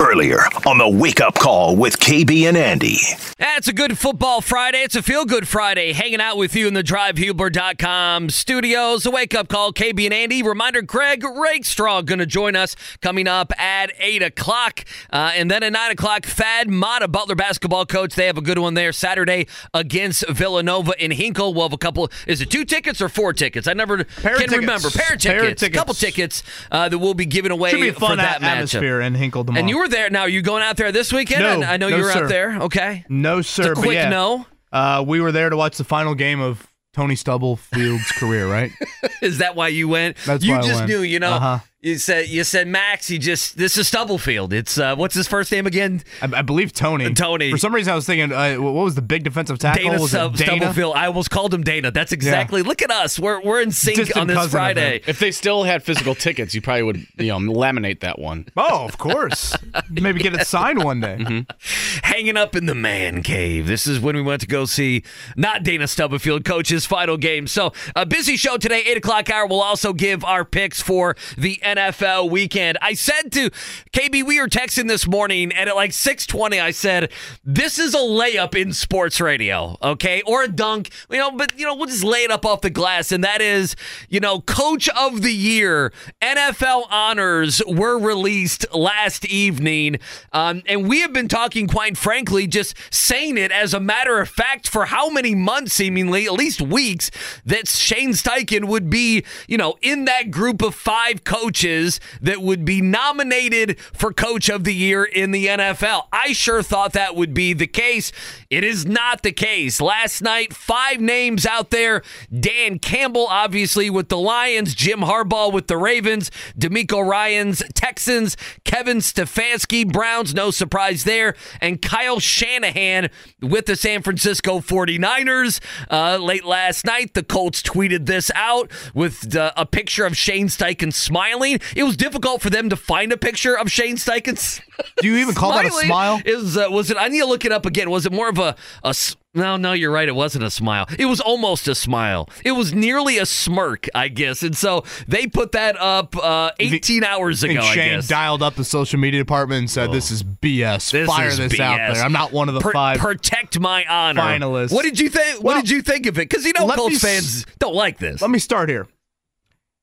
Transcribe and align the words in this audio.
Earlier 0.00 0.40
on 0.66 0.78
the 0.78 0.88
Wake 0.88 1.20
Up 1.20 1.36
Call 1.36 1.76
with 1.76 2.00
KB 2.00 2.48
and 2.48 2.56
Andy. 2.56 2.98
That's 3.38 3.68
a 3.68 3.72
good 3.72 3.96
football 3.96 4.40
Friday. 4.40 4.78
It's 4.78 4.96
a 4.96 5.02
feel 5.02 5.24
good 5.24 5.46
Friday. 5.46 5.92
Hanging 5.92 6.20
out 6.20 6.36
with 6.36 6.56
you 6.56 6.66
in 6.66 6.74
the 6.74 6.82
drivehubler.com 6.82 8.28
studios. 8.30 9.04
The 9.04 9.12
wake 9.12 9.36
up 9.36 9.46
call, 9.46 9.72
KB 9.72 10.04
and 10.06 10.12
Andy. 10.12 10.42
Reminder 10.42 10.82
Greg 10.82 11.22
Rakestraw 11.22 12.02
going 12.02 12.18
to 12.18 12.26
join 12.26 12.56
us 12.56 12.74
coming 13.02 13.28
up 13.28 13.52
at 13.56 13.92
8 14.00 14.20
o'clock. 14.24 14.84
Uh, 15.12 15.30
and 15.36 15.48
then 15.48 15.62
at 15.62 15.72
9 15.72 15.90
o'clock, 15.92 16.26
Thad 16.26 16.68
Matta, 16.68 17.06
Butler 17.06 17.36
basketball 17.36 17.86
coach. 17.86 18.16
They 18.16 18.26
have 18.26 18.36
a 18.36 18.42
good 18.42 18.58
one 18.58 18.74
there 18.74 18.90
Saturday 18.90 19.46
against 19.74 20.28
Villanova 20.28 20.92
in 21.02 21.12
Hinkle. 21.12 21.54
We'll 21.54 21.66
have 21.66 21.72
a 21.72 21.78
couple. 21.78 22.10
Is 22.26 22.40
it 22.40 22.50
two 22.50 22.64
tickets 22.64 23.00
or 23.00 23.08
four 23.08 23.32
tickets? 23.32 23.68
I 23.68 23.74
never 23.74 24.02
Pair 24.02 24.38
can 24.38 24.50
remember. 24.50 24.90
Pair 24.90 25.14
of 25.14 25.20
Pair 25.20 25.40
tickets. 25.42 25.62
A 25.62 25.70
couple 25.70 25.94
tickets. 25.94 26.42
tickets 26.42 26.66
uh, 26.72 26.88
that 26.88 26.98
we'll 26.98 27.14
be 27.14 27.26
giving 27.26 27.52
away 27.52 27.70
Should 27.70 27.80
be 27.80 27.88
a 27.90 27.92
for 27.92 28.00
fun 28.00 28.16
that 28.18 28.42
a- 28.42 28.44
atmosphere 28.44 28.98
matchup. 29.00 29.06
in 29.06 29.14
Hinkle 29.14 29.44
tomorrow. 29.44 29.60
And 29.60 29.70
you 29.70 29.78
were 29.78 29.83
there. 29.88 30.10
Now, 30.10 30.22
are 30.22 30.28
you 30.28 30.42
going 30.42 30.62
out 30.62 30.76
there 30.76 30.92
this 30.92 31.12
weekend? 31.12 31.42
No, 31.42 31.66
I, 31.66 31.74
I 31.74 31.76
know 31.76 31.88
no, 31.88 31.96
you 31.96 32.02
were 32.02 32.12
sir. 32.12 32.24
out 32.24 32.28
there. 32.28 32.62
Okay. 32.62 33.04
No, 33.08 33.42
sir. 33.42 33.72
a 33.72 33.74
quick 33.74 33.94
yeah, 33.94 34.08
no. 34.08 34.46
Uh, 34.72 35.04
we 35.06 35.20
were 35.20 35.32
there 35.32 35.50
to 35.50 35.56
watch 35.56 35.76
the 35.76 35.84
final 35.84 36.14
game 36.14 36.40
of 36.40 36.66
Tony 36.92 37.14
Stubblefield's 37.14 38.10
career, 38.12 38.48
right? 38.48 38.72
Is 39.22 39.38
that 39.38 39.56
why 39.56 39.68
you 39.68 39.88
went? 39.88 40.16
That's 40.26 40.44
you 40.44 40.52
why 40.52 40.58
I 40.58 40.62
just 40.62 40.80
went. 40.80 40.88
knew, 40.88 41.00
you 41.02 41.18
know. 41.18 41.32
Uh-huh. 41.32 41.58
You 41.84 41.98
said 41.98 42.28
you 42.28 42.44
said 42.44 42.66
Max. 42.66 43.08
He 43.08 43.18
just 43.18 43.58
this 43.58 43.76
is 43.76 43.86
Stubblefield. 43.86 44.54
It's 44.54 44.78
uh, 44.78 44.96
what's 44.96 45.14
his 45.14 45.28
first 45.28 45.52
name 45.52 45.66
again? 45.66 46.02
I, 46.22 46.38
I 46.38 46.40
believe 46.40 46.72
Tony. 46.72 47.12
Tony. 47.12 47.50
For 47.50 47.58
some 47.58 47.74
reason, 47.74 47.92
I 47.92 47.94
was 47.94 48.06
thinking, 48.06 48.32
uh, 48.32 48.54
what 48.54 48.72
was 48.72 48.94
the 48.94 49.02
big 49.02 49.22
defensive 49.22 49.58
tackle? 49.58 49.82
Dana 49.82 50.00
was 50.00 50.08
Stub- 50.08 50.34
Dana? 50.34 50.56
Stubblefield. 50.56 50.96
I 50.96 51.08
almost 51.08 51.30
called 51.30 51.52
him 51.52 51.62
Dana. 51.62 51.90
That's 51.90 52.12
exactly. 52.12 52.62
Look 52.62 52.80
at 52.80 52.90
us. 52.90 53.18
We're 53.18 53.42
we're 53.42 53.60
in 53.60 53.70
sync 53.70 53.98
Distant 53.98 54.16
on 54.16 54.26
this 54.28 54.50
Friday. 54.50 55.02
If 55.06 55.18
they 55.18 55.30
still 55.30 55.64
had 55.64 55.82
physical 55.82 56.14
tickets, 56.14 56.54
you 56.54 56.62
probably 56.62 56.84
would, 56.84 57.06
you 57.18 57.26
know, 57.26 57.52
laminate 57.52 58.00
that 58.00 58.18
one. 58.18 58.46
Oh, 58.56 58.86
of 58.86 58.96
course. 58.96 59.54
Maybe 59.90 60.20
get 60.20 60.32
it 60.32 60.46
signed 60.46 60.82
one 60.82 61.00
day. 61.00 61.18
Mm-hmm. 61.20 62.00
Hanging 62.02 62.38
up 62.38 62.56
in 62.56 62.64
the 62.64 62.74
man 62.74 63.22
cave. 63.22 63.66
This 63.66 63.86
is 63.86 64.00
when 64.00 64.16
we 64.16 64.22
went 64.22 64.40
to 64.40 64.46
go 64.46 64.64
see 64.64 65.02
not 65.36 65.62
Dana 65.64 65.86
Stubblefield 65.86 66.46
coach 66.46 66.70
his 66.70 66.86
final 66.86 67.18
game. 67.18 67.46
So 67.46 67.74
a 67.94 68.06
busy 68.06 68.38
show 68.38 68.56
today. 68.56 68.80
Eight 68.86 68.96
o'clock 68.96 69.28
hour. 69.28 69.46
We'll 69.46 69.60
also 69.60 69.92
give 69.92 70.24
our 70.24 70.46
picks 70.46 70.80
for 70.80 71.14
the 71.36 71.62
NFL 71.76 72.30
weekend. 72.30 72.78
I 72.80 72.94
said 72.94 73.32
to 73.32 73.50
KB, 73.92 74.24
we 74.24 74.40
were 74.40 74.48
texting 74.48 74.88
this 74.88 75.06
morning, 75.06 75.52
and 75.52 75.68
at 75.68 75.76
like 75.76 75.92
six 75.92 76.26
twenty, 76.26 76.60
I 76.60 76.70
said, 76.70 77.10
"This 77.44 77.78
is 77.78 77.94
a 77.94 77.98
layup 77.98 78.54
in 78.54 78.72
sports 78.72 79.20
radio, 79.20 79.76
okay, 79.82 80.22
or 80.26 80.44
a 80.44 80.48
dunk, 80.48 80.90
you 81.10 81.18
know." 81.18 81.30
But 81.30 81.58
you 81.58 81.64
know, 81.64 81.74
we'll 81.74 81.86
just 81.86 82.04
lay 82.04 82.24
it 82.24 82.30
up 82.30 82.44
off 82.44 82.60
the 82.60 82.70
glass, 82.70 83.12
and 83.12 83.24
that 83.24 83.40
is, 83.40 83.76
you 84.08 84.20
know, 84.20 84.40
Coach 84.40 84.88
of 84.90 85.22
the 85.22 85.32
Year 85.32 85.92
NFL 86.22 86.86
honors 86.90 87.62
were 87.66 87.98
released 87.98 88.66
last 88.74 89.24
evening, 89.26 89.98
um, 90.32 90.62
and 90.66 90.88
we 90.88 91.00
have 91.00 91.12
been 91.12 91.28
talking, 91.28 91.66
quite 91.66 91.96
frankly, 91.96 92.46
just 92.46 92.74
saying 92.90 93.38
it 93.38 93.50
as 93.50 93.74
a 93.74 93.80
matter 93.80 94.20
of 94.20 94.28
fact 94.28 94.68
for 94.68 94.86
how 94.86 95.10
many 95.10 95.34
months, 95.34 95.72
seemingly, 95.72 96.26
at 96.26 96.32
least 96.32 96.60
weeks, 96.60 97.10
that 97.44 97.68
Shane 97.68 98.10
Steichen 98.10 98.66
would 98.66 98.90
be, 98.90 99.24
you 99.48 99.58
know, 99.58 99.76
in 99.82 100.04
that 100.04 100.30
group 100.30 100.62
of 100.62 100.74
five 100.74 101.24
coaches 101.24 101.63
that 101.64 102.42
would 102.42 102.64
be 102.64 102.80
nominated 102.80 103.78
for 103.80 104.12
Coach 104.12 104.48
of 104.48 104.64
the 104.64 104.74
Year 104.74 105.04
in 105.04 105.30
the 105.30 105.46
NFL. 105.46 106.06
I 106.12 106.32
sure 106.32 106.62
thought 106.62 106.92
that 106.92 107.16
would 107.16 107.34
be 107.34 107.52
the 107.52 107.66
case. 107.66 108.12
It 108.54 108.62
is 108.62 108.86
not 108.86 109.24
the 109.24 109.32
case. 109.32 109.80
Last 109.80 110.22
night, 110.22 110.54
five 110.54 111.00
names 111.00 111.44
out 111.44 111.70
there. 111.70 112.02
Dan 112.32 112.78
Campbell, 112.78 113.26
obviously, 113.28 113.90
with 113.90 114.08
the 114.08 114.16
Lions, 114.16 114.76
Jim 114.76 115.00
Harbaugh 115.00 115.52
with 115.52 115.66
the 115.66 115.76
Ravens, 115.76 116.30
DeMeco 116.56 117.04
Ryans, 117.04 117.64
Texans, 117.74 118.36
Kevin 118.64 118.98
Stefanski, 118.98 119.90
Browns, 119.90 120.34
no 120.34 120.52
surprise 120.52 121.02
there, 121.02 121.34
and 121.60 121.82
Kyle 121.82 122.20
Shanahan 122.20 123.10
with 123.42 123.66
the 123.66 123.74
San 123.74 124.02
Francisco 124.02 124.60
49ers. 124.60 125.58
Uh, 125.90 126.18
late 126.18 126.44
last 126.44 126.86
night, 126.86 127.14
the 127.14 127.24
Colts 127.24 127.60
tweeted 127.60 128.06
this 128.06 128.30
out 128.36 128.70
with 128.94 129.34
uh, 129.34 129.50
a 129.56 129.66
picture 129.66 130.06
of 130.06 130.16
Shane 130.16 130.46
Steichen 130.46 130.92
smiling. 130.92 131.58
It 131.74 131.82
was 131.82 131.96
difficult 131.96 132.40
for 132.40 132.50
them 132.50 132.68
to 132.68 132.76
find 132.76 133.10
a 133.10 133.16
picture 133.16 133.58
of 133.58 133.68
Shane 133.68 133.96
Steichen. 133.96 134.62
Do 134.98 135.08
you 135.08 135.16
even 135.16 135.34
call 135.34 135.52
that 135.54 135.66
a 135.66 135.70
smile? 135.70 136.20
Is 136.24 136.56
uh, 136.56 136.68
was 136.70 136.92
it? 136.92 136.96
I 136.96 137.08
need 137.08 137.20
to 137.20 137.26
look 137.26 137.44
it 137.44 137.50
up 137.50 137.66
again. 137.66 137.90
Was 137.90 138.06
it 138.06 138.12
more 138.12 138.28
of 138.28 138.38
a 138.38 138.43
a? 138.44 138.88
s- 138.88 139.16
No, 139.34 139.56
no, 139.56 139.72
you're 139.72 139.90
right. 139.90 140.08
It 140.08 140.14
wasn't 140.14 140.44
a 140.44 140.50
smile. 140.50 140.86
It 140.98 141.06
was 141.06 141.20
almost 141.20 141.66
a 141.66 141.74
smile. 141.74 142.28
It 142.44 142.52
was 142.52 142.72
nearly 142.72 143.18
a 143.18 143.26
smirk, 143.26 143.88
I 143.94 144.06
guess. 144.08 144.42
And 144.44 144.56
so 144.56 144.84
they 145.08 145.26
put 145.26 145.52
that 145.52 145.76
up 145.80 146.16
uh, 146.16 146.52
18 146.60 147.02
hours 147.02 147.42
ago. 147.42 147.50
And 147.54 147.58
I 147.60 147.74
Shane 147.74 147.94
guess. 147.96 148.06
dialed 148.08 148.42
up 148.42 148.54
the 148.54 148.64
social 148.64 149.00
media 149.00 149.20
department 149.20 149.58
and 149.58 149.70
said, 149.70 149.90
"This 149.90 150.10
is 150.12 150.22
BS. 150.22 150.92
This 150.92 151.08
Fire 151.08 151.28
is 151.28 151.38
this 151.38 151.58
out 151.58 151.78
there. 151.94 152.02
I'm 152.04 152.12
not 152.12 152.30
one 152.32 152.48
of 152.48 152.54
the 152.54 152.60
Pr- 152.60 152.70
five 152.72 152.98
Protect 153.00 153.58
my 153.58 153.84
honor. 153.86 154.20
finalists." 154.22 154.72
What 154.72 154.84
did 154.84 155.00
you 155.00 155.08
think? 155.08 155.36
What 155.38 155.44
Well, 155.44 155.60
did 155.62 155.70
you 155.70 155.82
think 155.82 156.06
of 156.06 156.16
it? 156.18 156.28
Because 156.28 156.44
you 156.44 156.52
know 156.58 156.64
let 156.66 156.76
me 156.78 156.82
Colts 156.82 156.96
s- 156.96 157.02
fans 157.02 157.46
don't 157.58 157.74
like 157.74 157.98
this. 157.98 158.20
Let 158.22 158.30
me 158.30 158.38
start 158.38 158.68
here. 158.68 158.86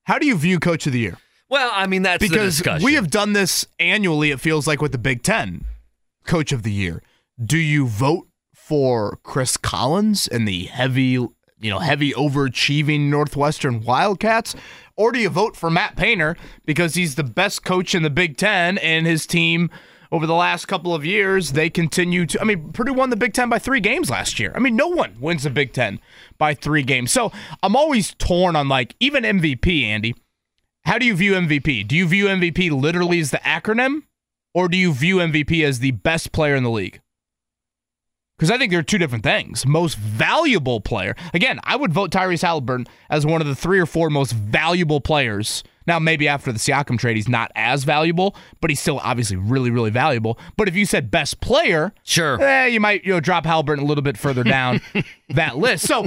How 0.04 0.18
do 0.18 0.26
you 0.26 0.36
view 0.36 0.58
Coach 0.58 0.86
of 0.86 0.92
the 0.94 0.98
Year? 0.98 1.18
well, 1.50 1.70
I 1.74 1.86
mean 1.86 2.02
that's 2.04 2.22
the 2.22 2.28
Because 2.30 2.56
discussion. 2.56 2.84
we 2.86 2.94
have 2.94 3.10
done 3.10 3.34
this 3.34 3.66
annually. 3.78 4.30
It 4.30 4.40
feels 4.40 4.66
like 4.66 4.80
with 4.80 4.92
the 4.92 4.98
Big 4.98 5.22
Ten, 5.22 5.66
Coach 6.24 6.52
of 6.52 6.62
the 6.62 6.72
Year. 6.72 7.02
Do 7.44 7.58
you 7.58 7.86
vote 7.86 8.28
for 8.72 9.18
Chris 9.22 9.58
Collins 9.58 10.26
and 10.26 10.48
the 10.48 10.64
heavy, 10.64 11.10
you 11.10 11.30
know, 11.60 11.78
heavy 11.78 12.12
overachieving 12.12 13.10
Northwestern 13.10 13.82
Wildcats, 13.82 14.56
or 14.96 15.12
do 15.12 15.18
you 15.18 15.28
vote 15.28 15.58
for 15.58 15.70
Matt 15.70 15.94
Painter 15.94 16.38
because 16.64 16.94
he's 16.94 17.16
the 17.16 17.22
best 17.22 17.66
coach 17.66 17.94
in 17.94 18.02
the 18.02 18.08
Big 18.08 18.38
Ten 18.38 18.78
and 18.78 19.06
his 19.06 19.26
team? 19.26 19.68
Over 20.10 20.26
the 20.26 20.32
last 20.32 20.68
couple 20.68 20.94
of 20.94 21.04
years, 21.04 21.52
they 21.52 21.68
continue 21.68 22.24
to. 22.24 22.40
I 22.40 22.44
mean, 22.44 22.72
Purdue 22.72 22.94
won 22.94 23.10
the 23.10 23.16
Big 23.16 23.34
Ten 23.34 23.50
by 23.50 23.58
three 23.58 23.80
games 23.80 24.08
last 24.08 24.40
year. 24.40 24.52
I 24.54 24.58
mean, 24.58 24.74
no 24.74 24.88
one 24.88 25.16
wins 25.20 25.42
the 25.42 25.50
Big 25.50 25.74
Ten 25.74 26.00
by 26.38 26.54
three 26.54 26.82
games. 26.82 27.12
So 27.12 27.30
I'm 27.62 27.76
always 27.76 28.14
torn 28.14 28.56
on 28.56 28.70
like 28.70 28.96
even 29.00 29.22
MVP, 29.22 29.84
Andy. 29.84 30.14
How 30.86 30.96
do 30.96 31.04
you 31.04 31.14
view 31.14 31.34
MVP? 31.34 31.86
Do 31.86 31.94
you 31.94 32.08
view 32.08 32.24
MVP 32.24 32.70
literally 32.70 33.20
as 33.20 33.32
the 33.32 33.38
acronym, 33.44 34.04
or 34.54 34.66
do 34.68 34.78
you 34.78 34.94
view 34.94 35.16
MVP 35.16 35.62
as 35.62 35.80
the 35.80 35.90
best 35.90 36.32
player 36.32 36.54
in 36.54 36.62
the 36.62 36.70
league? 36.70 37.02
Because 38.38 38.50
I 38.50 38.58
think 38.58 38.72
they're 38.72 38.82
two 38.82 38.98
different 38.98 39.24
things. 39.24 39.64
Most 39.64 39.96
valuable 39.96 40.80
player. 40.80 41.14
Again, 41.32 41.60
I 41.64 41.76
would 41.76 41.92
vote 41.92 42.10
Tyrese 42.10 42.42
Haliburton 42.42 42.88
as 43.08 43.24
one 43.24 43.40
of 43.40 43.46
the 43.46 43.54
three 43.54 43.78
or 43.78 43.86
four 43.86 44.10
most 44.10 44.32
valuable 44.32 45.00
players. 45.00 45.62
Now, 45.86 45.98
maybe 45.98 46.28
after 46.28 46.52
the 46.52 46.58
Siakam 46.58 46.98
trade, 46.98 47.16
he's 47.16 47.28
not 47.28 47.50
as 47.54 47.84
valuable, 47.84 48.36
but 48.60 48.70
he's 48.70 48.80
still 48.80 48.98
obviously 49.02 49.36
really, 49.36 49.70
really 49.70 49.90
valuable. 49.90 50.38
But 50.56 50.68
if 50.68 50.76
you 50.76 50.86
said 50.86 51.10
best 51.10 51.40
player, 51.40 51.92
sure. 52.04 52.40
eh, 52.40 52.66
you 52.66 52.80
might 52.80 53.04
you 53.04 53.12
know 53.12 53.20
drop 53.20 53.44
Haliburton 53.44 53.80
a 53.80 53.84
little 53.84 54.02
bit 54.02 54.16
further 54.16 54.44
down 54.44 54.80
that 55.30 55.58
list. 55.58 55.86
So, 55.86 56.06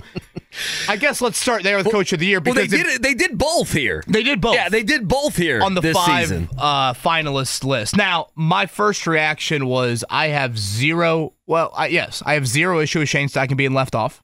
I 0.88 0.96
guess 0.98 1.22
let's 1.22 1.38
start 1.38 1.64
there 1.64 1.78
with 1.78 1.92
Coach 1.92 2.14
of 2.14 2.20
the 2.20 2.26
Year 2.26 2.40
Well, 2.40 2.54
because 2.54 2.70
they 2.72 2.78
if- 2.80 2.84
did 2.86 2.96
it. 2.96 3.02
They 3.02 3.14
did 3.14 3.38
both 3.38 3.72
here. 3.72 4.04
they 4.08 4.24
did 4.24 4.40
both 4.42 4.56
Yeah, 4.56 4.70
they 4.70 4.84
did 4.84 5.08
both 5.08 5.36
here 5.36 5.62
on 5.62 5.74
the 5.74 5.82
this 5.82 5.96
five 5.98 6.28
season. 6.28 6.50
uh, 6.58 6.94
finalist 6.94 7.64
list. 7.64 7.98
Now, 7.98 8.28
my 8.36 8.66
first 8.66 9.06
reaction 9.08 9.66
was 9.68 10.04
I 10.10 10.28
have 10.28 10.58
zero. 10.58 11.34
Well, 11.48 11.72
I, 11.76 11.88
yes, 11.88 12.24
I 12.26 12.34
have 12.36 12.48
zero 12.48 12.80
issue 12.80 13.00
with 13.00 13.10
Shane 13.10 13.28
Steichen 13.28 13.58
being 13.58 13.74
left 13.74 13.94
off 13.96 14.22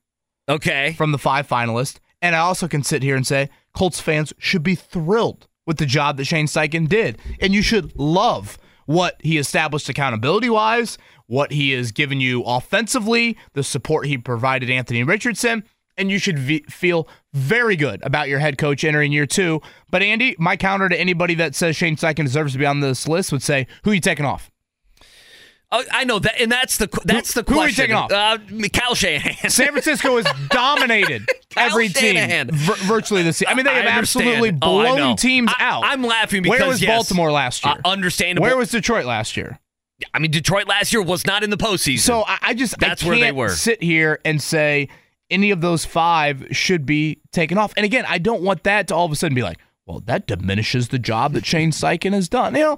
Okay. 0.50 0.94
from 0.94 1.12
the 1.12 1.18
five 1.20 1.48
finalists, 1.48 2.00
and 2.22 2.36
I 2.36 2.40
also 2.40 2.68
can 2.68 2.84
sit 2.84 3.04
here 3.04 3.16
and 3.16 3.26
say 3.28 3.50
Colts 3.74 4.00
fans 4.00 4.34
should 4.38 4.64
be 4.64 4.76
thrilled 4.76 5.48
with 5.72 5.78
the 5.78 5.86
job 5.86 6.18
that 6.18 6.26
Shane 6.26 6.48
Steichen 6.48 6.90
did, 6.90 7.18
and 7.40 7.54
you 7.54 7.62
should 7.62 7.98
love 7.98 8.58
what 8.88 9.16
he 9.24 9.38
established 9.38 9.88
accountability 9.88 10.50
wise, 10.50 10.98
what 11.28 11.54
he 11.54 11.72
has 11.72 11.94
given 11.94 12.20
you 12.20 12.44
offensively, 12.44 13.38
the 13.54 13.64
support 13.64 14.06
he 14.06 14.18
provided 14.18 14.70
Anthony 14.70 15.02
Richardson. 15.02 15.64
And 15.98 16.12
you 16.12 16.20
should 16.20 16.38
v- 16.38 16.66
feel 16.70 17.08
very 17.32 17.78
good 17.78 18.02
about 18.04 18.28
your 18.28 18.40
head 18.40 18.58
coach 18.58 18.84
entering 18.84 19.14
year 19.14 19.26
two. 19.26 19.62
But 19.90 20.02
Andy, 20.02 20.36
my 20.38 20.58
counter 20.58 20.90
to 20.90 21.00
anybody 21.00 21.36
that 21.36 21.56
says 21.56 21.78
Shane 21.78 21.96
Steichen 21.96 22.26
deserves 22.26 22.52
to 22.52 22.60
be 22.60 22.66
on 22.66 22.82
this 22.82 23.08
list 23.08 23.32
would 23.32 23.44
say, 23.44 23.66
"Who 23.84 23.92
are 23.92 23.94
you 23.94 24.02
taking 24.02 24.26
off?" 24.26 24.52
Oh, 25.74 25.84
I 25.92 26.04
know 26.04 26.20
that, 26.20 26.40
and 26.42 26.52
that's 26.52 26.78
the 26.78 26.88
that's 27.06 27.34
the 27.34 27.44
question. 27.44 27.56
who 27.56 27.62
are 27.62 27.68
you 27.70 27.74
question. 27.76 27.84
taking 27.84 27.96
off? 27.96 28.12
Uh, 28.12 28.70
Kyle 28.78 28.94
Shanahan. 28.94 29.50
San 29.50 29.68
Francisco 29.70 30.22
has 30.22 30.26
dominated 30.50 31.26
every 31.56 31.88
Shanahan. 31.88 32.48
team 32.50 32.58
vir- 32.58 32.76
virtually 32.84 33.24
this 33.24 33.38
season. 33.38 33.54
I 33.54 33.56
mean, 33.56 33.66
they 33.66 33.74
have 33.76 33.86
absolutely 33.86 34.50
Oh, 34.62 34.82
blown 34.84 35.16
teams 35.16 35.50
I- 35.58 35.64
out. 35.64 35.84
I'm 35.86 36.04
laughing 36.04 36.44
because, 36.44 36.60
where 36.60 36.68
was 36.68 36.82
yes, 36.82 36.90
Baltimore 36.94 37.32
last 37.32 37.64
year? 37.66 37.76
Uh, 37.86 37.90
understandable. 37.90 38.44
Where 38.48 38.58
was 38.58 38.70
Detroit 38.72 39.06
last 39.06 39.38
year? 39.38 39.60
I 40.14 40.20
mean, 40.20 40.32
Detroit 40.32 40.68
last 40.68 40.92
year 40.92 41.02
was 41.02 41.26
not 41.26 41.44
in 41.44 41.52
the 41.52 41.58
postseason. 41.58 42.00
So 42.00 42.24
I, 42.28 42.38
I 42.42 42.54
just 42.54 42.78
That's 42.80 43.04
I 43.04 43.08
where 43.08 43.20
they 43.20 43.32
were. 43.32 43.50
sit 43.50 43.82
here 43.84 44.20
and 44.26 44.42
say 44.42 44.90
any 45.30 45.52
of 45.52 45.62
those 45.62 45.86
five 45.86 46.48
should 46.52 46.86
be 46.86 47.22
taken 47.32 47.58
off. 47.58 47.72
And 47.78 47.86
again, 47.86 48.04
I 48.10 48.18
don't 48.18 48.42
want 48.42 48.64
that 48.64 48.88
to 48.90 48.96
all 48.96 49.06
of 49.06 49.12
a 49.12 49.16
sudden 49.16 49.36
be 49.36 49.44
like, 49.44 49.58
well, 49.86 50.02
that 50.02 50.28
diminishes 50.28 50.90
the 50.90 51.00
job 51.00 51.32
that 51.34 51.46
Shane 51.46 51.72
Steichen 51.72 52.12
has 52.14 52.28
done. 52.28 52.56
You 52.56 52.62
know, 52.62 52.78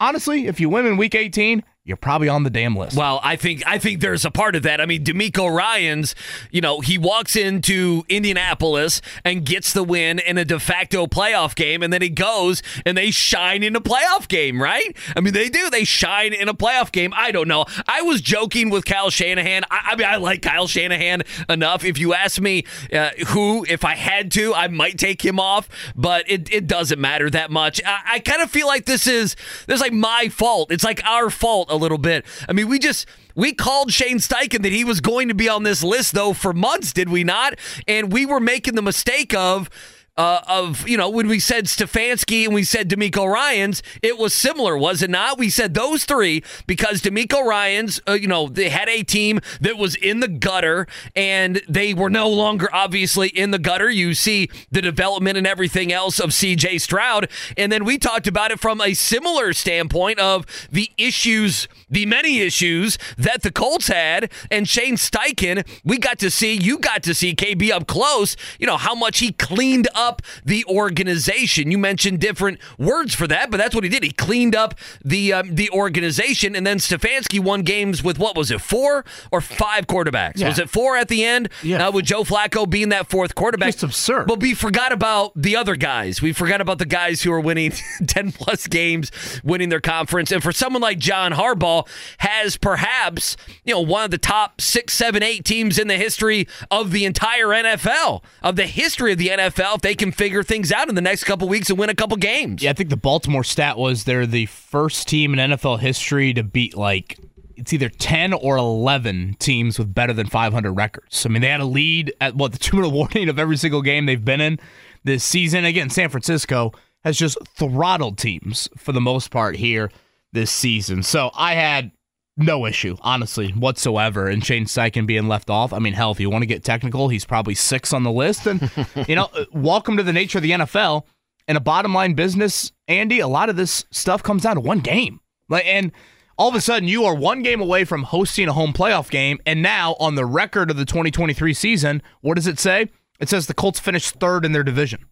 honestly, 0.00 0.46
if 0.46 0.58
you 0.60 0.68
win 0.70 0.86
in 0.86 0.96
week 0.96 1.14
18, 1.14 1.62
you're 1.90 1.96
probably 1.96 2.28
on 2.28 2.44
the 2.44 2.50
damn 2.50 2.76
list. 2.76 2.96
Well, 2.96 3.18
I 3.24 3.34
think 3.34 3.66
I 3.66 3.78
think 3.78 4.00
there's 4.00 4.24
a 4.24 4.30
part 4.30 4.54
of 4.54 4.62
that. 4.62 4.80
I 4.80 4.86
mean, 4.86 5.02
DeMeco 5.02 5.52
Ryan's, 5.52 6.14
you 6.52 6.60
know, 6.60 6.78
he 6.78 6.98
walks 6.98 7.34
into 7.34 8.04
Indianapolis 8.08 9.02
and 9.24 9.44
gets 9.44 9.72
the 9.72 9.82
win 9.82 10.20
in 10.20 10.38
a 10.38 10.44
de 10.44 10.60
facto 10.60 11.08
playoff 11.08 11.56
game, 11.56 11.82
and 11.82 11.92
then 11.92 12.00
he 12.00 12.08
goes 12.08 12.62
and 12.86 12.96
they 12.96 13.10
shine 13.10 13.64
in 13.64 13.74
a 13.74 13.80
playoff 13.80 14.28
game, 14.28 14.62
right? 14.62 14.96
I 15.16 15.20
mean, 15.20 15.34
they 15.34 15.48
do. 15.48 15.68
They 15.68 15.82
shine 15.82 16.32
in 16.32 16.48
a 16.48 16.54
playoff 16.54 16.92
game. 16.92 17.12
I 17.16 17.32
don't 17.32 17.48
know. 17.48 17.64
I 17.88 18.02
was 18.02 18.20
joking 18.20 18.70
with 18.70 18.84
Kyle 18.84 19.10
Shanahan. 19.10 19.64
I, 19.68 19.90
I 19.90 19.96
mean, 19.96 20.06
I 20.06 20.16
like 20.16 20.42
Kyle 20.42 20.68
Shanahan 20.68 21.22
enough. 21.48 21.84
If 21.84 21.98
you 21.98 22.14
ask 22.14 22.40
me 22.40 22.64
uh, 22.92 23.10
who, 23.28 23.66
if 23.68 23.84
I 23.84 23.96
had 23.96 24.30
to, 24.32 24.54
I 24.54 24.68
might 24.68 24.96
take 24.96 25.24
him 25.24 25.40
off, 25.40 25.68
but 25.96 26.30
it, 26.30 26.52
it 26.52 26.68
doesn't 26.68 27.00
matter 27.00 27.28
that 27.30 27.50
much. 27.50 27.80
I, 27.84 28.00
I 28.12 28.18
kind 28.20 28.42
of 28.42 28.48
feel 28.48 28.68
like 28.68 28.84
this 28.84 29.08
is 29.08 29.34
this 29.66 29.74
is 29.74 29.80
like 29.80 29.92
my 29.92 30.28
fault. 30.28 30.70
It's 30.70 30.84
like 30.84 31.04
our 31.04 31.30
fault 31.30 31.68
a 31.68 31.79
little 31.80 31.98
bit. 31.98 32.24
I 32.48 32.52
mean, 32.52 32.68
we 32.68 32.78
just 32.78 33.06
we 33.34 33.52
called 33.52 33.92
Shane 33.92 34.18
Steichen 34.18 34.62
that 34.62 34.72
he 34.72 34.84
was 34.84 35.00
going 35.00 35.28
to 35.28 35.34
be 35.34 35.48
on 35.48 35.62
this 35.62 35.82
list 35.82 36.14
though 36.14 36.32
for 36.32 36.52
months, 36.52 36.92
did 36.92 37.08
we 37.08 37.24
not? 37.24 37.54
And 37.88 38.12
we 38.12 38.26
were 38.26 38.40
making 38.40 38.74
the 38.74 38.82
mistake 38.82 39.34
of 39.34 39.70
uh, 40.20 40.42
of 40.46 40.86
you 40.86 40.98
know 40.98 41.08
when 41.08 41.28
we 41.28 41.40
said 41.40 41.64
Stefanski 41.64 42.44
and 42.44 42.52
we 42.52 42.62
said 42.62 42.90
DeMeco 42.90 43.26
Ryan's, 43.26 43.82
it 44.02 44.18
was 44.18 44.34
similar, 44.34 44.76
was 44.76 45.00
it 45.00 45.08
not? 45.08 45.38
We 45.38 45.48
said 45.48 45.72
those 45.72 46.04
three 46.04 46.44
because 46.66 47.00
DeMeco 47.00 47.42
Ryan's, 47.42 48.02
uh, 48.06 48.12
you 48.12 48.28
know, 48.28 48.46
they 48.46 48.68
had 48.68 48.86
a 48.90 49.02
team 49.02 49.40
that 49.62 49.78
was 49.78 49.94
in 49.94 50.20
the 50.20 50.28
gutter 50.28 50.86
and 51.16 51.62
they 51.66 51.94
were 51.94 52.10
no 52.10 52.28
longer 52.28 52.68
obviously 52.70 53.28
in 53.28 53.50
the 53.50 53.58
gutter. 53.58 53.88
You 53.88 54.12
see 54.12 54.50
the 54.70 54.82
development 54.82 55.38
and 55.38 55.46
everything 55.46 55.90
else 55.90 56.20
of 56.20 56.34
C.J. 56.34 56.78
Stroud, 56.78 57.30
and 57.56 57.72
then 57.72 57.86
we 57.86 57.96
talked 57.96 58.26
about 58.26 58.50
it 58.50 58.60
from 58.60 58.82
a 58.82 58.92
similar 58.92 59.54
standpoint 59.54 60.18
of 60.18 60.44
the 60.70 60.90
issues, 60.98 61.66
the 61.88 62.04
many 62.04 62.40
issues 62.40 62.98
that 63.16 63.40
the 63.40 63.50
Colts 63.50 63.88
had, 63.88 64.30
and 64.50 64.68
Shane 64.68 64.96
Steichen. 64.96 65.66
We 65.82 65.96
got 65.96 66.18
to 66.18 66.30
see, 66.30 66.52
you 66.52 66.78
got 66.78 67.02
to 67.04 67.14
see 67.14 67.34
KB 67.34 67.70
up 67.70 67.86
close. 67.86 68.36
You 68.58 68.66
know 68.66 68.76
how 68.76 68.94
much 68.94 69.20
he 69.20 69.32
cleaned 69.32 69.88
up 69.94 70.09
the 70.44 70.64
organization. 70.66 71.70
You 71.70 71.78
mentioned 71.78 72.20
different 72.20 72.58
words 72.78 73.14
for 73.14 73.26
that, 73.26 73.50
but 73.50 73.56
that's 73.56 73.74
what 73.74 73.84
he 73.84 73.90
did. 73.90 74.02
He 74.02 74.10
cleaned 74.10 74.54
up 74.54 74.74
the 75.04 75.32
um, 75.32 75.54
the 75.54 75.70
organization, 75.70 76.54
and 76.54 76.66
then 76.66 76.78
Stefanski 76.78 77.40
won 77.40 77.62
games 77.62 78.02
with 78.02 78.18
what 78.18 78.36
was 78.36 78.50
it, 78.50 78.60
four 78.60 79.04
or 79.30 79.40
five 79.40 79.86
quarterbacks? 79.86 80.38
Yeah. 80.38 80.48
Was 80.48 80.58
it 80.58 80.70
four 80.70 80.96
at 80.96 81.08
the 81.08 81.24
end? 81.24 81.48
Yeah. 81.62 81.88
Uh, 81.88 81.92
with 81.92 82.04
Joe 82.04 82.24
Flacco 82.24 82.68
being 82.68 82.90
that 82.90 83.08
fourth 83.08 83.34
quarterback. 83.34 83.72
Just 83.72 83.82
absurd. 83.82 84.26
But 84.26 84.40
we 84.40 84.54
forgot 84.54 84.92
about 84.92 85.32
the 85.34 85.56
other 85.56 85.76
guys. 85.76 86.20
We 86.20 86.32
forgot 86.32 86.60
about 86.60 86.78
the 86.78 86.86
guys 86.86 87.22
who 87.22 87.32
are 87.32 87.40
winning 87.40 87.72
10 88.06 88.32
plus 88.32 88.66
games, 88.66 89.10
winning 89.44 89.68
their 89.68 89.80
conference. 89.80 90.32
And 90.32 90.42
for 90.42 90.52
someone 90.52 90.82
like 90.82 90.98
John 90.98 91.32
Harbaugh, 91.32 91.86
has 92.18 92.56
perhaps, 92.56 93.36
you 93.64 93.74
know, 93.74 93.80
one 93.80 94.04
of 94.04 94.10
the 94.10 94.18
top 94.18 94.60
six, 94.60 94.94
seven, 94.94 95.22
eight 95.22 95.44
teams 95.44 95.78
in 95.78 95.88
the 95.88 95.96
history 95.96 96.46
of 96.70 96.90
the 96.90 97.04
entire 97.04 97.48
NFL, 97.48 98.22
of 98.42 98.56
the 98.56 98.66
history 98.66 99.12
of 99.12 99.18
the 99.18 99.28
NFL, 99.28 99.76
if 99.76 99.80
they 99.82 99.89
can 99.94 100.12
figure 100.12 100.42
things 100.42 100.72
out 100.72 100.88
in 100.88 100.94
the 100.94 101.00
next 101.00 101.24
couple 101.24 101.48
weeks 101.48 101.70
and 101.70 101.78
win 101.78 101.90
a 101.90 101.94
couple 101.94 102.16
games. 102.16 102.62
Yeah, 102.62 102.70
I 102.70 102.72
think 102.72 102.90
the 102.90 102.96
Baltimore 102.96 103.44
stat 103.44 103.76
was 103.76 104.04
they're 104.04 104.26
the 104.26 104.46
first 104.46 105.08
team 105.08 105.32
in 105.32 105.50
NFL 105.50 105.80
history 105.80 106.32
to 106.34 106.42
beat 106.42 106.76
like 106.76 107.18
it's 107.56 107.74
either 107.74 107.90
10 107.90 108.32
or 108.32 108.56
11 108.56 109.36
teams 109.38 109.78
with 109.78 109.94
better 109.94 110.14
than 110.14 110.26
500 110.26 110.72
records. 110.72 111.26
I 111.26 111.28
mean, 111.28 111.42
they 111.42 111.48
had 111.48 111.60
a 111.60 111.66
lead 111.66 112.12
at 112.20 112.34
what 112.34 112.52
the 112.52 112.58
two 112.58 112.76
minute 112.76 112.88
warning 112.94 113.28
of 113.28 113.38
every 113.38 113.58
single 113.58 113.82
game 113.82 114.06
they've 114.06 114.24
been 114.24 114.40
in 114.40 114.58
this 115.04 115.22
season. 115.22 115.64
Again, 115.66 115.90
San 115.90 116.08
Francisco 116.08 116.72
has 117.04 117.18
just 117.18 117.38
throttled 117.46 118.16
teams 118.18 118.68
for 118.76 118.92
the 118.92 119.00
most 119.00 119.30
part 119.30 119.56
here 119.56 119.90
this 120.32 120.50
season. 120.50 121.02
So 121.02 121.30
I 121.34 121.54
had 121.54 121.92
no 122.40 122.66
issue, 122.66 122.96
honestly, 123.02 123.50
whatsoever, 123.52 124.28
in 124.28 124.40
Shane 124.40 124.64
Steichen 124.64 125.06
being 125.06 125.28
left 125.28 125.50
off. 125.50 125.72
I 125.72 125.78
mean, 125.78 125.92
hell, 125.92 126.10
if 126.10 126.20
you 126.20 126.30
want 126.30 126.42
to 126.42 126.46
get 126.46 126.64
technical, 126.64 127.08
he's 127.08 127.24
probably 127.24 127.54
six 127.54 127.92
on 127.92 128.02
the 128.02 128.10
list. 128.10 128.46
And, 128.46 128.70
you 129.08 129.14
know, 129.14 129.28
uh, 129.34 129.44
welcome 129.52 129.96
to 129.96 130.02
the 130.02 130.12
nature 130.12 130.38
of 130.38 130.42
the 130.42 130.52
NFL. 130.52 131.04
In 131.48 131.56
a 131.56 131.60
bottom 131.60 131.92
line 131.92 132.14
business, 132.14 132.72
Andy, 132.86 133.20
a 133.20 133.28
lot 133.28 133.48
of 133.48 133.56
this 133.56 133.84
stuff 133.90 134.22
comes 134.22 134.42
down 134.42 134.54
to 134.54 134.60
one 134.60 134.80
game. 134.80 135.20
Like, 135.48 135.66
and 135.66 135.90
all 136.38 136.48
of 136.48 136.54
a 136.54 136.60
sudden, 136.60 136.88
you 136.88 137.04
are 137.04 137.14
one 137.14 137.42
game 137.42 137.60
away 137.60 137.84
from 137.84 138.04
hosting 138.04 138.48
a 138.48 138.52
home 138.52 138.72
playoff 138.72 139.10
game. 139.10 139.38
And 139.44 139.60
now, 139.60 139.96
on 139.98 140.14
the 140.14 140.24
record 140.24 140.70
of 140.70 140.76
the 140.76 140.84
2023 140.84 141.52
season, 141.52 142.02
what 142.20 142.36
does 142.36 142.46
it 142.46 142.58
say? 142.58 142.88
It 143.18 143.28
says 143.28 143.46
the 143.46 143.54
Colts 143.54 143.78
finished 143.78 144.14
third 144.20 144.44
in 144.44 144.52
their 144.52 144.62
division. 144.62 145.04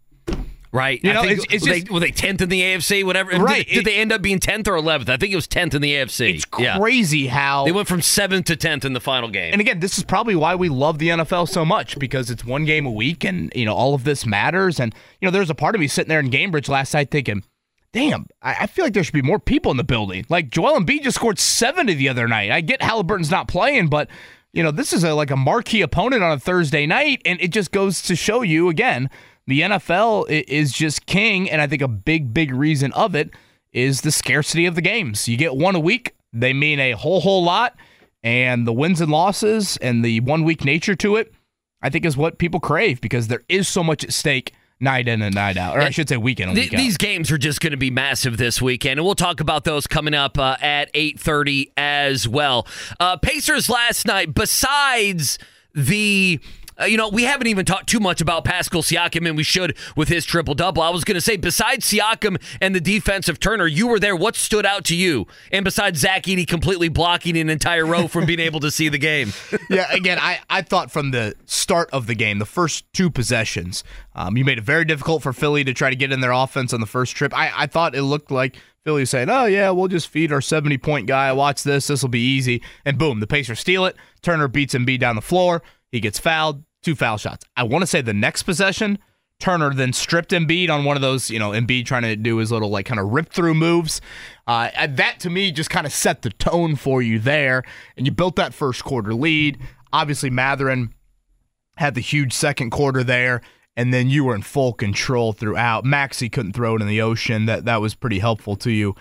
Right. 0.71 1.01
You 1.03 1.11
I 1.11 1.15
know, 1.15 1.23
think- 1.23 1.33
it's- 1.33 1.47
it's 1.55 1.67
were, 1.67 1.73
just- 1.75 1.87
they, 1.87 1.93
were 1.95 2.01
they 2.01 2.11
10th 2.13 2.43
in 2.43 2.49
the 2.51 2.61
AFC, 2.61 3.03
whatever? 3.05 3.31
Did- 3.33 3.41
Right. 3.41 3.67
Did, 3.67 3.79
It- 3.79 3.85
they 3.87 3.97
end 3.97 4.13
up 4.13 4.21
being 4.21 4.39
10th 4.39 4.69
or 4.69 4.77
11th? 4.77 5.09
I 5.09 5.17
think 5.17 5.33
it 5.33 5.37
was 5.37 5.47
10th 5.49 5.75
in 5.75 5.81
the 5.83 5.95
AFC. 5.95 6.35
It's 6.35 6.45
Yeah. 6.59 6.77
crazy 6.79 7.29
how 7.29 7.65
They 7.65 7.73
went 7.73 7.89
from 7.89 8.03
7th 8.03 8.45
to 8.47 8.57
10th 8.57 8.85
in 8.85 8.93
the 8.93 9.01
final 9.01 9.29
game. 9.31 9.53
and 9.53 9.61
again, 9.63 9.81
this 9.81 9.97
is 9.97 10.05
probably 10.05 10.37
why 10.37 10.55
we 10.55 10.69
love 10.69 10.99
the 10.99 11.09
NFL 11.09 11.47
so 11.47 11.65
much 11.65 11.99
because 11.99 12.31
it's 12.31 12.45
one 12.45 12.65
game 12.67 12.85
a 12.85 12.91
week, 12.93 13.25
and 13.25 13.51
you 13.55 13.65
know 13.65 13.75
all 13.75 13.95
of 13.95 14.05
this 14.05 14.27
matters. 14.27 14.79
And 14.79 14.95
you 15.21 15.27
know, 15.27 15.33
there's 15.33 15.51
a 15.51 15.55
part 15.55 15.75
of 15.75 15.81
me 15.81 15.89
sitting 15.89 16.09
there 16.11 16.21
in 16.21 16.31
Gainbridge 16.31 16.69
last 16.69 16.93
night 16.93 17.11
thinking, 17.11 17.43
"Damn, 17.95 18.27
I, 18.43 18.57
I 18.61 18.67
feel 18.67 18.85
like 18.85 18.93
there 18.93 19.03
should 19.05 19.15
be 19.15 19.23
more 19.23 19.39
people 19.39 19.71
in 19.71 19.79
the 19.79 19.85
building." 19.85 20.27
Like 20.29 20.51
Joel 20.51 20.79
Embiid 20.79 21.03
just 21.03 21.15
scored 21.17 21.39
seventy 21.39 21.95
the 21.95 22.11
other 22.11 22.29
night. 22.29 22.51
I 22.51 22.61
get 22.61 22.81
Haliburton's 22.83 23.31
not 23.31 23.49
playing, 23.49 23.87
but 23.89 24.09
you 24.53 24.63
know 24.63 24.71
this 24.71 24.93
is 24.93 25.03
a, 25.03 25.15
like 25.15 25.31
a 25.31 25.37
marquee 25.37 25.81
opponent 25.81 26.23
on 26.23 26.33
a 26.33 26.39
Thursday 26.39 26.87
night, 26.87 27.23
and 27.25 27.41
it 27.41 27.49
just 27.53 27.73
goes 27.73 28.03
to 28.03 28.15
show 28.15 28.43
you 28.43 28.69
again 28.69 29.09
the 29.49 29.63
NFL 29.63 30.29
is 30.29 30.73
just 30.73 31.07
king, 31.07 31.51
and 31.51 31.61
I 31.61 31.67
think 31.67 31.83
a 31.83 31.89
big, 31.89 32.33
big 32.33 32.55
reason 32.55 32.93
of 32.93 33.15
it 33.15 33.31
is 33.73 34.03
the 34.03 34.13
scarcity 34.13 34.67
of 34.67 34.75
the 34.75 34.83
games. 34.83 35.27
You 35.27 35.37
get 35.37 35.57
one 35.57 35.75
a 35.75 35.81
week, 35.81 36.15
they 36.33 36.53
mean 36.53 36.79
a 36.79 36.93
whole, 36.93 37.21
whole 37.21 37.43
lot 37.43 37.75
and 38.23 38.67
the 38.67 38.73
wins 38.73 39.01
and 39.01 39.11
losses 39.11 39.77
and 39.79 40.05
the 40.05 40.21
one 40.21 40.45
week 40.45 40.65
nature 40.65 40.95
to 40.97 41.17
it, 41.17 41.33
I 41.81 41.89
think 41.89 42.05
is 42.05 42.17
what 42.17 42.39
people 42.39 42.61
crave 42.61 43.01
because 43.01 43.29
there 43.29 43.43
is 43.49 43.69
so 43.69 43.83
much 43.83 44.05
at 44.05 44.13
stake 44.13 44.53
night 44.81 45.09
in 45.09 45.23
and 45.23 45.35
night 45.35 45.57
out, 45.57 45.77
or 45.77 45.81
I 45.81 45.91
should 45.91 46.09
say 46.09 46.17
week 46.17 46.41
in 46.41 46.55
Th- 46.55 46.67
week 46.67 46.75
out. 46.75 46.77
these 46.77 46.97
games 46.97 47.33
are 47.33 47.39
just 47.39 47.61
going 47.61 47.71
to 47.71 47.77
be 47.77 47.91
massive 47.91 48.37
this 48.37 48.61
weekend, 48.61 48.99
and 48.99 49.07
we'll 49.07 49.15
talk 49.15 49.41
about 49.41 49.65
those 49.65 49.87
coming 49.87 50.15
up 50.15 50.39
uh, 50.39 50.57
at 50.61 50.91
eight 50.95 51.19
thirty 51.19 51.73
as 51.77 52.29
well. 52.29 52.67
Uh, 53.01 53.17
Pacers 53.17 53.69
last 53.71 54.07
night. 54.07 54.35
Besides 54.35 55.39
the. 55.75 56.39
Uh, 56.81 56.85
you 56.85 56.97
know, 56.97 57.09
we 57.09 57.25
haven't 57.25 57.49
even 57.49 57.65
talked 57.65 57.89
too 57.89 58.01
much 58.01 58.21
about 58.21 58.45
Pascal 58.45 58.83
Siakam, 58.83 59.27
and 59.27 59.37
we 59.37 59.43
should 59.43 59.77
with 59.97 60.09
his 60.09 60.25
triple 60.25 60.55
double. 60.55 60.83
I 60.83 60.91
was 60.91 61.05
going 61.05 61.17
to 61.17 61.21
say, 61.21 61.37
besides 61.37 61.91
Siakam 61.91 62.41
and 62.61 62.75
the 62.75 62.81
defensive 62.81 63.41
Turner, 63.41 63.67
you 63.67 63.89
were 63.89 63.99
there. 63.99 64.15
What 64.15 64.37
stood 64.37 64.65
out 64.65 64.85
to 64.87 64.95
you? 64.97 65.27
And 65.51 65.65
besides 65.65 65.99
Zach 65.99 66.25
Edey 66.25 66.47
completely 66.47 66.89
blocking 66.89 67.37
an 67.37 67.51
entire 67.51 67.85
row 67.85 68.07
from 68.07 68.27
being 68.27 68.41
able 68.41 68.61
to 68.61 68.71
see 68.71 68.89
the 68.89 68.99
game. 68.99 69.33
yeah, 69.71 69.93
again, 69.93 70.19
I, 70.21 70.41
I 70.49 70.63
thought 70.63 70.91
from 70.91 71.11
the 71.11 71.35
start 71.47 71.91
of 71.93 72.07
the 72.07 72.15
game, 72.15 72.39
the 72.39 72.47
first 72.47 72.85
two 72.93 73.11
possessions, 73.11 73.83
um, 74.15 74.37
you 74.37 74.45
made 74.45 74.59
it 74.59 74.65
very 74.65 74.85
difficult 74.85 75.23
for 75.23 75.33
Philly 75.33 75.65
to 75.65 75.75
try 75.75 75.91
to 75.91 75.97
get 75.97 76.13
in 76.13 76.21
their 76.21 76.33
offense 76.33 76.73
on 76.73 76.81
the 76.81 76.87
first 76.87 77.17
trip. 77.17 77.37
I, 77.37 77.53
I 77.57 77.67
thought 77.67 77.95
it 77.95 78.03
looked 78.03 78.31
like 78.31 78.57
Philly 78.85 79.05
saying, 79.05 79.29
oh, 79.29 79.47
yeah, 79.47 79.71
we'll 79.71 79.89
just 79.89 80.09
feed 80.09 80.33
our 80.33 80.41
70 80.41 80.79
point 80.79 81.07
guy. 81.07 81.33
Watch 81.33 81.65
this. 81.65 81.89
This 81.89 82.03
will 82.03 82.09
be 82.09 82.21
easy. 82.21 82.63
And 82.85 82.99
boom, 82.99 83.21
the 83.21 83.27
Pacers 83.27 83.61
steal 83.61 83.85
it. 83.85 83.97
Turner 84.23 84.49
beats 84.49 84.75
Embiid 84.75 85.01
down 85.01 85.17
the 85.17 85.23
floor. 85.23 85.63
He 85.91 86.01
gets 86.01 86.19
fouled. 86.19 86.63
Two 86.83 86.95
foul 86.95 87.17
shots. 87.17 87.45
I 87.57 87.65
want 87.65 87.83
to 87.83 87.87
say 87.87 88.01
the 88.01 88.15
next 88.15 88.45
possession, 88.45 88.99
Turner 89.41 89.73
then 89.73 89.93
stripped 89.93 90.31
Embiid 90.31 90.69
on 90.69 90.85
one 90.85 90.97
of 90.97 91.03
those, 91.03 91.31
you 91.31 91.39
know, 91.39 91.51
Embiid 91.51 91.87
trying 91.87 92.03
to 92.03 92.17
do 92.17 92.39
his 92.39 92.51
little 92.51 92.71
like 92.71 92.87
kind 92.87 92.99
of 93.01 93.09
rip 93.11 93.31
through 93.31 93.55
moves. 93.55 94.01
Uh, 94.47 94.71
that 94.89 95.21
to 95.21 95.31
me 95.31 95.53
just 95.53 95.71
kind 95.71 95.87
of 95.87 95.93
set 95.93 96.23
the 96.23 96.31
tone 96.31 96.75
for 96.77 97.01
you 97.03 97.19
there, 97.19 97.63
and 97.97 98.07
you 98.07 98.13
built 98.13 98.37
that 98.37 98.55
first 98.55 98.85
quarter 98.85 99.15
lead. 99.15 99.59
Obviously, 99.93 100.31
Mathurin 100.31 100.93
had 101.77 101.95
the 101.95 102.01
huge 102.01 102.33
second 102.33 102.71
quarter 102.71 103.05
there, 103.05 103.41
and 103.77 103.95
then 103.95 104.11
you 104.11 104.25
were 104.25 104.35
in 104.35 104.43
full 104.43 104.73
control 104.73 105.33
throughout. 105.33 105.85
Maxey 105.85 106.29
couldn't 106.29 106.53
throw 106.53 106.75
it 106.75 106.83
in 106.83 106.89
the 106.89 107.01
ocean. 107.01 107.47
That 107.47 107.65
that 107.65 107.81
was 107.81 107.95
pretty 107.95 108.19
helpful 108.19 108.57
to 108.57 108.71
you 108.73 108.97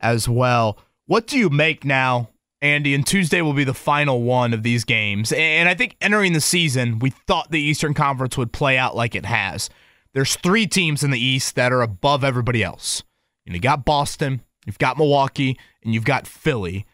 as 0.00 0.28
well. 0.28 0.78
What 1.06 1.26
do 1.26 1.38
you 1.38 1.50
make 1.50 1.84
now, 1.84 2.30
Andy? 2.62 2.94
And 2.94 3.06
Tuesday 3.06 3.42
will 3.42 3.52
be 3.52 3.64
the 3.64 3.74
final 3.74 4.22
one 4.22 4.54
of 4.54 4.62
these 4.62 4.84
games. 4.84 5.32
And 5.32 5.68
I 5.68 5.74
think 5.74 5.96
entering 6.00 6.32
the 6.32 6.40
season, 6.40 7.00
we 7.00 7.10
thought 7.10 7.50
the 7.50 7.60
Eastern 7.60 7.92
Conference 7.92 8.38
would 8.38 8.52
play 8.52 8.78
out 8.78 8.96
like 8.96 9.14
it 9.14 9.26
has. 9.26 9.68
There's 10.14 10.36
three 10.36 10.66
teams 10.66 11.02
in 11.02 11.10
the 11.10 11.22
East 11.22 11.56
that 11.56 11.72
are 11.72 11.82
above 11.82 12.22
everybody 12.24 12.62
else. 12.62 13.02
You, 13.44 13.52
you 13.52 13.60
got 13.60 13.84
Boston, 13.84 14.42
you've 14.64 14.78
got 14.78 14.96
Milwaukee, 14.96 15.58
and 15.82 15.92
you've 15.92 16.04
got 16.04 16.26
Philly. 16.26 16.86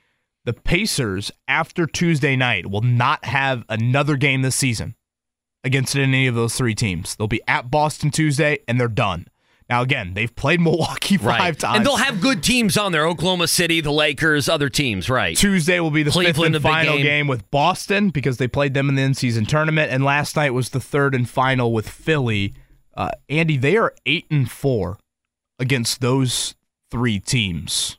The 0.44 0.54
Pacers, 0.54 1.30
after 1.46 1.86
Tuesday 1.86 2.34
night, 2.34 2.70
will 2.70 2.80
not 2.80 3.26
have 3.26 3.64
another 3.68 4.16
game 4.16 4.42
this 4.42 4.56
season 4.56 4.94
against 5.62 5.94
any 5.94 6.26
of 6.26 6.34
those 6.34 6.54
three 6.54 6.74
teams. 6.74 7.14
They'll 7.14 7.28
be 7.28 7.42
at 7.46 7.70
Boston 7.70 8.10
Tuesday, 8.10 8.60
and 8.66 8.80
they're 8.80 8.88
done 8.88 9.26
Now, 9.68 9.82
again, 9.82 10.14
they've 10.14 10.34
played 10.34 10.60
Milwaukee 10.60 11.16
five 11.18 11.26
right. 11.26 11.58
times. 11.58 11.76
And 11.76 11.86
they'll 11.86 11.96
have 11.96 12.20
good 12.20 12.42
teams 12.42 12.78
on 12.78 12.92
there 12.92 13.06
Oklahoma 13.06 13.48
City, 13.48 13.80
the 13.80 13.92
Lakers, 13.92 14.48
other 14.48 14.68
teams, 14.68 15.10
right? 15.10 15.36
Tuesday 15.36 15.78
will 15.78 15.90
be 15.90 16.02
the 16.02 16.10
Cleveland, 16.10 16.36
fifth 16.36 16.44
and 16.46 16.52
big 16.54 16.62
final 16.62 16.96
game. 16.96 17.04
game. 17.04 17.26
with 17.26 17.50
Boston 17.50 18.08
because 18.10 18.38
they 18.38 18.48
played 18.48 18.72
them 18.72 18.88
in 18.88 18.94
the 18.94 19.02
in-season 19.02 19.44
tournament, 19.44 19.92
and 19.92 20.04
last 20.04 20.36
night 20.36 20.54
was 20.54 20.70
the 20.70 20.80
third 20.80 21.14
and 21.14 21.28
final 21.28 21.72
with 21.72 21.88
Philly. 21.88 22.54
Uh, 22.96 23.10
Andy, 23.28 23.56
they 23.56 23.76
are 23.76 23.94
eight 24.06 24.26
and 24.30 24.50
four 24.50 24.98
against 25.58 26.00
those 26.00 26.54
three 26.90 27.20
teams. 27.20 27.97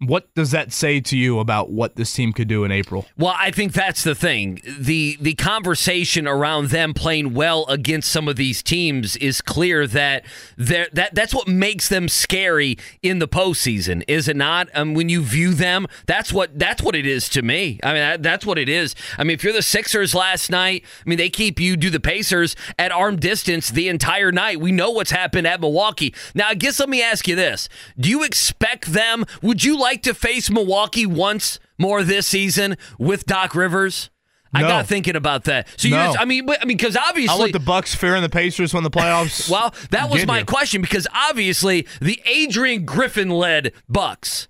What 0.00 0.32
does 0.34 0.52
that 0.52 0.72
say 0.72 1.00
to 1.00 1.16
you 1.16 1.40
about 1.40 1.70
what 1.70 1.96
this 1.96 2.12
team 2.12 2.32
could 2.32 2.46
do 2.46 2.62
in 2.62 2.70
April? 2.70 3.06
Well, 3.16 3.34
I 3.36 3.50
think 3.50 3.72
that's 3.72 4.04
the 4.04 4.14
thing. 4.14 4.60
The 4.78 5.18
the 5.20 5.34
conversation 5.34 6.28
around 6.28 6.68
them 6.68 6.94
playing 6.94 7.34
well 7.34 7.66
against 7.66 8.12
some 8.12 8.28
of 8.28 8.36
these 8.36 8.62
teams 8.62 9.16
is 9.16 9.40
clear 9.40 9.88
that 9.88 10.24
that 10.56 11.16
that's 11.16 11.34
what 11.34 11.48
makes 11.48 11.88
them 11.88 12.08
scary 12.08 12.78
in 13.02 13.18
the 13.18 13.26
postseason, 13.26 14.04
is 14.06 14.28
it 14.28 14.36
not? 14.36 14.68
Um, 14.72 14.94
when 14.94 15.08
you 15.08 15.20
view 15.20 15.52
them, 15.52 15.88
that's 16.06 16.32
what 16.32 16.56
that's 16.56 16.80
what 16.80 16.94
it 16.94 17.04
is 17.04 17.28
to 17.30 17.42
me. 17.42 17.80
I 17.82 17.88
mean, 17.88 17.96
that, 17.96 18.22
that's 18.22 18.46
what 18.46 18.56
it 18.56 18.68
is. 18.68 18.94
I 19.18 19.24
mean, 19.24 19.34
if 19.34 19.42
you're 19.42 19.52
the 19.52 19.62
Sixers 19.62 20.14
last 20.14 20.48
night, 20.48 20.84
I 21.04 21.08
mean, 21.08 21.18
they 21.18 21.28
keep 21.28 21.58
you 21.58 21.76
do 21.76 21.90
the 21.90 21.98
Pacers 21.98 22.54
at 22.78 22.92
arm 22.92 23.16
distance 23.16 23.68
the 23.68 23.88
entire 23.88 24.30
night. 24.30 24.60
We 24.60 24.70
know 24.70 24.92
what's 24.92 25.10
happened 25.10 25.48
at 25.48 25.60
Milwaukee. 25.60 26.14
Now, 26.36 26.46
I 26.46 26.54
guess 26.54 26.78
let 26.78 26.88
me 26.88 27.02
ask 27.02 27.26
you 27.26 27.34
this: 27.34 27.68
Do 27.98 28.08
you 28.08 28.22
expect 28.22 28.92
them? 28.92 29.24
Would 29.42 29.64
you 29.64 29.76
like 29.76 29.87
to 29.96 30.14
face 30.14 30.50
Milwaukee 30.50 31.06
once 31.06 31.58
more 31.78 32.02
this 32.02 32.26
season 32.26 32.76
with 32.98 33.26
Doc 33.26 33.54
Rivers? 33.54 34.10
I 34.54 34.62
No. 34.62 34.68
got 34.68 34.86
thinking 34.86 35.14
about 35.14 35.44
that. 35.44 35.68
So 35.76 35.88
you, 35.88 35.94
No. 35.94 36.06
just, 36.06 36.20
I 36.20 36.24
mean, 36.24 36.48
I 36.48 36.64
mean, 36.64 36.76
because 36.78 36.96
I 36.96 37.08
obviously, 37.08 37.38
want 37.38 37.52
the 37.52 37.60
Bucks 37.60 37.94
fearing 37.94 38.22
the 38.22 38.30
Pacers 38.30 38.72
when 38.72 38.82
the 38.82 38.90
playoffs. 38.90 39.50
well, 39.50 39.74
that 39.90 40.08
was 40.08 40.26
my 40.26 40.36
here. 40.38 40.46
question 40.46 40.80
because 40.80 41.06
obviously 41.14 41.86
the 42.00 42.20
Adrian 42.24 42.84
Griffin 42.86 43.28
led 43.28 43.72
Bucks. 43.88 44.48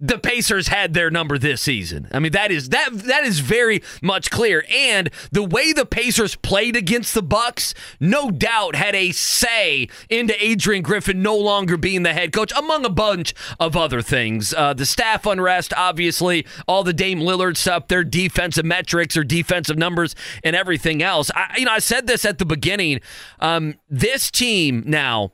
The 0.00 0.18
Pacers 0.18 0.68
had 0.68 0.94
their 0.94 1.10
number 1.10 1.38
this 1.38 1.60
season. 1.60 2.08
I 2.12 2.20
mean 2.20 2.30
that 2.32 2.52
is 2.52 2.68
that 2.68 2.90
that 2.92 3.24
is 3.24 3.40
very 3.40 3.82
much 4.00 4.30
clear 4.30 4.64
and 4.72 5.10
the 5.32 5.42
way 5.42 5.72
the 5.72 5.84
Pacers 5.84 6.36
played 6.36 6.76
against 6.76 7.14
the 7.14 7.22
Bucks 7.22 7.74
no 7.98 8.30
doubt 8.30 8.76
had 8.76 8.94
a 8.94 9.10
say 9.10 9.88
into 10.08 10.34
Adrian 10.44 10.82
Griffin 10.82 11.20
no 11.20 11.36
longer 11.36 11.76
being 11.76 12.04
the 12.04 12.12
head 12.12 12.32
coach 12.32 12.52
among 12.56 12.84
a 12.84 12.90
bunch 12.90 13.34
of 13.58 13.76
other 13.76 14.00
things. 14.00 14.54
Uh, 14.54 14.72
the 14.72 14.86
staff 14.86 15.26
unrest 15.26 15.74
obviously 15.76 16.46
all 16.68 16.84
the 16.84 16.92
Dame 16.92 17.18
Lillard 17.18 17.56
stuff 17.56 17.88
their 17.88 18.04
defensive 18.04 18.64
metrics 18.64 19.16
or 19.16 19.24
defensive 19.24 19.76
numbers 19.76 20.14
and 20.44 20.54
everything 20.54 21.02
else. 21.02 21.28
I 21.34 21.56
you 21.58 21.64
know 21.64 21.72
I 21.72 21.80
said 21.80 22.06
this 22.06 22.24
at 22.24 22.38
the 22.38 22.46
beginning 22.46 23.00
um, 23.40 23.74
this 23.88 24.30
team 24.30 24.84
now 24.86 25.32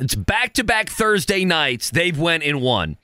it's 0.00 0.14
back 0.14 0.52
to 0.54 0.64
back 0.64 0.88
Thursday 0.90 1.44
nights. 1.44 1.90
They've 1.90 2.18
went 2.18 2.44
and 2.44 2.60
won. 2.60 2.98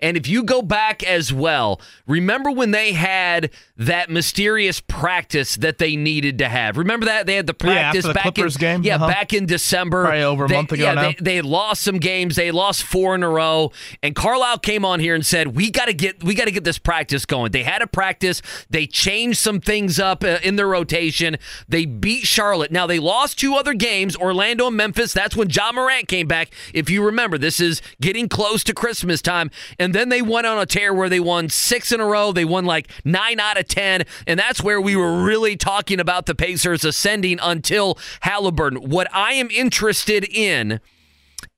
And 0.00 0.16
if 0.16 0.28
you 0.28 0.42
go 0.44 0.62
back 0.62 1.02
as 1.02 1.32
well, 1.32 1.80
remember 2.06 2.50
when 2.50 2.70
they 2.70 2.92
had 2.92 3.50
that 3.76 4.10
mysterious 4.10 4.80
practice 4.80 5.56
that 5.56 5.78
they 5.78 5.96
needed 5.96 6.38
to 6.38 6.48
have? 6.48 6.76
Remember 6.76 7.06
that 7.06 7.26
they 7.26 7.34
had 7.36 7.46
the 7.46 7.56
Yeah, 7.60 7.66
practice 7.92 8.04
the 8.06 8.14
back 8.14 8.22
Clippers 8.34 8.56
in 8.56 8.60
game? 8.60 8.82
yeah 8.82 8.96
Uh-huh. 8.96 9.06
back 9.08 9.32
in 9.32 9.46
December, 9.46 10.04
Probably 10.04 10.22
over 10.22 10.44
a 10.44 10.48
They- 10.48 10.54
month 10.54 10.72
ago 10.72 10.84
Yeah, 10.84 10.94
now. 10.94 11.02
they, 11.02 11.16
they 11.20 11.40
lost 11.40 11.82
some 11.82 11.98
games. 11.98 12.36
They 12.36 12.50
lost 12.50 12.82
four 12.82 13.14
in 13.14 13.22
a 13.22 13.28
row, 13.28 13.72
and 14.02 14.14
Carlisle 14.14 14.58
came 14.58 14.84
on 14.84 15.00
here 15.00 15.14
and 15.14 15.24
said, 15.24 15.54
"We 15.56 15.70
got 15.70 15.86
to 15.86 15.92
get 15.94 16.22
we 16.22 16.34
got 16.34 16.44
to 16.46 16.50
get 16.52 16.64
this 16.64 16.78
practice 16.78 17.24
going." 17.24 17.52
They 17.52 17.62
had 17.62 17.82
a 17.82 17.86
practice. 17.86 18.42
They 18.70 18.86
changed 18.86 19.38
some 19.38 19.60
things 19.60 19.98
up 19.98 20.22
uh, 20.24 20.38
in 20.42 20.56
their 20.56 20.68
rotation. 20.68 21.36
They 21.68 21.86
beat 21.86 22.26
Charlotte. 22.26 22.70
Now 22.72 22.86
they 22.86 22.98
lost 22.98 23.38
two 23.38 23.54
other 23.54 23.74
games, 23.74 24.16
Orlando 24.16 24.66
and 24.68 24.76
Memphis. 24.76 25.12
That's 25.12 25.36
when 25.36 25.48
John 25.48 25.74
Morant 25.76 26.08
came 26.08 26.26
back. 26.26 26.50
If 26.74 26.90
you 26.90 27.04
remember, 27.04 27.38
this 27.38 27.60
is 27.60 27.80
getting 28.00 28.28
close 28.28 28.62
to 28.64 28.74
Christmas 28.74 29.22
time, 29.22 29.50
and 29.78 29.87
then 29.94 30.08
they 30.08 30.22
went 30.22 30.46
on 30.46 30.58
a 30.58 30.66
tear 30.66 30.92
where 30.92 31.08
they 31.08 31.20
won 31.20 31.48
six 31.48 31.92
in 31.92 32.00
a 32.00 32.06
row. 32.06 32.32
They 32.32 32.44
won 32.44 32.64
like 32.64 32.90
nine 33.04 33.40
out 33.40 33.58
of 33.58 33.68
ten, 33.68 34.04
and 34.26 34.38
that's 34.38 34.62
where 34.62 34.80
we 34.80 34.96
were 34.96 35.22
really 35.22 35.56
talking 35.56 36.00
about 36.00 36.26
the 36.26 36.34
Pacers 36.34 36.84
ascending 36.84 37.38
until 37.42 37.96
Haliburton. 38.24 38.88
What 38.88 39.08
I 39.14 39.34
am 39.34 39.50
interested 39.50 40.24
in 40.24 40.80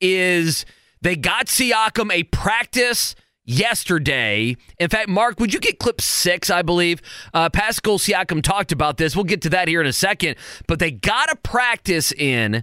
is 0.01 0.67
they 1.03 1.17
got 1.17 1.47
Siakam 1.47 2.13
a 2.13 2.25
practice 2.25 3.15
yesterday. 3.45 4.57
In 4.79 4.89
fact, 4.89 5.09
Mark, 5.09 5.41
would 5.41 5.53
you 5.53 5.61
get 5.61 5.79
clip 5.79 6.01
six? 6.01 6.51
I 6.51 6.63
believe 6.63 7.03
uh, 7.35 7.49
Pascal 7.51 7.99
Siakam 7.99 8.43
talked 8.43 8.71
about 8.71 8.97
this. 8.97 9.17
We'll 9.17 9.25
get 9.25 9.43
to 9.43 9.51
that 9.51 9.67
here 9.67 9.81
in 9.81 9.87
a 9.87 9.93
second. 9.93 10.37
But 10.69 10.79
they 10.79 10.91
got 10.91 11.33
a 11.33 11.37
practice 11.37 12.13
in, 12.13 12.63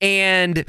and 0.00 0.64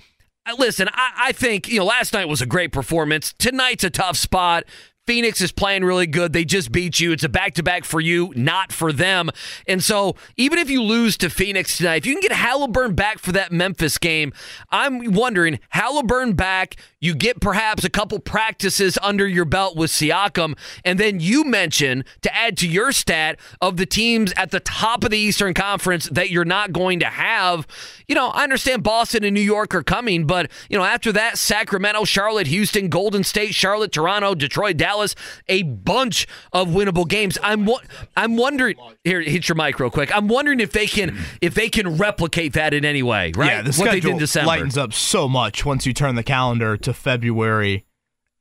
listen, 0.58 0.90
I, 0.92 1.12
I 1.18 1.32
think 1.32 1.68
you 1.68 1.80
know 1.80 1.86
last 1.86 2.14
night 2.14 2.28
was 2.28 2.42
a 2.42 2.46
great 2.46 2.72
performance. 2.72 3.34
Tonight's 3.38 3.84
a 3.84 3.90
tough 3.90 4.18
spot. 4.18 4.66
Phoenix 5.06 5.42
is 5.42 5.52
playing 5.52 5.84
really 5.84 6.08
good. 6.08 6.32
They 6.32 6.46
just 6.46 6.72
beat 6.72 7.02
you. 7.02 7.12
It's 7.12 7.26
a 7.26 7.30
back 7.30 7.56
to 7.56 7.64
back 7.64 7.84
for 7.84 8.00
you, 8.00 8.32
not 8.38 8.72
for 8.72 8.94
them. 8.94 9.30
And 9.68 9.84
so, 9.84 10.16
even 10.38 10.60
if 10.60 10.70
you 10.70 10.82
lose 10.82 11.18
to 11.18 11.30
Phoenix 11.30 11.78
tonight, 11.78 11.98
if 11.98 12.06
you 12.06 12.14
can 12.14 12.22
get 12.22 12.32
Haliburton 12.32 12.96
back 12.96 13.20
for 13.20 13.34
that 13.34 13.52
Memphis 13.52 13.98
game, 13.98 14.32
I'm 14.70 15.12
wondering 15.12 15.60
Haliburton 15.74 16.38
back, 16.38 16.78
you 17.04 17.14
get 17.14 17.42
perhaps 17.42 17.84
a 17.84 17.90
couple 17.90 18.18
practices 18.20 18.98
under 19.02 19.28
your 19.28 19.44
belt 19.44 19.76
with 19.76 19.92
Siakam, 19.92 20.58
and 20.86 20.98
then 20.98 21.20
you 21.20 21.44
mention 21.44 22.06
to 22.22 22.34
add 22.34 22.58
to 22.60 22.68
your 22.68 22.94
stat 22.94 23.38
of 23.62 23.76
the 23.76 23.86
teams 23.86 24.32
at 24.38 24.52
the 24.52 24.62
top 24.62 25.04
of 25.04 25.10
the 25.10 25.18
Eastern 25.18 25.54
Conference 25.54 26.08
that 26.10 26.30
you're 26.30 26.46
not 26.46 26.72
going 26.72 27.02
to 27.02 27.06
have. 27.06 27.68
You 28.08 28.16
know, 28.16 28.30
I 28.30 28.44
understand 28.44 28.84
Boston 28.84 29.26
and 29.26 29.34
New 29.34 29.42
York 29.42 29.76
are 29.76 29.84
coming, 29.84 30.26
but, 30.26 30.50
you 30.70 30.78
know, 30.78 30.86
after 30.86 31.12
that, 31.12 31.38
Sacramento, 31.38 32.06
Charlotte, 32.06 32.48
Houston, 32.48 32.88
Golden 32.88 33.26
State, 33.26 33.54
Charlotte, 33.54 33.92
Toronto, 33.92 34.34
Detroit, 34.34 34.78
Dallas, 34.78 35.14
a 35.50 35.64
bunch 35.64 36.26
of 36.54 36.70
winnable 36.70 37.08
games. 37.08 37.38
I'm 37.44 37.68
I'm 38.16 38.38
wondering 38.38 38.78
here 39.04 39.20
hit 39.20 39.50
your 39.50 39.56
mic 39.56 39.80
real 39.80 39.90
quick. 39.90 40.16
I'm 40.16 40.30
wondering 40.30 40.62
if 40.62 40.72
they 40.72 40.88
can 40.88 41.18
if 41.42 41.54
they 41.54 41.70
can 41.70 41.98
replicate 41.98 42.54
that 42.54 42.74
in 42.74 42.86
any 42.86 43.04
way, 43.04 43.34
right? 43.36 43.48
Yeah, 43.48 43.62
the 43.64 43.74
what 43.74 43.92
they 43.92 44.00
did 44.00 44.04
schedule 44.04 44.12
in 44.12 44.18
December. 44.20 44.48
lightens 44.48 44.78
up 44.78 44.94
so 44.94 45.28
much 45.28 45.66
once 45.66 45.86
you 45.86 45.94
turn 45.94 46.16
the 46.16 46.24
calendar 46.24 46.78
to 46.78 46.93
February 46.94 47.86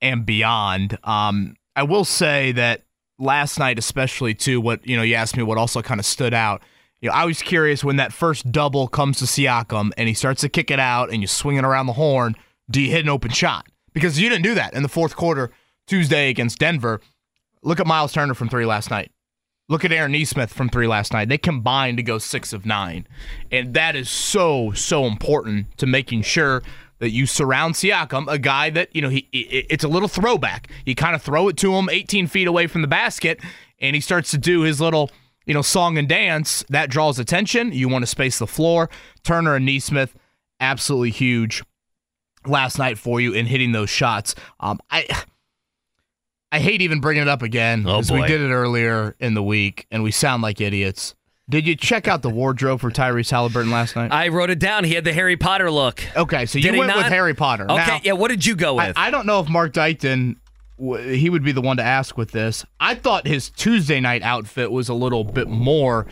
and 0.01 0.27
beyond. 0.27 0.99
Um, 1.05 1.57
I 1.75 1.85
will 1.85 2.05
say 2.05 2.53
that 2.53 2.83
last 3.19 3.59
night, 3.59 3.79
especially 3.79 4.35
too, 4.35 4.61
what 4.61 4.87
you 4.87 4.97
know, 4.97 5.03
you 5.03 5.15
asked 5.15 5.37
me 5.37 5.43
what 5.43 5.59
also 5.59 5.81
kind 5.83 6.01
of 6.01 6.07
stood 6.07 6.35
out. 6.35 6.63
You 7.01 7.09
know, 7.09 7.15
I 7.15 7.25
was 7.25 7.43
curious 7.43 7.83
when 7.83 7.97
that 7.97 8.13
first 8.13 8.53
double 8.53 8.87
comes 8.89 9.19
to 9.19 9.25
Siakam 9.25 9.91
and 9.97 10.09
he 10.09 10.15
starts 10.15 10.43
to 10.43 10.49
kick 10.49 10.71
it 10.71 10.79
out 10.79 11.11
and 11.11 11.21
you 11.21 11.27
swing 11.27 11.57
it 11.57 11.65
around 11.65 11.87
the 11.87 11.95
horn. 11.95 12.37
Do 12.71 12.81
you 12.81 12.91
hit 12.91 13.03
an 13.03 13.09
open 13.09 13.31
shot? 13.31 13.67
Because 13.93 14.21
you 14.21 14.29
didn't 14.29 14.45
do 14.45 14.55
that 14.55 14.75
in 14.75 14.83
the 14.83 14.89
fourth 14.89 15.17
quarter 15.17 15.51
Tuesday 15.87 16.31
against 16.31 16.59
Denver. 16.59 17.01
Look 17.63 17.81
at 17.81 17.87
Miles 17.87 18.13
Turner 18.13 18.35
from 18.35 18.49
three 18.49 18.67
last 18.67 18.91
night. 18.91 19.11
Look 19.69 19.85
at 19.85 19.93
Aaron 19.93 20.13
Nesmith 20.13 20.53
from 20.53 20.69
three 20.69 20.87
last 20.87 21.13
night. 21.13 21.29
They 21.29 21.39
combined 21.39 21.97
to 21.97 22.03
go 22.03 22.19
six 22.19 22.53
of 22.53 22.67
nine. 22.67 23.07
And 23.51 23.75
that 23.75 23.97
is 23.97 24.11
so, 24.11 24.73
so 24.73 25.07
important 25.07 25.77
to 25.79 25.87
making 25.87 26.23
sure 26.23 26.63
that 27.03 27.11
you 27.11 27.27
surround 27.27 27.75
Siakam, 27.75 28.29
a 28.29 28.39
guy 28.39 28.71
that, 28.71 28.95
you 28.95 29.03
know, 29.03 29.09
he, 29.09 29.27
it's 29.33 29.83
a 29.83 29.89
little 29.89 30.07
throwback. 30.07 30.69
You 30.87 30.95
kind 30.95 31.17
of 31.17 31.21
throw 31.21 31.49
it 31.49 31.57
to 31.57 31.75
him 31.75 31.91
18 31.91 32.29
feet 32.29 32.47
away 32.47 32.69
from 32.69 32.81
the 32.81 32.87
basket, 32.87 33.41
and 33.81 33.97
he 33.97 34.01
starts 34.01 34.31
to 34.31 34.39
do 34.39 34.61
his 34.61 34.81
little, 34.81 35.11
you 35.45 35.53
know, 35.53 35.63
song 35.63 35.99
and 35.99 36.09
dance. 36.09 36.65
That 36.69 36.91
draws 36.91 37.19
attention. 37.19 37.73
You 37.73 37.89
want 37.89 38.05
to 38.05 38.07
space 38.07 38.39
the 38.39 38.47
floor. 38.47 38.89
Turner 39.25 39.57
and 39.57 39.67
Nesmith, 39.67 40.15
absolutely 40.61 41.11
huge 41.11 41.65
last 42.47 42.79
night 42.79 42.99
for 42.99 43.21
you 43.21 43.33
in 43.33 43.47
hitting 43.47 43.73
those 43.73 43.91
shots. 43.91 44.37
Um, 44.61 44.79
I. 44.89 45.25
I 46.55 46.59
hate 46.59 46.83
even 46.83 47.01
bringing 47.01 47.23
it 47.23 47.29
up 47.29 47.41
again 47.41 47.85
Oh, 47.87 47.97
because 48.03 48.13
we 48.13 48.27
did 48.27 48.43
it 48.43 48.53
earlier 48.53 49.17
in 49.19 49.33
the 49.33 49.43
week 49.43 49.87
and 49.91 50.03
we 50.03 50.11
sound 50.11 50.43
like 50.43 50.61
idiots. 50.61 51.15
Did 51.51 51.67
you 51.67 51.75
check 51.77 52.07
out 52.09 52.23
the 52.23 52.31
wardrobe 52.31 52.81
for 52.81 52.91
Tyrese 52.91 53.31
Haliburton 53.33 53.71
last 53.71 53.97
night? 53.97 54.13
I 54.13 54.29
wrote 54.29 54.51
it 54.51 54.59
down. 54.59 54.85
He 54.85 54.95
had 54.95 55.05
the 55.05 55.13
Harry 55.13 55.37
Potter 55.37 55.71
look. 55.71 56.03
okay, 56.17 56.47
so 56.47 56.59
you 56.59 56.73
he 56.73 56.79
went 56.79 56.89
not? 56.89 56.99
with 56.99 57.07
Harry 57.07 57.35
Potter. 57.35 57.65
Okay, 57.65 57.75
Now, 57.75 58.01
yeah. 58.05 58.13
What 58.13 58.29
did 58.31 58.47
you 58.47 58.55
go 58.55 58.75
with? 58.75 58.97
I 58.97 59.11
don't 59.11 59.27
know 59.27 59.41
if 59.41 59.49
Mark 59.49 59.73
Dykton, 59.73 60.37
he 60.79 61.29
would 61.29 61.43
be 61.45 61.53
the 61.53 61.61
one 61.61 61.77
to 61.79 61.83
ask 61.83 62.17
with 62.17 62.31
this. 62.31 62.65
I 62.81 62.95
thought 62.95 63.27
his 63.27 63.51
Tuesday 63.51 64.01
night 64.01 64.23
outfit 64.23 64.71
was 64.71 64.89
a 64.89 64.95
little 64.95 65.25
bit 65.25 65.49
more 65.49 66.07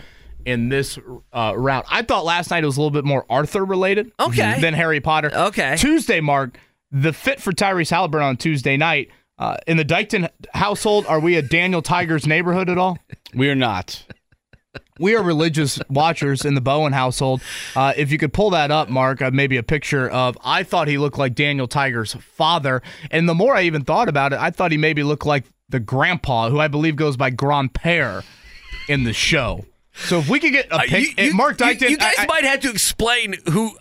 in 0.45 0.69
this 0.69 0.99
uh, 1.33 1.55
route. 1.57 1.87
I 1.89 2.03
thought 2.03 2.25
last 2.25 2.51
night 2.51 2.65
it 2.65 2.67
was 2.67 2.77
a 2.77 2.81
little 2.81 2.91
bit 2.91 3.05
more 3.05 3.25
Arthur 3.31 3.65
related 3.65 4.11
Okay. 4.19 4.61
than 4.61 4.75
Harry 4.75 5.01
Potter. 5.01 5.31
Okay. 5.33 5.77
Tuesday, 5.77 6.21
Mark, 6.21 6.59
the 6.91 7.13
fit 7.13 7.41
for 7.41 7.53
Tyrese 7.53 7.91
Haliburton 7.97 8.23
on 8.25 8.37
Tuesday 8.37 8.77
night. 8.77 9.09
Uh, 9.39 9.57
in 9.67 9.77
the 9.79 9.85
Dykton 9.87 10.29
household, 10.53 11.07
are 11.07 11.19
we 11.21 11.37
a 11.37 11.43
Daniel 11.43 11.81
Tiger's 11.81 12.27
neighborhood 12.27 12.69
at 12.69 12.77
all? 12.77 12.99
We 13.35 13.49
are 13.49 13.55
not. 13.55 14.05
We 15.01 15.17
are 15.17 15.23
religious 15.23 15.81
watchers 15.89 16.45
in 16.45 16.55
the 16.55 16.61
Bowen 16.61 16.93
household. 16.93 17.43
Uh, 17.75 17.93
if 17.97 18.13
you 18.13 18.19
could 18.19 18.33
pull 18.33 18.51
that 18.51 18.71
up, 18.71 18.89
Mark, 18.89 19.23
uh, 19.23 19.31
maybe 19.33 19.57
a 19.57 19.63
picture 19.63 20.09
of. 20.09 20.37
I 20.45 20.63
thought 20.63 20.87
he 20.89 20.99
looked 20.99 21.19
like 21.19 21.35
Daniel 21.35 21.67
Tiger's 21.67 22.13
father, 22.15 22.83
and 23.11 23.29
the 23.29 23.35
more 23.35 23.55
I 23.57 23.63
even 23.63 23.83
thought 23.85 24.09
about 24.09 24.33
it, 24.33 24.39
I 24.39 24.51
thought 24.51 24.71
he 24.73 24.79
maybe 24.79 25.03
looked 25.03 25.27
like 25.27 25.45
the 25.71 25.81
grandpa, 25.81 26.51
who 26.51 26.61
I 26.61 26.69
believe 26.69 26.97
goes 26.97 27.17
by 27.17 27.31
Grandpere 27.31 28.23
in 28.89 29.05
the 29.05 29.13
show. 29.13 29.65
So 29.95 30.19
if 30.19 30.29
we 30.29 30.39
could 30.41 30.53
get 30.53 30.67
a 30.71 30.81
Uh, 30.81 30.83
you, 30.85 31.07
you- 31.19 31.35
Mark 31.35 31.59
you- 31.61 31.67
Dykton, 31.67 31.91
You, 31.91 31.97
guys 31.97 32.15
I- 32.19 32.23
I- 32.23 32.27
might 32.27 32.45
have 32.45 32.61
to 32.61 32.71
explain 32.71 33.35
who. 33.51 33.77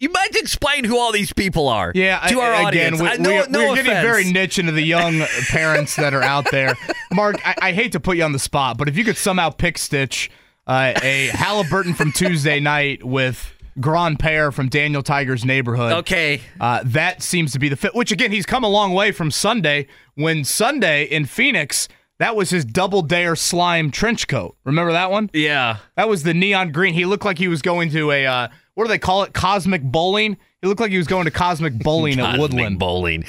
You 0.00 0.10
might 0.10 0.36
explain 0.36 0.84
who 0.84 0.96
all 0.96 1.10
these 1.10 1.32
people 1.32 1.68
are. 1.68 1.90
Yeah, 1.94 2.20
to 2.28 2.40
our 2.40 2.52
I- 2.52 2.64
audience. 2.64 3.00
Again, 3.00 3.12
I, 3.12 3.16
we, 3.16 3.22
no, 3.22 3.30
we're, 3.30 3.48
no 3.48 3.68
we're 3.70 3.74
getting 3.76 3.92
very 3.92 4.30
niche 4.30 4.58
into 4.58 4.72
the 4.72 4.82
young 4.82 5.24
parents 5.48 5.96
that 5.96 6.14
are 6.14 6.22
out 6.22 6.50
there. 6.50 6.74
Mark, 7.12 7.36
I, 7.44 7.54
I 7.60 7.72
hate 7.72 7.92
to 7.92 8.00
put 8.00 8.16
you 8.16 8.22
on 8.22 8.32
the 8.32 8.38
spot, 8.38 8.78
but 8.78 8.88
if 8.88 8.96
you 8.96 9.04
could 9.04 9.16
somehow 9.16 9.50
pick 9.50 9.76
stitch 9.76 10.30
uh, 10.68 10.92
a 11.02 11.28
Haliburton 11.30 11.96
from 11.96 12.12
Tuesday 12.12 12.60
night 12.60 13.02
with 13.02 13.52
Grandpere 13.80 14.52
from 14.52 14.68
Daniel 14.68 15.02
Tiger's 15.02 15.44
neighborhood. 15.44 15.92
Okay. 15.92 16.42
Uh, 16.60 16.82
that 16.84 17.22
seems 17.22 17.52
to 17.52 17.58
be 17.58 17.68
the 17.68 17.76
fit. 17.76 17.94
Which 17.94 18.12
again, 18.12 18.30
he's 18.30 18.46
come 18.46 18.64
a 18.64 18.68
long 18.68 18.92
way 18.92 19.12
from 19.12 19.30
Sunday. 19.30 19.86
When 20.14 20.44
Sunday 20.44 21.04
in 21.04 21.24
Phoenix, 21.24 21.88
that 22.18 22.36
was 22.36 22.50
his 22.50 22.64
double 22.64 23.02
dare 23.02 23.36
slime 23.36 23.90
trench 23.90 24.28
coat. 24.28 24.56
Remember 24.64 24.92
that 24.92 25.10
one? 25.10 25.30
Yeah. 25.32 25.78
That 25.96 26.08
was 26.08 26.22
the 26.22 26.34
neon 26.34 26.72
green. 26.72 26.94
He 26.94 27.04
looked 27.04 27.24
like 27.24 27.38
he 27.38 27.48
was 27.48 27.62
going 27.62 27.90
to 27.90 28.10
a 28.10 28.26
uh, 28.26 28.48
what 28.78 28.84
do 28.84 28.88
they 28.90 28.98
call 28.98 29.24
it? 29.24 29.34
Cosmic 29.34 29.82
bowling. 29.82 30.36
He 30.62 30.68
looked 30.68 30.80
like 30.80 30.92
he 30.92 30.98
was 30.98 31.08
going 31.08 31.24
to 31.24 31.32
cosmic 31.32 31.76
bowling 31.82 32.20
at 32.20 32.38
Woodland. 32.38 32.78
bowling. 32.78 33.24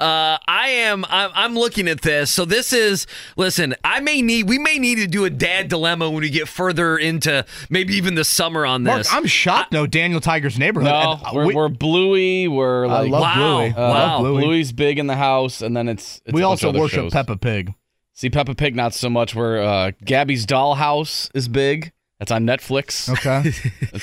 Uh, 0.00 0.38
I 0.48 0.68
am. 0.68 1.04
I'm, 1.10 1.30
I'm 1.34 1.54
looking 1.54 1.88
at 1.88 2.00
this. 2.00 2.30
So 2.30 2.46
this 2.46 2.72
is. 2.72 3.06
Listen, 3.36 3.74
I 3.84 4.00
may 4.00 4.22
need. 4.22 4.48
We 4.48 4.58
may 4.58 4.78
need 4.78 4.94
to 4.94 5.06
do 5.06 5.26
a 5.26 5.30
dad 5.30 5.68
dilemma 5.68 6.08
when 6.08 6.22
we 6.22 6.30
get 6.30 6.48
further 6.48 6.96
into 6.96 7.44
maybe 7.68 7.92
even 7.96 8.14
the 8.14 8.24
summer 8.24 8.64
on 8.64 8.84
Mark, 8.84 9.00
this. 9.00 9.12
I'm 9.12 9.26
shocked. 9.26 9.72
No, 9.72 9.86
Daniel 9.86 10.22
Tiger's 10.22 10.58
neighborhood. 10.58 10.88
No, 10.90 11.12
And, 11.12 11.20
uh, 11.22 11.30
we're, 11.34 11.46
we, 11.48 11.54
we're 11.54 11.68
Bluey. 11.68 12.48
We're 12.48 12.86
I 12.86 13.02
like 13.02 13.10
love 13.10 13.20
Wow. 13.20 13.34
Bluey. 13.58 13.68
Uh, 13.72 13.74
wow. 13.90 14.18
Bluey. 14.20 14.42
Bluey's 14.42 14.72
big 14.72 14.98
in 14.98 15.06
the 15.06 15.16
house, 15.16 15.60
and 15.60 15.76
then 15.76 15.86
it's, 15.90 16.22
it's 16.24 16.32
we 16.32 16.40
a 16.40 16.44
bunch 16.46 16.64
also 16.64 16.70
other 16.70 16.80
worship 16.80 17.00
shows. 17.00 17.12
Peppa 17.12 17.36
Pig. 17.36 17.74
See, 18.14 18.30
Peppa 18.30 18.54
Pig 18.54 18.74
not 18.74 18.94
so 18.94 19.10
much. 19.10 19.34
Where 19.34 19.62
uh, 19.62 19.90
Gabby's 20.02 20.46
Dollhouse 20.46 21.30
is 21.34 21.46
big. 21.46 21.92
That's 22.24 22.32
on 22.32 22.46
Netflix. 22.46 23.10
Okay. 23.10 23.50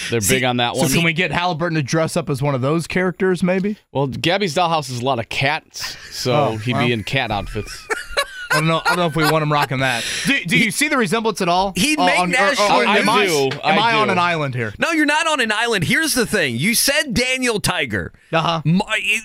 They're 0.11 0.21
big 0.21 0.43
on 0.43 0.57
that 0.57 0.75
one. 0.75 0.81
so 0.81 0.83
one. 0.83 0.91
can 0.93 1.03
we 1.05 1.13
get 1.13 1.31
Haliburton 1.31 1.73
to 1.73 1.81
dress 1.81 2.15
up 2.15 2.29
as 2.29 2.39
one 2.39 2.53
of 2.53 2.61
those 2.61 2.85
characters, 2.85 3.41
maybe? 3.41 3.77
well, 3.91 4.05
Gabby's 4.05 4.53
Dollhouse 4.53 4.91
is 4.91 4.99
a 5.01 5.05
lot 5.05 5.17
of 5.17 5.27
cats, 5.29 5.97
so 6.15 6.33
Oh, 6.33 6.57
he'd 6.57 6.73
well. 6.73 6.85
be 6.85 6.93
in 6.93 7.03
cat 7.03 7.31
outfits. 7.31 7.87
I 8.51 8.55
don't 8.55 8.67
know. 8.67 8.81
I 8.84 8.89
don't 8.89 8.98
know 8.98 9.05
if 9.08 9.15
we 9.15 9.24
want 9.29 9.43
him 9.43 9.51
rocking 9.51 9.79
that. 9.79 10.03
Do, 10.25 10.43
do 10.46 10.58
you 10.58 10.72
see 10.72 10.88
the 10.88 10.98
resemblance 10.98 11.41
at 11.41 11.48
all? 11.50 11.74
He'd 11.75 12.00
Uh, 12.00 12.05
make 12.05 12.20
on- 12.20 12.34
or- 12.34 12.38
or- 12.38 12.41
national 12.50 12.67
or 12.81 12.86
I 12.86 12.98
am 12.98 13.10
I, 13.10 13.25
do. 13.25 13.50
Am 13.63 13.79
I, 13.79 13.91
I 13.91 13.93
on 13.96 14.10
an 14.10 14.20
island 14.20 14.55
here? 14.55 14.74
no, 14.77 14.91
you're 14.91 15.05
not 15.05 15.27
on 15.27 15.39
an 15.39 15.51
island. 15.51 15.86
Here's 15.86 16.13
the 16.13 16.25
thing. 16.25 16.58
You 16.58 16.75
said 16.75 17.13
Daniel 17.13 17.60
Tiger. 17.60 18.13
Uh-huh. 18.34 18.62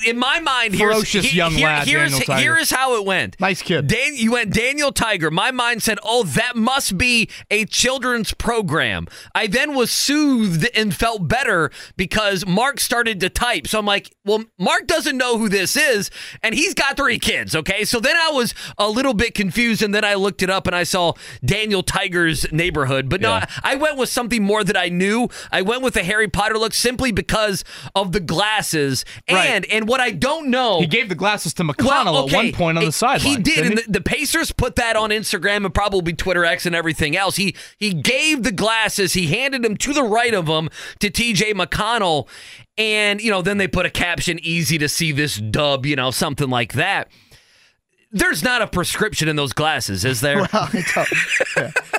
In 0.07 0.19
my 0.19 0.41
mind, 0.41 0.75
here's, 0.75 0.93
Ferocious 0.95 1.27
he- 1.27 1.37
young 1.37 1.53
here- 1.53 1.67
lad, 1.67 1.87
Here's, 1.89 2.19
Tiger. 2.21 2.41
here's 2.41 2.71
how 2.71 2.97
it 2.97 3.05
went. 3.05 3.37
Nice 3.41 3.63
kid. 3.63 3.87
Dan, 3.87 4.17
you 4.17 4.33
went 4.33 4.53
Daniel 4.53 4.93
Tiger. 4.93 5.31
My 5.31 5.51
mind 5.51 5.83
said, 5.83 5.99
"Oh, 6.03 6.23
that 6.25 6.57
must 6.57 6.99
be 6.99 7.29
a 7.51 7.65
children's 7.67 8.33
program." 8.35 9.07
I 9.35 9.47
then 9.47 9.75
was 9.75 9.91
soothed 9.91 10.69
and 10.75 10.95
felt 10.95 11.29
better 11.29 11.71
because 11.97 12.47
Mark 12.47 12.81
started 12.81 13.21
to 13.21 13.29
type. 13.29 13.67
So 13.69 13.79
I'm 13.79 13.87
like, 13.87 14.11
"Well, 14.25 14.45
Mark 14.59 14.87
doesn't 14.87 15.17
know 15.17 15.39
who 15.39 15.49
this 15.49 15.77
is, 15.77 16.11
and 16.43 16.55
he's 16.55 16.75
got 16.75 16.97
three 16.97 17.19
kids." 17.19 17.55
Okay, 17.55 17.85
so 17.85 18.01
then 18.01 18.17
I 18.17 18.31
was 18.33 18.55
a 18.79 18.89
little 18.89 19.15
bit 19.17 19.35
confused, 19.35 19.83
and 19.83 19.95
then 19.95 20.05
I 20.05 20.15
looked 20.15 20.43
it 20.43 20.51
up 20.51 20.67
and 20.67 20.77
I 20.77 20.85
saw 20.85 21.13
Daniel 21.45 21.83
Tiger's 21.83 22.51
neighborhood. 22.53 23.09
But 23.09 23.21
no, 23.21 23.31
Yeah. 23.31 23.47
I, 23.63 23.75
went 23.75 23.97
with 23.97 24.09
something 24.09 24.43
more 24.43 24.63
that 24.65 24.77
I 24.77 24.89
knew. 24.89 25.29
I 25.51 25.63
went 25.63 25.83
with 25.83 25.95
the 25.95 26.03
Harry 26.05 26.29
Potter 26.29 26.57
look 26.59 26.73
simply 26.75 27.13
because 27.13 27.65
of 27.95 28.13
the 28.13 28.21
glasses 28.21 29.05
Right. 29.31 29.47
and 29.51 29.65
and 29.67 29.89
what 29.89 30.01
I 30.01 30.11
don't 30.13 30.49
know. 30.49 30.81
He 30.81 30.87
gave 30.87 31.09
the 31.09 31.15
glasses 31.15 31.53
to 31.55 31.63
McConnell 31.65 32.29
at 32.29 32.35
one 32.35 32.53
point 32.53 32.79
on 32.79 32.85
the 32.85 32.89
He- 32.89 32.91
sideline. 32.93 33.37
He 33.37 33.43
did, 33.43 33.59
and 33.67 33.79
he? 33.79 33.85
the, 33.87 33.93
the 33.93 34.01
Pacers 34.01 34.53
put 34.53 34.77
that 34.77 34.97
on 34.97 35.11
Instagram 35.11 35.65
and 35.65 35.75
probably 35.75 36.13
Twitter 36.13 36.45
X 36.45 36.67
and 36.67 36.75
everything 36.75 37.17
else. 37.17 37.37
He 37.37 37.55
he 37.79 37.93
gave 37.95 38.43
the 38.43 38.53
glasses, 38.53 39.13
he 39.15 39.27
handed 39.29 39.63
them 39.63 39.77
to 39.79 39.93
the 39.93 40.03
right 40.03 40.35
of 40.35 40.47
him 40.49 40.69
to 41.01 41.11
TJ 41.11 41.53
McConnell, 41.55 42.29
and 42.79 43.21
you 43.21 43.31
know 43.31 43.43
then 43.43 43.59
they 43.59 43.69
put 43.69 43.87
a 43.87 43.91
caption, 43.91 44.39
"Easy 44.43 44.79
to 44.79 44.89
see 44.89 45.13
this 45.13 45.37
dub," 45.37 45.87
you 45.87 45.97
know 45.97 46.11
something 46.11 46.49
like 46.51 46.75
that. 46.75 47.09
There's 48.13 48.43
not 48.43 48.63
a 48.63 48.67
prescription 48.67 49.29
in 49.29 49.37
those 49.37 49.53
glasses, 49.53 50.05
is 50.05 50.21
there? 50.21 50.47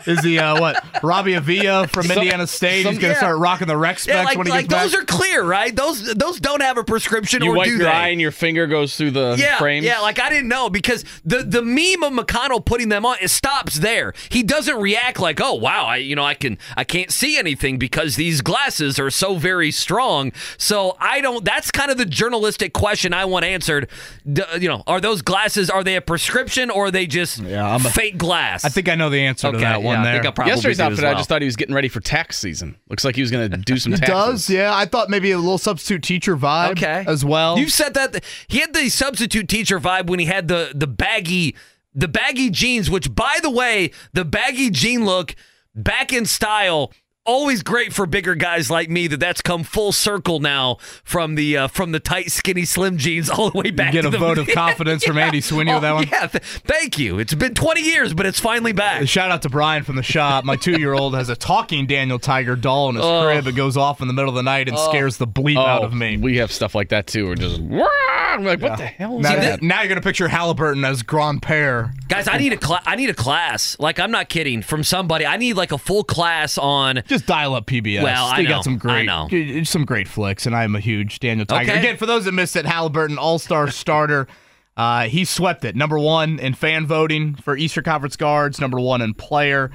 Is 0.06 0.24
he 0.24 0.40
uh, 0.40 0.60
what? 0.60 1.04
Robbie 1.04 1.34
Avila 1.34 1.88
from 1.88 2.04
Some- 2.04 2.18
Indiana 2.20 2.48
State. 2.48 2.84
some- 2.84 2.94
He's 2.94 3.02
going 3.02 3.14
to 3.14 3.16
yeah. 3.16 3.18
start 3.20 3.40
rocking 3.40 3.68
the 3.68 3.76
rec 3.78 4.00
specs 4.00 4.16
yeah, 4.16 4.24
like, 4.24 4.38
when 4.38 4.48
he 4.48 4.52
like 4.52 4.70
gets 4.70 4.84
those 4.84 4.92
back. 4.94 5.02
are 5.04 5.06
clear, 5.06 5.44
right? 5.44 5.76
Those 5.76 6.14
those 6.16 6.40
don't 6.40 6.62
have 6.62 6.78
a 6.78 6.84
prescription, 6.84 7.44
You 7.44 7.52
or 7.52 7.58
wipe 7.58 7.66
do 7.66 7.72
your 7.72 7.80
they? 7.80 7.86
eye 7.88 8.08
and 8.10 8.22
your 8.22 8.32
finger 8.32 8.68
goes 8.68 8.96
through 8.96 9.12
the 9.12 9.36
yeah, 9.38 9.58
frames. 9.58 9.86
Yeah, 9.86 10.00
like 10.00 10.18
I 10.20 10.30
didn't 10.30 10.48
know 10.48 10.70
because 10.70 11.04
the 11.26 11.40
the 11.44 11.62
meme 11.62 12.04
of 12.04 12.26
McConnell 12.26 12.64
putting 12.64 12.88
them 12.90 13.06
on 13.06 13.18
it 13.22 13.28
stops 13.30 13.80
there. 13.80 14.14
He 14.30 14.44
doesn't 14.44 14.78
react 14.80 15.20
like, 15.20 15.42
"Oh 15.42 15.56
wow, 15.56 15.86
I 15.86 15.98
you 15.98 16.16
know 16.16 16.24
I 16.24 16.36
can 16.36 16.58
I 16.78 16.86
can't 16.86 17.12
see 17.12 17.38
anything 17.38 17.78
because 17.78 18.16
these 18.16 18.40
glasses 18.42 18.98
are 18.98 19.10
so 19.10 19.36
very 19.36 19.72
strong." 19.72 20.32
So 20.58 20.96
I 21.02 21.20
don't. 21.20 21.44
That's 21.44 21.70
kind 21.70 21.92
of 21.92 21.98
the 21.98 22.06
journalistic 22.06 22.72
question 22.72 23.14
I 23.14 23.26
want 23.26 23.44
answered. 23.44 23.90
D- 24.32 24.44
you 24.60 24.70
know, 24.70 24.84
are 24.88 25.02
those 25.02 25.22
glasses 25.22 25.70
are 25.70 25.84
they 25.84 25.97
a 25.98 26.02
prescription 26.02 26.70
or 26.70 26.86
are 26.86 26.92
they 26.92 27.06
just 27.06 27.40
yeah, 27.40 27.68
I'm 27.68 27.86
a- 27.86 27.90
fake 27.90 28.18
glass? 28.18 28.64
I 28.64 28.70
think 28.70 28.88
I 28.88 28.96
know 28.96 29.10
the 29.10 29.20
answer 29.20 29.48
okay, 29.50 29.58
to 29.58 29.62
that 29.64 29.84
one 29.84 29.96
yeah, 29.96 30.02
I 30.02 30.04
there. 30.06 30.14
think 30.14 30.26
I 30.28 30.32
probably 30.32 30.54
Yesterday's 30.54 30.80
outfit, 30.80 31.00
as 31.00 31.04
I 31.04 31.14
just 31.16 31.28
thought 31.28 31.42
he 31.42 31.48
was 31.48 31.56
getting 31.58 31.76
ready 31.76 31.90
for 31.90 32.00
tax 32.00 32.38
season. 32.38 32.78
Looks 32.90 33.04
like 33.04 33.16
he 33.16 33.22
was 33.22 33.32
going 33.32 33.52
to 33.52 33.58
do 33.58 33.78
some 33.78 33.94
it 33.94 33.98
taxes. 33.98 34.16
does, 34.16 34.50
yeah. 34.50 34.74
I 34.74 34.86
thought 34.86 35.10
maybe 35.10 35.32
a 35.32 35.38
little 35.38 35.58
substitute 35.58 36.04
teacher 36.04 36.38
vibe 36.38 36.72
okay 36.72 37.04
as 37.08 37.26
well. 37.26 37.58
You 37.58 37.70
said 37.70 37.94
that 37.96 38.24
he 38.48 38.60
had 38.60 38.74
the 38.74 38.90
substitute 38.90 39.50
teacher 39.50 39.80
vibe 39.80 40.08
when 40.08 40.20
he 40.20 40.26
had 40.26 40.48
the 40.48 40.72
the 40.74 40.88
baggy 40.88 41.56
the 41.94 42.08
baggy 42.08 42.50
jeans, 42.50 42.90
which 42.90 43.14
by 43.14 43.40
the 43.42 43.50
way, 43.50 43.92
the 44.14 44.24
baggy 44.24 44.70
jean 44.70 45.04
look 45.06 45.36
back 45.76 46.14
in 46.14 46.26
style. 46.26 46.92
Always 47.28 47.62
great 47.62 47.92
for 47.94 48.06
bigger 48.06 48.36
guys 48.36 48.72
like 48.72 48.90
me. 48.90 49.08
That 49.08 49.20
that's 49.20 49.42
come 49.42 49.64
full 49.64 49.92
circle 49.92 50.40
now 50.40 50.78
from 51.04 51.36
the 51.36 51.58
uh, 51.58 51.68
from 51.68 51.92
the 51.92 52.00
tight, 52.00 52.32
skinny, 52.32 52.64
slim 52.64 52.98
jeans 52.98 53.30
all 53.30 53.50
the 53.52 53.58
way 53.58 53.70
back. 53.70 53.92
get 53.92 54.04
to 54.04 54.08
a 54.08 54.12
the, 54.12 54.18
vote 54.18 54.38
of 54.38 54.48
confidence 54.54 55.04
from 55.04 55.18
Andy 55.18 55.42
Sweeney 55.42 55.74
with 55.74 55.82
that 55.82 55.92
one? 55.94 56.08
Yeah, 56.10 56.28
th- 56.28 56.42
thank 56.44 56.98
you. 56.98 57.20
It's 57.20 57.34
been 57.34 57.54
20 57.54 57.82
years, 57.82 58.14
but 58.14 58.26
it's 58.26 58.40
finally 58.40 58.72
back. 58.72 59.06
Shout 59.10 59.30
out 59.30 59.42
to 59.42 59.50
Brian 59.50 59.84
from 59.84 59.98
the 59.98 60.04
shop. 60.04 60.46
My 60.46 60.56
two 60.56 60.80
year 60.80 60.94
old 60.94 61.16
has 61.16 61.28
a 61.28 61.36
talking 61.36 61.86
Daniel 61.86 62.18
Tiger 62.18 62.56
doll 62.56 62.90
in 62.90 62.96
his 62.96 63.04
crib. 63.06 63.46
It 63.46 63.56
goes 63.56 63.76
off 63.76 64.00
in 64.02 64.08
the 64.08 64.14
middle 64.14 64.30
of 64.30 64.36
the 64.36 64.44
night 64.44 64.70
and 64.70 64.80
scares 64.80 65.18
the 65.18 65.28
bleep 65.28 65.58
out 65.58 65.84
of 65.84 65.94
me. 65.94 66.16
Oh, 66.18 66.22
We 66.22 66.38
have 66.38 66.52
stuff 66.52 66.76
like 66.76 66.90
that 66.90 67.08
too. 67.08 67.28
We're 67.28 67.36
just, 67.36 67.60
"Wah!" 67.60 67.88
I'm 68.30 68.44
like, 68.46 68.62
what 68.62 68.78
the 68.78 68.86
hell 68.86 69.18
is 69.18 69.24
now, 69.24 69.36
that? 69.36 69.62
now 69.62 69.82
you're 69.82 69.90
gonna 69.90 70.02
picture 70.02 70.28
Haliburton 70.28 70.88
as 70.88 71.04
Grandpere. 71.04 71.92
Guys, 72.08 72.28
I 72.28 72.38
need 72.38 72.54
a 72.54 72.58
cla- 72.58 72.84
I 72.86 72.96
need 72.96 73.10
a 73.10 73.14
class. 73.14 73.76
Like 73.80 74.00
I'm 74.00 74.12
not 74.12 74.30
kidding. 74.30 74.62
From 74.62 74.84
somebody, 74.84 75.26
I 75.26 75.38
need 75.38 75.54
like 75.54 75.72
a 75.72 75.78
full 75.78 76.04
class 76.04 76.58
on 76.58 77.02
Just 77.08 77.17
dial 77.26 77.56
up 77.56 77.66
PBS. 77.66 78.04
Well, 78.04 78.26
I 78.26 78.38
they 78.38 78.44
know, 78.44 78.50
got 78.50 78.64
some 78.64 78.78
great, 78.78 79.10
I 79.10 79.28
know. 79.28 79.64
some 79.64 79.86
great 79.86 80.08
flicks, 80.08 80.46
and 80.46 80.56
I'm 80.56 80.76
a 80.76 80.80
huge 80.80 81.20
Daniel 81.20 81.46
Tiger. 81.46 81.72
Okay. 81.72 81.80
Again, 81.80 81.98
for 81.98 82.06
those 82.06 82.26
that 82.26 82.34
missed 82.34 82.56
it, 82.56 82.66
Haliburton 82.66 83.18
All 83.18 83.40
Star 83.40 83.70
starter. 83.72 84.28
Uh, 84.76 85.04
he 85.08 85.26
swept 85.26 85.66
it. 85.66 85.76
Number 85.76 85.98
one 85.98 86.38
in 86.40 86.54
fan 86.54 86.86
voting 86.86 87.36
for 87.36 87.58
Eastern 87.58 87.84
Conference 87.84 88.16
guards. 88.16 88.62
Number 88.62 88.80
one 88.80 89.02
in 89.02 89.14
player. 89.16 89.72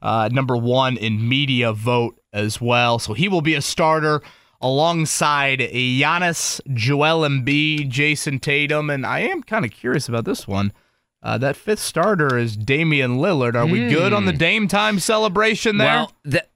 Uh, 0.00 0.28
number 0.32 0.56
one 0.56 0.96
in 0.96 1.28
media 1.28 1.72
vote 1.72 2.20
as 2.32 2.60
well. 2.60 2.98
So 2.98 3.12
he 3.12 3.28
will 3.28 3.42
be 3.42 3.54
a 3.54 3.62
starter 3.62 4.22
alongside 4.60 5.58
Giannis, 5.60 6.60
Joel 6.74 7.28
Embiid, 7.28 7.90
Jayson 7.90 8.40
Tatum, 8.40 8.88
and 8.90 9.04
I 9.06 9.20
am 9.20 9.42
kind 9.42 9.64
of 9.64 9.70
curious 9.70 10.08
about 10.08 10.24
this 10.24 10.46
one. 10.46 10.72
Uh, 11.22 11.38
that 11.38 11.56
fifth 11.56 11.80
starter 11.80 12.38
is 12.38 12.56
Damian 12.56 13.18
Lillard. 13.18 13.54
Are 13.54 13.66
we 13.66 13.88
good 13.88 14.12
on 14.12 14.26
the 14.26 14.32
Dame 14.32 14.68
time 14.68 14.98
celebration 15.00 15.78
there? 15.78 15.86
well, 15.86 16.12
that 16.24 16.50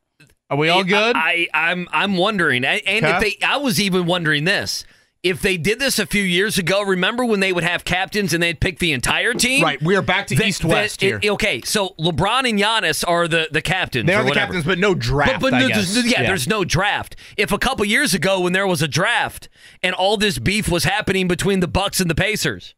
Are 0.50 0.56
we 0.56 0.68
all 0.68 0.82
good? 0.84 1.14
I, 1.16 1.46
I 1.54 1.70
am 1.70 1.88
I'm 1.92 2.16
wondering, 2.16 2.64
and 2.64 2.82
if 2.84 3.20
they, 3.20 3.38
I 3.46 3.56
was 3.58 3.80
even 3.80 4.04
wondering 4.06 4.44
this. 4.44 4.84
If 5.22 5.42
they 5.42 5.58
did 5.58 5.78
this 5.78 5.98
a 5.98 6.06
few 6.06 6.22
years 6.22 6.56
ago, 6.56 6.82
remember 6.82 7.26
when 7.26 7.40
they 7.40 7.52
would 7.52 7.62
have 7.62 7.84
captains 7.84 8.32
and 8.32 8.42
they'd 8.42 8.58
pick 8.58 8.78
the 8.78 8.92
entire 8.92 9.34
team? 9.34 9.62
Right, 9.62 9.80
we 9.82 9.94
are 9.94 10.00
back 10.00 10.28
to 10.28 10.34
That- 10.34 10.46
East 10.46 10.64
West 10.64 11.02
here. 11.02 11.20
it- 11.22 11.28
okay, 11.32 11.60
so 11.62 11.94
LeBron 12.00 12.48
and 12.48 12.58
Giannis 12.58 13.04
are 13.06 13.28
the 13.28 13.46
the 13.52 13.60
captains. 13.60 14.06
They're 14.06 14.22
the 14.22 14.30
whatever. 14.30 14.46
captains, 14.46 14.64
but 14.64 14.78
no 14.78 14.94
draft. 14.94 15.34
But, 15.34 15.40
but 15.50 15.54
I 15.54 15.60
no, 15.60 15.68
guess. 15.68 15.92
there's- 15.92 16.10
yeah, 16.10 16.22
there's 16.22 16.48
no 16.48 16.64
draft. 16.64 17.16
If 17.36 17.52
a 17.52 17.58
couple 17.58 17.84
years 17.84 18.14
ago, 18.14 18.40
when 18.40 18.54
there 18.54 18.66
was 18.66 18.80
a 18.80 18.88
draft 18.88 19.50
and 19.82 19.94
all 19.94 20.16
this 20.16 20.38
beef 20.38 20.70
was 20.70 20.84
happening 20.84 21.28
between 21.28 21.60
the 21.60 21.68
Bucks 21.68 22.00
and 22.00 22.08
the 22.08 22.14
Pacers, 22.14 22.74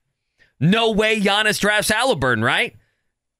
no 0.58 0.90
way 0.90 1.20
Giannis 1.20 1.60
drafts 1.60 1.92
Haliburton, 1.92 2.42
right? 2.42 2.74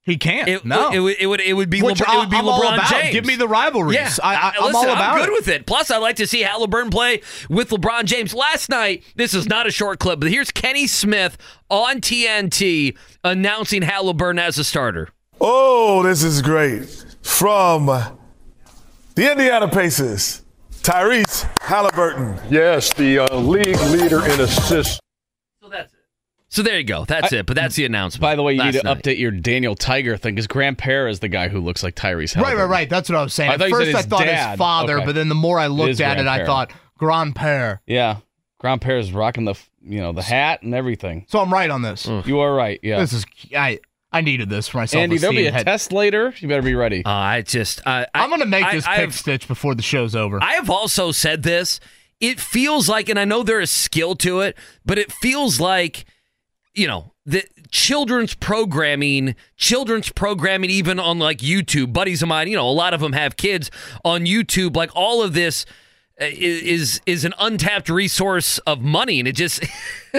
He 0.05 0.17
can't. 0.17 0.49
It, 0.49 0.65
no, 0.65 0.91
it, 0.91 0.99
would 0.99 1.17
it 1.21 1.27
would 1.27 1.41
it 1.41 1.53
would 1.53 1.71
be 1.71 1.81
Which 1.81 1.99
LeBron, 1.99 2.15
it 2.15 2.19
would 2.19 2.31
be 2.31 2.37
I'm 2.37 2.49
all 2.49 2.61
LeBron 2.61 2.75
about. 2.75 2.91
James. 2.91 3.12
Give 3.12 3.25
me 3.25 3.37
the 3.37 3.47
rivalries. 3.47 3.97
Yeah, 3.97 4.11
I, 4.21 4.35
I, 4.35 4.53
I'm 4.59 4.65
listen, 4.65 4.88
all 4.88 4.97
about 4.97 5.15
I'm 5.15 5.19
good 5.21 5.29
it. 5.29 5.33
with 5.33 5.47
it. 5.47 5.65
Plus, 5.65 5.93
I 5.93 5.99
like 5.99 6.17
to 6.17 6.27
see 6.27 6.43
Haliburton 6.43 6.91
play 6.91 7.23
with 7.49 7.71
LeBron 7.71 8.05
James. 8.07 8.35
Last 8.35 8.69
night, 8.69 9.05
this 9.15 9.33
is 9.33 9.49
not 9.49 9.69
a 9.69 9.71
short 9.71 10.01
clip, 10.01 10.19
but 10.19 10.29
here's 10.29 10.51
Kenny 10.51 10.88
Smith 10.88 11.38
on 11.71 12.01
TNT 12.01 12.97
announcing 13.23 13.83
Haliburton 13.83 14.41
as 14.41 14.59
a 14.59 14.65
starter. 14.65 15.11
Oh, 15.41 16.03
this 16.03 16.25
is 16.25 16.43
great. 16.43 16.85
From 17.23 17.87
the 17.87 19.31
Indiana 19.31 19.69
Pacers, 19.69 20.43
Tyrese 20.83 21.49
Haliburton. 21.61 22.41
Yes, 22.51 22.93
the 22.95 23.21
uh, 23.21 23.37
league 23.37 23.79
leader 23.93 24.25
in 24.25 24.41
assists. 24.41 24.99
So 26.53 26.61
that's 26.61 26.61
it. 26.61 26.62
So 26.62 26.62
there 26.62 26.79
you 26.79 26.85
go. 26.85 27.05
That's 27.05 27.33
it. 27.33 27.47
But 27.47 27.57
that's 27.57 27.75
the 27.77 27.85
announcement. 27.85 28.21
By 28.21 28.37
the 28.37 28.43
way, 28.43 28.53
you 28.55 28.62
need 28.62 28.73
to 28.75 28.83
night. 28.83 29.03
update 29.03 29.19
your 29.19 29.31
Daniel 29.31 29.75
Tiger 29.75 30.17
thing 30.17 30.35
because 30.35 30.47
Grandpere 30.47 31.11
is 31.11 31.21
the 31.21 31.29
guy 31.29 31.49
who 31.49 31.61
looks 31.61 31.83
like 31.83 31.95
Tyrese 31.95 32.37
Right, 32.37 32.55
Haliburton. 32.55 32.59
right, 32.59 32.65
right. 32.69 32.91
That's 32.91 33.09
what 33.09 33.19
I 33.19 33.23
was 33.23 33.35
saying. 33.35 33.51
I 33.51 33.55
At 33.55 33.61
thought 33.61 33.69
you 33.71 33.77
said 33.85 33.93
first, 33.93 33.97
I 33.97 34.03
thought 34.09 34.25
dad. 34.25 34.51
his 34.51 34.59
father, 34.59 34.97
Okay. 34.99 35.07
but 35.07 35.15
then 35.15 35.29
the 35.29 35.35
more 35.35 35.59
I 35.59 35.67
looked 35.69 35.91
is 35.91 36.01
at 36.01 36.19
it, 36.19 36.27
I 36.27 36.45
thought 36.45 36.73
Grandpere. 37.01 37.79
Yeah, 37.87 38.19
Grandpere 38.62 38.99
is 39.01 39.12
rocking 39.12 39.45
the 39.45 39.55
you 39.85 40.01
know 40.01 40.12
the 40.12 40.23
hat 40.23 40.62
and 40.62 40.75
everything. 40.75 41.27
So 41.29 41.41
I'm 41.41 41.53
right 41.53 41.69
on 41.71 41.83
this. 41.83 42.07
You 42.25 42.41
are 42.41 42.55
right. 42.55 42.79
Yeah. 42.83 43.01
This 43.01 43.12
is 43.12 43.27
I 43.57 43.81
I 44.12 44.21
needed 44.21 44.49
this 44.51 44.69
for 44.69 44.77
myself. 44.79 45.03
Andy, 45.03 45.17
there'll 45.19 45.35
be 45.35 45.47
a 45.47 45.65
test 45.65 45.91
later. 45.93 46.35
You 46.38 46.47
better 46.49 46.62
be 46.62 46.75
ready. 46.75 47.03
Uh, 47.05 47.11
I 47.11 47.41
just, 47.43 47.81
I, 47.87 48.07
I'm 48.15 48.29
gonna 48.31 48.45
make 48.47 48.65
I- 48.65 48.75
this 48.75 48.87
I 48.87 48.97
pick 48.97 49.01
have- 49.07 49.15
stitch 49.15 49.49
before 49.49 49.75
the 49.75 49.83
show's 49.83 50.15
over. 50.15 50.38
I 50.43 50.53
have 50.53 50.69
also 50.71 51.12
said 51.12 51.43
this. 51.43 51.81
It 52.21 52.38
feels 52.38 52.88
like, 52.88 53.09
and 53.09 53.19
I 53.19 53.25
know 53.25 53.43
there 53.43 53.59
is 53.61 53.71
skill 53.71 54.15
to 54.17 54.41
it, 54.43 54.57
but 54.87 54.97
it 54.99 55.11
feels 55.11 55.59
like, 55.59 56.05
you 56.74 56.87
know, 56.87 57.12
the 57.26 57.44
children's 57.70 58.35
programming, 58.35 59.35
children's 59.56 60.11
programming, 60.11 60.70
even 60.70 60.98
on 60.98 61.18
like 61.18 61.38
YouTube. 61.38 61.92
Buddies 61.92 62.22
of 62.22 62.28
mine, 62.28 62.48
you 62.48 62.56
know, 62.56 62.68
a 62.68 62.70
lot 62.70 62.94
of 62.94 63.00
them 63.00 63.12
have 63.12 63.37
kids 63.37 63.70
on 64.04 64.24
YouTube. 64.24 64.76
Like 64.76 64.90
all 64.94 65.22
of 65.22 65.35
this 65.35 65.66
uh, 66.20 66.24
is 66.24 66.62
is, 66.62 67.00
is 67.06 67.24
an 67.24 67.35
untapped 67.38 67.88
resource 67.88 68.58
of 68.58 68.80
money, 68.80 69.18
and 69.18 69.28
it 69.28 69.37
just. 69.37 69.64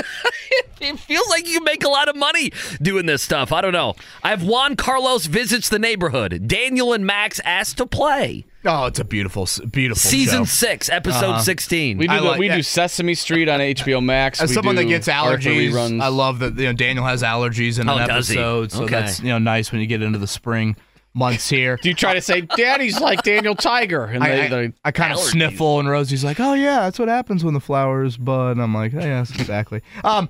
it 0.81 0.99
feels 0.99 1.29
like 1.29 1.47
you 1.47 1.63
make 1.63 1.83
a 1.83 1.89
lot 1.89 2.09
of 2.09 2.15
money 2.15 2.51
doing 2.81 3.05
this 3.05 3.21
stuff. 3.21 3.51
I 3.51 3.61
don't 3.61 3.71
know. 3.71 3.95
I 4.21 4.29
have 4.29 4.43
Juan 4.43 4.75
Carlos 4.75 5.25
visits 5.27 5.69
the 5.69 5.79
neighborhood. 5.79 6.47
Daniel 6.47 6.93
and 6.93 7.05
Max 7.05 7.39
asked 7.45 7.77
to 7.77 7.85
play. 7.85 8.45
Oh, 8.65 8.85
it's 8.85 8.99
a 8.99 9.03
beautiful, 9.05 9.47
beautiful 9.71 9.99
Season 10.09 10.39
show. 10.39 10.45
six, 10.45 10.89
episode 10.89 11.39
sixteen. 11.41 11.97
we 11.97 12.07
do 12.07 12.15
the, 12.15 12.21
like- 12.21 12.39
we 12.39 12.47
yeah. 12.47 12.55
do 12.57 12.63
Sesame 12.63 13.13
Street 13.15 13.49
on 13.49 13.59
HBO 13.59 14.03
Max. 14.03 14.41
As 14.41 14.49
We 14.49 14.55
someone 14.55 14.75
that 14.75 14.85
gets 14.85 15.07
allergies. 15.07 16.01
I 16.01 16.07
love 16.07 16.39
that 16.39 16.57
you 16.57 16.65
know 16.65 16.73
Daniel 16.73 17.05
has 17.05 17.23
allergies 17.23 17.79
in 17.79 17.89
Oh, 17.89 17.97
an 17.97 18.09
episode, 18.09 18.71
so 18.71 18.83
Okay. 18.83 18.91
that's 18.91 19.19
you 19.19 19.29
know 19.29 19.39
nice 19.39 19.71
when 19.71 19.81
you 19.81 19.87
get 19.87 20.01
into 20.01 20.19
the 20.19 20.27
spring 20.27 20.75
months 21.13 21.47
here. 21.49 21.77
Do 21.81 21.89
you 21.89 21.95
try 21.95 22.13
to 22.15 22.21
say 22.21 22.41
Daddy's 22.41 22.99
like 22.99 23.21
Daniel 23.23 23.55
Tiger? 23.55 24.05
And 24.05 24.23
I, 24.23 24.47
they, 24.47 24.73
I, 24.83 24.91
kind 24.91 25.13
of 25.13 25.19
sniffle, 25.19 25.79
and 25.79 25.87
Rosie's 25.89 26.23
like, 26.23 26.39
"Oh 26.39 26.53
yeah, 26.53 26.81
that's 26.81 26.97
what 26.99 27.07
happens 27.07 27.43
when 27.43 27.53
the 27.53 27.59
flowers 27.59 28.17
bud." 28.17 28.51
And 28.53 28.61
I'm 28.61 28.73
like, 28.73 28.93
oh, 28.95 28.99
"Yes, 28.99 29.29
exactly." 29.31 29.81
Um, 30.03 30.27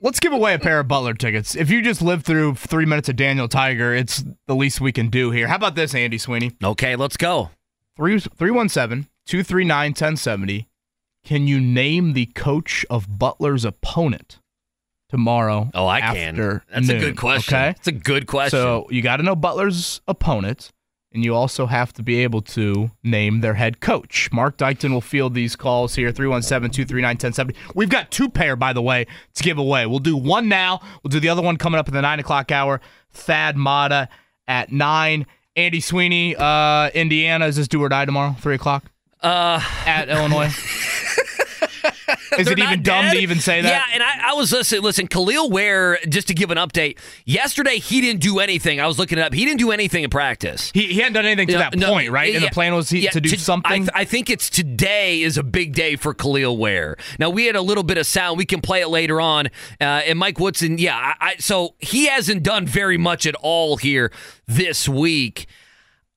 let's 0.00 0.20
give 0.20 0.32
away 0.32 0.54
a 0.54 0.58
pair 0.58 0.80
of 0.80 0.88
Butler 0.88 1.14
tickets. 1.14 1.54
If 1.54 1.70
you 1.70 1.82
just 1.82 2.02
lived 2.02 2.24
through 2.26 2.54
three 2.56 2.86
minutes 2.86 3.08
of 3.08 3.16
Daniel 3.16 3.48
Tiger, 3.48 3.94
it's 3.94 4.24
the 4.46 4.54
least 4.54 4.80
we 4.80 4.92
can 4.92 5.08
do 5.08 5.30
here. 5.30 5.48
How 5.48 5.56
about 5.56 5.74
this, 5.74 5.94
Andy 5.94 6.18
Sweeney? 6.18 6.52
Okay, 6.62 6.96
let's 6.96 7.16
go. 7.16 7.50
317 7.96 9.08
239 9.26 9.90
1070. 9.90 10.68
Can 11.24 11.46
you 11.48 11.60
name 11.60 12.12
the 12.12 12.26
coach 12.26 12.86
of 12.88 13.18
Butler's 13.18 13.64
opponent 13.64 14.38
tomorrow? 15.08 15.70
Oh, 15.74 15.86
I 15.86 16.00
can. 16.00 16.36
That's 16.72 16.88
a 16.88 16.98
good 16.98 17.16
question. 17.16 17.56
Okay. 17.56 17.70
It's 17.70 17.88
a 17.88 17.92
good 17.92 18.26
question. 18.26 18.58
So 18.58 18.86
you 18.90 19.02
got 19.02 19.16
to 19.16 19.22
know 19.24 19.34
Butler's 19.34 20.00
opponent, 20.06 20.70
and 21.16 21.24
you 21.24 21.34
also 21.34 21.66
have 21.66 21.92
to 21.94 22.02
be 22.02 22.22
able 22.22 22.42
to 22.42 22.90
name 23.02 23.40
their 23.40 23.54
head 23.54 23.80
coach. 23.80 24.30
Mark 24.32 24.56
Dykton 24.56 24.92
will 24.92 25.00
field 25.00 25.34
these 25.34 25.56
calls 25.56 25.94
here 25.96 26.12
317 26.12 26.70
239 26.70 27.08
1070. 27.14 27.58
We've 27.74 27.88
got 27.88 28.10
two 28.12 28.28
pair, 28.28 28.54
by 28.54 28.72
the 28.72 28.82
way, 28.82 29.06
to 29.34 29.42
give 29.42 29.58
away. 29.58 29.86
We'll 29.86 29.98
do 29.98 30.16
one 30.16 30.48
now, 30.48 30.80
we'll 31.02 31.08
do 31.08 31.18
the 31.18 31.28
other 31.30 31.42
one 31.42 31.56
coming 31.56 31.80
up 31.80 31.88
in 31.88 31.94
the 31.94 32.02
9 32.02 32.20
o'clock 32.20 32.52
hour. 32.52 32.80
Thad 33.12 33.56
Matta 33.56 34.08
at 34.46 34.70
9. 34.70 35.26
Andy 35.56 35.80
Sweeney, 35.80 36.36
uh, 36.36 36.90
Indiana. 36.90 37.46
Is 37.46 37.56
this 37.56 37.66
do 37.66 37.82
or 37.82 37.88
die 37.88 38.04
tomorrow, 38.04 38.36
3 38.40 38.54
o'clock? 38.54 38.84
uh, 39.22 39.58
At 39.86 40.08
Illinois. 40.10 40.54
Is 42.38 42.48
it 42.48 42.58
even 42.58 42.82
dumb 42.82 43.04
dead? 43.04 43.14
to 43.14 43.18
even 43.18 43.40
say 43.40 43.62
that? 43.62 43.68
Yeah, 43.68 43.82
and 43.94 44.02
I, 44.02 44.30
I 44.30 44.34
was 44.34 44.52
listening. 44.52 44.82
Listen, 44.82 45.08
Kel'el 45.08 45.50
Ware, 45.50 45.98
just 46.08 46.28
to 46.28 46.34
give 46.34 46.50
an 46.50 46.58
update, 46.58 46.98
yesterday 47.24 47.78
he 47.78 48.00
didn't 48.00 48.20
do 48.20 48.38
anything. 48.38 48.80
I 48.80 48.86
was 48.86 48.98
looking 48.98 49.18
it 49.18 49.22
up. 49.22 49.34
He 49.34 49.44
didn't 49.44 49.58
do 49.58 49.70
anything 49.70 50.04
in 50.04 50.10
practice. 50.10 50.70
He, 50.72 50.86
he 50.86 51.00
hadn't 51.00 51.14
done 51.14 51.26
anything 51.26 51.48
to 51.48 51.54
No, 51.54 51.58
that 51.58 51.76
no, 51.76 51.92
point, 51.92 52.10
right? 52.10 52.34
And 52.34 52.44
the 52.44 52.50
plan 52.50 52.74
was 52.74 52.90
he, 52.90 53.00
yeah, 53.00 53.10
to 53.10 53.20
do 53.20 53.36
something. 53.36 53.70
I, 53.70 53.78
th- 53.78 53.90
I 53.94 54.04
think 54.04 54.30
it's 54.30 54.50
today 54.50 55.22
is 55.22 55.36
a 55.38 55.42
big 55.42 55.74
day 55.74 55.96
for 55.96 56.14
Kel'el 56.14 56.56
Ware. 56.56 56.96
Now 57.18 57.30
we 57.30 57.46
had 57.46 57.56
a 57.56 57.62
little 57.62 57.84
bit 57.84 57.98
of 57.98 58.06
sound. 58.06 58.38
We 58.38 58.46
can 58.46 58.60
play 58.60 58.80
it 58.82 58.88
later 58.88 59.20
on. 59.20 59.46
Uh, 59.80 59.84
and 60.06 60.18
Mike 60.18 60.38
Woodson, 60.38 60.78
yeah. 60.78 60.96
I, 60.96 61.28
I, 61.30 61.36
so 61.36 61.74
he 61.78 62.06
hasn't 62.06 62.42
done 62.42 62.66
very 62.66 62.98
much 62.98 63.26
at 63.26 63.34
all 63.36 63.76
here 63.76 64.12
this 64.46 64.88
week. 64.88 65.46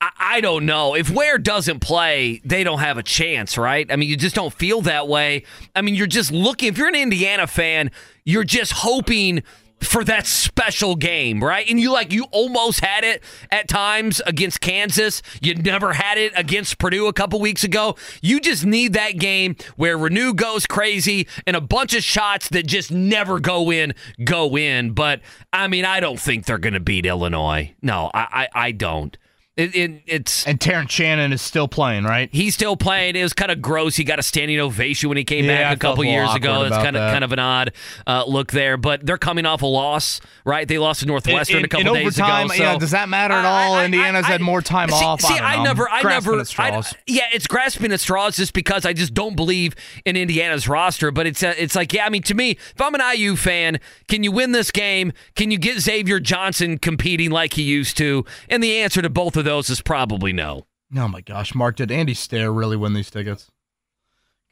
I, 0.01 0.41
don't 0.41 0.65
know. 0.65 0.95
If 0.95 1.09
Ware 1.09 1.37
doesn't 1.37 1.81
play, 1.81 2.41
they 2.45 2.63
don't 2.63 2.79
have 2.79 2.97
a 2.97 3.03
chance, 3.03 3.57
right? 3.57 3.91
I 3.91 3.97
mean, 3.97 4.07
you 4.07 4.15
just 4.15 4.35
don't 4.35 4.53
feel 4.53 4.81
that 4.81 5.07
way. 5.07 5.43
I 5.75 5.81
mean, 5.81 5.95
you're 5.95 6.07
just 6.07 6.31
looking. 6.31 6.69
If 6.69 6.77
you're 6.77 6.87
an 6.87 6.95
Indiana 6.95 7.47
fan, 7.47 7.91
you're 8.23 8.45
just 8.45 8.71
hoping 8.71 9.43
for 9.81 10.03
that 10.03 10.27
special 10.27 10.95
game, 10.95 11.43
right? 11.43 11.65
And 11.69 11.79
you 11.79 11.91
like 11.91 12.11
you 12.11 12.25
almost 12.31 12.81
had 12.81 13.03
it 13.03 13.23
at 13.51 13.67
times 13.67 14.21
against 14.25 14.61
Kansas. 14.61 15.21
You 15.41 15.55
never 15.55 15.93
had 15.93 16.17
it 16.17 16.33
against 16.35 16.77
Purdue 16.77 17.07
a 17.07 17.13
couple 17.13 17.39
weeks 17.39 17.63
ago. 17.63 17.95
You 18.21 18.39
just 18.39 18.65
need 18.65 18.93
that 18.93 19.17
game 19.17 19.55
where 19.77 19.97
Reneau 19.97 20.35
goes 20.35 20.65
crazy 20.65 21.27
and 21.47 21.55
a 21.55 21.61
bunch 21.61 21.93
of 21.93 22.03
shots 22.03 22.49
that 22.49 22.67
just 22.67 22.91
never 22.91 23.39
go 23.39 23.71
in 23.71 23.93
go 24.23 24.57
in. 24.57 24.91
But 24.91 25.21
I 25.53 25.67
mean, 25.67 25.85
I 25.85 25.99
don't 25.99 26.19
think 26.19 26.45
they're 26.45 26.57
going 26.57 26.73
to 26.73 26.79
beat 26.79 27.05
Illinois. 27.05 27.73
No, 27.81 28.11
I 28.13 28.47
I, 28.53 28.67
I 28.67 28.71
don't. 28.71 29.17
It, 29.59 29.75
it, 29.75 30.01
it's 30.07 30.47
and 30.47 30.59
Terrence 30.59 30.91
Shannon 30.91 31.33
is 31.33 31.41
still 31.41 31.67
playing, 31.67 32.05
right? 32.05 32.29
He's 32.31 32.53
still 32.53 32.77
playing. 32.77 33.15
It 33.17 33.23
was 33.23 33.33
kind 33.33 33.51
of 33.51 33.61
gross. 33.61 33.95
He 33.97 34.03
got 34.05 34.17
a 34.19 34.23
standing 34.23 34.59
ovation 34.59 35.09
when 35.09 35.17
he 35.17 35.23
came 35.25 35.43
Yeah, 35.45 35.69
back 35.69 35.75
a 35.75 35.79
couple 35.79 36.03
a 36.03 36.07
years 36.07 36.33
ago. 36.33 36.51
awkward 36.53 36.67
It's 36.67 36.77
kind 36.77 36.95
of 36.95 37.01
that. 37.01 37.11
kind 37.11 37.23
of 37.25 37.31
an 37.33 37.39
odd 37.39 37.73
uh, 38.07 38.23
look 38.25 38.51
there, 38.51 38.77
but 38.77 39.05
they're 39.05 39.17
coming 39.17 39.45
off 39.45 39.61
a 39.61 39.65
loss, 39.65 40.21
right? 40.45 40.67
They 40.67 40.77
lost 40.77 41.01
to 41.01 41.05
Northwestern 41.07 41.57
in, 41.59 41.65
a 41.65 41.67
couple 41.67 41.87
in 41.95 42.03
days 42.05 42.19
overtime, 42.19 42.45
ago. 42.45 42.53
you 42.53 42.59
know, 42.61 42.73
So 42.75 42.79
does 42.79 42.91
that 42.91 43.09
matter 43.09 43.33
at 43.33 43.45
all? 43.45 43.73
I- 43.73 43.85
Indiana's 43.85 44.25
I- 44.25 44.29
had 44.29 44.41
more 44.41 44.61
time 44.61 44.89
see, 44.89 44.95
off. 45.03 45.19
See, 45.21 45.33
I, 45.33 45.55
don't 45.55 45.61
I 45.61 45.63
never, 45.63 45.89
I 45.89 46.01
Grasping 46.01 46.31
never, 46.31 46.41
at 46.41 46.47
straws. 46.47 46.93
I, 46.93 46.97
yeah, 47.07 47.23
it's 47.33 47.47
grasping 47.47 47.91
at 47.91 47.99
straws 47.99 48.37
just 48.37 48.53
because 48.53 48.85
I 48.85 48.93
just 48.93 49.13
don't 49.13 49.35
believe 49.35 49.75
in 50.05 50.15
Indiana's 50.15 50.69
roster. 50.69 51.11
But 51.11 51.27
it's 51.27 51.43
uh, 51.43 51.53
it's 51.57 51.75
like, 51.75 51.91
yeah, 51.91 52.05
I 52.05 52.09
mean, 52.09 52.21
to 52.23 52.33
me, 52.33 52.51
if 52.51 52.79
I'm 52.79 52.95
an 52.95 53.01
IU 53.15 53.35
fan, 53.35 53.79
can 54.07 54.23
you 54.23 54.31
win 54.31 54.53
this 54.53 54.71
game? 54.71 55.11
Can 55.35 55.51
you 55.51 55.57
get 55.57 55.79
Xavier 55.79 56.19
Johnson 56.21 56.77
competing 56.77 57.29
like 57.31 57.55
he 57.55 57.63
used 57.63 57.97
to? 57.97 58.23
And 58.47 58.63
the 58.63 58.77
answer 58.77 59.01
to 59.01 59.09
both 59.09 59.35
of 59.35 59.43
those 59.49 59.69
is 59.71 59.81
probably 59.81 60.31
no. 60.31 60.67
Oh 60.95 61.07
my 61.07 61.21
gosh, 61.21 61.55
Mark, 61.55 61.75
did 61.77 61.91
Andy 61.91 62.13
Stair 62.13 62.51
really 62.51 62.77
win 62.77 62.93
these 62.93 63.09
tickets? 63.09 63.49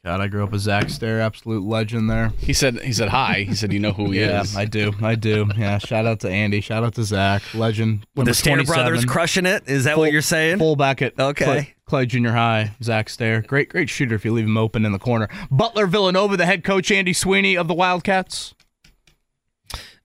God, 0.04 0.20
I 0.20 0.26
grew 0.28 0.42
up 0.44 0.52
with 0.52 0.60
Zach 0.60 0.90
Stair, 0.90 1.20
absolute 1.20 1.64
legend 1.64 2.08
there. 2.08 2.32
he 2.38 2.52
said 2.52 2.80
he 2.80 2.92
said 2.92 3.08
hi. 3.08 3.44
He 3.48 3.54
said 3.54 3.72
you 3.72 3.78
know 3.78 3.92
who 3.92 4.10
he 4.10 4.20
yeah, 4.20 4.42
is. 4.42 4.56
I 4.56 4.64
do. 4.64 4.92
I 5.02 5.14
do. 5.14 5.48
Yeah, 5.56 5.78
shout 5.78 6.06
out 6.06 6.20
to 6.20 6.30
Andy. 6.30 6.60
Shout 6.60 6.82
out 6.84 6.94
to 6.94 7.04
Zach, 7.04 7.42
legend. 7.54 8.06
number 8.16 8.30
the 8.30 8.34
Stair 8.34 8.62
brothers 8.64 9.04
crushing 9.04 9.46
it. 9.46 9.68
Is 9.68 9.84
that 9.84 9.94
Full- 9.94 10.04
what 10.04 10.12
you're 10.12 10.22
saying? 10.22 10.58
Fullback 10.58 11.02
at 11.02 11.18
Okay. 11.18 11.44
Clay, 11.44 11.74
Clay 11.84 12.06
Junior 12.06 12.32
High, 12.32 12.72
Zach 12.82 13.08
Stair. 13.08 13.42
Great, 13.42 13.68
great 13.68 13.88
shooter 13.88 14.14
if 14.14 14.24
you 14.24 14.32
leave 14.32 14.46
him 14.46 14.56
open 14.56 14.84
in 14.84 14.92
the 14.92 14.98
corner. 14.98 15.28
Butler 15.50 15.86
Villanova, 15.86 16.36
the 16.36 16.46
head 16.46 16.62
coach 16.64 16.90
Andy 16.90 17.12
Sweeney 17.12 17.56
of 17.56 17.66
the 17.68 17.74
Wildcats. 17.74 18.54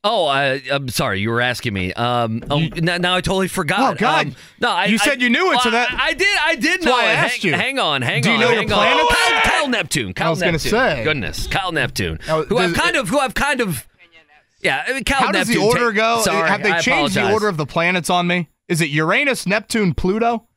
Oh, 0.05 0.25
I, 0.27 0.61
I'm 0.69 0.89
sorry. 0.89 1.21
You 1.21 1.29
were 1.29 1.39
asking 1.39 1.73
me. 1.73 1.93
Um, 1.93 2.43
oh, 2.49 2.59
now, 2.59 2.97
now 2.97 3.15
I 3.15 3.21
totally 3.21 3.47
forgot. 3.47 3.93
Oh, 3.93 3.95
God. 3.97 4.27
Um, 4.27 4.35
no, 4.59 4.69
I, 4.69 4.85
You 4.85 4.97
said 4.97 5.19
I- 5.19 5.23
you 5.23 5.29
knew 5.29 5.53
it, 5.53 5.61
so 5.61 5.71
that- 5.71 5.91
I, 5.93 6.07
I 6.09 6.13
did. 6.13 6.37
I 6.45 6.55
did 6.55 6.83
know 6.83 6.93
I 6.97 7.03
asked 7.05 7.41
hang, 7.41 7.51
you. 7.51 7.55
hang 7.57 7.79
on. 7.79 8.01
Hang 8.01 8.21
Do 8.21 8.29
you 8.29 8.35
on. 8.35 8.41
know 8.41 8.49
your 8.49 8.59
hang 8.63 8.71
on. 8.73 8.77
planets? 8.79 9.01
Oh, 9.09 9.15
Kyle, 9.31 9.41
Kyle 9.61 9.67
Neptune. 9.69 10.13
Kyle 10.13 10.31
was 10.31 10.41
gonna 10.41 10.59
say. 10.59 11.03
Goodness, 11.05 11.47
Kyle 11.47 11.71
Neptune. 11.71 12.19
Now, 12.27 12.43
who 12.43 12.57
I've 12.57 12.73
kind 12.73 12.97
of, 12.97 13.07
who 13.07 13.17
I've 13.19 13.33
kind 13.33 13.61
of, 13.61 13.87
yeah. 14.61 14.83
I 14.85 14.93
mean, 14.93 15.03
Kyle 15.05 15.19
How 15.27 15.31
does 15.31 15.47
the 15.47 15.57
order 15.57 15.93
ta- 15.93 16.17
go? 16.17 16.21
Sorry, 16.23 16.49
Have 16.49 16.63
they 16.63 16.71
I 16.71 16.81
changed 16.81 17.15
the 17.15 17.31
order 17.31 17.47
of 17.47 17.55
the 17.55 17.65
planets 17.65 18.09
on 18.09 18.27
me? 18.27 18.49
Is 18.67 18.81
it 18.81 18.89
Uranus, 18.89 19.45
Neptune, 19.45 19.93
Pluto? 19.93 20.47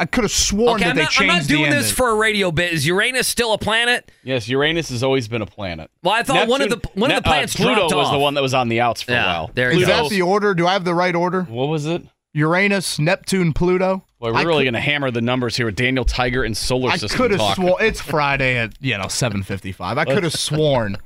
I 0.00 0.06
could 0.06 0.24
have 0.24 0.30
sworn 0.32 0.76
Okay, 0.76 0.84
that 0.84 0.90
I'm 0.90 0.96
they 0.96 1.02
not, 1.02 1.20
I'm 1.20 1.26
not 1.26 1.46
doing 1.46 1.70
this 1.70 1.92
for 1.92 2.08
a 2.10 2.14
radio 2.14 2.50
bit. 2.50 2.72
Is 2.72 2.86
Uranus 2.86 3.28
still 3.28 3.52
a 3.52 3.58
planet? 3.58 4.10
Yes, 4.24 4.48
Uranus 4.48 4.88
has 4.88 5.02
always 5.02 5.28
been 5.28 5.42
a 5.42 5.46
planet. 5.46 5.90
Well, 6.02 6.14
I 6.14 6.22
thought 6.22 6.48
one 6.48 6.62
of 6.62 6.70
the 6.70 6.76
Neptune- 6.76 7.00
one 7.00 7.10
of 7.10 7.16
the 7.16 7.20
Ne- 7.20 7.28
uh, 7.28 7.32
planets 7.34 7.54
Pluto 7.54 7.74
dropped 7.74 7.94
was 7.94 8.10
the 8.10 8.18
one 8.18 8.32
that 8.34 8.42
was 8.42 8.54
on 8.54 8.68
the 8.68 8.80
outs 8.80 9.02
for 9.02 9.12
Yeah, 9.12 9.24
a 9.24 9.26
while. 9.26 9.50
there 9.54 9.72
you 9.72 9.80
Is 9.82 9.86
go. 9.86 10.02
that 10.04 10.08
the 10.10 10.22
order? 10.22 10.54
Do 10.54 10.66
I 10.66 10.72
have 10.72 10.84
the 10.84 10.94
right 10.94 11.14
order? 11.14 11.42
What 11.42 11.66
was 11.68 11.84
it? 11.86 12.02
Uranus, 12.32 12.98
Neptune, 12.98 13.52
Pluto. 13.52 14.04
Boy, 14.20 14.32
we're 14.32 14.38
I 14.38 14.42
really 14.44 14.60
could- 14.64 14.72
going 14.72 14.82
to 14.82 14.90
hammer 14.90 15.10
the 15.10 15.20
numbers 15.20 15.56
here 15.56 15.66
with 15.66 15.76
Daniel 15.76 16.04
Tiger 16.06 16.44
and 16.44 16.56
solar 16.56 16.90
I 16.92 16.96
system 16.96 17.18
could 17.18 17.30
have 17.32 17.40
talk. 17.40 17.56
sworn 17.56 17.74
it's 17.84 18.00
Friday 18.00 18.56
at 18.56 18.72
you 18.80 18.96
know 18.96 19.08
seven 19.08 19.42
fifty 19.42 19.72
five. 19.72 19.98
I 19.98 20.04
could 20.06 20.22
have 20.22 20.32
sworn 20.34 20.96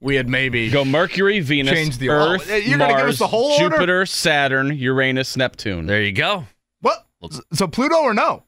we 0.00 0.14
had 0.14 0.28
maybe 0.28 0.70
Go 0.70 0.84
Mercury, 0.86 1.40
Venus, 1.40 1.74
Change 1.74 1.98
the- 1.98 2.08
Earth, 2.10 2.48
oh, 2.50 2.54
you're 2.56 2.78
Mars, 2.78 2.96
give 2.96 3.08
us 3.08 3.18
the 3.18 3.26
whole 3.26 3.50
order? 3.52 3.74
Jupiter, 3.74 4.06
Saturn, 4.06 4.74
Uranus, 4.76 5.36
Neptune. 5.36 5.86
There 5.86 6.00
you 6.02 6.12
go. 6.12 6.46
What? 7.20 7.32
So 7.54 7.66
Pluto 7.66 7.96
or 7.96 8.14
no? 8.14 8.44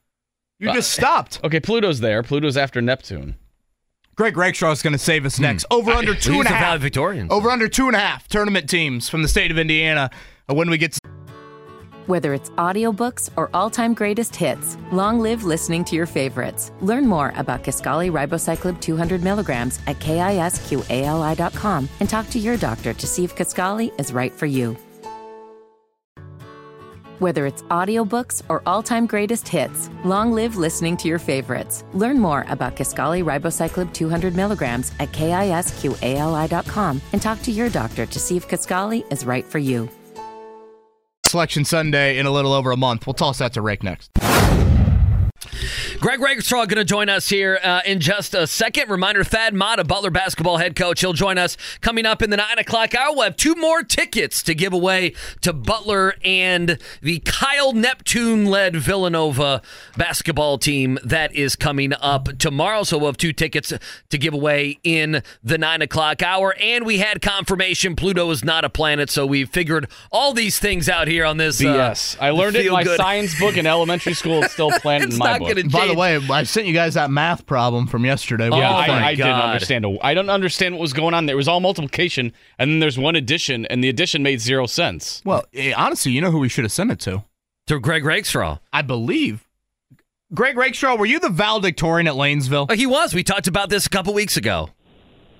You 0.59 0.69
Uh, 0.69 0.73
just 0.73 0.91
stopped. 0.91 1.39
Okay, 1.43 1.59
Pluto's 1.59 1.99
there. 1.99 2.21
Pluto's 2.23 2.55
after 2.57 2.81
Neptune. 2.81 3.35
Greg 4.15 4.37
Rakestraw 4.37 4.71
is 4.71 4.83
going 4.83 4.93
to 4.93 4.99
save 4.99 5.25
us 5.25 5.39
next. 5.39 5.65
Over 5.71 5.91
under 5.91 6.13
two 6.13 6.33
He's 6.33 6.39
and 6.41 6.49
a 6.49 6.51
the 6.51 6.55
Over 7.31 7.49
under 7.49 7.67
two 7.67 7.87
and 7.87 7.95
a 7.95 7.99
half 7.99 8.27
tournament 8.27 8.69
teams 8.69 9.09
from 9.09 9.21
the 9.23 9.27
state 9.27 9.49
of 9.51 9.57
Indiana. 9.57 10.11
Uh, 10.49 10.53
When 10.53 10.69
we 10.69 10.77
get 10.77 10.91
to 10.93 10.99
Whether 12.05 12.33
it's 12.33 12.49
audiobooks 12.51 13.29
or 13.37 13.49
all-time 13.53 13.93
greatest 13.93 14.35
hits, 14.35 14.77
long 14.91 15.19
live 15.19 15.43
listening 15.43 15.83
to 15.85 15.95
your 15.95 16.05
favorites. 16.05 16.71
Learn 16.81 17.07
more 17.07 17.31
about 17.37 17.63
Kisqali 17.63 18.11
Ribociclib 18.11 18.79
200 18.81 19.23
milligrams 19.23 19.79
at 19.87 19.97
kisqali.com 19.99 21.89
and 21.99 22.09
talk 22.09 22.29
to 22.29 22.39
your 22.39 22.57
doctor 22.57 22.93
to 22.93 23.07
see 23.07 23.23
if 23.23 23.35
Kisqali 23.35 23.97
is 23.99 24.13
right 24.13 24.33
for 24.33 24.45
you. 24.45 24.75
Whether 27.21 27.45
it's 27.45 27.61
audiobooks 27.69 28.41
or 28.49 28.63
all-time 28.65 29.05
greatest 29.05 29.47
hits, 29.47 29.91
long 30.03 30.31
live 30.31 30.55
listening 30.55 30.97
to 30.97 31.07
your 31.07 31.19
favorites. 31.19 31.83
Learn 31.93 32.17
more 32.17 32.47
about 32.49 32.75
Kisqali 32.75 33.23
Ribociclib 33.23 33.93
200 33.93 34.35
milligrams 34.35 34.91
at 34.99 35.11
kisqali.com 35.11 36.99
and 37.13 37.21
talk 37.21 37.39
to 37.43 37.51
your 37.51 37.69
doctor 37.69 38.07
to 38.07 38.17
see 38.17 38.37
if 38.37 38.47
Kisqali 38.47 39.03
is 39.13 39.23
right 39.23 39.45
for 39.45 39.59
you. 39.59 39.87
Selection 41.27 41.63
Sunday 41.63 42.17
in 42.17 42.25
a 42.25 42.31
little 42.31 42.53
over 42.53 42.71
a 42.71 42.77
month. 42.77 43.05
We'll 43.05 43.13
toss 43.13 43.37
that 43.37 43.53
to 43.53 43.61
Rake 43.61 43.83
next. 43.83 44.09
Greg 46.01 46.19
Rakestraw 46.19 46.65
going 46.65 46.79
to 46.79 46.83
join 46.83 47.09
us 47.09 47.29
here 47.29 47.59
uh, 47.61 47.81
in 47.85 47.99
just 47.99 48.33
a 48.33 48.47
second. 48.47 48.89
Reminder 48.89 49.23
Thad 49.23 49.53
Matta, 49.53 49.83
Butler 49.83 50.09
basketball 50.09 50.57
head 50.57 50.75
coach. 50.75 50.99
He'll 51.01 51.13
join 51.13 51.37
us 51.37 51.57
coming 51.81 52.07
up 52.07 52.23
in 52.23 52.31
the 52.31 52.37
9 52.37 52.57
o'clock 52.57 52.95
hour. 52.95 53.13
We'll 53.13 53.25
have 53.25 53.37
two 53.37 53.53
more 53.53 53.83
tickets 53.83 54.41
to 54.43 54.55
give 54.55 54.73
away 54.73 55.13
to 55.41 55.53
Butler 55.53 56.15
and 56.25 56.79
the 57.03 57.19
Kyle 57.19 57.71
Neptune 57.73 58.47
led 58.47 58.75
Villanova 58.77 59.61
basketball 59.95 60.57
team 60.57 60.97
that 61.03 61.35
is 61.35 61.55
coming 61.55 61.93
up 62.01 62.35
tomorrow. 62.39 62.81
So 62.81 62.97
we'll 62.97 63.09
have 63.09 63.17
two 63.17 63.31
tickets 63.31 63.71
to 64.09 64.17
give 64.17 64.33
away 64.33 64.79
in 64.83 65.21
the 65.43 65.59
9 65.59 65.83
o'clock 65.83 66.23
hour. 66.23 66.55
And 66.59 66.83
we 66.83 66.97
had 66.97 67.21
confirmation 67.21 67.95
Pluto 67.95 68.27
is 68.31 68.43
not 68.43 68.65
a 68.65 68.69
planet. 68.71 69.11
So 69.11 69.27
we 69.27 69.45
figured 69.45 69.87
all 70.11 70.33
these 70.33 70.57
things 70.57 70.89
out 70.89 71.07
here 71.07 71.25
on 71.25 71.37
this. 71.37 71.61
BS. 71.61 72.19
Uh, 72.19 72.23
I 72.23 72.29
learned 72.31 72.55
it 72.55 72.65
in 72.65 72.71
my 72.71 72.83
feel-good- 72.83 72.97
science 72.97 73.39
book 73.39 73.55
in 73.55 73.67
elementary 73.67 74.15
school. 74.15 74.41
It's 74.41 74.53
still 74.53 74.71
planet 74.79 75.09
It's 75.09 75.13
in 75.15 75.19
my 75.19 75.33
not 75.33 75.39
book. 75.41 75.49
gonna 75.49 75.69
By 75.69 75.90
the 75.90 75.90
change. 75.95 76.29
way, 76.29 76.35
I 76.35 76.43
sent 76.43 76.67
you 76.67 76.73
guys 76.73 76.93
that 76.95 77.09
math 77.11 77.45
problem 77.45 77.87
from 77.87 78.05
yesterday. 78.05 78.49
What 78.49 78.57
Yeah, 78.57 78.71
I. 78.71 79.07
I 79.07 79.15
didn't 79.15 79.27
God. 79.31 79.45
understand. 79.53 79.85
A, 79.85 79.97
I 80.01 80.13
don't 80.13 80.29
understand 80.29 80.75
what 80.75 80.81
was 80.81 80.93
going 80.93 81.13
on. 81.13 81.25
There 81.25 81.33
It 81.33 81.37
was 81.37 81.47
all 81.47 81.59
multiplication, 81.59 82.33
and 82.59 82.71
then 82.71 82.79
there's 82.79 82.97
one 82.97 83.15
addition, 83.15 83.65
and 83.67 83.83
the 83.83 83.89
addition 83.89 84.23
made 84.23 84.41
zero 84.41 84.65
sense. 84.65 85.21
well, 85.25 85.43
eh, 85.53 85.73
honestly, 85.75 86.11
you 86.11 86.21
know 86.21 86.31
who 86.31 86.39
we 86.39 86.49
should 86.49 86.63
have 86.65 86.71
sent 86.71 86.91
it 86.91 86.99
to? 87.01 87.23
to 87.67 87.79
Greg 87.79 88.03
Rakestraw. 88.03 88.57
I 88.73 88.81
believe. 88.81 89.47
Greg 90.33 90.57
Rakestraw, 90.57 90.95
were 90.95 91.05
you 91.05 91.19
the 91.19 91.29
valedictorian 91.29 92.07
at 92.07 92.13
Lanesville? 92.13 92.67
Oh, 92.69 92.73
he 92.73 92.85
was. 92.85 93.13
We 93.13 93.23
talked 93.23 93.47
about 93.47 93.69
this 93.69 93.85
a 93.85 93.89
couple 93.89 94.13
weeks 94.13 94.37
ago. 94.37 94.69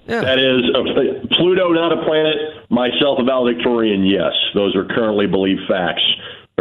That 0.07 0.39
is 0.39 0.63
uh, 0.75 1.27
Pluto, 1.37 1.69
not 1.71 1.93
a 1.93 2.03
planet. 2.03 2.35
Myself, 2.69 3.19
a 3.19 3.23
valedictorian. 3.23 4.05
Yes, 4.05 4.33
those 4.53 4.75
are 4.75 4.85
currently 4.85 5.27
believed 5.27 5.61
facts 5.69 6.01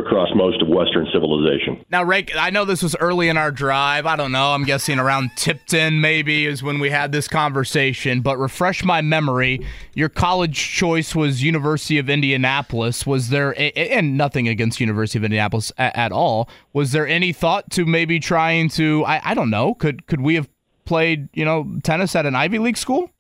across 0.01 0.29
most 0.35 0.61
of 0.61 0.69
Western 0.69 1.07
civilization. 1.13 1.85
Now, 1.91 2.03
Rake, 2.03 2.33
I 2.37 2.51
know 2.51 2.65
this 2.65 2.83
was 2.83 2.97
early 2.97 3.29
in 3.29 3.37
our 3.37 3.53
drive. 3.53 4.07
I 4.07 4.17
don't 4.17 4.33
know. 4.33 4.53
I'm 4.53 4.65
guessing 4.65 4.99
around 4.99 5.31
Tipton, 5.37 6.01
maybe, 6.01 6.47
is 6.47 6.63
when 6.63 6.81
we 6.81 6.91
had 6.91 7.13
this 7.13 7.29
conversation. 7.29 8.21
But 8.21 8.39
refresh 8.39 8.83
my 8.83 9.01
memory. 9.01 9.65
Your 9.95 10.09
college 10.09 10.57
choice 10.57 11.15
was 11.15 11.43
University 11.43 11.99
of 11.99 12.11
Indianapolis. 12.11 13.07
Was 13.07 13.29
there, 13.29 13.53
a- 13.57 13.73
and 13.73 14.17
nothing 14.17 14.49
against 14.49 14.81
University 14.81 15.19
of 15.19 15.25
Indianapolis 15.25 15.71
at, 15.79 15.97
at 15.97 16.13
all, 16.13 16.49
was 16.73 16.91
there 16.93 17.07
any 17.07 17.33
thought 17.33 17.71
to 17.71 17.87
maybe 17.87 18.19
trying 18.19 18.69
to, 18.71 19.05
I, 19.07 19.21
I 19.31 19.35
don't 19.35 19.51
know, 19.51 19.75
could, 19.75 20.07
could 20.07 20.21
we 20.21 20.35
have 20.35 20.49
played, 20.85 21.29
you 21.35 21.45
know, 21.45 21.79
tennis 21.85 22.17
at 22.17 22.27
an 22.27 22.35
Ivy 22.35 22.59
League 22.59 22.77
school? 22.77 23.11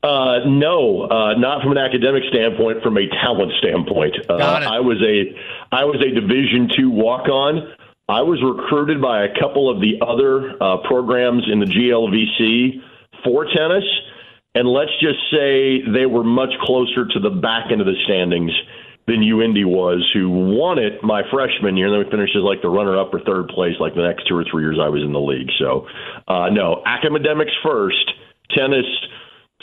Uh, 0.00 0.38
no, 0.46 1.08
uh, 1.10 1.34
not 1.34 1.60
from 1.60 1.72
an 1.72 1.78
academic 1.78 2.22
standpoint. 2.30 2.80
From 2.84 2.96
a 2.96 3.08
talent 3.08 3.50
standpoint, 3.58 4.14
uh. 4.30 4.34
I 4.36 4.78
was 4.78 5.02
a 5.02 5.34
I 5.70 5.84
was 5.84 6.00
a 6.00 6.14
Division 6.14 6.68
two 6.76 6.90
walk 6.90 7.28
on. 7.28 7.74
I 8.08 8.22
was 8.22 8.40
recruited 8.42 9.02
by 9.02 9.24
a 9.24 9.34
couple 9.38 9.68
of 9.68 9.80
the 9.80 10.00
other 10.00 10.56
uh, 10.62 10.78
programs 10.88 11.44
in 11.50 11.60
the 11.60 11.66
GLVC 11.66 12.80
for 13.22 13.44
tennis, 13.44 13.84
and 14.54 14.66
let's 14.66 14.92
just 15.00 15.18
say 15.30 15.82
they 15.84 16.06
were 16.06 16.24
much 16.24 16.52
closer 16.62 17.04
to 17.06 17.20
the 17.20 17.28
back 17.28 17.70
end 17.70 17.82
of 17.82 17.86
the 17.86 17.96
standings 18.04 18.52
than 19.06 19.20
UIndy 19.20 19.64
was, 19.64 20.08
who 20.14 20.28
won 20.30 20.78
it 20.78 21.02
my 21.02 21.22
freshman 21.30 21.76
year, 21.76 21.86
and 21.86 21.94
then 21.94 22.04
we 22.04 22.10
finished 22.10 22.36
as 22.36 22.42
like 22.42 22.62
the 22.62 22.68
runner 22.68 22.98
up 22.98 23.12
or 23.12 23.20
third 23.20 23.48
place 23.48 23.74
like 23.80 23.94
the 23.94 24.02
next 24.02 24.28
two 24.28 24.36
or 24.36 24.44
three 24.50 24.62
years 24.62 24.78
I 24.80 24.88
was 24.88 25.02
in 25.02 25.12
the 25.12 25.20
league. 25.20 25.48
So, 25.58 25.86
uh, 26.28 26.48
no, 26.48 26.82
academics 26.84 27.52
first, 27.64 28.12
tennis 28.56 28.86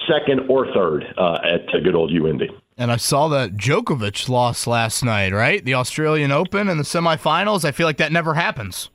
second 0.09 0.49
or 0.49 0.67
third 0.73 1.05
uh, 1.17 1.39
at 1.43 1.69
uh, 1.73 1.79
good 1.83 1.95
old 1.95 2.11
UIndy. 2.11 2.49
And 2.77 2.91
I 2.91 2.97
saw 2.97 3.29
that 3.29 3.55
Djokovic 3.55 4.27
lost 4.27 4.67
last 4.67 5.01
night, 5.03 5.31
right? 5.31 5.63
The 5.63 5.75
Australian 5.75 6.31
Open 6.31 6.67
and 6.67 6.77
the 6.77 6.83
semifinals. 6.83 7.63
I 7.63 7.71
feel 7.71 7.87
like 7.87 7.97
that 7.97 8.11
never 8.11 8.33
happens. 8.33 8.89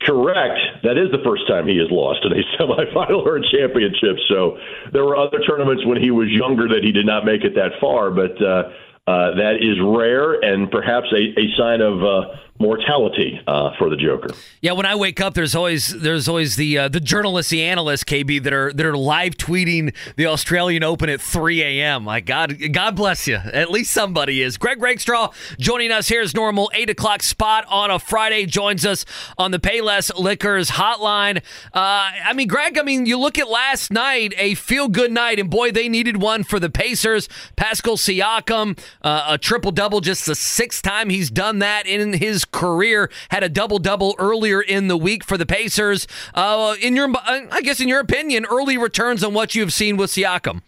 Correct. 0.00 0.58
That 0.82 0.96
is 0.96 1.10
the 1.12 1.22
first 1.22 1.46
time 1.46 1.68
he 1.68 1.76
has 1.76 1.90
lost 1.90 2.24
in 2.24 2.32
a 2.32 2.42
semifinal 2.56 3.24
or 3.24 3.36
a 3.36 3.42
championship. 3.50 4.16
So 4.28 4.56
there 4.92 5.04
were 5.04 5.16
other 5.16 5.40
tournaments 5.46 5.84
when 5.84 6.00
he 6.00 6.10
was 6.10 6.28
younger 6.30 6.66
that 6.68 6.82
he 6.82 6.92
did 6.92 7.04
not 7.04 7.26
make 7.26 7.44
it 7.44 7.54
that 7.54 7.72
far, 7.78 8.10
but 8.10 8.40
uh, 8.40 8.72
uh, 9.06 9.36
that 9.36 9.56
is 9.60 9.76
rare 9.84 10.40
and 10.40 10.70
perhaps 10.70 11.06
a, 11.12 11.38
a 11.38 11.46
sign 11.58 11.82
of 11.82 12.02
uh, 12.02 12.36
mortality 12.64 13.40
uh, 13.46 13.70
for 13.78 13.90
the 13.90 13.96
Joker. 13.96 14.28
Yeah, 14.62 14.72
when 14.72 14.86
I 14.86 14.94
wake 14.94 15.20
up, 15.20 15.34
there's 15.34 15.54
always 15.54 15.88
there's 15.88 16.28
always 16.28 16.56
the 16.56 16.78
uh, 16.78 16.88
the 16.88 16.98
journalists, 16.98 17.50
the 17.50 17.62
analysts, 17.62 18.04
KB, 18.04 18.42
that 18.42 18.52
are 18.52 18.72
that 18.72 18.86
are 18.86 18.96
live 18.96 19.36
tweeting 19.36 19.94
the 20.16 20.26
Australian 20.26 20.82
Open 20.82 21.10
at 21.10 21.20
3 21.20 21.62
a.m. 21.62 22.06
Like 22.06 22.24
God, 22.24 22.56
God 22.72 22.96
bless 22.96 23.28
you. 23.28 23.36
At 23.36 23.70
least 23.70 23.92
somebody 23.92 24.40
is. 24.40 24.56
Greg 24.56 24.80
Rakestraw 24.80 25.32
joining 25.58 25.92
us 25.92 26.08
here 26.08 26.22
as 26.22 26.34
normal, 26.34 26.70
eight 26.74 26.88
o'clock 26.88 27.22
spot 27.22 27.66
on 27.68 27.90
a 27.90 27.98
Friday. 27.98 28.46
Joins 28.46 28.86
us 28.86 29.04
on 29.36 29.50
the 29.50 29.58
Payless 29.58 30.10
Liquors 30.18 30.70
hotline. 30.70 31.38
Uh, 31.74 32.10
I 32.24 32.32
mean, 32.34 32.48
Greg. 32.48 32.78
I 32.78 32.82
mean, 32.82 33.04
you 33.04 33.18
look 33.18 33.38
at 33.38 33.48
last 33.48 33.92
night, 33.92 34.32
a 34.38 34.54
feel 34.54 34.88
good 34.88 35.12
night, 35.12 35.38
and 35.38 35.50
boy, 35.50 35.70
they 35.70 35.88
needed 35.90 36.16
one 36.16 36.44
for 36.44 36.58
the 36.58 36.70
Pacers. 36.70 37.28
Pascal 37.56 37.98
Siakam, 37.98 38.78
uh, 39.02 39.26
a 39.28 39.38
triple 39.38 39.70
double, 39.70 40.00
just 40.00 40.24
the 40.24 40.34
sixth 40.34 40.82
time 40.82 41.10
he's 41.10 41.30
done 41.30 41.58
that 41.58 41.86
in 41.86 42.14
his 42.14 42.46
career. 42.54 43.10
Had 43.30 43.42
a 43.42 43.48
double 43.48 43.78
double 43.78 44.14
earlier 44.18 44.62
in 44.62 44.88
the 44.88 44.96
week 44.96 45.24
for 45.24 45.36
the 45.36 45.44
Pacers. 45.44 46.06
Uh, 46.34 46.76
in 46.80 46.96
your, 46.96 47.12
I 47.26 47.60
guess, 47.62 47.80
in 47.80 47.88
your 47.88 48.00
opinion, 48.00 48.46
early 48.50 48.78
returns 48.78 49.22
on 49.22 49.34
what 49.34 49.54
you've 49.54 49.72
seen 49.72 49.96
with 49.96 50.10
Siakam. 50.10 50.62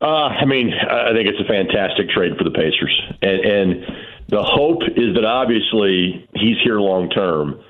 Uh, 0.00 0.28
I 0.28 0.44
mean, 0.44 0.72
I 0.72 1.12
think 1.12 1.26
it's 1.26 1.40
a 1.40 1.48
fantastic 1.48 2.10
trade 2.10 2.36
for 2.38 2.44
the 2.44 2.52
Pacers, 2.52 3.02
and, 3.20 3.40
and 3.40 3.84
the 4.28 4.44
hope 4.44 4.82
is 4.94 5.16
that 5.16 5.24
obviously 5.24 6.28
he's 6.34 6.56
here 6.62 6.78
long 6.78 7.10
term. 7.10 7.60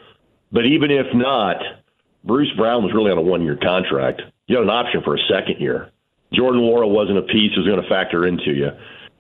But 0.53 0.67
even 0.67 0.91
if 0.91 1.07
not, 1.15 1.57
Bruce 2.25 2.53
Brown 2.57 2.83
was 2.83 2.93
really 2.93 3.11
on 3.11 3.19
a 3.19 3.23
one-year 3.23 3.59
contract. 3.63 4.21
You 4.47 4.57
had 4.57 4.65
an 4.65 4.71
option 4.71 5.03
for 5.03 5.15
a 5.15 5.21
second 5.31 5.61
year. 5.61 5.91
Jordan 6.35 6.61
Laurel 6.61 6.91
wasn't 6.91 7.17
a 7.17 7.23
piece; 7.23 7.53
that 7.55 7.61
was 7.61 7.67
going 7.67 7.83
to 7.83 7.89
factor 7.89 8.27
into 8.27 8.53
you. 8.53 8.71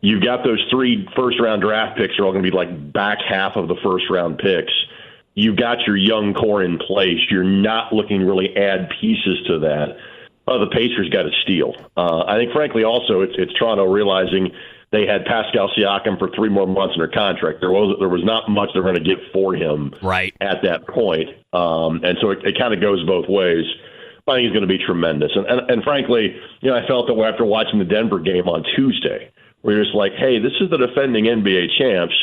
You've 0.01 0.23
got 0.23 0.45
those 0.45 0.65
three 0.71 1.09
first-round 1.17 1.63
draft 1.63 1.99
picks 1.99 2.19
are 2.19 2.25
all 2.25 2.33
going 2.33 2.45
to 2.45 2.51
be 2.51 2.57
like 2.57 2.93
back 2.93 3.19
half 3.29 3.57
of 3.57 3.69
the 3.69 3.77
first-round 3.83 4.39
picks. 4.39 4.73
You've 5.35 5.57
got 5.57 5.87
your 5.87 5.97
young 5.97 6.35
core 6.35 6.63
in 6.63 6.79
place. 6.79 7.19
You're 7.31 7.45
not 7.45 7.93
looking 7.93 8.21
to 8.21 8.27
really 8.27 8.57
add 8.57 8.91
pieces 9.01 9.39
to 9.47 9.59
that 9.61 9.97
uh, 10.49 10.59
the 10.59 10.71
Pacers 10.71 11.09
got 11.11 11.23
to 11.25 11.31
steal. 11.43 11.75
Uh, 11.97 12.25
I 12.27 12.37
think, 12.39 12.53
frankly, 12.53 12.83
also 12.85 13.21
it's, 13.21 13.35
it's 13.37 13.53
Toronto 13.55 13.85
realizing 13.85 14.51
they 14.91 15.07
had 15.07 15.27
Pascal 15.27 15.71
Siakam 15.77 16.19
for 16.19 16.31
three 16.35 16.49
more 16.49 16.67
months 16.67 16.95
in 16.95 17.01
their 17.01 17.11
contract. 17.11 17.61
There 17.61 17.71
was 17.71 17.97
there 17.99 18.09
was 18.09 18.25
not 18.25 18.49
much 18.49 18.71
they're 18.73 18.83
going 18.83 18.95
to 18.95 19.01
get 19.01 19.19
for 19.33 19.55
him 19.55 19.95
Right. 20.03 20.35
at 20.41 20.63
that 20.63 20.89
point, 20.89 21.29
um, 21.53 22.03
and 22.03 22.17
so 22.21 22.31
it, 22.31 22.39
it 22.45 22.59
kind 22.59 22.73
of 22.73 22.81
goes 22.81 23.05
both 23.05 23.29
ways. 23.29 23.67
I 24.27 24.37
think 24.37 24.45
he's 24.45 24.53
going 24.53 24.67
to 24.67 24.69
be 24.69 24.79
tremendous, 24.79 25.33
and, 25.35 25.47
and 25.47 25.71
and 25.71 25.83
frankly, 25.85 26.37
you 26.61 26.71
know, 26.71 26.77
I 26.77 26.87
felt 26.87 27.07
that 27.09 27.15
way 27.15 27.29
after 27.29 27.45
watching 27.45 27.79
the 27.79 27.85
Denver 27.85 28.19
game 28.19 28.49
on 28.49 28.65
Tuesday, 28.77 29.31
where 29.62 29.77
you're 29.77 29.85
just 29.85 29.97
like, 29.97 30.12
hey, 30.12 30.38
this 30.38 30.53
is 30.61 30.71
the 30.71 30.79
defending 30.79 31.25
NBA 31.25 31.68
champs. 31.79 32.14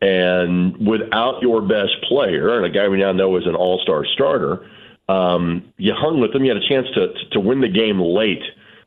And 0.00 0.86
without 0.86 1.40
your 1.40 1.62
best 1.62 1.92
player, 2.08 2.56
and 2.56 2.66
a 2.66 2.70
guy 2.70 2.88
we 2.88 2.98
now 2.98 3.12
know 3.12 3.36
is 3.36 3.46
an 3.46 3.54
all 3.54 3.80
star 3.82 4.04
starter, 4.04 4.66
um, 5.08 5.72
you 5.76 5.92
hung 5.96 6.20
with 6.20 6.32
them. 6.32 6.44
You 6.44 6.52
had 6.54 6.62
a 6.62 6.68
chance 6.68 6.86
to 6.94 7.08
to 7.32 7.40
win 7.40 7.60
the 7.60 7.68
game 7.68 8.00
late. 8.00 8.42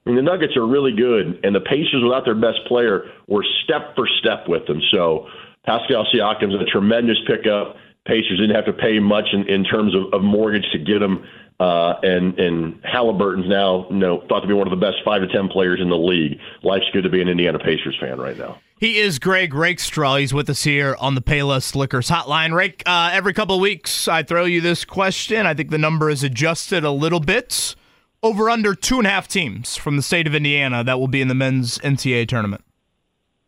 I 0.05 0.09
mean, 0.09 0.15
the 0.15 0.21
Nuggets 0.21 0.55
are 0.55 0.65
really 0.65 0.93
good, 0.95 1.39
and 1.43 1.53
the 1.55 1.59
Pacers, 1.59 2.01
without 2.03 2.23
their 2.23 2.35
best 2.35 2.59
player, 2.67 3.11
were 3.27 3.45
step 3.63 3.95
for 3.95 4.07
step 4.19 4.47
with 4.47 4.65
them. 4.67 4.81
So 4.91 5.27
Pascal 5.65 6.07
Siakam's 6.13 6.55
a 6.55 6.65
tremendous 6.65 7.17
pickup. 7.27 7.75
Pacers 8.05 8.39
didn't 8.39 8.55
have 8.55 8.65
to 8.65 8.73
pay 8.73 8.99
much 8.99 9.25
in, 9.33 9.47
in 9.49 9.65
terms 9.65 9.93
of, 9.93 10.13
of 10.13 10.23
mortgage 10.23 10.65
to 10.71 10.79
get 10.79 11.01
him. 11.01 11.25
Uh, 11.59 11.95
and 12.03 12.37
and 12.39 12.83
Haliburton's 12.83 13.49
now 13.49 13.87
you 13.89 13.97
know 13.97 14.23
thought 14.29 14.41
to 14.41 14.47
be 14.47 14.53
one 14.53 14.67
of 14.67 14.71
the 14.71 14.85
best 14.85 14.97
five 15.03 15.21
to 15.21 15.27
ten 15.27 15.47
players 15.47 15.79
in 15.81 15.89
the 15.89 15.97
league. 15.97 16.39
Life's 16.61 16.85
good 16.93 17.03
to 17.03 17.09
be 17.09 17.19
an 17.21 17.27
Indiana 17.27 17.57
Pacers 17.57 17.97
fan 17.99 18.19
right 18.19 18.37
now. 18.37 18.59
He 18.79 18.99
is 18.99 19.17
Greg 19.17 19.55
Rakestraw. 19.55 20.17
He's 20.17 20.35
with 20.35 20.51
us 20.51 20.63
here 20.63 20.95
on 20.99 21.15
the 21.15 21.21
Payless 21.21 21.73
Liquors 21.73 22.09
Hotline. 22.09 22.53
Rake, 22.53 22.83
uh, 22.85 23.09
every 23.11 23.33
couple 23.33 23.55
of 23.55 23.61
weeks 23.61 24.07
I 24.07 24.21
throw 24.21 24.45
you 24.45 24.61
this 24.61 24.85
question. 24.85 25.47
I 25.47 25.55
think 25.55 25.71
the 25.71 25.79
number 25.79 26.11
is 26.11 26.23
adjusted 26.23 26.83
a 26.83 26.91
little 26.91 27.19
bit. 27.19 27.75
Over 28.21 28.49
under 28.51 28.75
two 28.75 28.99
and 28.99 29.07
a 29.07 29.09
half 29.09 29.27
teams 29.27 29.77
from 29.77 29.95
the 29.95 30.01
state 30.03 30.27
of 30.27 30.35
Indiana 30.35 30.83
that 30.83 30.99
will 30.99 31.07
be 31.07 31.21
in 31.21 31.27
the 31.27 31.35
men's 31.35 31.79
NCAA 31.79 32.27
tournament. 32.27 32.63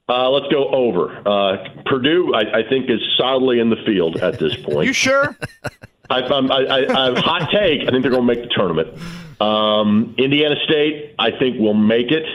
Uh, 0.08 0.30
let's 0.32 0.52
go 0.52 0.70
over. 0.70 1.16
Uh, 1.28 1.58
Purdue, 1.86 2.34
I, 2.34 2.60
I 2.60 2.70
think, 2.70 2.90
is 2.90 3.00
solidly 3.18 3.60
in 3.60 3.70
the 3.70 3.78
field 3.86 4.18
at 4.18 4.40
this 4.40 4.56
point. 4.64 4.88
You 4.88 4.94
sure? 4.94 5.38
I, 6.10 6.22
I'm, 6.22 6.52
I, 6.52 6.56
I, 6.66 7.08
I 7.10 7.20
hot 7.20 7.50
take. 7.52 7.82
I 7.88 7.92
think 7.92 8.02
they're 8.02 8.12
going 8.12 8.28
to 8.28 8.36
make 8.36 8.42
the 8.42 8.54
tournament. 8.56 8.98
Um, 9.42 10.16
Indiana 10.18 10.56
State, 10.66 11.16
I 11.20 11.32
think, 11.32 11.60
will 11.60 11.74
make 11.74 12.12
it. 12.12 12.26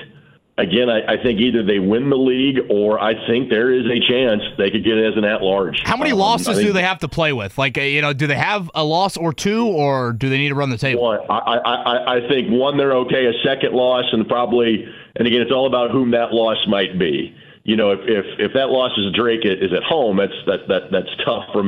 again, 0.56 0.88
I, 0.88 1.14
I 1.14 1.22
think 1.22 1.40
either 1.40 1.64
they 1.64 1.80
win 1.80 2.10
the 2.10 2.16
league 2.16 2.70
or 2.70 3.00
I 3.00 3.14
think 3.26 3.50
there 3.50 3.72
is 3.72 3.84
a 3.86 3.98
chance 4.08 4.40
they 4.56 4.70
could 4.70 4.84
get 4.84 4.96
it 4.96 5.12
as 5.12 5.18
an 5.18 5.24
at 5.24 5.42
large. 5.42 5.80
How 5.84 5.96
many 5.96 6.12
Um, 6.12 6.18
losses 6.18 6.58
do 6.58 6.72
they 6.72 6.82
have 6.82 7.00
to 7.00 7.08
play 7.08 7.32
with? 7.32 7.58
Like, 7.58 7.76
you 7.76 8.00
know, 8.00 8.12
do 8.12 8.26
they 8.26 8.36
have 8.36 8.70
a 8.74 8.84
loss 8.84 9.16
or 9.16 9.32
two, 9.32 9.66
or 9.66 10.12
do 10.12 10.28
they 10.30 10.38
need 10.38 10.50
to 10.50 10.54
run 10.54 10.70
the 10.70 10.78
table? 10.78 11.02
One, 11.02 11.20
I, 11.28 12.16
I, 12.16 12.28
think 12.28 12.50
one 12.50 12.76
they're 12.76 12.94
okay. 12.98 13.26
A 13.26 13.32
second 13.44 13.72
loss, 13.74 14.04
and 14.12 14.26
probably, 14.28 14.86
and 15.16 15.26
again, 15.26 15.42
it's 15.42 15.52
all 15.52 15.66
about 15.66 15.90
whom 15.90 16.12
that 16.12 16.32
loss 16.32 16.58
might 16.68 16.98
be. 16.98 17.34
You 17.64 17.76
know, 17.76 17.90
if 17.92 18.00
if, 18.04 18.26
if 18.38 18.52
that 18.54 18.68
loss 18.68 18.92
is 18.96 19.12
Drake 19.14 19.40
is 19.44 19.72
at 19.72 19.82
home, 19.82 20.18
that's 20.18 20.32
that 20.46 20.68
that 20.68 20.92
that's 20.92 21.08
tough 21.24 21.44
for 21.52 21.60
a 21.60 21.64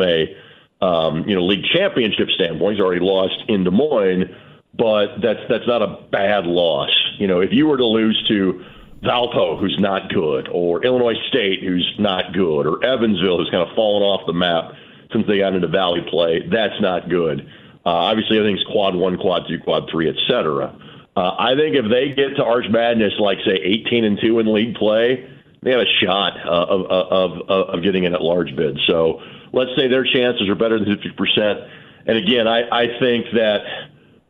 um, 0.81 1.29
you 1.29 1.35
know 1.35 1.45
league 1.45 1.65
championship 1.75 2.29
standpoint. 2.31 2.77
He's 2.77 2.85
already 2.85 3.05
lost 3.05 3.37
in 3.49 3.65
Des 3.65 3.71
Moines, 3.71 4.35
but 4.75 5.21
that's 5.23 5.41
that's 5.49 5.67
not 5.67 5.83
a 5.83 5.99
bad 6.11 6.47
loss. 6.47 6.91
You 7.19 7.27
know, 7.27 7.41
if 7.41 7.53
you 7.53 7.67
were 7.67 7.77
to 7.77 7.87
lose 7.87 8.23
to 8.29 8.65
Valpo, 9.03 9.59
who's 9.59 9.77
not 9.79 10.11
good, 10.13 10.49
or 10.49 10.85
Illinois 10.85 11.17
State, 11.29 11.63
who's 11.63 11.95
not 11.99 12.33
good, 12.33 12.67
or 12.67 12.85
Evansville, 12.85 13.39
who's 13.39 13.51
kind 13.51 13.69
of 13.69 13.75
fallen 13.75 14.03
off 14.03 14.27
the 14.27 14.33
map 14.33 14.73
since 15.13 15.27
they 15.27 15.39
got 15.39 15.55
into 15.55 15.69
Valley 15.69 16.05
play, 16.11 16.47
that's 16.51 16.81
not 16.81 17.09
good. 17.09 17.49
Uh, 17.85 18.11
obviously, 18.11 18.39
everything's 18.39 18.65
quad 18.65 18.95
one, 18.97 19.17
quad 19.17 19.47
two, 19.49 19.61
quad 19.61 19.89
three, 19.91 20.09
et 20.09 20.17
cetera. 20.29 20.75
Uh, 21.17 21.35
I 21.39 21.55
think 21.55 21.77
if 21.77 21.89
they 21.89 22.09
get 22.13 22.37
to 22.37 22.45
Arch 22.45 22.67
Madness, 22.69 23.15
like 23.19 23.39
say 23.47 23.55
18 23.63 24.05
and 24.05 24.19
two 24.21 24.39
in 24.39 24.53
league 24.53 24.75
play, 24.75 25.31
they 25.63 25.71
have 25.71 25.81
a 25.81 26.05
shot 26.05 26.35
uh, 26.45 26.67
of, 26.67 26.87
of 26.87 27.43
of 27.49 27.69
of 27.71 27.83
getting 27.83 28.05
in 28.05 28.15
at 28.15 28.21
large 28.21 28.55
bid. 28.55 28.79
So 28.87 29.23
let's 29.57 29.71
say 29.77 29.89
their 29.89 30.05
chances 30.05 30.49
are 30.49 30.55
better 30.55 30.79
than 30.79 30.95
50 30.95 31.11
percent. 31.17 31.61
And 32.07 32.17
again, 32.19 32.47
I, 32.47 32.69
I 32.71 32.87
think 33.01 33.27
that 33.33 33.65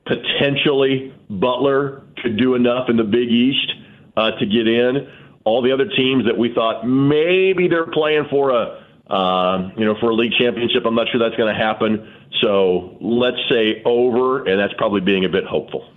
potentially 0.06 1.12
Butler 1.28 2.04
could 2.22 2.38
do 2.38 2.54
enough 2.54 2.88
in 2.88 2.96
the 2.96 3.04
Big 3.04 3.28
East 3.28 3.72
uh, 4.16 4.30
to 4.30 4.46
get 4.46 4.66
in. 4.66 5.10
All 5.44 5.60
the 5.60 5.72
other 5.72 5.86
teams 5.86 6.24
that 6.24 6.38
we 6.38 6.54
thought 6.54 6.86
maybe 6.86 7.68
they're 7.68 7.90
playing 7.90 8.26
for 8.30 8.50
a 8.50 8.82
um, 9.12 9.72
you 9.76 9.84
know 9.84 9.94
for 10.00 10.10
a 10.10 10.14
league 10.14 10.32
championship, 10.38 10.84
I'm 10.86 10.94
not 10.94 11.08
sure 11.10 11.20
that's 11.20 11.36
going 11.36 11.52
to 11.52 11.60
happen. 11.60 12.12
So 12.40 12.96
let's 13.00 13.36
say 13.50 13.82
over, 13.84 14.44
and 14.46 14.58
that's 14.58 14.74
probably 14.78 15.00
being 15.00 15.24
a 15.24 15.28
bit 15.28 15.44
hopeful. 15.44 15.88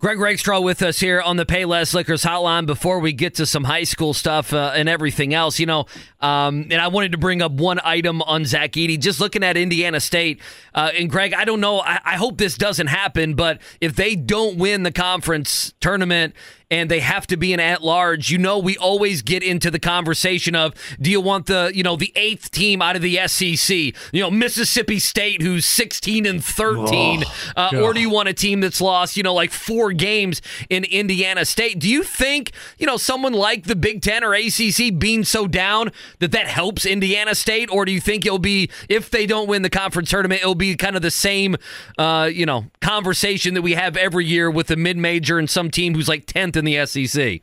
Greg 0.00 0.18
Rakestraw 0.18 0.60
with 0.60 0.80
us 0.80 0.98
here 0.98 1.20
on 1.20 1.36
the 1.36 1.44
Payless 1.44 1.92
Liquors 1.92 2.24
Hotline. 2.24 2.64
Before 2.64 3.00
we 3.00 3.12
get 3.12 3.34
to 3.34 3.44
some 3.44 3.64
high 3.64 3.84
school 3.84 4.14
stuff 4.14 4.54
uh, 4.54 4.72
and 4.74 4.88
everything 4.88 5.34
else, 5.34 5.58
you 5.58 5.66
know, 5.66 5.84
um, 6.22 6.68
and 6.70 6.80
I 6.80 6.88
wanted 6.88 7.12
to 7.12 7.18
bring 7.18 7.42
up 7.42 7.52
one 7.52 7.78
item 7.84 8.22
on 8.22 8.46
Zach 8.46 8.72
Edey. 8.72 8.98
Just 8.98 9.20
looking 9.20 9.44
at 9.44 9.58
Indiana 9.58 10.00
State, 10.00 10.40
uh, 10.74 10.90
and 10.98 11.10
Greg, 11.10 11.34
I 11.34 11.44
don't 11.44 11.60
know. 11.60 11.80
I, 11.80 12.00
I 12.02 12.16
hope 12.16 12.38
this 12.38 12.56
doesn't 12.56 12.86
happen, 12.86 13.34
but 13.34 13.60
if 13.82 13.94
they 13.94 14.16
don't 14.16 14.56
win 14.56 14.84
the 14.84 14.90
conference 14.90 15.74
tournament 15.80 16.34
and 16.70 16.90
they 16.90 17.00
have 17.00 17.26
to 17.26 17.36
be 17.36 17.52
an 17.52 17.60
at 17.60 17.82
large, 17.82 18.30
you 18.30 18.38
know, 18.38 18.58
we 18.58 18.76
always 18.76 19.22
get 19.22 19.42
into 19.42 19.70
the 19.70 19.80
conversation 19.80 20.54
of 20.54 20.74
do 21.00 21.10
you 21.10 21.20
want 21.20 21.46
the 21.46 21.72
you 21.74 21.82
know 21.82 21.96
the 21.96 22.12
eighth 22.14 22.50
team 22.50 22.80
out 22.80 22.96
of 22.96 23.02
the 23.02 23.18
SEC, 23.26 23.76
you 24.12 24.20
know, 24.20 24.30
Mississippi 24.30 24.98
State 24.98 25.42
who's 25.42 25.66
sixteen 25.66 26.26
and 26.26 26.44
thirteen, 26.44 27.24
uh, 27.56 27.70
or 27.82 27.92
do 27.92 28.00
you 28.00 28.10
want 28.10 28.28
a 28.28 28.32
team 28.32 28.60
that's 28.60 28.80
lost 28.80 29.16
you 29.16 29.22
know 29.22 29.34
like 29.34 29.50
four 29.50 29.92
games 29.92 30.40
in 30.68 30.84
Indiana 30.84 31.44
State? 31.44 31.78
Do 31.80 31.88
you 31.88 32.04
think 32.04 32.52
you 32.78 32.86
know 32.86 32.96
someone 32.96 33.32
like 33.32 33.64
the 33.64 33.76
Big 33.76 34.00
Ten 34.02 34.22
or 34.22 34.34
ACC 34.34 34.96
being 34.96 35.24
so 35.24 35.48
down 35.48 35.90
that 36.20 36.30
that 36.32 36.46
helps 36.46 36.86
Indiana 36.86 37.34
State, 37.34 37.68
or 37.72 37.84
do 37.84 37.92
you 37.92 38.00
think 38.00 38.24
it'll 38.24 38.38
be 38.38 38.70
if 38.88 39.10
they 39.10 39.26
don't 39.26 39.48
win 39.48 39.62
the 39.62 39.70
conference 39.70 40.10
tournament, 40.10 40.40
it'll 40.40 40.54
be 40.54 40.76
kind 40.76 40.94
of 40.94 41.02
the 41.02 41.10
same 41.10 41.56
uh, 41.98 42.30
you 42.32 42.46
know 42.46 42.66
conversation 42.80 43.54
that 43.54 43.62
we 43.62 43.72
have 43.74 43.96
every 43.96 44.24
year 44.24 44.48
with 44.48 44.68
the 44.68 44.76
mid 44.76 44.96
major 44.96 45.38
and 45.38 45.50
some 45.50 45.70
team 45.70 45.94
who's 45.94 46.08
like 46.08 46.26
tenth 46.26 46.59
in 46.60 46.64
the 46.64 46.86
SEC? 46.86 47.42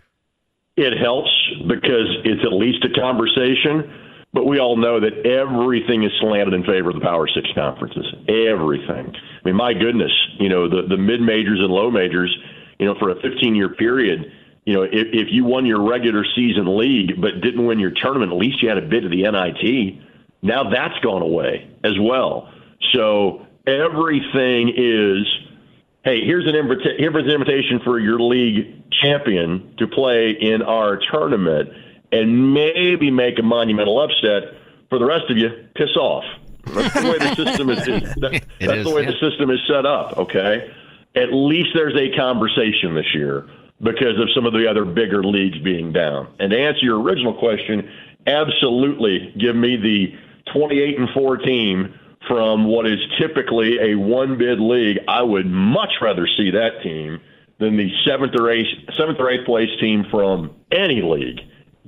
It 0.78 0.98
helps 0.98 1.32
because 1.68 2.08
it's 2.24 2.44
at 2.46 2.54
least 2.54 2.86
a 2.86 2.94
conversation, 3.00 3.92
but 4.32 4.46
we 4.46 4.60
all 4.60 4.78
know 4.78 5.00
that 5.00 5.26
everything 5.26 6.04
is 6.04 6.12
slanted 6.22 6.54
in 6.54 6.64
favor 6.64 6.90
of 6.90 6.96
the 6.96 7.02
Power 7.02 7.28
Six 7.28 7.50
conferences. 7.56 8.06
Everything. 8.30 9.14
I 9.14 9.42
mean, 9.44 9.56
my 9.56 9.74
goodness, 9.74 10.12
you 10.40 10.50
know, 10.50 10.70
the, 10.70 10.88
the 10.88 10.98
mid 10.98 11.22
majors 11.22 11.60
and 11.60 11.70
low 11.70 11.90
majors, 11.90 12.36
you 12.80 12.86
know, 12.86 12.96
for 13.00 13.10
a 13.10 13.16
15 13.16 13.56
year 13.56 13.70
period, 13.70 14.32
you 14.66 14.74
know, 14.74 14.84
if, 14.84 15.08
if 15.14 15.28
you 15.32 15.46
won 15.46 15.66
your 15.66 15.82
regular 15.82 16.24
season 16.36 16.78
league 16.78 17.20
but 17.20 17.42
didn't 17.42 17.66
win 17.66 17.80
your 17.80 17.92
tournament, 17.92 18.32
at 18.32 18.38
least 18.38 18.62
you 18.62 18.70
had 18.70 18.78
a 18.78 18.82
bid 18.82 19.04
to 19.04 19.10
the 19.10 19.24
NIT. 19.24 20.04
Now 20.44 20.70
that's 20.70 21.00
gone 21.00 21.24
away 21.24 21.72
as 21.84 21.98
well. 22.00 22.52
So 22.94 23.48
everything 23.66 24.74
is 24.76 25.26
hey, 26.08 26.24
here's 26.24 26.48
an, 26.48 26.56
invita- 26.56 26.96
here's 26.98 27.16
an 27.16 27.30
invitation 27.30 27.82
for 27.84 28.00
your 28.00 28.18
league 28.18 28.90
champion 29.02 29.76
to 29.78 29.88
play 29.88 30.32
in 30.32 30.62
our 30.62 30.98
tournament 31.12 31.70
and 32.14 32.54
maybe 32.54 33.12
make 33.12 33.38
a 33.38 33.44
monumental 33.44 34.00
upset. 34.02 34.54
For 34.90 35.00
the 35.00 35.06
rest 35.06 35.30
of 35.30 35.38
you, 35.38 35.50
piss 35.76 35.98
off. 35.98 36.24
That's 36.64 36.94
the 36.94 37.12
way 37.12 37.18
the 37.18 37.36
system 37.36 37.70
is. 37.70 37.80
is 37.80 38.16
that, 38.16 38.32
that's 38.62 38.74
is, 38.74 38.86
the 38.86 38.94
way 38.96 39.04
yeah. 39.04 39.12
the 39.12 39.30
system 39.30 39.50
is 39.52 39.60
set 39.68 39.86
up. 39.86 40.18
Okay, 40.18 40.72
at 41.14 41.34
least 41.34 41.70
there's 41.74 41.96
a 41.96 42.16
conversation 42.16 42.96
this 42.96 43.14
year 43.14 43.46
because 43.82 44.18
of 44.18 44.30
some 44.34 44.46
of 44.46 44.54
the 44.54 44.66
other 44.66 44.86
bigger 44.86 45.24
leagues 45.24 45.60
being 45.60 45.92
down. 45.92 46.34
And 46.40 46.52
to 46.52 46.58
answer 46.58 46.80
your 46.84 47.02
original 47.02 47.34
question, 47.34 47.92
absolutely, 48.26 49.34
give 49.38 49.58
me 49.58 49.76
the 49.76 50.16
28 50.54 51.00
and 51.00 51.10
four 51.10 51.36
team 51.36 51.94
from 52.28 52.66
what 52.66 52.86
is 52.86 53.00
typically 53.20 53.78
a 53.80 53.96
one 53.96 54.38
bid 54.38 54.60
league, 54.60 55.00
I 55.08 55.22
would 55.22 55.46
much 55.46 55.94
rather 56.02 56.28
see 56.38 56.52
that 56.52 56.82
team 56.84 57.20
than 57.60 57.78
the 57.78 57.90
seventh 58.06 58.34
or 58.40 58.52
eighth 58.52 58.68
seventh 58.98 59.20
or 59.20 59.30
eighth 59.30 59.46
place 59.46 59.70
team 59.80 60.06
from 60.12 60.56
any 60.72 61.02
league. 61.02 61.40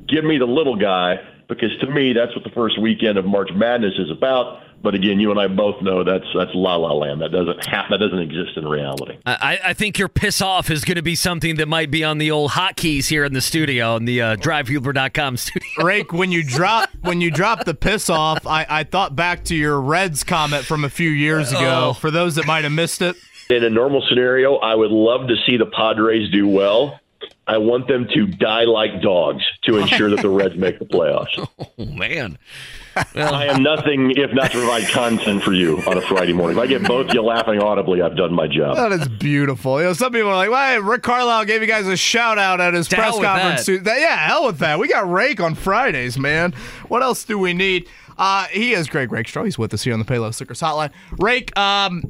Give 0.07 0.23
me 0.23 0.37
the 0.37 0.45
little 0.45 0.75
guy 0.75 1.19
because 1.47 1.69
to 1.81 1.89
me 1.89 2.13
that's 2.13 2.33
what 2.35 2.43
the 2.43 2.51
first 2.51 2.79
weekend 2.81 3.17
of 3.17 3.25
March 3.25 3.49
Madness 3.53 3.93
is 3.97 4.09
about. 4.09 4.61
But 4.81 4.95
again, 4.95 5.19
you 5.19 5.29
and 5.29 5.39
I 5.39 5.47
both 5.47 5.81
know 5.81 6.03
that's 6.03 6.25
that's 6.33 6.51
la 6.53 6.75
la 6.77 6.93
land. 6.93 7.21
That 7.21 7.31
doesn't 7.31 7.65
ha- 7.65 7.87
that 7.89 7.97
doesn't 7.97 8.19
exist 8.19 8.55
in 8.55 8.67
reality. 8.67 9.17
I, 9.25 9.59
I 9.65 9.73
think 9.73 9.99
your 9.99 10.07
piss 10.07 10.41
off 10.41 10.69
is 10.69 10.85
going 10.85 10.95
to 10.95 11.01
be 11.01 11.15
something 11.15 11.57
that 11.57 11.67
might 11.67 11.91
be 11.91 12.03
on 12.03 12.17
the 12.17 12.31
old 12.31 12.51
hotkeys 12.51 13.07
here 13.07 13.25
in 13.25 13.33
the 13.33 13.41
studio, 13.41 13.97
in 13.97 14.05
the 14.05 14.21
uh, 14.21 14.35
DriveHuber.com 14.37 15.37
studio. 15.37 15.67
Rake, 15.83 16.13
when 16.13 16.31
you 16.31 16.43
drop 16.43 16.89
when 17.01 17.19
you 17.19 17.29
drop 17.29 17.65
the 17.65 17.73
piss 17.73 18.09
off, 18.09 18.47
I, 18.47 18.65
I 18.69 18.83
thought 18.83 19.15
back 19.15 19.43
to 19.45 19.55
your 19.55 19.79
Reds 19.81 20.23
comment 20.23 20.63
from 20.63 20.85
a 20.85 20.89
few 20.89 21.09
years 21.09 21.51
ago. 21.51 21.89
Oh. 21.89 21.93
For 21.93 22.09
those 22.09 22.35
that 22.35 22.45
might 22.47 22.63
have 22.63 22.73
missed 22.73 23.01
it, 23.01 23.17
In 23.49 23.63
a 23.63 23.69
normal 23.69 24.01
scenario, 24.07 24.55
I 24.55 24.75
would 24.75 24.91
love 24.91 25.27
to 25.27 25.35
see 25.45 25.57
the 25.57 25.65
Padres 25.65 26.31
do 26.31 26.47
well. 26.47 26.99
I 27.49 27.57
want 27.57 27.87
them 27.87 28.07
to 28.13 28.27
die 28.27 28.63
like 28.65 29.01
dogs 29.01 29.43
to 29.63 29.77
ensure 29.77 30.09
that 30.11 30.21
the 30.21 30.29
Reds 30.29 30.55
make 30.55 30.77
the 30.79 30.85
playoffs. 30.85 31.47
Oh, 31.79 31.85
man. 31.85 32.37
I 33.15 33.45
am 33.45 33.63
nothing 33.63 34.11
if 34.17 34.33
not 34.33 34.51
to 34.51 34.57
provide 34.57 34.87
content 34.89 35.41
for 35.43 35.53
you 35.53 35.77
on 35.87 35.97
a 35.97 36.01
Friday 36.01 36.33
morning. 36.33 36.57
If 36.57 36.61
I 36.63 36.67
get 36.67 36.83
both 36.83 37.13
you 37.13 37.21
laughing 37.21 37.59
audibly, 37.61 38.01
I've 38.01 38.17
done 38.17 38.33
my 38.33 38.47
job. 38.47 38.75
that 38.75 38.91
is 38.91 39.07
beautiful. 39.07 39.79
You 39.79 39.87
know, 39.87 39.93
some 39.93 40.11
people 40.11 40.29
are 40.29 40.35
like, 40.35 40.49
"Well, 40.49 40.81
Rick 40.81 41.03
Carlisle 41.03 41.45
gave 41.45 41.61
you 41.61 41.67
guys 41.67 41.87
a 41.87 41.95
shout 41.95 42.37
out 42.37 42.59
at 42.59 42.73
his 42.73 42.87
To 42.89 42.95
press 42.97 43.09
hell 43.11 43.19
with 43.19 43.25
conference." 43.27 43.65
that. 43.67 43.83
That- 43.85 43.99
yeah, 44.01 44.17
hell 44.27 44.45
with 44.47 44.59
that. 44.59 44.77
We 44.79 44.89
got 44.89 45.09
Rake 45.09 45.39
on 45.39 45.55
Fridays, 45.55 46.17
man. 46.19 46.51
What 46.89 47.01
else 47.01 47.23
do 47.23 47.37
we 47.39 47.53
need? 47.53 47.87
Uh, 48.17 48.45
he 48.47 48.73
is 48.73 48.87
Greg 48.89 49.11
Rakestraw. 49.11 49.43
He's 49.45 49.57
with 49.57 49.73
us 49.73 49.83
here 49.83 49.93
on 49.93 49.99
the 49.99 50.05
Payless 50.05 50.39
Liquors 50.41 50.59
Hotline. 50.59 50.91
Rake, 51.19 51.57
um, 51.57 52.03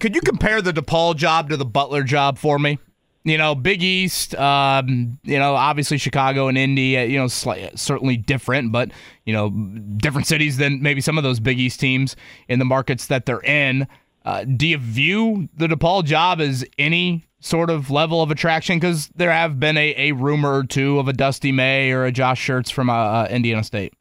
could 0.00 0.16
you 0.16 0.20
compare 0.20 0.60
the 0.60 0.72
DePaul 0.72 1.14
job 1.14 1.48
to 1.50 1.56
the 1.56 1.64
Butler 1.64 2.02
job 2.02 2.38
for 2.38 2.58
me? 2.58 2.78
You 3.24 3.38
know, 3.38 3.54
Big 3.54 3.82
East. 3.82 4.34
Um, 4.34 5.18
you 5.22 5.38
know, 5.38 5.54
obviously 5.54 5.98
Chicago 5.98 6.48
and 6.48 6.58
Indy. 6.58 6.98
uh, 6.98 7.02
You 7.02 7.18
know, 7.18 7.28
certainly 7.28 8.16
different, 8.16 8.72
but 8.72 8.90
you 9.24 9.32
know, 9.32 9.50
different 9.96 10.26
cities 10.26 10.56
than 10.56 10.82
maybe 10.82 11.00
some 11.00 11.18
of 11.18 11.24
those 11.24 11.40
Big 11.40 11.58
East 11.60 11.78
teams 11.80 12.16
in 12.48 12.58
the 12.58 12.64
markets 12.64 13.06
that 13.06 13.26
they're 13.26 13.42
in. 13.42 13.86
Uh, 14.24 14.44
do 14.44 14.66
you 14.68 14.78
view 14.78 15.48
the 15.56 15.66
DePaul 15.66 16.04
job 16.04 16.40
as 16.40 16.64
any 16.78 17.26
sort 17.40 17.70
of 17.70 17.90
level 17.90 18.22
of 18.22 18.30
attraction? 18.30 18.78
Because 18.78 19.08
there 19.16 19.32
have 19.32 19.58
been 19.58 19.76
a, 19.76 19.94
a 19.96 20.12
rumor 20.12 20.54
or 20.58 20.64
two 20.64 20.98
of 20.98 21.08
a 21.08 21.12
Dusty 21.12 21.52
May 21.52 21.90
or 21.90 22.04
a 22.04 22.12
Josh 22.12 22.46
Schertz 22.46 22.72
from 22.72 22.88
uh, 22.88 22.94
uh, 22.94 23.28
Indiana 23.30 23.64
State. 23.64 23.94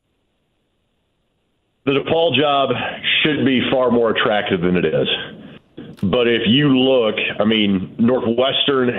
The 1.85 1.93
DePaul 1.93 2.35
job 2.37 2.69
should 3.23 3.43
be 3.43 3.61
far 3.71 3.89
more 3.89 4.11
attractive 4.11 4.61
than 4.61 4.75
it 4.75 4.85
is. 4.85 5.07
But 6.03 6.27
if 6.27 6.43
you 6.47 6.69
look, 6.77 7.15
I 7.39 7.45
mean, 7.45 7.95
Northwestern 7.99 8.89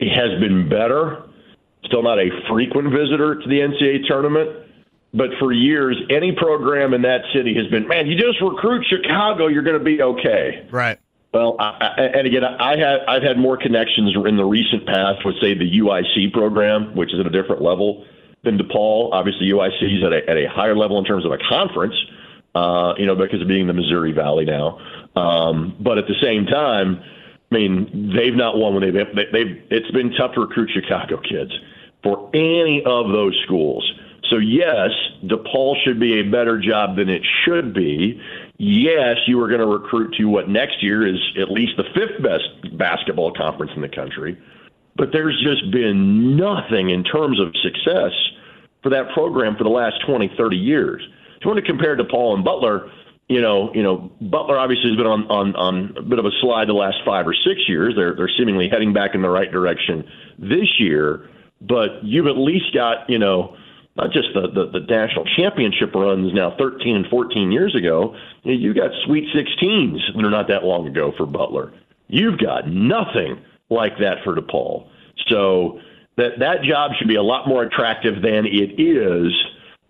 has 0.00 0.40
been 0.40 0.68
better. 0.68 1.22
Still 1.84 2.02
not 2.02 2.18
a 2.18 2.28
frequent 2.48 2.90
visitor 2.90 3.36
to 3.36 3.48
the 3.48 3.60
NCAA 3.60 4.06
tournament. 4.06 4.64
But 5.14 5.30
for 5.38 5.52
years, 5.52 5.96
any 6.10 6.32
program 6.32 6.92
in 6.92 7.02
that 7.02 7.22
city 7.32 7.54
has 7.54 7.66
been, 7.68 7.88
man, 7.88 8.06
you 8.06 8.16
just 8.16 8.40
recruit 8.42 8.84
Chicago, 8.86 9.46
you're 9.46 9.62
going 9.62 9.78
to 9.78 9.84
be 9.84 10.02
okay. 10.02 10.66
Right. 10.70 10.98
Well, 11.32 11.56
I, 11.58 11.64
I, 11.64 12.02
and 12.18 12.26
again, 12.26 12.44
I 12.44 12.76
had 12.76 13.00
I've 13.08 13.22
had 13.22 13.38
more 13.38 13.56
connections 13.56 14.14
in 14.14 14.36
the 14.36 14.44
recent 14.44 14.86
past 14.86 15.24
with 15.24 15.34
say 15.40 15.54
the 15.54 15.70
UIC 15.80 16.32
program, 16.32 16.94
which 16.94 17.12
is 17.12 17.20
at 17.20 17.26
a 17.26 17.30
different 17.30 17.62
level 17.62 18.06
than 18.42 18.58
DePaul. 18.58 19.12
Obviously, 19.12 19.46
UIC 19.48 19.98
is 19.98 20.04
at 20.04 20.12
a, 20.12 20.30
at 20.30 20.36
a 20.36 20.48
higher 20.48 20.76
level 20.76 20.98
in 20.98 21.04
terms 21.04 21.24
of 21.24 21.32
a 21.32 21.38
conference, 21.48 21.94
uh, 22.54 22.94
you 22.96 23.06
know, 23.06 23.14
because 23.14 23.42
of 23.42 23.48
being 23.48 23.66
the 23.66 23.74
Missouri 23.74 24.12
Valley 24.12 24.44
now. 24.44 24.78
Um, 25.16 25.76
but 25.80 25.98
at 25.98 26.06
the 26.06 26.14
same 26.22 26.46
time, 26.46 27.02
I 27.50 27.54
mean, 27.54 28.12
they've 28.14 28.34
not 28.34 28.58
won 28.58 28.74
when 28.74 28.82
they've 28.82 29.06
they, 29.14 29.24
they've. 29.32 29.62
It's 29.70 29.90
been 29.92 30.12
tough 30.12 30.34
to 30.34 30.40
recruit 30.40 30.70
Chicago 30.74 31.20
kids. 31.20 31.52
for 32.02 32.30
any 32.34 32.82
of 32.84 33.08
those 33.08 33.38
schools. 33.44 33.90
So, 34.30 34.38
yes, 34.38 34.90
DePaul 35.24 35.76
should 35.84 36.00
be 36.00 36.18
a 36.18 36.22
better 36.22 36.58
job 36.58 36.96
than 36.96 37.08
it 37.08 37.22
should 37.44 37.72
be. 37.72 38.20
Yes, 38.58 39.16
you 39.26 39.40
are 39.40 39.48
going 39.48 39.60
to 39.60 39.66
recruit 39.66 40.14
to 40.18 40.24
what 40.24 40.48
next 40.48 40.82
year 40.82 41.06
is 41.06 41.20
at 41.40 41.50
least 41.50 41.72
the 41.76 41.84
fifth 41.94 42.22
best 42.22 42.76
basketball 42.76 43.32
conference 43.32 43.72
in 43.76 43.82
the 43.82 43.88
country. 43.88 44.36
But 44.96 45.12
there's 45.12 45.40
just 45.42 45.70
been 45.70 46.36
nothing 46.36 46.90
in 46.90 47.04
terms 47.04 47.38
of 47.38 47.54
success 47.62 48.12
for 48.82 48.90
that 48.90 49.12
program 49.12 49.56
for 49.56 49.64
the 49.64 49.70
last 49.70 49.96
20, 50.06 50.32
30 50.36 50.56
years. 50.56 51.02
If 51.36 51.44
you 51.44 51.50
want 51.50 51.64
to 51.64 51.70
compare 51.70 51.96
DePaul 51.96 52.34
and 52.34 52.44
Butler, 52.44 52.90
you 53.28 53.40
know, 53.40 53.72
you 53.74 53.82
know, 53.82 54.10
Butler 54.20 54.58
obviously 54.58 54.90
has 54.90 54.96
been 54.96 55.06
on, 55.06 55.26
on, 55.28 55.56
on 55.56 55.94
a 55.96 56.02
bit 56.02 56.18
of 56.18 56.26
a 56.26 56.30
slide 56.40 56.68
the 56.68 56.74
last 56.74 56.98
five 57.04 57.26
or 57.26 57.34
six 57.34 57.68
years. 57.68 57.94
They're 57.96 58.14
they're 58.14 58.30
seemingly 58.38 58.68
heading 58.68 58.92
back 58.92 59.14
in 59.14 59.22
the 59.22 59.28
right 59.28 59.50
direction 59.50 60.04
this 60.38 60.78
year, 60.78 61.28
but 61.60 62.04
you've 62.04 62.26
at 62.28 62.38
least 62.38 62.72
got, 62.72 63.10
you 63.10 63.18
know, 63.18 63.56
not 63.96 64.12
just 64.12 64.28
the, 64.34 64.42
the, 64.48 64.78
the 64.78 64.86
national 64.86 65.24
championship 65.36 65.94
runs 65.94 66.32
now 66.34 66.54
13 66.58 66.96
and 66.96 67.06
14 67.06 67.50
years 67.50 67.74
ago. 67.74 68.14
You 68.44 68.74
got 68.74 68.90
Sweet 69.06 69.24
16s 69.34 70.14
that 70.14 70.24
are 70.24 70.30
not 70.30 70.48
that 70.48 70.64
long 70.64 70.86
ago 70.86 71.12
for 71.16 71.26
Butler. 71.26 71.72
You've 72.08 72.38
got 72.38 72.68
nothing 72.68 73.42
like 73.70 73.98
that 73.98 74.18
for 74.22 74.36
DePaul. 74.36 74.88
So 75.28 75.80
that 76.16 76.38
that 76.38 76.62
job 76.62 76.92
should 76.98 77.08
be 77.08 77.16
a 77.16 77.22
lot 77.22 77.48
more 77.48 77.62
attractive 77.62 78.22
than 78.22 78.46
it 78.46 78.80
is. 78.80 79.32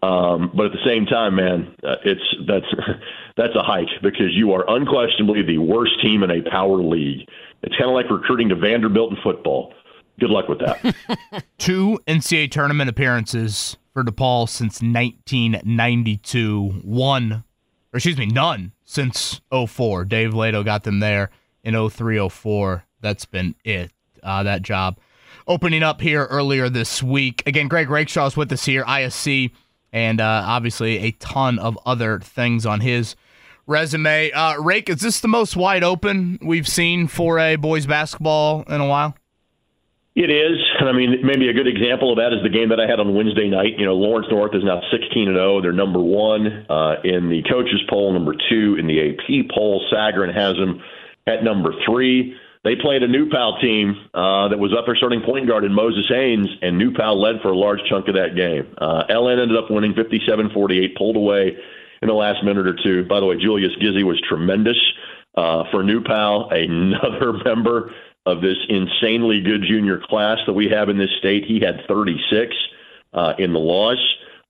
Um, 0.02 0.52
but 0.54 0.66
at 0.66 0.72
the 0.72 0.84
same 0.86 1.06
time, 1.06 1.34
man, 1.36 1.74
uh, 1.82 1.96
it's 2.04 2.22
that's 2.46 2.66
that's 3.36 3.54
a 3.54 3.62
hike 3.62 3.88
because 4.02 4.32
you 4.32 4.52
are 4.52 4.64
unquestionably 4.68 5.42
the 5.42 5.58
worst 5.58 6.00
team 6.02 6.22
in 6.22 6.30
a 6.30 6.40
power 6.50 6.82
league. 6.82 7.28
It's 7.62 7.76
kind 7.76 7.90
of 7.90 7.94
like 7.94 8.10
recruiting 8.10 8.48
to 8.48 8.56
Vanderbilt 8.56 9.10
in 9.10 9.18
football. 9.22 9.74
Good 10.18 10.30
luck 10.30 10.48
with 10.48 10.60
that. 10.60 11.44
Two 11.58 12.00
NCAA 12.06 12.50
tournament 12.50 12.88
appearances 12.88 13.76
for 13.92 14.02
DePaul 14.02 14.48
since 14.48 14.80
1992. 14.80 16.80
One, 16.82 17.44
or 17.92 17.96
excuse 17.96 18.16
me, 18.16 18.26
none 18.26 18.72
since 18.84 19.42
04. 19.50 20.06
Dave 20.06 20.30
Leitao 20.30 20.64
got 20.64 20.84
them 20.84 21.00
there 21.00 21.30
in 21.62 21.90
03 21.90 22.28
04. 22.28 22.84
That's 23.02 23.26
been 23.26 23.54
it, 23.64 23.90
uh, 24.22 24.42
that 24.44 24.62
job. 24.62 24.98
Opening 25.46 25.82
up 25.82 26.00
here 26.00 26.24
earlier 26.24 26.70
this 26.70 27.02
week. 27.02 27.42
Again, 27.46 27.68
Greg 27.68 27.90
Rakestraw 27.90 28.26
is 28.26 28.36
with 28.36 28.50
us 28.50 28.64
here, 28.64 28.84
ISC, 28.84 29.50
and 29.92 30.20
uh, 30.20 30.42
obviously 30.46 30.98
a 30.98 31.10
ton 31.12 31.58
of 31.58 31.78
other 31.84 32.20
things 32.20 32.64
on 32.64 32.80
his 32.80 33.14
resume. 33.66 34.30
Uh, 34.32 34.56
Rake, 34.58 34.88
is 34.88 35.00
this 35.00 35.20
the 35.20 35.28
most 35.28 35.56
wide 35.56 35.84
open 35.84 36.38
we've 36.42 36.68
seen 36.68 37.08
for 37.08 37.38
a 37.38 37.56
boys 37.56 37.86
basketball 37.86 38.62
in 38.62 38.80
a 38.80 38.86
while? 38.86 39.16
It 40.14 40.30
is, 40.30 40.56
and 40.80 40.88
I 40.88 40.92
mean, 40.92 41.20
maybe 41.22 41.50
a 41.50 41.52
good 41.52 41.66
example 41.66 42.10
of 42.10 42.16
that 42.16 42.32
is 42.32 42.42
the 42.42 42.48
game 42.48 42.70
that 42.70 42.80
I 42.80 42.88
had 42.88 43.00
on 43.00 43.14
Wednesday 43.14 43.50
night. 43.50 43.76
You 43.76 43.84
know, 43.84 43.94
Lawrence 43.94 44.28
North 44.30 44.54
is 44.54 44.64
now 44.64 44.80
16 44.90 45.28
and 45.28 45.36
0. 45.36 45.60
They're 45.60 45.76
number 45.76 46.00
one 46.00 46.64
uh, 46.70 47.04
in 47.04 47.28
the 47.28 47.42
coaches 47.50 47.82
poll, 47.90 48.14
number 48.14 48.32
two 48.48 48.76
in 48.80 48.86
the 48.86 49.12
AP 49.12 49.52
poll. 49.54 49.84
Sagarin 49.92 50.34
has 50.34 50.56
them 50.56 50.80
at 51.26 51.44
number 51.44 51.74
three. 51.84 52.34
They 52.64 52.76
played 52.80 53.02
a 53.02 53.08
New 53.08 53.28
Pal 53.28 53.60
team 53.60 53.94
uh, 54.14 54.48
that 54.48 54.58
was 54.58 54.72
up 54.72 54.86
their 54.86 54.96
starting 54.96 55.20
point 55.20 55.46
guard 55.46 55.64
in 55.64 55.72
Moses 55.72 56.06
Haynes, 56.08 56.48
and 56.62 56.78
New 56.78 56.92
Pal 56.94 57.20
led 57.20 57.42
for 57.42 57.48
a 57.50 57.56
large 57.56 57.80
chunk 57.86 58.08
of 58.08 58.14
that 58.14 58.34
game. 58.34 58.74
Uh, 58.78 59.04
LN 59.10 59.38
ended 59.38 59.56
up 59.56 59.70
winning 59.70 59.92
57-48, 59.92 60.96
pulled 60.96 61.16
away 61.16 61.58
in 62.02 62.08
the 62.08 62.14
last 62.14 62.44
minute 62.44 62.66
or 62.66 62.76
two. 62.82 63.04
By 63.04 63.20
the 63.20 63.26
way, 63.26 63.36
Julius 63.36 63.72
Gizzy 63.80 64.04
was 64.04 64.20
tremendous 64.28 64.78
uh, 65.36 65.64
for 65.70 65.82
New 65.82 66.02
Pal, 66.02 66.48
another 66.50 67.32
member 67.44 67.94
of 68.24 68.40
this 68.40 68.56
insanely 68.68 69.40
good 69.40 69.62
junior 69.62 70.00
class 70.08 70.38
that 70.46 70.52
we 70.52 70.68
have 70.68 70.88
in 70.88 70.98
this 70.98 71.10
state. 71.18 71.44
He 71.44 71.60
had 71.60 71.80
36 71.86 72.54
uh, 73.14 73.34
in 73.38 73.52
the 73.52 73.58
loss. 73.58 73.98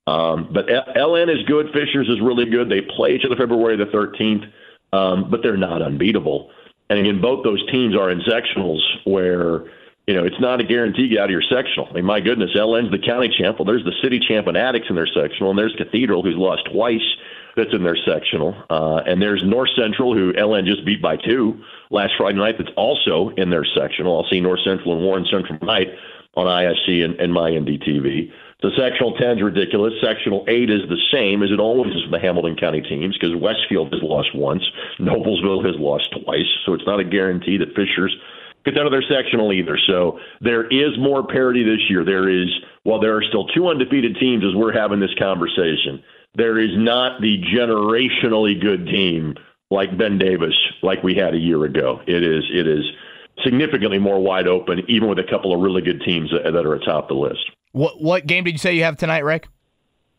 Um, 0.07 0.49
but 0.53 0.67
LN 0.67 1.29
is 1.29 1.45
good. 1.47 1.67
Fishers 1.73 2.09
is 2.09 2.21
really 2.21 2.47
good. 2.47 2.69
They 2.71 2.81
play 2.81 3.15
each 3.15 3.25
other 3.25 3.37
February 3.37 3.77
the 3.77 3.87
13th, 3.87 4.51
um, 4.93 5.31
but 5.31 5.43
they're 5.43 5.57
not 5.57 5.83
unbeatable. 5.83 6.51
And 6.89 7.01
again, 7.01 7.21
both 7.21 7.43
those 7.43 7.65
teams 7.71 7.97
are 7.97 8.11
in 8.11 8.21
sectionals 8.21 8.81
where, 9.05 9.65
you 10.07 10.15
know, 10.15 10.25
it's 10.25 10.41
not 10.41 10.61
a 10.61 10.65
guarantee 10.65 11.09
get 11.09 11.19
out 11.19 11.25
of 11.25 11.31
your 11.33 11.43
sectional. 11.43 11.89
I 11.91 11.95
mean, 11.95 12.05
my 12.05 12.21
goodness, 12.21 12.51
LN's 12.55 12.93
the 12.93 12.99
county 12.99 13.29
champ. 13.37 13.59
Well, 13.59 13.67
there's 13.67 13.85
the 13.85 13.95
city 14.01 14.21
champ 14.21 14.47
in 14.47 14.55
Attucks 14.55 14.89
in 14.89 14.95
their 14.95 15.09
sectional, 15.09 15.51
and 15.51 15.59
there's 15.59 15.75
Cathedral, 15.77 16.23
who's 16.23 16.37
lost 16.37 16.63
twice 16.73 17.03
that's 17.57 17.73
in 17.73 17.83
their 17.83 17.97
sectional. 18.07 18.55
Uh, 18.71 19.01
and 19.07 19.21
there's 19.21 19.43
North 19.45 19.71
Central, 19.77 20.15
who 20.15 20.33
LN 20.35 20.67
just 20.67 20.85
beat 20.85 21.03
by 21.03 21.17
two 21.17 21.61
last 21.91 22.13
Friday 22.19 22.39
night, 22.39 22.57
that's 22.59 22.71
also 22.77 23.31
in 23.37 23.51
their 23.51 23.65
sectional. 23.65 24.17
I'll 24.17 24.31
see 24.31 24.41
North 24.41 24.61
Central 24.65 24.95
and 24.95 25.03
Warren 25.03 25.27
Central 25.31 25.59
tonight 25.59 25.89
on 26.37 26.47
ISC 26.47 27.03
and, 27.03 27.19
and 27.19 27.33
my 27.33 27.51
NDTV. 27.51 28.31
So 28.63 28.71
sectional 28.77 29.13
10 29.17 29.39
is 29.39 29.43
ridiculous. 29.43 29.93
Sectional 30.03 30.45
8 30.49 30.71
is 30.71 30.81
the 30.89 31.01
same 31.13 31.43
as 31.43 31.51
it 31.51 31.61
always 31.61 31.95
is 31.95 32.05
for 32.05 32.11
the 32.11 32.21
Hamilton 32.21 32.57
County 32.57 32.81
teams 32.81 33.17
because 33.19 33.35
Westfield 33.37 33.93
has 33.93 34.03
lost 34.03 34.35
once, 34.35 34.63
Noblesville 34.99 35.65
has 35.65 35.77
lost 35.77 36.09
twice. 36.13 36.49
So 36.65 36.73
it's 36.73 36.87
not 36.87 37.01
a 37.01 37.05
guarantee 37.05 37.59
that 37.59 37.75
Fishers 37.75 38.17
get 38.65 38.79
out 38.79 38.87
of 38.87 38.93
their 38.93 39.05
sectional 39.05 39.53
either. 39.53 39.79
So 39.87 40.19
there 40.41 40.67
is 40.67 40.99
more 40.99 41.27
parity 41.27 41.65
this 41.65 41.89
year. 41.89 42.05
There 42.05 42.29
is, 42.29 42.49
while 42.83 42.99
there 42.99 43.17
are 43.17 43.23
still 43.23 43.47
two 43.49 43.69
undefeated 43.69 44.17
teams 44.19 44.43
as 44.45 44.55
we're 44.55 44.73
having 44.73 45.01
this 45.01 45.15
conversation, 45.19 46.03
there 46.37 46.59
is 46.59 46.71
not 46.75 47.21
the 47.21 47.39
generationally 47.55 48.61
good 48.61 48.87
team 48.87 49.35
like 49.71 49.97
Ben 49.97 50.19
Davis 50.19 50.55
like 50.83 51.03
we 51.03 51.15
had 51.15 51.35
a 51.35 51.39
year 51.39 51.65
ago. 51.65 52.01
It 52.07 52.23
is 52.23 52.45
it 52.53 52.67
is 52.67 52.85
significantly 53.45 53.99
more 53.99 54.21
wide 54.23 54.47
open, 54.47 54.83
even 54.89 55.09
with 55.09 55.19
a 55.19 55.25
couple 55.25 55.55
of 55.55 55.61
really 55.61 55.83
good 55.83 56.03
teams 56.03 56.31
that, 56.31 56.53
that 56.53 56.67
are 56.67 56.75
atop 56.75 57.09
the 57.09 57.15
list. 57.15 57.51
What 57.73 58.01
what 58.03 58.27
game 58.27 58.45
did 58.45 58.53
you 58.53 58.59
say 58.59 58.75
you 58.75 58.85
have 58.85 58.97
tonight, 58.97 59.25
Rick? 59.25 59.49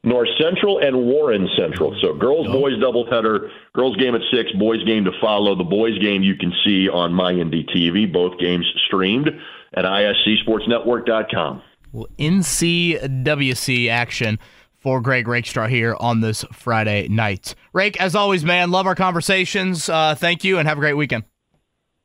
North 0.03 0.30
Central 0.39 0.80
and 0.80 0.95
Warren 0.95 1.49
Central. 1.57 1.95
So 2.01 2.13
girls 2.13 2.47
oh. 2.49 2.53
boys 2.53 2.74
doubleheader. 2.74 3.49
Girls 3.74 3.95
game 3.97 4.15
at 4.15 4.22
six, 4.32 4.51
boys 4.53 4.84
game 4.86 5.03
to 5.05 5.11
follow. 5.20 5.55
The 5.55 5.63
boys 5.63 5.97
game 5.99 6.24
you 6.24 6.36
can 6.36 6.53
see 6.65 6.88
on 6.89 7.11
MyNDTV. 7.11 8.11
Both 8.11 8.39
games 8.39 8.65
streamed 8.88 9.30
at 9.74 9.86
iscsportsnetwork.com. 9.86 11.61
Well, 11.91 12.07
NCWC 12.20 13.89
action 13.89 14.39
for 14.88 15.02
Greg 15.02 15.28
Rakestraw 15.28 15.68
here 15.68 15.98
on 16.00 16.22
this 16.22 16.46
Friday 16.54 17.10
night. 17.10 17.56
Rake, 17.74 18.00
as 18.00 18.16
always, 18.16 18.46
man, 18.46 18.72
love 18.72 18.88
our 18.88 18.96
conversations. 18.96 19.90
Uh, 19.90 20.16
thank 20.16 20.46
you 20.46 20.60
and 20.60 20.66
have 20.66 20.78
a 20.78 20.80
great 20.80 20.94
weekend. 20.94 21.26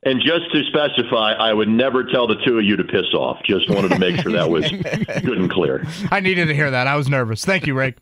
And 0.03 0.19
just 0.19 0.51
to 0.51 0.65
specify, 0.65 1.31
I 1.31 1.53
would 1.53 1.69
never 1.69 2.03
tell 2.03 2.27
the 2.27 2.35
two 2.45 2.57
of 2.57 2.65
you 2.65 2.75
to 2.75 2.83
piss 2.83 3.13
off. 3.13 3.37
Just 3.45 3.69
wanted 3.69 3.91
to 3.91 3.99
make 3.99 4.19
sure 4.19 4.33
that 4.33 4.49
was 4.49 4.69
good 5.23 5.37
and 5.37 5.49
clear. 5.49 5.87
I 6.11 6.19
needed 6.19 6.47
to 6.47 6.53
hear 6.53 6.71
that. 6.71 6.87
I 6.87 6.97
was 6.97 7.07
nervous. 7.07 7.45
Thank 7.45 7.67
you, 7.67 7.73
Rake. 7.73 7.95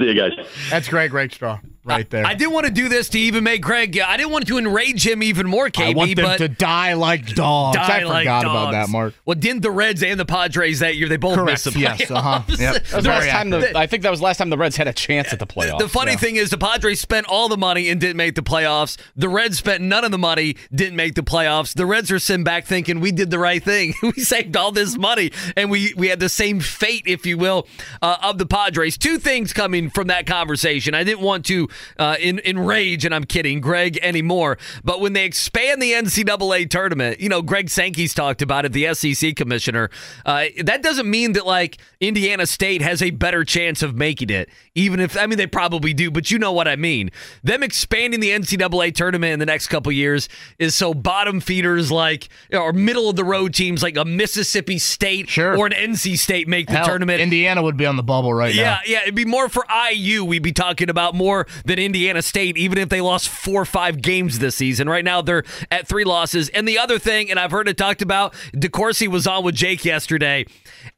See 0.00 0.06
you 0.08 0.14
guys. 0.14 0.32
That's 0.70 0.88
Greg 0.88 1.12
Rakestraw 1.12 1.60
right 1.84 2.08
there. 2.10 2.26
I, 2.26 2.30
I 2.30 2.34
didn't 2.34 2.52
want 2.52 2.66
to 2.66 2.72
do 2.72 2.88
this 2.88 3.08
to 3.10 3.18
even 3.18 3.44
make 3.44 3.62
Greg. 3.62 3.98
I 3.98 4.16
didn't 4.16 4.32
want 4.32 4.46
to 4.48 4.58
enrage 4.58 5.06
him 5.06 5.22
even 5.22 5.46
more, 5.46 5.68
KB. 5.70 5.90
I 5.90 5.94
want 5.94 6.14
them 6.16 6.24
but 6.24 6.38
to 6.38 6.48
die 6.48 6.94
like 6.94 7.26
dogs. 7.34 7.76
die 7.76 8.00
I 8.00 8.02
like 8.04 8.22
forgot 8.24 8.44
about 8.44 8.72
that, 8.72 8.88
Mark. 8.88 9.14
Well, 9.24 9.36
didn't 9.36 9.62
the 9.62 9.70
Reds 9.70 10.02
and 10.02 10.18
the 10.18 10.24
Padres 10.24 10.80
that 10.80 10.96
year? 10.96 11.08
They 11.08 11.16
both 11.16 11.36
Correct, 11.36 11.64
missed 11.64 11.74
the 11.74 11.80
yes, 11.80 12.02
playoffs. 12.02 12.16
uh-huh. 12.16 12.42
Yep. 12.60 12.84
That 12.84 12.94
was 12.96 13.04
the 13.04 13.10
last 13.10 13.28
time 13.28 13.50
the, 13.50 13.78
I 13.78 13.86
think 13.86 14.02
that 14.02 14.10
was 14.10 14.20
the 14.20 14.24
last 14.24 14.38
time 14.38 14.50
the 14.50 14.58
Reds 14.58 14.76
had 14.76 14.88
a 14.88 14.92
chance 14.92 15.32
at 15.32 15.38
the 15.38 15.46
playoffs. 15.46 15.78
The 15.78 15.88
funny 15.88 16.16
thing 16.16 16.36
is, 16.36 16.50
the 16.50 16.58
Padres 16.58 17.00
spent 17.00 17.26
all 17.26 17.48
the 17.48 17.56
money 17.56 17.88
and 17.88 18.00
didn't 18.00 18.16
make 18.16 18.34
the 18.34 18.42
playoffs. 18.42 18.98
The 19.16 19.28
Reds 19.28 19.58
spent 19.58 19.82
none 19.82 20.04
of 20.04 20.10
the 20.10 20.18
money, 20.18 20.56
didn't 20.74 20.96
make 20.96 21.14
the 21.14 21.22
playoffs. 21.22 21.74
The 21.74 21.86
Reds 21.86 22.10
are 22.10 22.18
sitting 22.18 22.44
back 22.44 22.66
thinking 22.66 23.00
we 23.00 23.12
did 23.12 23.30
the 23.30 23.38
right 23.38 23.62
thing. 23.62 23.94
we 24.02 24.12
saved 24.12 24.56
all 24.56 24.72
this 24.72 24.98
money, 24.98 25.32
and 25.56 25.70
we 25.70 25.94
we 25.96 26.08
had 26.08 26.20
the 26.20 26.28
same 26.28 26.60
fate, 26.60 27.04
if 27.06 27.24
you 27.24 27.38
will, 27.38 27.66
uh, 28.02 28.18
of 28.22 28.38
the 28.38 28.46
Padres. 28.46 28.98
Two 28.98 29.18
things 29.18 29.52
coming 29.52 29.88
from 29.88 30.08
that 30.08 30.26
conversation. 30.26 30.94
I 30.94 31.04
didn't 31.04 31.22
want 31.22 31.46
to 31.46 31.68
uh, 31.98 32.16
in, 32.20 32.40
rage, 32.58 33.04
and 33.04 33.14
I'm 33.14 33.24
kidding, 33.24 33.60
Greg 33.60 33.98
anymore. 34.02 34.58
But 34.84 35.00
when 35.00 35.12
they 35.12 35.24
expand 35.24 35.80
the 35.80 35.92
NCAA 35.92 36.68
tournament, 36.70 37.20
you 37.20 37.28
know, 37.28 37.42
Greg 37.42 37.68
Sankey's 37.70 38.14
talked 38.14 38.42
about 38.42 38.64
it, 38.64 38.72
the 38.72 38.92
SEC 38.94 39.36
commissioner. 39.36 39.90
Uh, 40.26 40.46
that 40.64 40.82
doesn't 40.82 41.08
mean 41.10 41.32
that 41.32 41.46
like 41.46 41.78
Indiana 42.00 42.46
State 42.46 42.82
has 42.82 43.02
a 43.02 43.10
better 43.10 43.44
chance 43.44 43.82
of 43.82 43.94
making 43.96 44.30
it, 44.30 44.48
even 44.74 45.00
if 45.00 45.16
I 45.16 45.26
mean 45.26 45.38
they 45.38 45.46
probably 45.46 45.94
do, 45.94 46.10
but 46.10 46.30
you 46.30 46.38
know 46.38 46.52
what 46.52 46.68
I 46.68 46.76
mean. 46.76 47.10
Them 47.42 47.62
expanding 47.62 48.20
the 48.20 48.30
NCAA 48.30 48.94
tournament 48.94 49.32
in 49.34 49.38
the 49.38 49.46
next 49.46 49.68
couple 49.68 49.92
years 49.92 50.28
is 50.58 50.74
so 50.74 50.94
bottom 50.94 51.40
feeders 51.40 51.90
like 51.90 52.28
or 52.52 52.72
middle 52.72 53.08
of 53.08 53.16
the 53.16 53.24
road 53.24 53.54
teams 53.54 53.82
like 53.82 53.96
a 53.96 54.04
Mississippi 54.04 54.78
State 54.78 55.28
Sure. 55.28 55.56
or 55.56 55.66
an 55.66 55.72
NC 55.72 56.18
State 56.18 56.48
make 56.48 56.66
the 56.66 56.74
Hell, 56.74 56.86
tournament. 56.86 57.20
Indiana 57.20 57.62
would 57.62 57.76
be 57.76 57.86
on 57.86 57.96
the 57.96 58.02
bubble 58.02 58.32
right 58.34 58.54
Yeah, 58.54 58.62
now. 58.62 58.70
Yeah, 58.84 58.92
yeah, 58.92 59.02
it'd 59.02 59.14
be 59.14 59.24
more 59.24 59.48
for 59.48 59.64
IU. 59.92 60.24
We'd 60.24 60.42
be 60.42 60.52
talking 60.52 60.88
about 60.90 61.14
more 61.14 61.46
than 61.64 61.78
Indiana 61.78 62.22
State, 62.22 62.56
even 62.56 62.78
if 62.78 62.88
they 62.88 63.00
lost 63.00 63.28
four 63.28 63.62
or 63.62 63.66
five 63.66 64.00
games 64.00 64.38
this 64.38 64.56
season. 64.56 64.88
Right 64.88 65.04
now, 65.04 65.22
they're 65.22 65.44
at 65.70 65.88
three 65.88 66.04
losses. 66.04 66.48
And 66.50 66.66
the 66.66 66.78
other 66.78 66.98
thing, 66.98 67.30
and 67.30 67.38
I've 67.38 67.50
heard 67.50 67.68
it 67.68 67.76
talked 67.76 68.02
about, 68.02 68.34
DeCourcy 68.54 69.08
was 69.08 69.26
on 69.26 69.44
with 69.44 69.54
Jake 69.54 69.84
yesterday, 69.84 70.46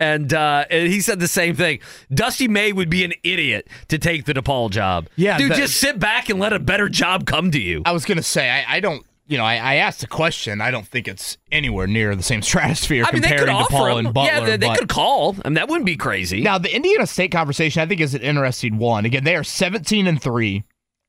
and, 0.00 0.32
uh, 0.32 0.64
and 0.70 0.88
he 0.88 1.00
said 1.00 1.20
the 1.20 1.28
same 1.28 1.56
thing. 1.56 1.80
Dusty 2.12 2.48
May 2.48 2.72
would 2.72 2.90
be 2.90 3.04
an 3.04 3.12
idiot 3.22 3.68
to 3.88 3.98
take 3.98 4.24
the 4.24 4.34
DePaul 4.34 4.70
job. 4.70 5.08
Yeah, 5.16 5.38
dude, 5.38 5.54
just 5.54 5.76
sit 5.76 5.98
back 5.98 6.28
and 6.28 6.38
let 6.40 6.52
a 6.52 6.58
better 6.58 6.88
job 6.88 7.26
come 7.26 7.50
to 7.50 7.60
you. 7.60 7.82
I 7.84 7.92
was 7.92 8.04
gonna 8.04 8.22
say 8.22 8.50
I, 8.50 8.76
I 8.76 8.80
don't. 8.80 9.04
You 9.32 9.38
know, 9.38 9.44
I, 9.44 9.54
I 9.54 9.74
asked 9.76 10.02
a 10.02 10.06
question. 10.06 10.60
I 10.60 10.70
don't 10.70 10.86
think 10.86 11.08
it's 11.08 11.38
anywhere 11.50 11.86
near 11.86 12.14
the 12.14 12.22
same 12.22 12.42
stratosphere 12.50 13.02
I 13.06 13.12
mean, 13.12 13.22
comparing 13.22 13.56
DePaul 13.56 13.98
him. 13.98 14.06
and 14.06 14.14
Butler. 14.14 14.30
yeah, 14.30 14.40
they, 14.44 14.56
they 14.58 14.74
could 14.74 14.90
call. 14.90 15.34
I 15.42 15.48
mean, 15.48 15.54
that 15.54 15.68
wouldn't 15.68 15.86
be 15.86 15.96
crazy. 15.96 16.42
Now, 16.42 16.58
the 16.58 16.74
Indiana 16.74 17.06
State 17.06 17.32
conversation, 17.32 17.80
I 17.80 17.86
think, 17.86 18.02
is 18.02 18.14
an 18.14 18.20
interesting 18.20 18.76
one. 18.76 19.06
Again, 19.06 19.24
they 19.24 19.34
are 19.34 19.42
17 19.42 20.06
and 20.06 20.20
3, 20.20 20.64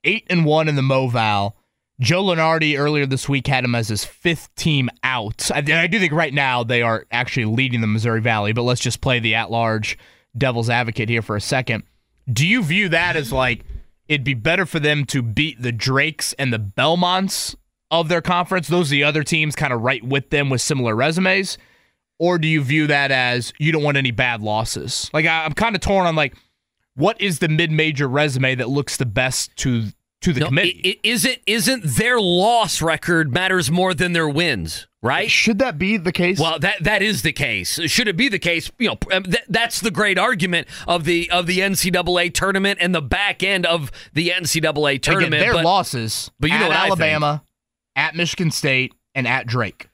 8 0.06 0.28
and 0.30 0.46
1 0.46 0.68
in 0.70 0.76
the 0.78 0.82
Moval. 0.82 1.52
Joe 2.00 2.24
Lunardi 2.24 2.80
earlier 2.80 3.06
this 3.06 3.28
week 3.28 3.46
had 3.48 3.66
him 3.66 3.76
as 3.76 3.90
his 3.90 4.06
fifth 4.06 4.56
team 4.56 4.90
out. 5.04 5.52
I, 5.54 5.60
and 5.60 5.74
I 5.74 5.88
do 5.88 6.00
think 6.00 6.14
right 6.14 6.34
now 6.34 6.64
they 6.64 6.82
are 6.82 7.06
actually 7.12 7.46
leading 7.46 7.82
the 7.82 7.88
Missouri 7.88 8.22
Valley, 8.22 8.54
but 8.54 8.64
let's 8.64 8.82
just 8.82 9.02
play 9.02 9.20
the 9.20 9.36
at 9.36 9.52
large 9.52 9.98
devil's 10.38 10.70
advocate 10.70 11.10
here 11.10 11.22
for 11.22 11.36
a 11.36 11.42
second. 11.42 11.84
Do 12.32 12.48
you 12.48 12.64
view 12.64 12.88
that 12.88 13.18
as 13.18 13.34
like 13.34 13.66
it'd 14.08 14.24
be 14.24 14.34
better 14.34 14.66
for 14.66 14.80
them 14.80 15.04
to 15.08 15.22
beat 15.22 15.62
the 15.62 15.74
Drakes 15.74 16.32
and 16.34 16.54
the 16.54 16.60
Belmonts 16.60 17.56
of 18.02 18.10
their 18.10 18.22
conference? 18.22 18.68
Those 18.68 18.90
are 18.90 18.96
the 18.96 19.04
other 19.04 19.24
teams 19.24 19.56
kind 19.56 19.72
of 19.74 19.82
right 19.82 20.04
with 20.04 20.30
them 20.30 20.50
with 20.50 20.62
similar 20.62 20.96
resumes 20.96 21.58
or 22.20 22.38
do 22.38 22.48
you 22.48 22.62
view 22.64 22.88
that 22.88 23.12
as 23.12 23.52
you 23.58 23.72
don't 23.72 23.84
want 23.84 23.98
any 23.98 24.12
bad 24.12 24.42
losses? 24.42 25.10
Like 25.14 25.26
I, 25.26 25.46
I'm 25.46 25.54
kind 25.54 25.76
of 25.76 25.82
torn 25.82 26.06
on 26.06 26.16
like 26.16 26.36
what 26.96 27.20
is 27.20 27.40
the 27.40 27.48
mid-major 27.48 28.08
resume 28.08 28.56
that 28.56 28.70
looks 28.70 28.98
the 28.98 29.06
best 29.06 29.56
to 29.58 29.86
to 30.22 30.32
the 30.32 30.40
No, 30.42 30.46
committee? 30.46 30.82
i- 30.86 30.90
i- 30.90 31.00
isn't 31.04 31.40
isn't 31.48 31.84
their 31.84 32.20
loss 32.22 32.82
record 32.82 33.34
matters 33.34 33.70
more 33.72 33.94
than 33.94 34.14
their 34.14 34.30
wins, 34.30 34.88
right? 35.02 35.30
Should 35.30 35.60
that 35.60 35.78
be 35.78 35.98
the 35.98 36.12
case? 36.14 36.40
Well, 36.40 36.60
that 36.60 36.84
that 36.84 37.02
is 37.02 37.24
the 37.24 37.34
case. 37.34 37.80
Should 37.88 38.08
it 38.08 38.16
be 38.16 38.30
the 38.30 38.40
case? 38.40 38.72
You 38.80 38.90
know, 38.90 38.98
um, 39.12 39.24
th- 39.24 39.44
that's 39.50 39.82
the 39.82 39.92
great 39.92 40.18
argument 40.20 40.68
of 40.88 41.04
the 41.04 41.30
of 41.32 41.46
the 41.48 41.60
NCAA 41.60 42.32
tournament 42.34 42.78
and 42.80 42.94
the 42.96 43.02
back 43.02 43.44
end 43.44 43.66
of 43.66 43.92
the 44.14 44.30
NCAA 44.30 45.02
tournament. 45.02 45.34
Again, 45.34 45.42
their 45.46 45.54
but, 45.54 45.66
losses 45.66 46.32
but 46.40 46.52
you 46.52 46.58
know 46.60 46.66
at 46.66 46.70
what 46.70 46.78
I 46.78 46.82
think. 46.84 46.92
Alabama, 47.02 47.44
at 47.96 48.16
Michigan 48.16 48.52
State, 48.52 48.94
and 49.16 49.28
at 49.28 49.48
Drake. 49.48 49.90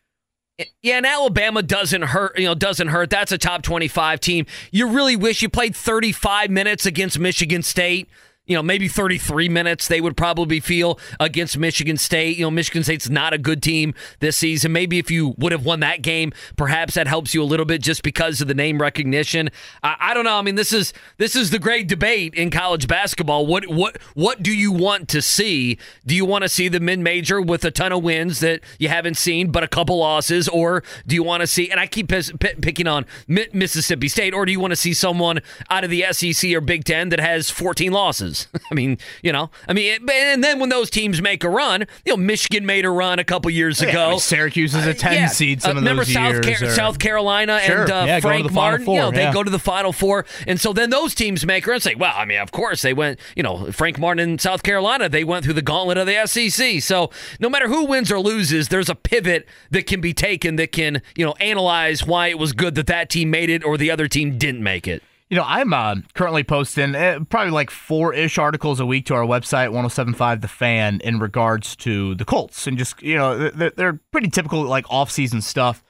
Yeah, 0.81 0.97
and 0.97 1.05
Alabama 1.05 1.63
doesn't 1.63 2.01
hurt. 2.01 2.37
You 2.37 2.45
know, 2.45 2.55
doesn't 2.55 2.89
hurt. 2.89 3.09
That's 3.09 3.31
a 3.31 3.37
top 3.37 3.61
twenty-five 3.61 4.19
team. 4.19 4.45
You 4.71 4.89
really 4.89 5.15
wish 5.15 5.41
you 5.41 5.49
played 5.49 5.75
thirty-five 5.75 6.49
minutes 6.49 6.85
against 6.85 7.17
Michigan 7.17 7.63
State. 7.63 8.09
You 8.49 8.55
know, 8.55 8.63
maybe 8.63 8.87
33 8.87 9.47
minutes 9.47 9.87
they 9.87 10.01
would 10.01 10.17
probably 10.17 10.59
feel 10.59 10.99
against 11.19 11.55
Michigan 11.55 11.97
State. 11.97 12.35
You 12.35 12.45
know, 12.45 12.51
Michigan 12.51 12.83
State's 12.83 13.07
not 13.07 13.31
a 13.31 13.37
good 13.37 13.61
team 13.61 13.93
this 14.19 14.37
season. 14.37 14.71
Maybe 14.71 14.97
if 14.97 15.11
you 15.11 15.35
would 15.37 15.51
have 15.51 15.65
won 15.65 15.81
that 15.81 16.01
game, 16.01 16.33
perhaps 16.57 16.95
that 16.95 17.05
helps 17.07 17.35
you 17.35 17.43
a 17.43 17.45
little 17.45 17.65
bit 17.65 17.81
just 17.81 18.01
because 18.01 18.41
of 18.41 18.47
the 18.47 18.55
name 18.55 18.81
recognition. 18.81 19.51
I, 19.83 19.95
I 19.99 20.13
don't 20.15 20.25
know. 20.25 20.35
I 20.35 20.41
mean, 20.41 20.55
this 20.55 20.73
is 20.73 20.93
this 21.17 21.35
is 21.35 21.51
the 21.51 21.59
great 21.59 21.87
debate 21.87 22.33
in 22.33 22.49
college 22.49 22.87
basketball. 22.87 23.45
What 23.45 23.67
what 23.67 24.01
what 24.15 24.41
do 24.41 24.51
you 24.51 24.71
want 24.71 25.07
to 25.09 25.21
see? 25.21 25.77
Do 26.07 26.15
you 26.15 26.25
want 26.25 26.41
to 26.41 26.49
see 26.49 26.69
the 26.69 26.79
mid-major 26.79 27.39
with 27.39 27.63
a 27.65 27.71
ton 27.71 27.91
of 27.91 28.01
wins 28.01 28.39
that 28.39 28.61
you 28.79 28.89
haven't 28.89 29.17
seen, 29.17 29.51
but 29.51 29.63
a 29.63 29.67
couple 29.67 29.99
losses, 29.99 30.47
or 30.49 30.83
do 31.05 31.13
you 31.13 31.21
want 31.21 31.41
to 31.41 31.47
see? 31.47 31.69
And 31.69 31.79
I 31.79 31.85
keep 31.85 32.07
pis- 32.09 32.31
p- 32.39 32.55
picking 32.59 32.87
on 32.87 33.05
Mi- 33.27 33.47
Mississippi 33.53 34.07
State, 34.07 34.33
or 34.33 34.47
do 34.47 34.51
you 34.51 34.59
want 34.59 34.71
to 34.71 34.75
see 34.75 34.95
someone 34.95 35.41
out 35.69 35.83
of 35.83 35.91
the 35.91 36.03
SEC 36.11 36.51
or 36.51 36.61
Big 36.61 36.83
Ten 36.83 37.09
that 37.09 37.19
has 37.19 37.51
14 37.51 37.91
losses? 37.91 38.38
I 38.71 38.75
mean, 38.75 38.97
you 39.23 39.31
know, 39.31 39.49
I 39.67 39.73
mean, 39.73 39.99
and 40.11 40.43
then 40.43 40.59
when 40.59 40.69
those 40.69 40.89
teams 40.89 41.21
make 41.21 41.43
a 41.43 41.49
run, 41.49 41.81
you 42.05 42.13
know, 42.13 42.17
Michigan 42.17 42.65
made 42.65 42.85
a 42.85 42.89
run 42.89 43.19
a 43.19 43.23
couple 43.23 43.49
years 43.51 43.81
Yeah, 43.81 43.89
ago. 43.89 44.05
I 44.05 44.09
mean, 44.11 44.19
Syracuse 44.19 44.75
is 44.75 44.85
a 44.85 44.93
10 44.93 45.13
Yeah. 45.13 45.27
seed 45.27 45.61
some 45.61 45.69
Uh, 45.69 45.71
of 45.71 45.77
remember 45.77 46.03
those 46.05 46.13
South, 46.13 46.45
years. 46.45 46.59
Car- 46.59 46.67
or- 46.67 46.71
South 46.71 46.99
Carolina 46.99 47.59
Sure. 47.65 47.81
and 47.83 47.91
uh, 47.91 48.03
Yeah, 48.07 48.19
Frank 48.19 48.51
Martin. 48.51 48.85
Four, 48.85 48.95
you 48.95 49.01
know, 49.01 49.11
they 49.11 49.31
go 49.31 49.43
to 49.43 49.49
the 49.51 49.59
Final 49.59 49.91
Four, 49.93 50.25
and 50.47 50.59
so 50.59 50.73
then 50.73 50.89
those 50.89 51.13
teams 51.15 51.45
make 51.45 51.65
her 51.65 51.73
and 51.73 51.81
say, 51.83 51.95
"Well, 51.95 52.13
I 52.15 52.25
mean, 52.25 52.39
of 52.39 52.51
course 52.51 52.81
they 52.81 52.93
went. 52.93 53.19
You 53.35 53.43
know, 53.43 53.71
Frank 53.71 53.99
Martin 53.99 54.29
in 54.29 54.39
South 54.39 54.63
Carolina, 54.63 55.09
they 55.09 55.23
went 55.23 55.43
through 55.45 55.53
the 55.53 55.61
gauntlet 55.61 55.97
of 55.97 56.07
the 56.07 56.15
SEC. 56.27 56.79
So 56.81 57.09
no 57.39 57.49
matter 57.49 57.67
who 57.67 57.85
wins 57.85 58.11
or 58.11 58.19
loses, 58.19 58.67
there's 58.69 58.89
a 58.89 58.95
pivot 58.95 59.47
that 59.71 59.85
can 59.87 60.01
be 60.01 60.13
taken 60.13 60.55
that 60.57 60.71
can 60.71 61.01
you 61.15 61.25
know 61.25 61.33
analyze 61.39 62.05
why 62.05 62.27
it 62.27 62.37
was 62.39 62.53
good 62.53 62.75
that 62.75 62.87
that 62.87 63.09
team 63.09 63.29
made 63.29 63.49
it 63.49 63.63
or 63.63 63.77
the 63.77 63.91
other 63.91 64.07
team 64.07 64.37
didn't 64.37 64.63
make 64.63 64.87
it. 64.87 65.03
You 65.29 65.37
know, 65.37 65.43
I'm 65.45 65.73
uh, 65.73 65.97
currently 66.15 66.43
posting 66.43 66.95
uh, 66.95 67.19
probably 67.29 67.51
like 67.51 67.69
four 67.69 68.13
ish 68.15 68.39
articles 68.39 68.79
a 68.79 68.85
week 68.85 69.05
to 69.07 69.13
our 69.13 69.23
website, 69.23 69.71
1075 69.71 70.41
The 70.41 70.47
Fan, 70.47 71.01
in 71.03 71.19
regards 71.19 71.75
to 71.77 72.15
the 72.15 72.25
Colts. 72.25 72.65
And 72.65 72.79
just, 72.79 72.99
you 73.03 73.15
know, 73.15 73.49
they're, 73.49 73.69
they're 73.69 73.99
pretty 74.11 74.29
typical 74.29 74.63
like 74.63 74.85
off 74.89 75.11
season 75.11 75.41
stuff. 75.41 75.83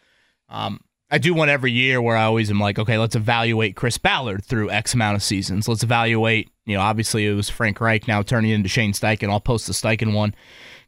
Um, 0.50 0.82
I 1.10 1.20
do 1.20 1.34
one 1.34 1.48
every 1.48 1.72
year 1.72 2.02
where 2.02 2.18
I 2.18 2.24
always 2.24 2.52
am 2.52 2.60
like, 2.60 2.78
okay, 2.78 2.98
let's 2.98 3.16
evaluate 3.16 3.78
Chris 3.78 3.98
Ballard 3.98 4.44
through 4.44 4.72
X 4.72 4.94
amount 4.94 5.16
of 5.16 5.24
seasons. 5.24 5.70
Let's 5.70 5.84
evaluate, 5.84 6.52
you 6.66 6.76
know, 6.76 6.82
obviously 6.82 7.26
it 7.26 7.34
was 7.34 7.50
Frank 7.50 7.80
Reich 7.80 8.08
now 8.08 8.22
turning 8.22 8.52
into 8.52 8.70
Shane 8.70 8.92
Steichen. 8.92 9.30
I'll 9.30 9.40
post 9.40 9.68
the 9.68 9.74
Steichen 9.74 10.14
one 10.14 10.36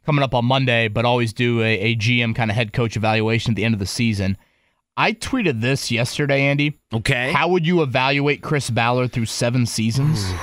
coming 0.04 0.22
up 0.22 0.34
on 0.34 0.44
Monday, 0.44 0.88
but 0.88 1.04
always 1.04 1.32
do 1.32 1.62
a, 1.62 1.78
a 1.78 1.96
GM 1.96 2.36
kind 2.36 2.50
of 2.50 2.54
head 2.54 2.72
coach 2.72 2.96
evaluation 2.96 3.52
at 3.52 3.56
the 3.56 3.64
end 3.64 3.74
of 3.74 3.80
the 3.80 3.86
season. 3.86 4.36
I 4.96 5.12
tweeted 5.12 5.60
this 5.60 5.90
yesterday, 5.90 6.42
Andy. 6.42 6.78
Okay. 6.92 7.32
How 7.32 7.48
would 7.48 7.66
you 7.66 7.82
evaluate 7.82 8.42
Chris 8.42 8.68
Ballard 8.68 9.12
through 9.12 9.26
seven 9.26 9.66
seasons? 9.66 10.24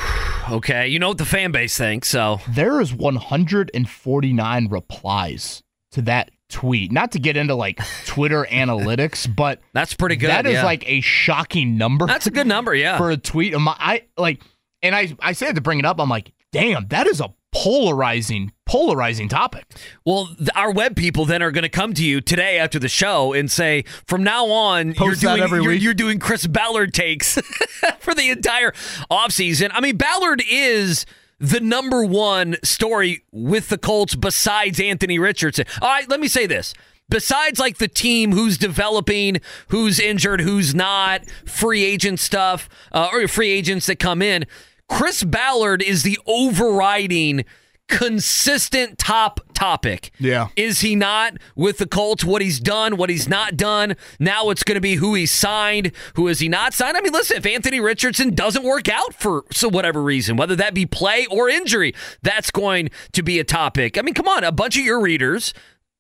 Okay, 0.51 0.87
you 0.87 0.97
know 0.97 1.09
what 1.09 1.19
the 1.19 1.25
fan 1.25 1.51
base 1.51 1.77
thinks, 1.77 2.09
so 2.09 2.39
there 2.49 2.81
is 2.81 2.91
149 2.91 4.67
replies 4.67 5.61
to 5.91 6.01
that 6.03 6.31
tweet. 6.49 6.91
Not 6.91 7.11
to 7.11 7.19
get 7.19 7.37
into 7.37 7.53
like 7.53 7.79
Twitter 8.05 8.47
analytics, 8.49 9.33
but 9.33 9.61
that's 9.73 9.93
pretty 9.93 10.15
good. 10.15 10.31
That 10.31 10.47
is 10.47 10.53
yeah. 10.53 10.65
like 10.65 10.89
a 10.89 11.01
shocking 11.01 11.77
number. 11.77 12.07
That's 12.07 12.25
a 12.25 12.31
good 12.31 12.47
number, 12.47 12.73
yeah. 12.73 12.97
For 12.97 13.11
a 13.11 13.17
tweet, 13.17 13.53
I 13.53 13.59
I- 13.67 14.03
like, 14.17 14.41
and 14.81 14.95
I 14.95 15.15
I 15.19 15.33
said 15.33 15.53
to 15.53 15.61
bring 15.61 15.77
it 15.77 15.85
up. 15.85 15.99
I'm 15.99 16.09
like, 16.09 16.31
damn, 16.51 16.87
that 16.87 17.05
is 17.05 17.21
a 17.21 17.31
polarizing 17.63 18.53
polarizing 18.65 19.27
topic. 19.27 19.65
Well, 20.05 20.27
th- 20.37 20.49
our 20.55 20.71
web 20.71 20.95
people 20.95 21.25
then 21.25 21.41
are 21.41 21.51
going 21.51 21.63
to 21.63 21.69
come 21.69 21.93
to 21.95 22.05
you 22.05 22.21
today 22.21 22.57
after 22.57 22.79
the 22.79 22.87
show 22.87 23.33
and 23.33 23.49
say, 23.51 23.83
from 24.05 24.23
now 24.23 24.45
on, 24.45 24.93
Post 24.93 25.23
you're 25.23 25.31
doing 25.31 25.43
every 25.43 25.61
you're, 25.63 25.71
week. 25.71 25.81
you're 25.81 25.93
doing 25.93 26.19
Chris 26.19 26.45
Ballard 26.47 26.93
takes 26.93 27.35
for 27.99 28.13
the 28.13 28.29
entire 28.29 28.71
offseason. 29.11 29.71
I 29.73 29.81
mean, 29.81 29.97
Ballard 29.97 30.43
is 30.49 31.05
the 31.39 31.59
number 31.59 32.05
one 32.05 32.57
story 32.63 33.23
with 33.31 33.69
the 33.69 33.77
Colts 33.77 34.15
besides 34.15 34.79
Anthony 34.79 35.17
Richardson. 35.19 35.65
All 35.81 35.89
right, 35.89 36.07
let 36.07 36.19
me 36.19 36.27
say 36.27 36.45
this. 36.45 36.73
Besides, 37.09 37.59
like 37.59 37.79
the 37.79 37.87
team 37.87 38.33
who's 38.33 38.57
developing, 38.59 39.41
who's 39.69 39.99
injured, 39.99 40.41
who's 40.41 40.75
not, 40.75 41.27
free 41.43 41.83
agent 41.83 42.19
stuff, 42.19 42.69
uh, 42.91 43.09
or 43.11 43.27
free 43.27 43.49
agents 43.49 43.87
that 43.87 43.97
come 43.97 44.21
in, 44.21 44.45
Chris 44.89 45.23
Ballard 45.23 45.81
is 45.81 46.03
the 46.03 46.19
overriding 46.25 47.45
consistent 47.87 48.97
top 48.97 49.41
topic. 49.53 50.11
Yeah. 50.19 50.49
Is 50.55 50.81
he 50.81 50.95
not 50.95 51.33
with 51.55 51.79
the 51.79 51.87
Colts? 51.87 52.23
What 52.23 52.41
he's 52.41 52.59
done, 52.59 52.97
what 52.97 53.09
he's 53.09 53.27
not 53.27 53.57
done. 53.57 53.95
Now 54.19 54.51
it's 54.51 54.63
going 54.63 54.75
to 54.75 54.81
be 54.81 54.95
who 54.95 55.15
he's 55.15 55.31
signed, 55.31 55.91
who 56.15 56.27
is 56.27 56.39
he 56.39 56.47
not 56.47 56.73
signed. 56.73 56.95
I 56.95 57.01
mean, 57.01 57.11
listen, 57.11 57.37
if 57.37 57.45
Anthony 57.45 57.79
Richardson 57.79 58.35
doesn't 58.35 58.63
work 58.63 58.87
out 58.87 59.13
for 59.13 59.43
so 59.51 59.67
whatever 59.67 60.01
reason, 60.01 60.37
whether 60.37 60.55
that 60.55 60.73
be 60.73 60.85
play 60.85 61.25
or 61.31 61.49
injury, 61.49 61.93
that's 62.21 62.51
going 62.51 62.89
to 63.13 63.23
be 63.23 63.39
a 63.39 63.43
topic. 63.43 63.97
I 63.97 64.01
mean, 64.01 64.13
come 64.13 64.27
on, 64.27 64.43
a 64.43 64.51
bunch 64.51 64.77
of 64.77 64.85
your 64.85 65.01
readers 65.01 65.53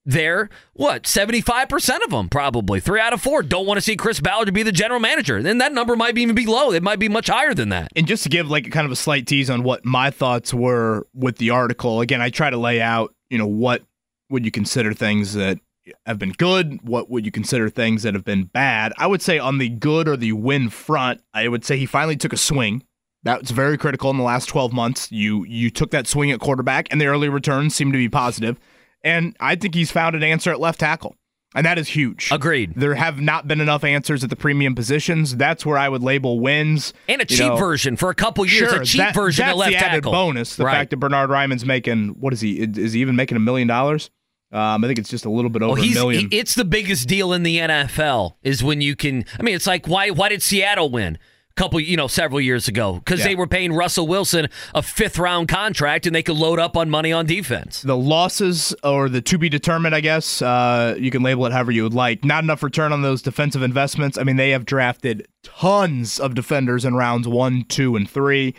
there, 0.09 0.49
what, 0.73 1.03
75% 1.03 2.03
of 2.03 2.09
them 2.09 2.29
probably, 2.29 2.79
three 2.79 2.99
out 2.99 3.13
of 3.13 3.21
four, 3.21 3.43
don't 3.43 3.67
want 3.67 3.77
to 3.77 3.81
see 3.81 3.95
Chris 3.95 4.19
Ballard 4.19 4.47
to 4.47 4.51
be 4.51 4.63
the 4.63 4.71
general 4.71 4.99
manager. 4.99 5.41
Then 5.43 5.59
that 5.59 5.71
number 5.71 5.95
might 5.95 6.17
even 6.17 6.33
be 6.33 6.47
low. 6.47 6.71
It 6.71 6.81
might 6.81 6.99
be 6.99 7.07
much 7.07 7.27
higher 7.27 7.53
than 7.53 7.69
that. 7.69 7.91
And 7.95 8.07
just 8.07 8.23
to 8.23 8.29
give 8.29 8.49
like 8.49 8.65
a 8.65 8.69
kind 8.71 8.85
of 8.85 8.91
a 8.91 8.95
slight 8.95 9.27
tease 9.27 9.49
on 9.49 9.61
what 9.61 9.85
my 9.85 10.09
thoughts 10.09 10.53
were 10.53 11.05
with 11.13 11.37
the 11.37 11.51
article, 11.51 12.01
again, 12.01 12.21
I 12.21 12.31
try 12.31 12.49
to 12.49 12.57
lay 12.57 12.81
out, 12.81 13.13
you 13.29 13.37
know, 13.37 13.45
what 13.45 13.83
would 14.31 14.45
you 14.45 14.51
consider 14.51 14.93
things 14.93 15.33
that 15.33 15.59
have 16.07 16.17
been 16.17 16.31
good? 16.31 16.79
What 16.81 17.09
would 17.11 17.23
you 17.23 17.31
consider 17.31 17.69
things 17.69 18.01
that 18.03 18.15
have 18.15 18.25
been 18.25 18.45
bad? 18.45 18.93
I 18.97 19.05
would 19.05 19.21
say 19.21 19.37
on 19.37 19.59
the 19.59 19.69
good 19.69 20.07
or 20.07 20.17
the 20.17 20.31
win 20.33 20.69
front, 20.69 21.21
I 21.35 21.47
would 21.47 21.63
say 21.63 21.77
he 21.77 21.85
finally 21.85 22.17
took 22.17 22.33
a 22.33 22.37
swing. 22.37 22.83
That's 23.21 23.51
very 23.51 23.77
critical 23.77 24.09
in 24.09 24.17
the 24.17 24.23
last 24.23 24.47
12 24.47 24.73
months. 24.73 25.11
You 25.11 25.43
you 25.43 25.69
took 25.69 25.91
that 25.91 26.07
swing 26.07 26.31
at 26.31 26.39
quarterback 26.39 26.87
and 26.89 26.99
the 26.99 27.07
early 27.07 27.29
returns 27.29 27.75
seem 27.75 27.91
to 27.91 27.97
be 27.97 28.09
positive. 28.09 28.59
And 29.03 29.35
I 29.39 29.55
think 29.55 29.75
he's 29.75 29.91
found 29.91 30.15
an 30.15 30.23
answer 30.23 30.51
at 30.51 30.59
left 30.59 30.79
tackle. 30.79 31.15
And 31.55 31.65
that 31.65 31.79
is 31.79 31.87
huge. 31.87 32.29
Agreed. 32.31 32.73
There 32.75 32.93
have 32.93 33.19
not 33.19 33.47
been 33.47 33.59
enough 33.59 33.83
answers 33.83 34.23
at 34.23 34.29
the 34.29 34.35
premium 34.35 34.75
positions. 34.75 35.35
That's 35.35 35.65
where 35.65 35.79
I 35.79 35.89
would 35.89 36.03
label 36.03 36.39
wins. 36.39 36.93
And 37.07 37.21
a 37.21 37.25
cheap 37.25 37.39
know, 37.39 37.55
version 37.57 37.95
for 37.95 38.11
a 38.11 38.15
couple 38.15 38.45
years. 38.45 38.69
Sure, 38.69 38.81
a 38.81 38.85
cheap 38.85 38.99
that- 38.99 39.15
version 39.15 39.43
that's 39.45 39.53
at 39.55 39.57
left 39.57 39.71
the 39.71 39.77
added 39.77 39.95
tackle. 40.03 40.11
bonus. 40.11 40.55
The 40.57 40.65
Right. 40.65 40.73
fact 40.73 40.89
that 40.91 40.97
Bernhard 40.97 41.31
Raimann's 41.31 41.65
making 41.65 42.09
what 42.19 42.33
is 42.33 42.41
he? 42.41 42.59
Is 42.59 42.93
he 42.93 43.01
even 43.01 43.15
making 43.15 43.35
a 43.35 43.39
million 43.39 43.67
dollars? 43.67 44.11
Um, 44.51 44.83
I 44.83 44.87
think 44.87 44.99
it's 44.99 45.09
just 45.09 45.25
a 45.25 45.29
little 45.29 45.49
bit 45.49 45.61
over 45.63 45.73
Well, 45.79 45.83
a 45.89 45.93
million. 45.93 46.27
it's 46.31 46.53
the 46.55 46.65
biggest 46.65 47.07
deal 47.07 47.33
in 47.33 47.41
the 47.43 47.57
NFL 47.59 48.37
is 48.43 48.63
when 48.63 48.81
you 48.81 48.95
can. 48.95 49.25
I 49.39 49.41
mean, 49.43 49.55
it's 49.55 49.67
like 49.67 49.87
why 49.87 50.09
why 50.11 50.29
did 50.29 50.43
Seattle 50.43 50.89
win? 50.91 51.17
Couple, 51.59 51.81
you 51.81 51.97
know, 51.97 52.07
several 52.07 52.39
years 52.39 52.69
ago 52.69 52.93
because 53.03 53.19
Yeah. 53.19 53.25
they 53.27 53.35
were 53.35 53.45
paying 53.45 53.73
Russell 53.73 54.07
Wilson 54.07 54.47
a 54.73 54.81
fifth 54.81 55.19
round 55.19 55.49
contract 55.49 56.05
and 56.07 56.15
they 56.15 56.23
could 56.23 56.37
load 56.37 56.57
up 56.57 56.77
on 56.77 56.89
money 56.89 57.11
on 57.11 57.25
defense. 57.25 57.81
the 57.81 57.97
losses 57.97 58.73
or 58.81 59.09
the 59.09 59.19
to 59.19 59.37
be 59.37 59.49
determined, 59.49 59.93
I 59.93 59.99
guess. 59.99 60.41
Uh, 60.41 60.95
you 60.97 61.11
can 61.11 61.21
label 61.21 61.45
it 61.47 61.51
however 61.51 61.73
you 61.73 61.83
would 61.83 61.93
like. 61.93 62.23
Not 62.23 62.45
enough 62.45 62.63
return 62.63 62.93
on 62.93 63.01
those 63.01 63.21
defensive 63.21 63.61
investments. 63.61 64.17
I 64.17 64.23
mean, 64.23 64.37
they 64.37 64.51
have 64.51 64.65
drafted 64.65 65.27
tons 65.43 66.17
of 66.17 66.33
defenders 66.33 66.85
in 66.85 66.95
rounds 66.95 67.27
one, 67.27 67.65
two, 67.67 67.97
and 67.97 68.09
three. 68.09 68.55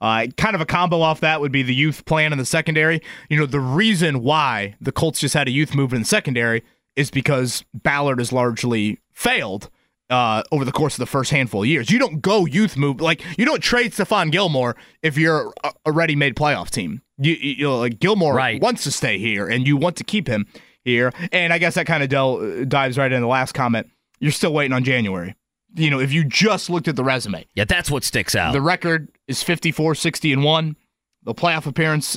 Uh, 0.00 0.28
kind 0.36 0.54
of 0.54 0.60
a 0.60 0.66
combo 0.66 1.00
off 1.00 1.18
that 1.20 1.40
would 1.40 1.50
be 1.50 1.64
the 1.64 1.74
youth 1.74 2.04
plan 2.04 2.30
in 2.30 2.38
the 2.38 2.44
secondary. 2.46 3.02
You 3.28 3.36
know, 3.36 3.46
the 3.46 3.58
reason 3.58 4.22
why 4.22 4.76
the 4.80 4.92
Colts 4.92 5.18
just 5.18 5.34
had 5.34 5.48
a 5.48 5.50
youth 5.50 5.74
move 5.74 5.92
in 5.92 6.02
the 6.02 6.06
secondary 6.06 6.62
is 6.94 7.10
because 7.10 7.64
Ballard 7.74 8.20
has 8.20 8.32
largely 8.32 9.00
failed 9.12 9.70
uh, 10.14 10.42
over 10.52 10.64
the 10.64 10.72
course 10.72 10.94
of 10.94 10.98
the 11.00 11.06
first 11.06 11.30
handful 11.30 11.62
of 11.62 11.68
years. 11.68 11.90
You 11.90 11.98
don't 11.98 12.20
go 12.22 12.46
youth 12.46 12.76
move 12.76 13.00
like 13.00 13.22
you 13.36 13.44
don't 13.44 13.60
trade 13.62 13.92
Stephon 13.92 14.30
Gilmore 14.30 14.76
if 15.02 15.18
you're 15.18 15.52
a, 15.84 15.92
ready-made 15.92 16.36
playoff 16.36 16.70
team. 16.70 17.02
You, 17.18 17.32
you 17.34 17.64
know, 17.64 17.78
like 17.78 17.98
Gilmore 17.98 18.34
Right. 18.34 18.60
wants 18.60 18.84
to 18.84 18.90
stay 18.90 19.18
here, 19.18 19.48
and 19.48 19.66
you 19.66 19.76
want 19.76 19.96
to 19.96 20.04
keep 20.04 20.26
him 20.28 20.46
here. 20.84 21.12
And 21.32 21.52
I 21.52 21.58
guess 21.58 21.74
that 21.74 21.86
kind 21.86 22.02
of 22.02 22.08
del- 22.08 22.64
dives 22.64 22.96
right 22.98 23.10
into 23.10 23.20
the 23.22 23.26
last 23.26 23.52
comment. 23.52 23.88
You're 24.20 24.32
still 24.32 24.52
waiting 24.52 24.72
on 24.72 24.84
January. 24.84 25.34
You 25.76 25.90
know, 25.90 25.98
if 26.00 26.12
you 26.12 26.22
just 26.24 26.70
looked 26.70 26.86
at 26.88 26.94
the 26.96 27.02
resume, 27.04 27.46
Yeah, 27.54 27.64
that's 27.64 27.90
what 27.90 28.04
sticks 28.04 28.34
out. 28.36 28.52
the 28.52 28.60
record 28.60 29.08
is 29.26 29.42
54, 29.42 29.94
60, 29.96 30.32
and 30.32 30.44
1. 30.44 30.76
The 31.24 31.34
playoff 31.34 31.66
appearance, 31.66 32.16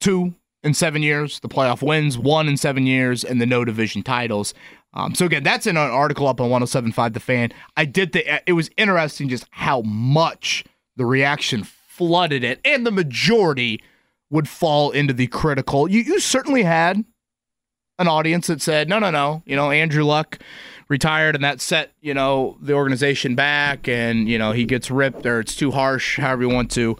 two 0.00 0.34
in 0.68 0.74
seven 0.74 1.02
years. 1.02 1.40
The 1.40 1.48
playoff 1.48 1.82
wins, 1.82 2.16
one 2.16 2.46
in 2.46 2.56
seven 2.56 2.86
years, 2.86 3.24
and 3.24 3.40
the 3.40 3.46
no 3.46 3.64
division 3.64 4.02
titles. 4.02 4.54
Um, 4.94 5.14
so, 5.14 5.26
again, 5.26 5.42
that's 5.42 5.66
in 5.66 5.76
an 5.76 5.90
article 5.90 6.28
up 6.28 6.40
on 6.40 6.50
1075 6.50 7.12
The 7.12 7.20
Fan. 7.20 7.52
I 7.76 7.84
did 7.84 8.12
the. 8.12 8.40
it 8.48 8.52
was 8.52 8.70
interesting 8.76 9.28
just 9.28 9.46
how 9.50 9.82
much 9.82 10.64
the 10.96 11.04
reaction 11.04 11.64
flooded 11.64 12.44
it, 12.44 12.60
and 12.64 12.86
the 12.86 12.92
majority 12.92 13.80
would 14.30 14.48
fall 14.48 14.90
into 14.90 15.12
the 15.12 15.26
critical. 15.26 15.90
You, 15.90 16.00
you 16.02 16.20
certainly 16.20 16.62
had 16.62 17.04
an 17.98 18.08
audience 18.08 18.46
that 18.46 18.62
said, 18.62 18.88
no, 18.88 18.98
no, 18.98 19.10
no, 19.10 19.42
you 19.46 19.56
know, 19.56 19.70
Andrew 19.70 20.04
Luck 20.04 20.38
retired 20.88 21.34
and 21.34 21.44
that 21.44 21.60
set, 21.60 21.92
you 22.00 22.14
know, 22.14 22.56
the 22.60 22.72
organization 22.72 23.34
back 23.34 23.88
and, 23.88 24.28
you 24.28 24.38
know, 24.38 24.52
he 24.52 24.64
gets 24.64 24.90
ripped 24.90 25.26
or 25.26 25.40
it's 25.40 25.56
too 25.56 25.72
harsh, 25.72 26.18
however 26.18 26.42
you 26.42 26.48
want 26.48 26.70
to 26.72 26.96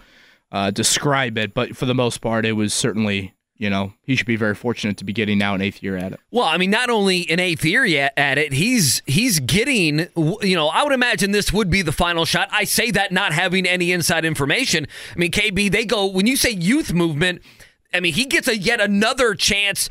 uh, 0.50 0.70
describe 0.70 1.38
it. 1.38 1.54
But 1.54 1.76
for 1.76 1.86
the 1.86 1.94
most 1.94 2.20
part, 2.20 2.44
it 2.44 2.52
was 2.52 2.74
certainly, 2.74 3.34
you 3.58 3.68
know, 3.68 3.92
he 4.02 4.14
should 4.14 4.26
be 4.26 4.36
very 4.36 4.54
fortunate 4.54 4.96
to 4.98 5.04
be 5.04 5.12
getting 5.12 5.36
now 5.36 5.54
an 5.54 5.60
eighth 5.60 5.82
year 5.82 5.96
at 5.96 6.12
it. 6.12 6.20
Well, 6.30 6.44
I 6.44 6.56
mean, 6.56 6.70
not 6.70 6.90
only 6.90 7.28
an 7.28 7.40
eighth 7.40 7.64
year 7.64 7.84
yet 7.84 8.14
at 8.16 8.38
it, 8.38 8.52
he's 8.52 9.02
he's 9.04 9.40
getting. 9.40 10.06
You 10.16 10.54
know, 10.54 10.68
I 10.68 10.84
would 10.84 10.92
imagine 10.92 11.32
this 11.32 11.52
would 11.52 11.68
be 11.68 11.82
the 11.82 11.92
final 11.92 12.24
shot. 12.24 12.48
I 12.52 12.64
say 12.64 12.92
that 12.92 13.10
not 13.10 13.32
having 13.32 13.66
any 13.66 13.90
inside 13.90 14.24
information. 14.24 14.86
I 15.14 15.18
mean, 15.18 15.32
KB, 15.32 15.70
they 15.72 15.84
go 15.84 16.06
when 16.06 16.26
you 16.26 16.36
say 16.36 16.50
youth 16.50 16.92
movement. 16.92 17.42
I 17.92 18.00
mean, 18.00 18.12
he 18.12 18.26
gets 18.26 18.46
a 18.46 18.56
yet 18.56 18.80
another 18.80 19.34
chance, 19.34 19.90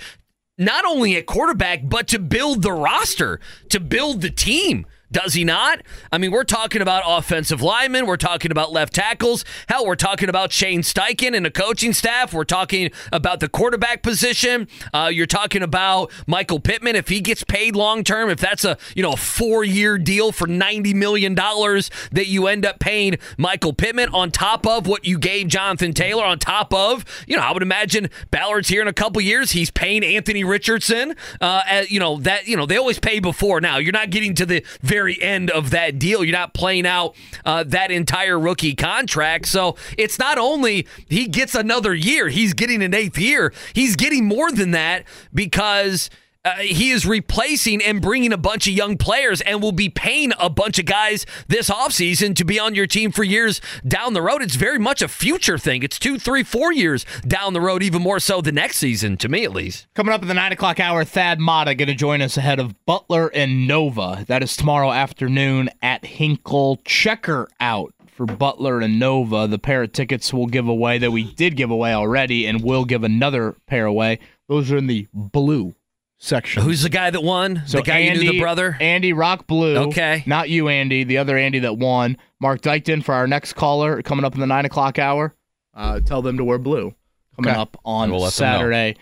not 0.57 0.85
only 0.85 1.17
at 1.17 1.25
quarterback, 1.25 1.81
but 1.83 2.07
to 2.09 2.19
build 2.19 2.61
the 2.61 2.71
roster, 2.71 3.41
to 3.69 3.79
build 3.81 4.21
the 4.21 4.29
team. 4.29 4.85
Does 5.11 5.33
he 5.33 5.43
not? 5.45 5.81
I 6.11 6.17
mean, 6.17 6.31
we're 6.31 6.43
talking 6.43 6.81
about 6.81 7.03
offensive 7.05 7.61
linemen. 7.61 8.05
We're 8.05 8.17
talking 8.17 8.51
about 8.51 8.71
left 8.73 8.93
tackles. 8.93 9.45
Hell, 9.69 9.85
we're 9.85 9.95
talking 9.95 10.27
about 10.27 10.51
Shane 10.51 10.81
Steichen 10.81 11.35
and 11.35 11.45
the 11.45 11.51
coaching 11.51 11.93
staff. 11.93 12.33
We're 12.33 12.43
talking 12.43 12.91
about 13.13 13.39
the 13.39 13.47
quarterback 13.47 14.03
position. 14.03 14.67
Uh, 14.93 15.09
you're 15.11 15.25
talking 15.25 15.63
about 15.63 16.11
Michael 16.27 16.59
Pittman 16.59 16.97
if 16.97 17.07
he 17.07 17.21
gets 17.21 17.43
paid 17.45 17.75
long 17.75 18.03
term. 18.03 18.29
If 18.29 18.39
that's 18.39 18.65
a 18.65 18.77
you 18.95 19.03
know 19.03 19.13
a 19.13 19.17
four 19.17 19.63
year 19.63 19.97
deal 19.97 20.33
for 20.33 20.45
ninety 20.45 20.93
million 20.93 21.33
dollars 21.35 21.89
that 22.11 22.27
you 22.27 22.47
end 22.47 22.65
up 22.65 22.79
paying 22.79 23.17
Michael 23.37 23.73
Pittman 23.73 24.09
on 24.09 24.29
top 24.29 24.67
of 24.67 24.87
what 24.87 25.05
you 25.05 25.17
gave 25.17 25.47
Jonathan 25.47 25.93
Taylor. 25.93 26.25
On 26.25 26.37
top 26.37 26.73
of 26.73 27.05
you 27.27 27.37
know, 27.37 27.43
I 27.43 27.53
would 27.53 27.63
imagine 27.63 28.09
Ballard's 28.29 28.67
here 28.67 28.81
in 28.81 28.87
a 28.89 28.93
couple 28.93 29.21
years. 29.21 29.51
He's 29.51 29.71
paying 29.71 30.03
Anthony 30.03 30.43
Richardson. 30.43 31.15
Uh, 31.39 31.83
you 31.87 31.99
know 31.99 32.17
that 32.17 32.47
you 32.47 32.57
know 32.57 32.65
they 32.65 32.77
always 32.77 32.99
pay 32.99 33.19
before. 33.19 33.61
Now 33.61 33.77
you're 33.77 33.93
not 33.93 34.09
getting 34.09 34.35
to 34.35 34.45
the 34.45 34.65
very 34.81 34.96
end 35.05 35.49
of 35.51 35.71
that 35.71 35.99
deal. 35.99 36.23
You're 36.23 36.37
not 36.37 36.53
playing 36.53 36.85
out 36.85 37.15
uh, 37.45 37.63
that 37.67 37.91
entire 37.91 38.39
rookie 38.39 38.75
contract. 38.75 39.47
So 39.47 39.75
it's 39.97 40.19
not 40.19 40.37
only 40.37 40.87
he 41.07 41.27
gets 41.27 41.55
another 41.55 41.93
year, 41.93 42.29
he's 42.29 42.53
getting 42.53 42.81
an 42.81 42.93
eighth 42.93 43.17
year. 43.17 43.53
He's 43.73 43.95
getting 43.95 44.25
more 44.25 44.51
than 44.51 44.71
that 44.71 45.05
because. 45.33 46.09
Uh, 46.47 46.55
he 46.59 46.91
is 46.91 47.05
replacing 47.05 47.83
and 47.83 48.01
bringing 48.01 48.31
a 48.31 48.37
bunch 48.37 48.67
of 48.67 48.73
young 48.73 48.95
players 48.95 49.41
and 49.41 49.61
will 49.61 49.73
be 49.73 49.89
paying 49.89 50.31
a 50.39 50.49
bunch 50.49 50.79
of 50.79 50.85
guys 50.85 51.25
this 51.49 51.69
offseason 51.69 52.33
to 52.33 52.45
be 52.45 52.57
on 52.57 52.73
your 52.73 52.87
team 52.87 53.11
for 53.11 53.25
years 53.25 53.59
down 53.85 54.13
the 54.13 54.21
road. 54.21 54.41
It's 54.41 54.55
very 54.55 54.79
much 54.79 55.01
a 55.01 55.09
future 55.09 55.57
thing. 55.57 55.83
It's 55.83 55.99
two, 55.99 56.17
three, 56.17 56.43
four 56.43 56.71
years 56.71 57.05
down 57.27 57.51
the 57.51 57.59
road, 57.59 57.83
even 57.83 58.01
more 58.01 58.21
so 58.21 58.39
the 58.39 58.53
next 58.53 58.77
season, 58.77 59.17
to 59.17 59.27
me 59.27 59.43
at 59.43 59.51
least. 59.51 59.87
Coming 59.93 60.13
up 60.13 60.21
in 60.21 60.29
the 60.29 60.33
nine 60.33 60.53
o'clock 60.53 60.79
hour, 60.79 61.03
Thad 61.03 61.41
Matta 61.41 61.75
going 61.75 61.89
to 61.89 61.95
join 61.95 62.21
us 62.21 62.37
ahead 62.37 62.59
of 62.61 62.85
Butler 62.85 63.27
and 63.33 63.67
Nova. 63.67 64.23
That 64.29 64.41
is 64.41 64.55
tomorrow 64.55 64.93
afternoon 64.93 65.69
at 65.81 66.05
Hinkle. 66.05 66.79
Checker 66.85 67.49
out 67.59 67.93
for 68.05 68.25
Butler 68.25 68.79
and 68.79 68.97
Nova. 68.97 69.47
The 69.47 69.59
pair 69.59 69.83
of 69.83 69.91
tickets 69.91 70.33
we'll 70.33 70.45
give 70.45 70.69
away 70.69 70.97
that 70.99 71.11
we 71.11 71.25
did 71.33 71.57
give 71.57 71.71
away 71.71 71.93
already, 71.93 72.47
and 72.47 72.63
we'll 72.63 72.85
give 72.85 73.03
another 73.03 73.57
pair 73.67 73.85
away. 73.85 74.19
Those 74.47 74.71
are 74.71 74.77
in 74.77 74.87
the 74.87 75.09
blue 75.13 75.75
section. 76.17 76.63
Who's 76.63 76.81
the 76.83 76.89
guy 76.89 77.09
that 77.09 77.21
won? 77.23 77.63
the 77.71 77.81
guy 77.81 77.99
Andy, 77.99 78.19
you 78.19 78.25
knew 78.25 78.31
the 78.33 78.39
brother? 78.39 78.77
Andy 78.79 79.13
Rock 79.13 79.47
Blue. 79.47 79.75
Okay. 79.89 80.23
Not 80.25 80.49
you, 80.49 80.67
Andy. 80.67 81.03
The 81.03 81.17
other 81.17 81.37
Andy 81.37 81.59
that 81.59 81.77
won. 81.77 82.17
Mark 82.39 82.61
Dykton 82.61 83.03
for 83.03 83.13
our 83.13 83.27
next 83.27 83.53
caller 83.53 84.01
coming 84.01 84.25
up 84.25 84.33
in 84.33 84.39
the 84.39 84.47
nine 84.47 84.65
o'clock 84.65 84.99
hour. 84.99 85.33
Uh, 85.73 85.99
tell 85.99 86.21
them 86.21 86.37
to 86.37 86.43
wear 86.43 86.57
blue 86.57 86.93
coming 87.35 87.51
Okay. 87.51 87.59
up 87.59 87.77
on 87.85 88.09
We'll 88.11 88.21
let 88.21 88.33
them 88.33 88.47
know. 88.49 88.57
Saturday 88.57 88.95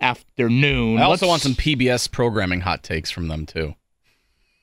afternoon. 0.00 0.98
I 0.98 1.02
also 1.02 1.26
Let's- 1.26 1.28
want 1.30 1.42
some 1.42 1.54
PBS 1.54 2.10
programming 2.10 2.60
hot 2.60 2.82
takes 2.82 3.10
from 3.10 3.28
them 3.28 3.46
too. 3.46 3.74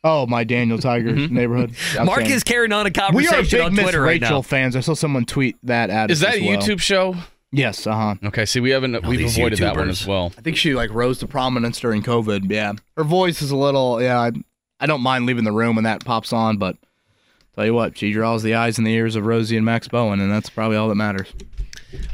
Oh, 0.06 0.28
my 0.28 0.43
Daniel 0.43 0.78
Tigers 0.78 1.32
neighborhood. 1.32 1.74
Mark 2.04 2.26
is 2.30 2.43
carrying 2.43 2.74
on 2.74 2.86
a 2.86 2.91
conversation 2.91 3.16
We 3.16 3.28
are 3.28 3.32
conversation 3.32 3.60
big 3.60 3.66
on 3.66 3.74
Miss 3.76 3.84
Twitter 3.84 4.01
right 4.01 4.22
Rachel 4.22 4.38
now. 4.38 4.41
fans. 4.41 4.76
I 4.76 4.82
saw 4.82 4.93
someone 4.95 5.24
tweet 5.24 5.56
that 5.64 5.89
at 5.89 6.12
Is 6.12 6.22
us 6.22 6.28
that 6.30 6.36
as 6.36 6.41
a 6.41 6.47
well. 6.49 6.58
YouTube 6.58 6.82
show? 6.82 7.16
Yes, 7.56 7.86
uh 7.86 7.93
huh. 7.93 8.16
Okay, 8.26 8.45
see, 8.45 8.60
we 8.60 8.72
haven't 8.72 9.06
we've 9.06 9.20
these 9.20 9.38
avoided 9.38 9.60
that 9.60 9.76
one 9.76 9.88
YouTubers. 9.88 9.91
as 9.91 10.08
well. 10.08 10.32
I 10.38 10.41
think 10.41 10.58
she 10.58 10.74
like 10.74 10.89
rose 10.91 11.20
to 11.20 11.28
prominence 11.28 11.80
during 11.80 12.01
COVID. 12.01 12.49
Yeah, 12.49 12.74
her 12.97 13.04
voice 13.04 13.41
is 13.43 13.51
a 13.51 13.56
little. 13.56 14.01
Yeah, 14.01 14.20
I, 14.20 14.32
I 14.80 14.88
don't 14.88 15.01
mind 15.01 15.28
leaving 15.28 15.43
the 15.43 15.51
room 15.51 15.76
when 15.76 15.84
that 15.84 16.04
pops 16.04 16.34
on, 16.34 16.58
but 16.58 16.78
tell 17.56 17.64
you 17.66 17.76
what, 17.76 17.95
she 17.97 18.12
draws 18.12 18.41
the 18.41 18.56
eyes 18.56 18.80
and 18.80 18.88
the 18.88 18.91
ears 18.93 19.16
of 19.16 19.26
Rosie 19.28 19.56
and 19.56 19.64
Max 19.66 19.88
Bowen, 19.88 20.20
and 20.20 20.32
that's 20.32 20.49
probably 20.49 20.78
all 20.78 20.89
that 20.89 20.95
matters. 20.95 21.32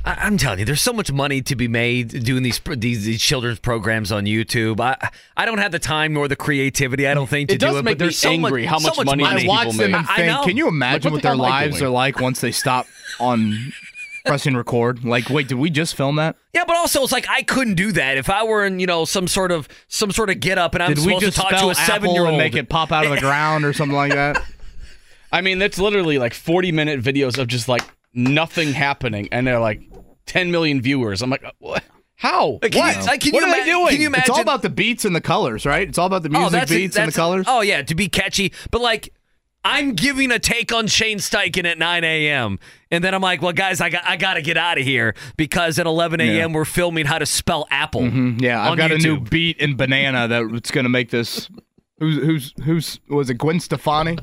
I, 0.03 0.15
I'm 0.15 0.37
telling 0.37 0.59
you, 0.59 0.65
there's 0.65 0.81
so 0.81 0.91
much 0.91 1.09
money 1.09 1.41
to 1.43 1.55
be 1.55 1.69
made 1.69 2.09
doing 2.25 2.43
these 2.43 2.59
these, 2.75 3.05
these 3.05 3.21
children's 3.21 3.59
programs 3.59 4.11
on 4.11 4.25
YouTube. 4.25 4.81
I 4.81 5.09
I 5.37 5.45
don't 5.45 5.59
have 5.59 5.71
the 5.71 5.79
time 5.79 6.11
nor 6.13 6.27
the 6.27 6.35
creativity. 6.35 7.07
I 7.07 7.13
don't 7.13 7.29
think 7.29 7.47
to 7.47 7.55
It 7.55 7.61
does 7.61 7.75
do 7.75 7.77
it. 7.79 7.85
make 7.85 7.97
but 7.97 7.99
there's 7.99 8.09
me 8.25 8.27
so 8.27 8.29
angry 8.31 8.61
much, 8.63 8.69
how 8.71 8.79
so 8.79 8.89
much 8.89 8.97
much 8.97 9.05
money 9.05 9.23
money. 9.23 9.39
these 9.43 9.49
I 9.49 9.53
watch 9.53 9.67
people 9.67 9.77
them 9.83 9.91
make. 9.91 10.01
and 10.01 10.09
I 10.09 10.15
think, 10.17 10.27
know. 10.27 10.43
can 10.43 10.57
you 10.57 10.67
imagine 10.67 11.11
what 11.13 11.17
what 11.17 11.21
the 11.21 11.29
their 11.29 11.35
hell 11.37 11.45
am 11.45 11.51
I 11.53 11.61
lives 11.61 11.77
doing? 11.77 11.87
are 11.87 11.93
like 11.93 12.19
once 12.19 12.41
they 12.41 12.51
stop 12.51 12.87
on 13.21 13.71
pressing 14.29 14.55
record? 14.55 15.03
Like, 15.03 15.29
wait, 15.29 15.47
did 15.47 15.57
we 15.57 15.69
just 15.69 15.95
film 15.95 16.15
that? 16.15 16.35
Yeah, 16.53 16.63
but 16.65 16.75
also 16.75 17.03
it's 17.03 17.11
like 17.11 17.27
I 17.29 17.43
couldn't 17.43 17.75
do 17.75 17.91
that 17.93 18.17
if 18.17 18.29
I 18.29 18.43
were 18.43 18.65
in 18.65 18.79
you 18.79 18.87
know 18.87 19.05
some 19.05 19.27
sort 19.27 19.51
of 19.51 19.67
some 19.87 20.11
sort 20.11 20.29
of 20.29 20.39
get 20.39 20.57
up 20.57 20.73
and 20.73 20.83
I'm 20.83 20.89
Did 20.89 20.99
we 20.99 21.03
supposed 21.03 21.25
just 21.25 21.37
to 21.37 21.43
talk 21.43 21.61
to 21.61 21.69
a 21.69 21.75
seven 21.75 22.11
year 22.11 22.21
old 22.21 22.29
and 22.29 22.37
make 22.37 22.55
it 22.55 22.69
pop 22.69 22.91
out 22.91 23.05
of 23.05 23.11
the 23.11 23.19
ground 23.21 23.65
or 23.65 23.73
something 23.73 23.95
like 23.95 24.13
that? 24.13 24.41
I 25.31 25.41
mean, 25.41 25.59
that's 25.59 25.77
literally 25.77 26.17
like 26.17 26.33
40 26.33 26.71
minute 26.71 27.01
videos 27.01 27.37
of 27.37 27.47
just 27.47 27.67
like 27.67 27.83
nothing 28.13 28.73
happening, 28.73 29.29
and 29.31 29.45
they're 29.45 29.59
like 29.59 29.81
10 30.25 30.51
million 30.51 30.81
viewers. 30.81 31.21
I'm 31.21 31.29
like, 31.29 31.43
uh, 31.43 31.51
what? 31.59 31.83
How? 32.15 32.59
Like, 32.61 32.71
can 32.73 32.79
what? 32.81 32.97
you- 32.97 33.03
like, 33.05 33.21
can 33.21 33.31
what 33.31 33.41
you 33.41 33.47
am 33.47 33.53
I 33.53 33.57
ima- 33.57 33.65
doing? 33.65 33.87
can 33.89 34.01
you 34.01 34.07
imagine- 34.07 34.23
It's 34.23 34.29
all 34.29 34.41
about 34.41 34.61
the 34.61 34.69
beats 34.69 35.05
and 35.05 35.15
the 35.15 35.21
colors, 35.21 35.65
right? 35.65 35.87
It's 35.87 35.97
all 35.97 36.07
about 36.07 36.23
the 36.23 36.29
oh, 36.35 36.49
music 36.49 36.67
beats 36.67 36.97
and 36.97 37.09
the 37.11 37.15
colors. 37.15 37.45
Oh 37.47 37.61
yeah, 37.61 37.81
to 37.81 37.95
be 37.95 38.09
catchy. 38.09 38.51
But 38.71 38.81
like, 38.81 39.13
I'm 39.63 39.93
giving 39.93 40.31
a 40.31 40.39
take 40.39 40.71
on 40.73 40.87
Shane 40.87 41.17
Steichen 41.17 41.65
at 41.65 41.77
9 41.77 42.03
a.m. 42.03 42.59
and 42.91 43.03
then 43.03 43.13
I'm 43.13 43.21
like, 43.21 43.41
well, 43.41 43.51
guys, 43.51 43.81
I 43.81 43.89
got 43.89 44.03
I 44.05 44.15
got 44.15 44.35
to 44.35 44.41
get 44.41 44.55
out 44.57 44.77
of 44.77 44.85
here 44.85 45.15
because 45.35 45.77
at 45.79 45.85
11 45.85 46.21
a.m. 46.21 46.53
we're 46.53 46.65
filming 46.65 47.05
how 47.05 47.19
to 47.19 47.25
spell 47.25 47.67
apple. 47.69 48.01
Mm-hmm. 48.01 48.39
Yeah, 48.39 48.61
I've 48.61 48.71
on 48.71 48.77
got 48.77 48.91
a 48.91 48.97
new 48.97 49.19
beat 49.19 49.57
in 49.57 49.75
banana 49.75 50.27
that's 50.27 50.71
going 50.71 50.85
to 50.85 50.89
make 50.89 51.09
this. 51.09 51.49
Who's 51.99 52.15
who's 52.17 52.53
who's 52.63 52.99
was 53.09 53.29
it 53.29 53.35
Gwen 53.35 53.59
Stefani? 53.59 54.17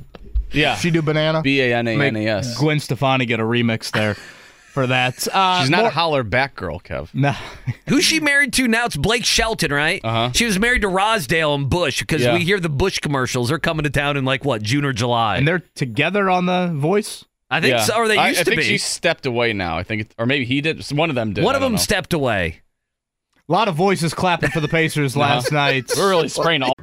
yeah. 0.53 0.77
She 0.77 0.91
do 0.91 1.03
banana. 1.03 1.43
B 1.43 1.61
A 1.61 1.75
N 1.75 1.89
A 1.89 1.97
Make 1.97 2.09
N 2.09 2.17
A 2.17 2.27
S. 2.29 2.57
Gwen 2.59 2.81
Stefani 2.81 3.27
get 3.27 3.39
a 3.39 3.45
remix 3.45 3.91
there 3.91 4.17
for 4.77 4.87
that. 4.89 5.27
Uh, 5.33 5.63
She's 5.63 5.71
not 5.71 5.79
more- 5.79 5.87
a 5.89 5.91
holler 5.91 6.23
back 6.23 6.55
girl, 6.55 6.79
Kev. 6.81 7.09
No. 7.15 7.33
Who's 7.89 8.05
she 8.05 8.21
married 8.21 8.53
to 8.53 8.69
now? 8.69 8.85
It's 8.85 8.97
Blake 8.97 9.25
Shelton, 9.25 9.73
right? 9.73 10.03
Uh-huh. 10.05 10.33
She 10.35 10.45
was 10.45 10.59
married 10.59 10.83
to 10.83 10.89
Rossdale 10.89 11.55
and 11.55 11.71
Bush 11.71 12.01
because 12.01 12.21
Yeah. 12.21 12.35
we 12.35 12.45
hear 12.45 12.61
the 12.61 12.69
Bush 12.69 12.99
commercials. 12.99 13.49
They're 13.49 13.59
coming 13.59 13.85
to 13.85 13.91
town 13.91 14.19
in 14.19 14.27
like 14.27 14.45
what 14.45 14.61
June 14.61 14.85
or 14.85 14.93
July. 14.93 15.39
and 15.39 15.49
they're 15.49 15.63
together 15.75 16.29
on 16.29 16.45
the 16.45 16.71
voice. 16.75 17.25
I 17.51 17.63
think 17.63 17.71
yeah. 17.73 17.85
so, 17.85 17.97
or 17.97 18.07
they 18.09 18.19
I, 18.19 18.29
used 18.29 18.41
I 18.41 18.45
to 18.45 18.51
think 18.51 18.61
be. 18.61 18.67
she 18.67 18.77
stepped 18.77 19.25
away 19.25 19.55
now. 19.55 19.79
I 19.79 19.83
think, 19.83 20.03
it, 20.03 20.15
or 20.19 20.27
maybe 20.27 20.45
he 20.45 20.61
did. 20.61 20.85
One 20.91 21.09
of 21.09 21.15
them 21.17 21.33
did. 21.33 21.43
One 21.43 21.55
I 21.55 21.57
of 21.57 21.63
don't 21.63 21.71
them 21.73 21.77
know. 21.77 21.83
stepped 21.83 22.13
away. 22.13 22.61
A 23.49 23.53
lot 23.53 23.69
of 23.69 23.77
voices 23.77 24.13
clapping 24.13 24.51
for 24.51 24.61
the 24.61 24.69
Pacers 24.69 25.17
last 25.17 25.53
night. 25.53 25.91
We're 25.97 26.11
really 26.11 26.29
spraying 26.29 26.63
all. 26.63 26.75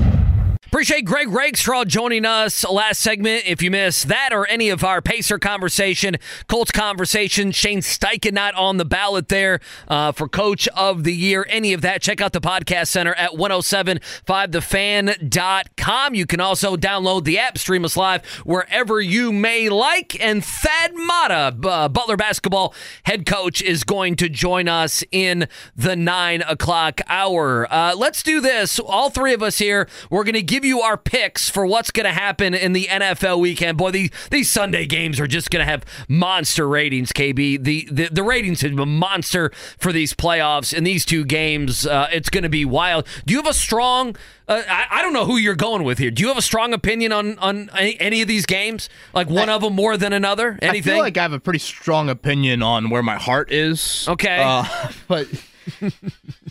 Appreciate 0.71 1.03
Greg 1.03 1.27
Rakestraw 1.27 1.83
joining 1.83 2.25
us 2.25 2.63
last 2.63 3.01
segment. 3.01 3.43
If 3.45 3.61
you 3.61 3.69
missed 3.69 4.07
that 4.07 4.29
or 4.31 4.47
any 4.47 4.69
of 4.69 4.85
our 4.85 5.01
Pacer 5.01 5.37
conversation, 5.37 6.15
Colts 6.47 6.71
conversation, 6.71 7.51
Shane 7.51 7.81
Steichen 7.81 8.31
not 8.31 8.55
on 8.55 8.77
the 8.77 8.85
ballot 8.85 9.27
there 9.27 9.59
uh, 9.89 10.13
for 10.13 10.29
Coach 10.29 10.69
of 10.69 11.03
the 11.03 11.13
Year, 11.13 11.45
any 11.49 11.73
of 11.73 11.81
that, 11.81 12.01
check 12.01 12.21
out 12.21 12.31
the 12.31 12.39
podcast 12.39 12.87
center 12.87 13.13
at 13.15 13.31
1075thefan.com. 13.31 16.15
You 16.15 16.25
can 16.25 16.39
also 16.39 16.77
download 16.77 17.25
the 17.25 17.37
app, 17.37 17.57
stream 17.57 17.83
us 17.83 17.97
live 17.97 18.25
wherever 18.45 19.01
you 19.01 19.33
may 19.33 19.67
like. 19.67 20.17
And 20.23 20.41
Thad 20.41 20.93
Matta, 20.95 21.53
uh, 21.67 21.89
Butler 21.89 22.15
basketball 22.15 22.73
head 23.03 23.25
coach, 23.25 23.61
is 23.61 23.83
going 23.83 24.15
to 24.15 24.29
join 24.29 24.69
us 24.69 25.03
in 25.11 25.49
the 25.75 25.97
9 25.97 26.43
o'clock 26.43 27.01
hour. 27.07 27.67
Uh, 27.69 27.93
let's 27.93 28.23
do 28.23 28.39
this. 28.39 28.79
All 28.79 29.09
three 29.09 29.33
of 29.33 29.43
us 29.43 29.57
here, 29.57 29.89
we're 30.09 30.23
going 30.23 30.35
to 30.35 30.41
give 30.41 30.60
you 30.65 30.81
our 30.81 30.97
picks 30.97 31.49
for 31.49 31.65
what's 31.65 31.91
going 31.91 32.05
to 32.05 32.13
happen 32.13 32.53
in 32.53 32.73
the 32.73 32.85
NFL 32.85 33.39
weekend. 33.39 33.77
Boy, 33.77 33.91
these, 33.91 34.09
these 34.29 34.49
Sunday 34.49 34.85
games 34.85 35.19
are 35.19 35.27
just 35.27 35.49
going 35.49 35.65
to 35.65 35.69
have 35.69 35.85
monster 36.07 36.67
ratings, 36.67 37.11
KB. 37.11 37.63
The, 37.63 37.87
the, 37.91 38.09
the 38.09 38.23
ratings 38.23 38.61
have 38.61 38.75
been 38.75 38.89
monster 38.89 39.51
for 39.77 39.91
these 39.91 40.13
playoffs 40.13 40.73
in 40.73 40.83
these 40.83 41.05
two 41.05 41.25
games. 41.25 41.85
Uh, 41.85 42.07
it's 42.11 42.29
going 42.29 42.43
to 42.43 42.49
be 42.49 42.65
wild. 42.65 43.07
Do 43.25 43.33
you 43.33 43.39
have 43.39 43.49
a 43.49 43.53
strong, 43.53 44.15
uh, 44.47 44.61
I, 44.67 44.87
I 44.91 45.01
don't 45.01 45.13
know 45.13 45.25
who 45.25 45.37
you're 45.37 45.55
going 45.55 45.83
with 45.83 45.97
here. 45.97 46.11
Do 46.11 46.21
you 46.21 46.27
have 46.29 46.37
a 46.37 46.41
strong 46.41 46.73
opinion 46.73 47.11
on, 47.11 47.37
on 47.39 47.69
any, 47.77 47.99
any 47.99 48.21
of 48.21 48.27
these 48.27 48.45
games? 48.45 48.89
Like 49.13 49.29
one 49.29 49.49
of 49.49 49.61
them 49.61 49.73
more 49.73 49.97
than 49.97 50.13
another? 50.13 50.57
Anything? 50.61 50.93
I 50.93 50.95
feel 50.95 51.03
like 51.03 51.17
I 51.17 51.21
have 51.23 51.33
a 51.33 51.39
pretty 51.39 51.59
strong 51.59 52.09
opinion 52.09 52.63
on 52.63 52.89
where 52.89 53.03
my 53.03 53.15
heart 53.15 53.51
is. 53.51 54.07
Okay. 54.07 54.41
Uh, 54.43 54.65
but 55.07 55.27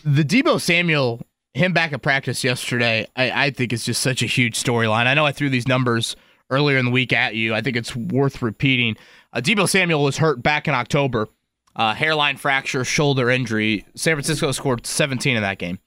the 0.05 0.25
Debo 0.25 0.61
Samuel, 0.61 1.23
him 1.55 1.73
back 1.73 1.93
at 1.93 2.03
practice 2.03 2.45
yesterday, 2.45 3.07
I, 3.17 3.47
I 3.47 3.51
think 3.51 3.73
is 3.73 3.85
just 3.85 4.01
such 4.01 4.23
a 4.23 4.27
huge 4.27 4.63
storyline. 4.63 5.07
I 5.07 5.15
know 5.15 5.27
I 5.27 5.33
threw 5.33 5.51
these 5.51 5.67
numbers 5.69 6.17
earlier 6.49 6.79
in 6.79 6.87
the 6.87 6.91
week 6.91 7.13
at 7.13 7.35
you. 7.35 7.55
I 7.55 7.61
think 7.61 7.77
it's 7.77 7.95
worth 7.95 8.43
repeating. 8.43 8.97
Uh, 9.33 9.41
Debo 9.41 9.69
Samuel 9.69 10.03
was 10.03 10.19
hurt 10.19 10.43
back 10.43 10.69
in 10.69 10.75
October, 10.75 11.29
uh, 11.77 11.95
hairline 11.95 12.37
fracture, 12.37 12.85
shoulder 12.85 13.31
injury. 13.31 13.85
San 13.95 14.15
Francisco 14.15 14.53
scored 14.53 14.87
17 14.87 15.37
in 15.37 15.43
that 15.43 15.59
game. 15.59 15.79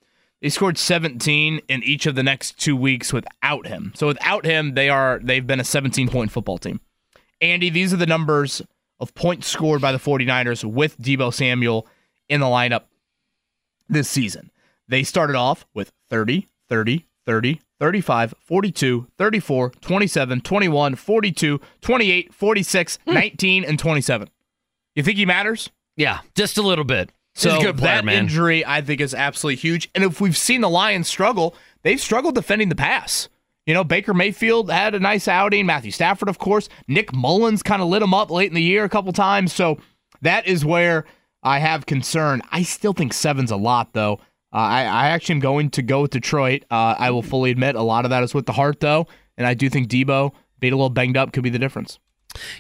They 0.42 0.50
scored 0.50 0.78
17 0.78 1.62
in 1.70 1.84
each 1.84 2.06
of 2.06 2.16
the 2.16 2.24
next 2.24 2.60
two 2.60 2.76
weeks 2.76 3.14
without 3.14 3.68
him. 3.68 3.94
So 3.96 4.08
without 4.08 4.46
him, 4.46 4.74
they 4.74 4.90
are 4.90 5.22
they've 5.24 5.48
been 5.48 5.62
a 5.62 5.66
17 5.66 6.10
point 6.10 6.32
football 6.32 6.58
team. 6.58 6.82
Andy, 7.40 7.70
these 7.70 7.94
are 7.94 7.98
the 7.98 8.06
numbers 8.06 8.62
of 9.00 9.14
points 9.16 9.48
scored 9.48 9.82
by 9.82 9.94
the 9.94 9.98
49ers 9.98 10.66
with 10.66 11.00
Debo 11.00 11.34
Samuel 11.34 11.88
in 12.28 12.42
the 12.42 12.46
lineup 12.46 12.84
this 13.88 14.10
season. 14.10 14.52
They 14.94 15.02
started 15.02 15.36
off 15.36 15.66
with 15.74 15.92
30, 16.12 16.50
30, 16.70 17.08
30, 17.26 17.62
35, 17.80 18.36
42, 18.40 19.08
34, 19.18 19.70
27, 19.72 20.42
21, 20.42 20.96
42, 20.96 21.62
28, 21.82 22.32
46, 22.32 23.00
hmm. 23.04 23.14
19, 23.16 23.64
and 23.64 23.80
27. 23.80 24.30
You 24.94 25.02
think 25.02 25.18
he 25.18 25.26
matters? 25.26 25.72
yeah, 25.96 26.20
just 26.36 26.60
a 26.60 26.62
little 26.62 26.86
bit. 26.86 27.12
So 27.34 27.50
He's 27.50 27.64
a 27.64 27.66
good 27.66 27.78
player, 27.80 27.96
that 27.96 28.06
man. 28.06 28.18
injury, 28.18 28.64
I 28.64 28.82
think, 28.82 29.02
is 29.02 29.16
absolutely 29.16 29.56
huge. 29.56 29.90
And 29.96 30.04
if 30.04 30.22
we've 30.22 30.38
seen 30.38 30.62
the 30.62 30.70
Lions 30.70 31.08
struggle, 31.08 31.56
they've 31.82 32.00
struggled 32.00 32.36
defending 32.36 32.70
the 32.70 32.76
pass. 32.76 33.30
You 33.66 33.74
know, 33.74 33.84
Baker 33.84 34.14
Mayfield 34.14 34.70
had 34.70 34.94
a 34.94 35.00
nice 35.00 35.28
outing. 35.28 35.66
Matthew 35.66 35.90
Stafford, 35.90 36.30
of 36.30 36.38
course. 36.38 36.70
Nick 36.88 37.16
Mullens 37.16 37.64
kind 37.64 37.82
of 37.82 37.88
lit 37.88 38.04
him 38.04 38.14
up 38.14 38.30
late 38.30 38.50
in 38.50 38.54
the 38.54 38.62
year 38.62 38.84
a 38.84 38.90
couple 38.90 39.12
times. 39.12 39.54
So 39.54 39.80
that 40.22 40.46
is 40.46 40.64
where 40.64 41.06
I 41.42 41.58
have 41.58 41.88
concern. 41.88 42.44
I 42.52 42.62
still 42.62 42.94
think 42.94 43.12
seven's 43.12 43.50
a 43.50 43.56
lot, 43.56 43.94
though. 43.94 44.20
Uh, 44.54 44.58
I, 44.58 44.82
I 44.84 45.08
actually 45.10 45.36
am 45.36 45.40
going 45.40 45.72
to 45.72 45.82
go 45.82 46.04
with 46.04 46.12
Detroit. 46.12 46.64
Uh, 46.70 46.96
I 46.98 47.10
will 47.12 47.24
fully 47.24 47.50
admit 47.50 47.76
a 47.76 47.82
lot 47.82 48.06
of 48.06 48.12
that 48.12 48.24
is 48.24 48.34
with 48.34 48.46
the 48.46 48.54
heart, 48.54 48.80
though. 48.80 49.08
And 49.36 49.48
I 49.48 49.56
do 49.56 49.70
think 49.70 49.90
Debo, 49.90 50.32
being 50.60 50.74
a 50.74 50.76
little 50.76 50.90
banged 50.90 51.18
up, 51.18 51.34
could 51.34 51.44
be 51.44 51.50
the 51.50 51.60
difference. 51.60 51.98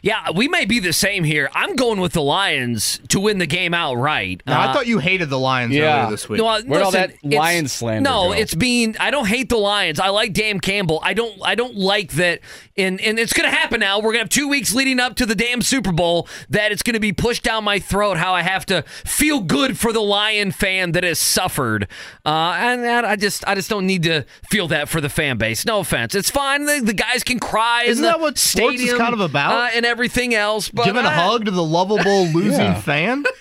Yeah, 0.01 0.31
we 0.31 0.47
may 0.47 0.65
be 0.65 0.79
the 0.79 0.93
same 0.93 1.23
here. 1.23 1.49
I'm 1.53 1.75
going 1.75 1.99
with 1.99 2.13
the 2.13 2.21
Lions 2.21 2.99
to 3.09 3.19
win 3.19 3.37
the 3.39 3.45
game 3.45 3.73
outright. 3.73 4.41
Now, 4.45 4.61
Uh, 4.61 4.67
I 4.69 4.73
thought 4.73 4.87
you 4.87 4.99
hated 4.99 5.29
the 5.29 5.39
Lions 5.39 5.73
yeah. 5.73 5.99
earlier 6.01 6.11
this 6.11 6.29
week. 6.29 6.39
No, 6.39 6.47
uh, 6.47 6.61
Where'd 6.61 6.83
all 6.83 6.91
that 6.91 7.11
it's- 7.11 7.33
Lions 7.33 7.71
slander 7.71 8.09
No, 8.09 8.27
go? 8.29 8.31
it's 8.33 8.55
being. 8.55 8.95
I 8.99 9.11
don't 9.11 9.27
hate 9.27 9.49
the 9.49 9.57
Lions. 9.57 9.99
I 9.99 10.09
like 10.09 10.33
Dan 10.33 10.59
Campbell. 10.59 10.99
I 11.03 11.13
don't. 11.13 11.33
I 11.43 11.55
don't 11.55 11.75
like 11.75 12.13
that. 12.13 12.39
And 12.77 12.99
and 13.01 13.19
it's 13.19 13.33
going 13.33 13.49
to 13.49 13.55
happen 13.55 13.79
now. 13.79 13.97
We're 13.97 14.13
going 14.13 14.15
to 14.15 14.19
have 14.21 14.29
two 14.29 14.47
weeks 14.47 14.73
leading 14.73 14.99
up 14.99 15.15
to 15.17 15.25
the 15.25 15.35
damn 15.35 15.61
Super 15.61 15.91
Bowl. 15.91 16.27
That 16.49 16.71
it's 16.71 16.83
going 16.83 16.93
to 16.95 16.99
be 16.99 17.13
pushed 17.13 17.43
down 17.43 17.63
my 17.63 17.79
throat. 17.79 18.17
How 18.17 18.33
I 18.33 18.41
have 18.41 18.65
to 18.67 18.83
feel 19.05 19.39
good 19.41 19.77
for 19.77 19.91
the 19.93 20.01
Lion 20.01 20.51
fan 20.51 20.91
that 20.93 21.03
has 21.03 21.19
suffered. 21.19 21.87
Uh, 22.25 22.55
and 22.57 22.83
that 22.83 23.05
I 23.05 23.15
just 23.15 23.43
I 23.47 23.55
just 23.55 23.69
don't 23.69 23.85
need 23.85 24.03
to 24.03 24.25
feel 24.49 24.67
that 24.69 24.89
for 24.89 25.01
the 25.01 25.09
fan 25.09 25.37
base. 25.37 25.65
No 25.65 25.79
offense. 25.79 26.15
It's 26.15 26.29
fine. 26.29 26.65
The, 26.65 26.81
the 26.83 26.93
guys 26.93 27.23
can 27.23 27.39
cry. 27.39 27.83
Isn't 27.83 28.01
the 28.01 28.09
that 28.09 28.19
what 28.19 28.37
sports 28.37 28.81
is 28.81 28.93
kind 28.93 29.13
of 29.13 29.19
about? 29.19 29.53
Uh, 29.53 29.62
and 29.73 29.85
everything 29.85 30.33
else. 30.35 30.69
But 30.69 30.85
Giving 30.85 31.05
a 31.05 31.09
I- 31.09 31.13
hug 31.13 31.45
to 31.45 31.51
the 31.51 31.63
lovable 31.63 32.25
losing 32.33 32.59
Yeah. 32.61 32.79
fan? 32.81 33.23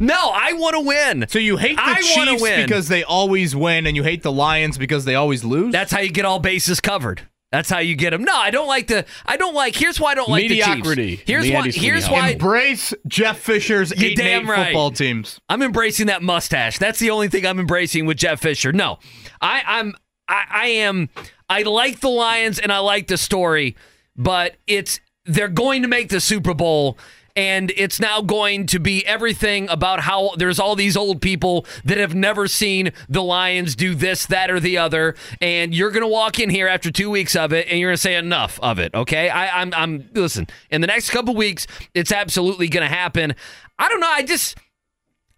No, 0.00 0.14
I 0.34 0.52
want 0.52 0.74
to 0.74 0.80
win. 0.80 1.26
So 1.28 1.38
you 1.38 1.56
hate 1.56 1.76
the 1.76 1.82
I 1.82 2.02
wanna 2.16 2.30
Chiefs 2.32 2.42
win. 2.42 2.66
because 2.66 2.88
they 2.88 3.02
always 3.04 3.56
win, 3.56 3.86
and 3.86 3.96
you 3.96 4.02
hate 4.02 4.22
the 4.22 4.32
Lions 4.32 4.76
because 4.78 5.04
they 5.04 5.14
always 5.14 5.44
lose. 5.44 5.72
That's 5.72 5.90
how 5.92 6.00
you 6.00 6.10
get 6.10 6.24
all 6.24 6.38
bases 6.38 6.80
covered. 6.80 7.22
That's 7.52 7.70
how 7.70 7.78
you 7.78 7.94
get 7.94 8.10
them. 8.10 8.24
No, 8.24 8.34
I 8.36 8.50
don't 8.50 8.66
like 8.68 8.88
the. 8.88 9.06
I 9.24 9.36
don't 9.36 9.54
like. 9.54 9.74
Here's 9.74 9.98
why 9.98 10.10
I 10.12 10.14
don't 10.14 10.28
like 10.28 10.42
Mediocrity. 10.42 11.02
the 11.02 11.16
Chiefs. 11.16 11.22
Here's 11.26 11.44
The 11.44 11.54
why. 11.54 11.70
Here's 11.70 12.02
house. 12.04 12.12
why 12.12 12.28
embrace 12.30 12.94
Jeff 13.06 13.38
Fisher's 13.38 13.92
You're 13.96 14.10
eight 14.10 14.18
and 14.18 14.28
eight 14.28 14.30
damn 14.32 14.50
right. 14.50 14.64
football 14.66 14.90
teams. 14.90 15.40
I'm 15.48 15.62
embracing 15.62 16.06
that 16.08 16.22
mustache. 16.22 16.78
That's 16.78 16.98
the 16.98 17.10
only 17.10 17.28
thing 17.28 17.46
I'm 17.46 17.58
embracing 17.58 18.04
with 18.04 18.18
Jeff 18.18 18.40
Fisher. 18.40 18.72
No, 18.72 18.98
I, 19.40 19.62
I'm. 19.66 19.94
I, 20.28 20.44
I 20.50 20.66
am. 20.68 21.08
I 21.48 21.62
like 21.62 22.00
the 22.00 22.08
Lions 22.10 22.58
and 22.58 22.72
I 22.72 22.78
like 22.78 23.06
the 23.06 23.16
story, 23.16 23.76
but 24.16 24.56
it's 24.66 25.00
they're 25.26 25.48
going 25.48 25.82
to 25.82 25.88
make 25.88 26.08
the 26.08 26.20
Super 26.20 26.54
Bowl. 26.54 26.98
And 27.34 27.70
it's 27.76 28.00
now 28.00 28.22
going 28.22 28.64
to 28.68 28.78
be 28.78 29.04
everything 29.04 29.68
about 29.68 30.00
how 30.00 30.30
there's 30.38 30.58
all 30.58 30.74
these 30.74 30.96
old 30.96 31.20
people 31.20 31.66
that 31.84 31.98
have 31.98 32.14
never 32.14 32.48
seen 32.48 32.92
the 33.10 33.22
Lions 33.22 33.76
do 33.76 33.94
this, 33.94 34.24
that, 34.26 34.50
or 34.50 34.58
the 34.58 34.78
other. 34.78 35.14
And 35.42 35.74
you're 35.74 35.90
going 35.90 36.02
to 36.02 36.08
walk 36.08 36.38
in 36.40 36.48
here 36.48 36.66
after 36.66 36.90
two 36.90 37.10
weeks 37.10 37.36
of 37.36 37.52
it 37.52 37.68
and 37.68 37.78
you're 37.78 37.90
going 37.90 37.96
to 37.96 38.00
say 38.00 38.14
enough 38.14 38.58
of 38.62 38.78
it. 38.78 38.94
Okay. 38.94 39.28
I, 39.28 39.60
I'm, 39.60 39.74
I'm, 39.74 40.08
listen, 40.14 40.46
in 40.70 40.80
the 40.80 40.86
next 40.86 41.10
couple 41.10 41.34
weeks, 41.34 41.66
it's 41.92 42.10
absolutely 42.10 42.68
going 42.68 42.88
to 42.88 42.94
happen. 42.94 43.34
I 43.78 43.90
don't 43.90 44.00
know. 44.00 44.08
I 44.10 44.22
just, 44.22 44.56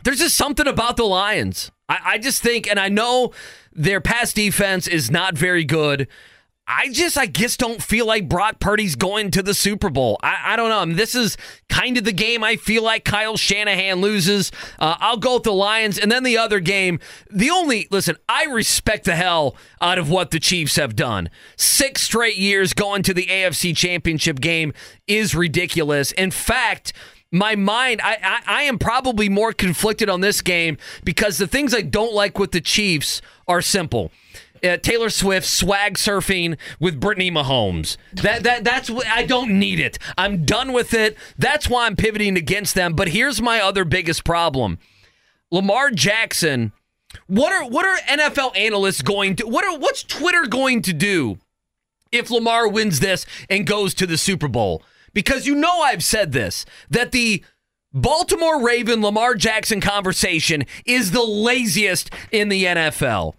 there's 0.04 0.20
just 0.20 0.36
something 0.36 0.68
about 0.68 0.96
the 0.96 1.04
Lions. 1.04 1.72
I, 1.88 1.98
I 2.04 2.18
just 2.18 2.42
think, 2.42 2.68
and 2.68 2.78
I 2.78 2.88
know 2.88 3.32
their 3.72 4.00
pass 4.00 4.32
defense 4.32 4.86
is 4.86 5.10
not 5.10 5.36
very 5.36 5.64
good. 5.64 6.06
I 6.70 6.90
just, 6.90 7.16
I 7.16 7.24
guess, 7.24 7.56
don't 7.56 7.82
feel 7.82 8.06
like 8.06 8.28
Brock 8.28 8.60
Purdy's 8.60 8.94
going 8.94 9.30
to 9.30 9.42
the 9.42 9.54
Super 9.54 9.88
Bowl. 9.88 10.18
I, 10.22 10.52
I 10.52 10.56
don't 10.56 10.68
know. 10.68 10.80
I 10.80 10.84
mean, 10.84 10.96
this 10.96 11.14
is 11.14 11.38
kind 11.70 11.96
of 11.96 12.04
the 12.04 12.12
game 12.12 12.44
I 12.44 12.56
feel 12.56 12.82
like 12.82 13.06
Kyle 13.06 13.38
Shanahan 13.38 14.02
loses. 14.02 14.52
Uh, 14.78 14.94
I'll 15.00 15.16
go 15.16 15.34
with 15.34 15.44
the 15.44 15.52
Lions. 15.52 15.98
And 15.98 16.12
then 16.12 16.24
the 16.24 16.36
other 16.36 16.60
game, 16.60 17.00
the 17.30 17.48
only, 17.48 17.88
listen, 17.90 18.16
I 18.28 18.44
respect 18.44 19.06
the 19.06 19.16
hell 19.16 19.56
out 19.80 19.96
of 19.96 20.10
what 20.10 20.30
the 20.30 20.38
Chiefs 20.38 20.76
have 20.76 20.94
done. 20.94 21.30
Six 21.56 22.02
straight 22.02 22.36
years 22.36 22.74
going 22.74 23.02
to 23.04 23.14
the 23.14 23.26
AFC 23.26 23.74
Championship 23.74 24.38
game 24.38 24.74
is 25.06 25.34
ridiculous. 25.34 26.12
In 26.12 26.30
fact, 26.30 26.92
my 27.30 27.56
mind, 27.56 28.02
I, 28.02 28.18
I, 28.22 28.40
I 28.58 28.62
am 28.64 28.78
probably 28.78 29.30
more 29.30 29.54
conflicted 29.54 30.10
on 30.10 30.20
this 30.20 30.42
game 30.42 30.76
because 31.02 31.38
the 31.38 31.46
things 31.46 31.74
I 31.74 31.80
don't 31.80 32.14
like 32.14 32.38
with 32.38 32.52
the 32.52 32.60
Chiefs 32.60 33.22
are 33.46 33.62
simple. 33.62 34.10
Uh, 34.62 34.76
Taylor 34.76 35.10
Swift 35.10 35.46
swag 35.46 35.94
surfing 35.94 36.56
with 36.80 37.00
Brittany 37.00 37.30
Mahomes. 37.30 37.96
That 38.12 38.42
that 38.44 38.64
that's 38.64 38.90
I 38.90 39.24
don't 39.24 39.58
need 39.58 39.80
it. 39.80 39.98
I'm 40.16 40.44
done 40.44 40.72
with 40.72 40.94
it. 40.94 41.16
That's 41.36 41.68
why 41.68 41.86
I'm 41.86 41.96
pivoting 41.96 42.36
against 42.36 42.74
them. 42.74 42.94
But 42.94 43.08
here's 43.08 43.40
my 43.40 43.60
other 43.60 43.84
biggest 43.84 44.24
problem: 44.24 44.78
Lamar 45.50 45.90
Jackson. 45.90 46.72
What 47.26 47.52
are 47.52 47.68
what 47.68 47.86
are 47.86 47.96
NFL 48.06 48.56
analysts 48.56 49.02
going 49.02 49.36
to? 49.36 49.46
What 49.46 49.64
are 49.64 49.78
what's 49.78 50.02
Twitter 50.02 50.46
going 50.46 50.82
to 50.82 50.92
do 50.92 51.38
if 52.12 52.30
Lamar 52.30 52.68
wins 52.68 53.00
this 53.00 53.24
and 53.48 53.66
goes 53.66 53.94
to 53.94 54.06
the 54.06 54.18
Super 54.18 54.48
Bowl? 54.48 54.82
Because 55.14 55.46
you 55.46 55.54
know 55.54 55.80
I've 55.80 56.04
said 56.04 56.32
this 56.32 56.66
that 56.90 57.12
the 57.12 57.42
Baltimore 57.94 58.62
Raven 58.62 59.00
Lamar 59.00 59.34
Jackson 59.34 59.80
conversation 59.80 60.64
is 60.84 61.10
the 61.10 61.22
laziest 61.22 62.10
in 62.30 62.50
the 62.50 62.64
NFL. 62.64 63.34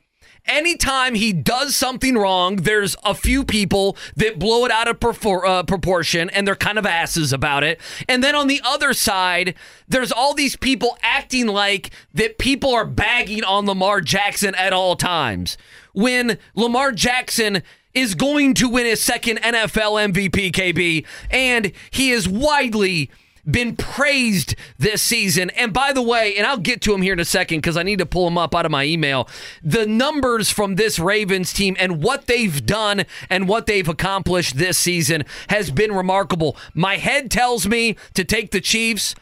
Anytime 0.50 1.14
he 1.14 1.32
does 1.32 1.76
something 1.76 2.18
wrong, 2.18 2.56
there's 2.56 2.95
a 3.06 3.14
few 3.14 3.45
people 3.45 3.95
that 4.16 4.39
blow 4.39 4.66
it 4.66 4.72
out 4.72 4.88
of 4.88 5.00
perfor- 5.00 5.47
uh, 5.47 5.64
proportion 5.64 6.28
and 6.32 6.47
they're 6.47 6.56
kind 6.56 6.80
of 6.80 6.88
asses 6.88 7.32
about 7.32 7.64
it. 7.64 7.80
And 8.08 8.24
then 8.24 8.34
on 8.34 8.47
the 8.47 8.60
other 8.66 8.93
side, 8.93 9.54
there's 9.88 10.12
all 10.12 10.34
these 10.34 10.56
people 10.56 10.97
acting 11.04 11.45
like 11.45 11.91
that 12.16 12.39
people 12.39 12.74
are 12.74 12.86
bagging 12.86 13.43
on 13.43 13.68
Lamar 13.68 14.02
Jackson 14.02 14.56
at 14.56 14.74
all 14.74 14.95
times. 14.95 15.56
When 15.93 16.39
Lamar 16.56 16.93
Jackson 16.93 17.62
is 17.93 18.16
going 18.16 18.56
to 18.56 18.70
win 18.70 18.88
his 18.88 19.02
second 19.02 19.38
NFL 19.41 20.12
MVP, 20.14 20.52
KB, 20.52 21.06
and 21.30 21.72
he 21.91 22.10
is 22.10 22.28
widely 22.28 23.12
been 23.52 23.76
praised 23.76 24.56
this 24.78 25.02
season. 25.02 25.50
And 25.52 25.74
by 25.74 25.93
the 25.93 26.02
way, 26.02 26.36
and 26.36 26.45
I'll 26.45 26.58
get 26.58 26.82
to 26.82 26.93
him 26.93 27.02
here 27.02 27.14
in 27.14 27.20
a 27.20 27.26
second 27.26 27.60
because 27.60 27.78
I 27.78 27.84
need 27.84 28.00
to 28.00 28.06
pull 28.06 28.28
him 28.28 28.38
up 28.38 28.56
out 28.56 28.66
of 28.66 28.72
my 28.72 28.84
email. 28.84 29.28
The 29.64 29.86
numbers 29.86 30.50
from 30.50 30.76
this 30.76 31.00
Ravens 31.00 31.54
team 31.54 31.76
and 31.80 32.04
what 32.04 32.28
they've 32.28 32.66
done 32.66 33.06
and 33.30 33.47
what 33.47 33.66
they've 33.66 33.88
accomplished 33.88 34.58
this 34.58 34.78
season 34.78 35.24
has 35.50 35.72
been 35.72 35.93
remarkable. 35.93 36.58
My 36.74 36.97
head 36.97 37.32
tells 37.32 37.68
me 37.68 37.95
to 38.14 38.24
take 38.24 38.52
the 38.52 38.62
Chiefs. 38.62 39.16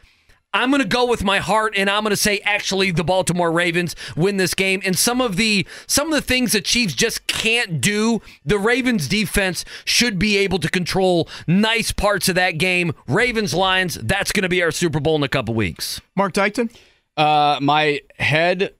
I'm 0.57 0.71
going 0.71 0.81
to 0.81 0.87
go 0.87 1.05
with 1.05 1.23
my 1.23 1.37
heart 1.37 1.75
and 1.77 1.87
I'm 1.87 2.01
going 2.01 2.09
to 2.09 2.17
say 2.17 2.39
actually 2.39 2.89
the 2.89 3.03
Baltimore 3.03 3.51
Ravens 3.51 3.95
win 4.15 4.37
this 4.37 4.55
game. 4.55 4.81
And 4.83 4.97
some 4.97 5.21
of 5.21 5.35
the 5.35 5.67
some 5.85 6.07
of 6.07 6.13
the 6.13 6.21
things 6.21 6.53
the 6.53 6.61
Chiefs 6.61 6.95
just 6.95 7.27
can't 7.27 7.79
do 7.79 8.23
the 8.43 8.57
Ravens 8.57 9.07
defense 9.07 9.63
should 9.85 10.17
be 10.17 10.35
able 10.37 10.57
to 10.57 10.69
control 10.69 11.29
nice 11.45 11.91
parts 11.91 12.27
of 12.27 12.33
that 12.35 12.57
game. 12.57 12.93
Ravens 13.07 13.53
Lions 13.53 13.99
that's 14.01 14.31
going 14.31 14.43
to 14.43 14.49
be 14.49 14.63
our 14.63 14.71
Super 14.71 14.99
Bowl 14.99 15.15
in 15.15 15.21
a 15.23 15.27
couple 15.27 15.53
weeks. 15.53 16.01
Mark 16.15 16.33
Dykton? 16.33 16.75
Uh, 17.15 17.59
my 17.61 18.01
head 18.17 18.73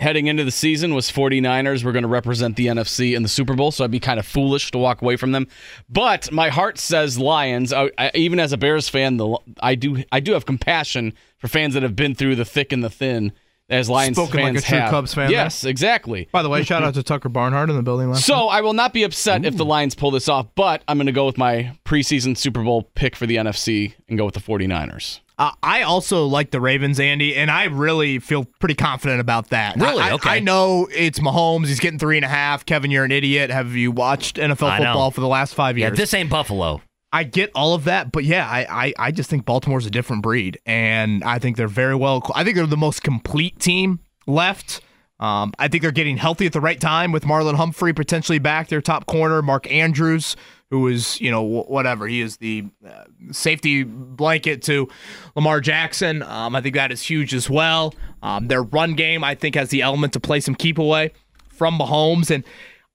heading 0.00 0.26
into 0.26 0.44
the 0.44 0.50
season 0.50 0.94
was 0.94 1.10
49ers 1.10 1.84
were 1.84 1.92
going 1.92 2.02
to 2.02 2.08
represent 2.08 2.56
the 2.56 2.66
NFC 2.66 3.14
in 3.14 3.22
the 3.22 3.28
Super 3.28 3.54
Bowl, 3.54 3.70
so 3.70 3.84
I'd 3.84 3.90
be 3.90 4.00
kind 4.00 4.18
of 4.18 4.26
foolish 4.26 4.70
to 4.72 4.78
walk 4.78 5.02
away 5.02 5.16
from 5.16 5.32
them. 5.32 5.46
But 5.88 6.32
my 6.32 6.48
heart 6.48 6.78
says 6.78 7.18
Lions. 7.18 7.72
I, 7.72 7.90
I, 7.98 8.10
even 8.14 8.40
as 8.40 8.52
a 8.52 8.56
Bears 8.56 8.88
fan, 8.88 9.18
the, 9.18 9.38
I 9.60 9.74
do 9.74 10.02
I 10.10 10.20
do 10.20 10.32
have 10.32 10.46
compassion 10.46 11.12
for 11.38 11.48
fans 11.48 11.74
that 11.74 11.82
have 11.82 11.94
been 11.94 12.14
through 12.14 12.36
the 12.36 12.44
thick 12.44 12.72
and 12.72 12.82
the 12.82 12.90
thin. 12.90 13.32
As 13.68 13.88
Lions 13.88 14.16
Spoken 14.16 14.40
like 14.40 14.54
fans 14.54 14.64
a 14.64 14.66
true 14.66 14.78
have. 14.78 14.90
Cubs 14.90 15.14
fan 15.14 15.30
Yes, 15.30 15.62
exactly. 15.62 16.28
By 16.32 16.42
the 16.42 16.48
way, 16.48 16.64
shout 16.64 16.82
out 16.82 16.94
to 16.94 17.04
Tucker 17.04 17.28
Barnhart 17.28 17.70
in 17.70 17.76
the 17.76 17.84
building 17.84 18.10
last 18.10 18.26
So 18.26 18.48
I 18.48 18.62
will 18.62 18.72
not 18.72 18.92
be 18.92 19.04
upset 19.04 19.44
if 19.44 19.56
the 19.56 19.64
Lions 19.64 19.94
pull 19.94 20.10
this 20.10 20.28
off, 20.28 20.48
but 20.56 20.82
I'm 20.88 20.98
going 20.98 21.06
to 21.06 21.12
go 21.12 21.24
with 21.24 21.38
my 21.38 21.78
preseason 21.84 22.36
Super 22.36 22.64
Bowl 22.64 22.90
pick 22.96 23.14
for 23.14 23.26
the 23.26 23.36
NFC 23.36 23.94
and 24.08 24.18
go 24.18 24.24
with 24.24 24.34
the 24.34 24.40
49ers. 24.40 25.20
Uh, 25.40 25.52
I 25.62 25.82
also 25.82 26.26
like 26.26 26.50
the 26.50 26.60
Ravens, 26.60 27.00
Andy, 27.00 27.34
and 27.34 27.50
I 27.50 27.64
really 27.64 28.18
feel 28.18 28.44
pretty 28.58 28.74
confident 28.74 29.20
about 29.22 29.48
that. 29.48 29.76
Really? 29.76 30.02
I, 30.02 30.12
Okay. 30.12 30.28
I 30.28 30.38
know 30.40 30.86
it's 30.94 31.18
Mahomes. 31.18 31.68
He's 31.68 31.80
getting 31.80 31.98
three 31.98 32.16
and 32.16 32.26
a 32.26 32.28
half. 32.28 32.66
Kevin, 32.66 32.90
you're 32.90 33.04
an 33.04 33.10
idiot. 33.10 33.50
Have 33.50 33.74
you 33.74 33.90
watched 33.90 34.36
NFL 34.36 34.76
football 34.76 35.10
for 35.10 35.22
the 35.22 35.28
last 35.28 35.54
five 35.54 35.78
years? 35.78 35.92
yeah 35.92 35.96
this 35.96 36.12
ain't 36.12 36.28
Buffalo 36.28 36.82
I 37.12 37.24
get 37.24 37.50
all 37.54 37.74
of 37.74 37.84
that, 37.84 38.12
but 38.12 38.24
yeah, 38.24 38.46
I, 38.48 38.86
I, 38.86 38.94
I 38.98 39.10
just 39.10 39.28
think 39.30 39.44
Baltimore's 39.44 39.86
a 39.86 39.90
different 39.90 40.22
breed, 40.22 40.60
and 40.64 41.24
I 41.24 41.38
think 41.40 41.56
they're 41.56 41.66
very 41.66 41.96
well. 41.96 42.22
I 42.34 42.44
think 42.44 42.54
they're 42.54 42.66
the 42.66 42.76
most 42.76 43.02
complete 43.02 43.58
team 43.58 43.98
left. 44.28 44.80
Um, 45.18 45.52
I 45.58 45.68
think 45.68 45.82
they're 45.82 45.90
getting 45.90 46.18
healthy 46.18 46.46
at 46.46 46.52
the 46.52 46.60
right 46.60 46.80
time 46.80 47.10
with 47.10 47.24
Marlon 47.24 47.56
Humphrey 47.56 47.92
potentially 47.92 48.38
back, 48.38 48.68
their 48.68 48.80
top 48.80 49.06
corner, 49.06 49.42
Mark 49.42 49.70
Andrews, 49.70 50.36
who 50.70 50.86
is 50.86 51.20
you 51.20 51.30
know 51.30 51.42
whatever 51.42 52.06
he 52.06 52.20
is 52.20 52.36
the 52.38 52.64
uh, 52.86 53.04
safety 53.32 53.82
blanket 53.82 54.62
to 54.62 54.88
Lamar 55.36 55.60
Jackson. 55.60 56.22
Um, 56.22 56.54
I 56.54 56.60
think 56.60 56.74
that 56.76 56.92
is 56.92 57.02
huge 57.02 57.34
as 57.34 57.50
well. 57.50 57.94
Um, 58.22 58.48
their 58.48 58.62
run 58.62 58.94
game 58.94 59.24
I 59.24 59.34
think 59.34 59.56
has 59.56 59.70
the 59.70 59.82
element 59.82 60.12
to 60.14 60.20
play 60.20 60.40
some 60.40 60.54
keep 60.54 60.78
away 60.78 61.12
from 61.48 61.78
Mahomes, 61.78 62.30
and 62.30 62.44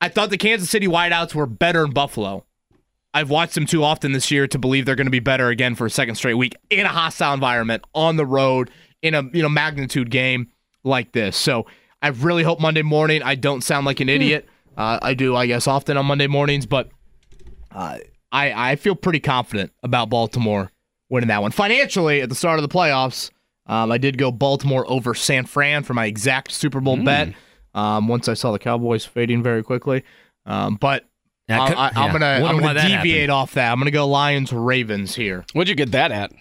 I 0.01 0.09
thought 0.09 0.29
the 0.29 0.37
Kansas 0.37 0.69
City 0.69 0.87
wideouts 0.87 1.35
were 1.35 1.45
better 1.45 1.85
in 1.85 1.91
Buffalo. 1.91 2.45
I've 3.13 3.29
watched 3.29 3.55
them 3.55 3.65
too 3.65 3.83
often 3.83 4.11
this 4.11 4.29
year 4.29 4.45
to 4.47 4.59
believe 4.59 4.85
they're 4.85 4.95
going 4.95 5.07
to 5.07 5.11
be 5.11 5.21
better 5.21 5.47
again 5.47 5.75
for 5.75 5.85
a 5.85 5.89
second 5.89 6.15
straight 6.15 6.33
week 6.33 6.55
in 6.69 6.85
a 6.85 6.89
hostile 6.89 7.33
environment 7.33 7.83
on 7.93 8.17
the 8.17 8.25
road 8.25 8.69
in 9.01 9.13
a 9.13 9.23
you 9.33 9.41
know 9.41 9.49
magnitude 9.49 10.09
game 10.09 10.49
like 10.83 11.11
this. 11.11 11.37
So 11.37 11.65
I 12.01 12.09
really 12.09 12.43
hope 12.43 12.59
Monday 12.59 12.81
morning 12.81 13.23
I 13.23 13.35
don't 13.35 13.61
sound 13.63 13.85
like 13.85 13.99
an 13.99 14.09
idiot. 14.09 14.47
Uh, 14.77 14.99
I 15.01 15.13
do, 15.13 15.35
I 15.35 15.47
guess, 15.47 15.67
often 15.67 15.95
on 15.95 16.05
Monday 16.05 16.27
mornings, 16.27 16.65
but 16.65 16.89
uh, 17.71 17.97
I 18.31 18.71
I 18.71 18.75
feel 18.75 18.95
pretty 18.95 19.19
confident 19.19 19.71
about 19.83 20.09
Baltimore 20.09 20.71
winning 21.09 21.27
that 21.29 21.41
one. 21.41 21.51
Financially, 21.51 22.21
at 22.21 22.29
the 22.29 22.35
start 22.35 22.59
of 22.59 22.63
the 22.67 22.73
playoffs, 22.73 23.31
um, 23.67 23.91
I 23.91 23.97
did 23.97 24.17
go 24.17 24.31
Baltimore 24.31 24.85
over 24.89 25.13
San 25.13 25.45
Fran 25.45 25.83
for 25.83 25.93
my 25.93 26.05
exact 26.05 26.51
Super 26.51 26.79
Bowl 26.79 26.97
bet. 27.03 27.29
Um, 27.73 28.07
once 28.07 28.27
I 28.29 28.33
saw 28.35 28.51
the 28.51 28.59
Cowboys 28.59 29.05
fading 29.05 29.43
very 29.43 29.61
quickly, 29.61 30.03
um, 30.45 30.75
but 30.75 31.05
Yeah, 31.49 31.61
I, 31.61 31.65
I, 31.65 31.91
yeah. 31.93 31.99
I'm 31.99 32.11
gonna 32.11 32.25
I'm 32.47 32.59
gonna 32.59 32.73
deviate 32.81 33.15
happened. 33.29 33.31
off 33.31 33.53
that. 33.55 33.71
I'm 33.71 33.79
gonna 33.79 33.91
go 33.91 34.07
Lions 34.07 34.53
Ravens 34.53 35.13
here. 35.15 35.45
What'd 35.53 35.67
you 35.69 35.75
get 35.75 35.91
that 35.91 36.11
at? 36.11 36.31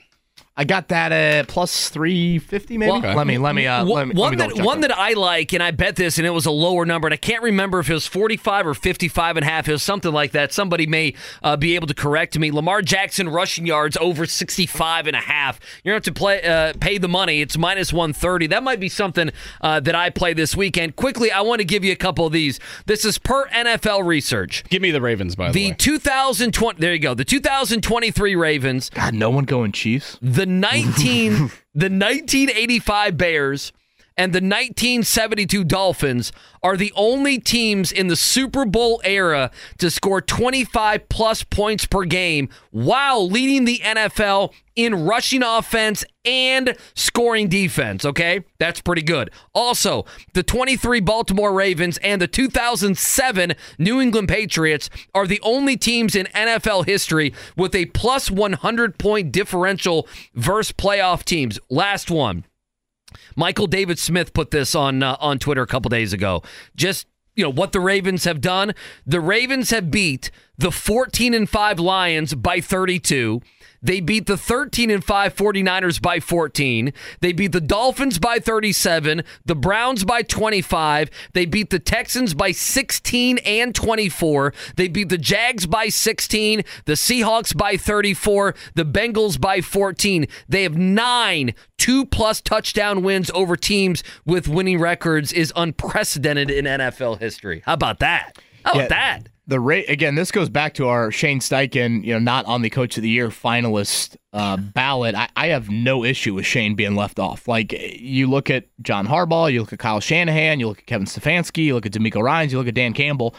I 0.57 0.62
got 0.62 0.88
that 0.88 1.11
at 1.11 1.48
plus 1.48 1.88
three 1.88 2.38
fifty 2.38 2.78
maybe. 2.78 2.92
Well, 2.92 3.00
Let 3.00 3.26
me 3.26 3.38
let 3.38 3.57
me 3.57 3.66
uh, 3.66 3.84
One- 3.84 4.09
let 4.09 4.09
me, 4.09 4.14
let 4.14 4.30
me 4.30 4.36
that 4.36 4.64
one 4.64 4.82
that 4.82 4.96
I 4.96 5.14
like, 5.14 5.52
and 5.52 5.61
I 5.61 5.72
bet 5.72 5.96
this, 5.96 6.16
and 6.16 6.24
it 6.26 6.30
was 6.30 6.46
a 6.46 6.52
lower 6.52 6.86
number, 6.86 7.09
and 7.09 7.12
I 7.12 7.16
can't 7.16 7.42
remember 7.42 7.80
if 7.80 7.90
it 7.90 7.92
was 7.94 8.07
45 8.07 8.68
or 8.68 8.74
55 8.74 9.36
and 9.36 9.44
a 9.44 9.48
half. 9.48 9.68
It 9.68 9.72
was 9.72 9.82
something 9.82 10.12
like 10.12 10.30
that. 10.30 10.52
Somebody 10.52 10.86
may 10.86 11.14
uh, 11.42 11.57
be 11.57 11.74
able 11.74 11.88
to 11.88 11.94
correct 11.94 12.38
me. 12.38 12.52
Lamar 12.52 12.82
Jackson 12.82 13.28
rushing 13.28 13.66
yards 13.66 13.96
over 14.00 14.26
65 14.26 15.09
and 15.09 15.16
a 15.16 15.20
half. 15.20 15.59
You're 15.82 15.92
going 15.92 16.02
to 16.02 16.09
have 16.11 16.14
to 16.14 16.18
play, 16.18 16.42
uh, 16.44 16.72
pay 16.80 16.98
the 16.98 17.09
money. 17.09 17.40
It's 17.40 17.59
minus 17.59 17.92
130. 17.92 18.46
That 18.46 18.62
might 18.62 18.78
be 18.78 18.88
something 18.88 19.30
uh, 19.61 19.80
that 19.80 19.96
I 19.96 20.11
play 20.11 20.34
this 20.34 20.55
weekend. 20.57 20.94
Quickly, 20.94 21.32
I 21.32 21.40
want 21.40 21.61
to 21.61 21.64
give 21.64 21.84
you 21.84 21.90
a 21.90 21.96
couple 21.96 22.26
of 22.26 22.32
these. 22.32 22.61
This 22.86 23.05
is 23.05 23.18
per 23.18 23.48
NFL 23.48 24.07
research. 24.07 24.62
Give 24.68 24.80
me 24.82 24.92
the 24.92 25.00
Ravens, 25.00 25.34
by 25.34 25.50
the, 25.50 25.64
way. 25.64 25.70
The 25.70 25.76
2020, 25.76 26.78
there 26.80 26.92
you 26.92 27.00
go. 27.00 27.14
The 27.14 27.24
2023 27.24 28.36
Ravens 28.36 28.90
God, 28.90 29.14
no 29.14 29.30
one 29.30 29.44
going 29.44 29.72
Chiefs. 29.72 30.16
the 30.22 30.43
19 30.47 31.32
the 31.74 31.90
1985 31.90 33.16
Bears 33.16 33.72
and 34.16 34.32
the 34.32 34.38
1972 34.38 35.64
Dolphins 35.64 36.32
are 36.62 36.76
the 36.76 36.92
only 36.96 37.38
teams 37.38 37.90
in 37.90 38.06
the 38.06 38.16
Super 38.16 38.64
Bowl 38.64 39.00
era 39.04 39.50
to 39.78 39.90
score 39.90 40.20
25 40.20 41.08
plus 41.08 41.42
points 41.42 41.84
per 41.84 42.04
game 42.04 42.48
while 42.70 43.28
leading 43.28 43.64
the 43.64 43.80
NFL 43.80 44.52
in 44.76 45.04
rushing 45.04 45.42
offense 45.42 46.04
and 46.24 46.76
scoring 46.94 47.48
defense, 47.48 48.04
okay? 48.04 48.44
That's 48.58 48.80
pretty 48.80 49.02
good. 49.02 49.30
Also, 49.54 50.04
the 50.32 50.42
23 50.42 51.00
Baltimore 51.00 51.52
Ravens 51.52 51.98
and 51.98 52.20
the 52.20 52.28
2007 52.28 53.54
New 53.78 54.00
England 54.00 54.28
Patriots 54.28 54.90
are 55.14 55.26
the 55.26 55.40
only 55.42 55.76
teams 55.76 56.14
in 56.14 56.26
NFL 56.26 56.86
history 56.86 57.34
with 57.56 57.74
a 57.74 57.86
plus 57.86 58.30
100 58.30 58.98
point 58.98 59.32
differential 59.32 60.08
versus 60.34 60.72
playoff 60.72 61.24
teams. 61.24 61.58
Last 61.68 62.10
one. 62.10 62.44
Michael 63.36 63.66
David 63.66 63.98
Smith 63.98 64.32
put 64.32 64.50
this 64.50 64.74
on 64.74 65.02
uh, 65.02 65.16
on 65.20 65.38
Twitter 65.38 65.62
a 65.62 65.66
couple 65.66 65.88
days 65.88 66.12
ago. 66.12 66.42
Just 66.76 67.06
you 67.34 67.42
know 67.42 67.50
what 67.50 67.72
the 67.72 67.80
Ravens 67.80 68.24
have 68.24 68.40
done. 68.40 68.74
The 69.06 69.20
Ravens 69.20 69.70
have 69.70 69.90
beat 69.90 70.30
the 70.56 70.70
14 70.70 71.34
and 71.34 71.48
5 71.48 71.80
Lions 71.80 72.34
by 72.34 72.60
32. 72.60 73.40
They 73.85 74.01
beat 74.01 74.24
the 74.26 74.39
13 74.39 74.91
and 74.91 75.05
5 75.05 75.35
49ers 75.37 76.01
by 76.01 76.18
14. 76.18 76.93
They 77.20 77.32
beat 77.32 77.53
the 77.53 77.61
Dolphins 77.61 78.18
by 78.18 78.39
37, 78.39 79.22
the 79.45 79.55
Browns 79.55 80.05
by 80.05 80.22
25. 80.22 81.11
They 81.35 81.45
beat 81.45 81.68
the 81.68 81.78
Texans 81.78 82.32
by 82.32 82.51
16 82.53 83.39
and 83.39 83.74
24. 83.74 84.55
They 84.76 84.89
beat 84.89 85.11
the 85.11 85.18
Jags 85.18 85.66
by 85.66 85.89
16, 85.89 86.62
the 86.87 86.95
Seahawks 86.95 87.55
by 87.57 87.76
34, 87.76 88.55
the 88.74 88.87
Bengals 88.87 89.39
by 89.39 89.61
14. 89.61 90.26
They 90.49 90.62
have 90.62 90.76
9 90.76 91.55
two 91.76 92.07
plus 92.07 92.41
touchdown 92.41 93.03
wins 93.03 93.30
over 93.35 93.57
teams 93.57 94.03
with 94.24 94.49
winning 94.49 94.78
records 94.80 95.32
is 95.32 95.53
unprecedented 95.55 96.51
in 96.51 96.64
NFL 96.64 97.20
history. 97.20 97.62
How 97.66 97.74
about 97.74 97.99
that? 97.99 98.39
How 98.64 98.72
about 98.72 98.82
Yeah. 98.85 98.89
that? 98.89 99.28
The 99.47 99.61
rate 99.61 99.90
again. 99.90 100.14
This 100.14 100.30
goes 100.30 100.49
back 100.49 100.72
to 100.74 100.88
our 100.88 101.11
Shane 101.11 101.38
Steichen, 101.40 102.03
you 102.03 102.14
know, 102.14 102.18
not 102.18 102.47
on 102.47 102.62
the 102.62 102.70
Coach 102.70 102.97
of 102.97 103.03
the 103.03 103.11
Year 103.11 103.28
finalist 103.28 104.16
uh, 104.32 104.57
ballot. 104.57 105.14
I, 105.14 105.28
I 105.36 105.49
have 105.49 105.68
no 105.68 106.03
issue 106.03 106.32
with 106.32 106.47
Shane 106.47 106.74
being 106.74 106.95
left 106.95 107.18
off. 107.18 107.47
Like 107.47 107.72
you 107.72 108.26
look 108.28 108.49
at 108.49 108.64
John 108.80 109.07
Harbaugh, 109.07 109.53
you 109.53 109.61
look 109.61 109.74
at 109.74 109.78
Kyle 109.78 110.01
Shanahan, 110.01 110.61
you 110.61 110.68
look 110.68 110.78
at 110.78 110.86
Kevin 110.86 111.07
Stefanski, 111.07 111.64
you 111.66 111.74
look 111.74 111.84
at 111.84 111.92
DeMeco 111.92 112.22
Ryans, 112.22 112.53
you 112.53 112.59
look 112.59 112.68
at 112.68 112.74
Dan 112.74 112.95
Campbell. 112.95 113.34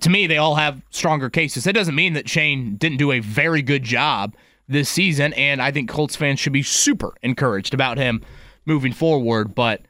To 0.00 0.10
me, 0.10 0.26
they 0.26 0.36
all 0.36 0.56
have 0.56 0.82
stronger 0.90 1.30
cases. 1.30 1.62
That 1.62 1.74
doesn't 1.74 1.94
mean 1.94 2.14
that 2.14 2.28
Shane 2.28 2.76
didn't 2.76 2.98
do 2.98 3.12
a 3.12 3.20
very 3.20 3.62
good 3.62 3.84
job 3.84 4.34
this 4.66 4.88
season, 4.88 5.32
and 5.34 5.62
I 5.62 5.70
think 5.70 5.88
Colts 5.88 6.16
fans 6.16 6.40
should 6.40 6.52
be 6.52 6.62
super 6.62 7.14
encouraged 7.22 7.72
about 7.72 7.98
him 7.98 8.22
moving 8.66 8.92
forward. 8.92 9.54
But 9.54 9.82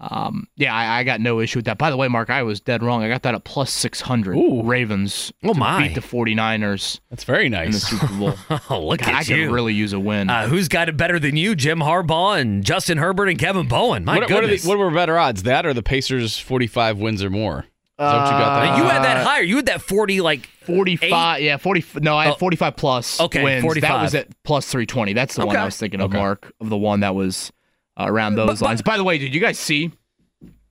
um, 0.00 0.46
yeah, 0.56 0.74
I, 0.74 0.98
I 0.98 1.04
got 1.04 1.20
no 1.20 1.40
issue 1.40 1.58
with 1.58 1.64
that. 1.66 1.78
By 1.78 1.90
the 1.90 1.96
way, 1.96 2.08
Mark, 2.08 2.28
I 2.30 2.42
was 2.42 2.60
dead 2.60 2.82
wrong. 2.82 3.02
I 3.02 3.08
got 3.08 3.22
that 3.22 3.34
at 3.34 3.44
plus 3.44 3.72
600. 3.72 4.36
Ooh. 4.36 4.62
Ravens 4.62 5.32
Oh, 5.42 5.52
to 5.52 5.58
my. 5.58 5.88
beat 5.88 5.94
the 5.94 6.00
49ers 6.02 7.00
That's 7.10 7.24
very 7.24 7.48
nice. 7.48 7.66
in 7.66 7.72
the. 7.72 7.78
Super 7.80 8.06
Bowl. 8.18 8.34
Oh, 8.70 8.86
look 8.86 9.00
God, 9.00 9.10
I 9.14 9.20
at 9.20 9.26
could 9.26 9.50
really 9.50 9.74
use 9.74 9.92
a 9.92 10.00
win. 10.00 10.28
uh, 10.28 10.48
who's 10.48 10.68
got 10.68 10.88
it 10.88 10.96
better 10.96 11.18
than 11.18 11.36
you? 11.36 11.54
Jim 11.54 11.78
Harbaugh 11.80 12.40
and 12.40 12.64
Justin 12.64 12.98
Herbert 12.98 13.28
and 13.28 13.38
Kevin 13.38 13.68
Bowen. 13.68 14.04
My 14.04 14.14
what, 14.14 14.22
what, 14.22 14.30
are 14.32 14.40
goodness. 14.42 14.62
the, 14.64 14.68
what 14.68 14.78
were 14.78 14.90
better 14.90 15.18
odds? 15.18 15.44
That 15.44 15.64
or 15.66 15.72
the 15.74 15.82
Pacers 15.82 16.38
45 16.38 16.98
wins 16.98 17.22
or 17.22 17.30
more? 17.30 17.60
Is 17.60 17.64
that 17.98 18.24
you 18.26 18.30
got 18.38 18.60
there? 18.60 18.76
you 18.76 18.84
had 18.90 19.02
that 19.04 19.26
higher. 19.26 19.42
You 19.42 19.56
had 19.56 19.66
that 19.66 19.80
40 19.80 20.20
like 20.20 20.46
45, 20.66 21.40
yeah, 21.40 21.56
40. 21.56 21.84
No, 22.00 22.16
I 22.18 22.24
had 22.26 22.34
Oh. 22.34 22.36
45 22.36 22.76
plus 22.76 23.20
Okay, 23.20 23.42
wins. 23.42 23.62
45. 23.62 23.88
That 23.88 24.02
was 24.02 24.14
at 24.14 24.42
plus 24.42 24.66
320. 24.70 25.14
That's 25.14 25.34
the 25.36 25.46
one 25.46 25.56
I 25.56 25.64
was 25.64 25.78
thinking 25.78 26.00
of, 26.02 26.10
Okay. 26.10 26.18
Mark, 26.18 26.52
of 26.60 26.68
the 26.68 26.76
one 26.76 27.00
that 27.00 27.14
was 27.14 27.52
uh, 27.98 28.06
around 28.06 28.36
those 28.36 28.62
lines. 28.62 28.82
By 28.82 28.96
the 28.96 29.04
way, 29.04 29.18
did 29.18 29.34
you 29.34 29.40
guys 29.40 29.58
see 29.58 29.92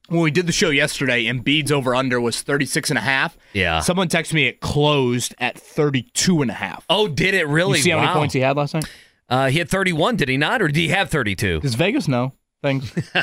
when 0.08 0.22
we 0.22 0.32
did 0.32 0.48
the 0.48 0.52
show 0.52 0.70
yesterday, 0.70 1.28
and 1.28 1.44
Embiid's 1.44 1.72
over 1.72 1.96
under 1.96 2.22
was 2.22 2.42
36 2.42 2.92
and 2.92 2.98
a 2.98 3.02
half? 3.02 3.38
Yeah. 3.54 3.80
Someone 3.80 4.08
texted 4.08 4.34
me 4.34 4.48
it 4.48 4.62
closed 4.62 5.34
at 5.40 5.58
32 5.58 6.42
and 6.42 6.52
a 6.52 6.56
half. 6.56 6.86
Oh, 6.90 7.08
did 7.08 7.34
it 7.34 7.48
really? 7.48 7.78
you 7.78 7.84
see 7.84 7.90
how 7.90 7.98
wow. 7.98 8.06
many 8.06 8.16
points 8.16 8.34
he 8.34 8.42
had 8.42 8.58
last 8.58 8.74
night? 8.74 8.86
Uh, 9.28 9.50
he 9.50 9.58
had 9.58 9.70
31, 9.70 10.18
did 10.18 10.30
he 10.30 10.38
not? 10.38 10.62
Or 10.62 10.68
did 10.68 10.76
he 10.76 10.90
have 10.90 11.10
32? 11.10 11.62
Does 11.62 11.76
Vegas 11.76 12.08
know 12.08 12.34
things? 12.62 12.94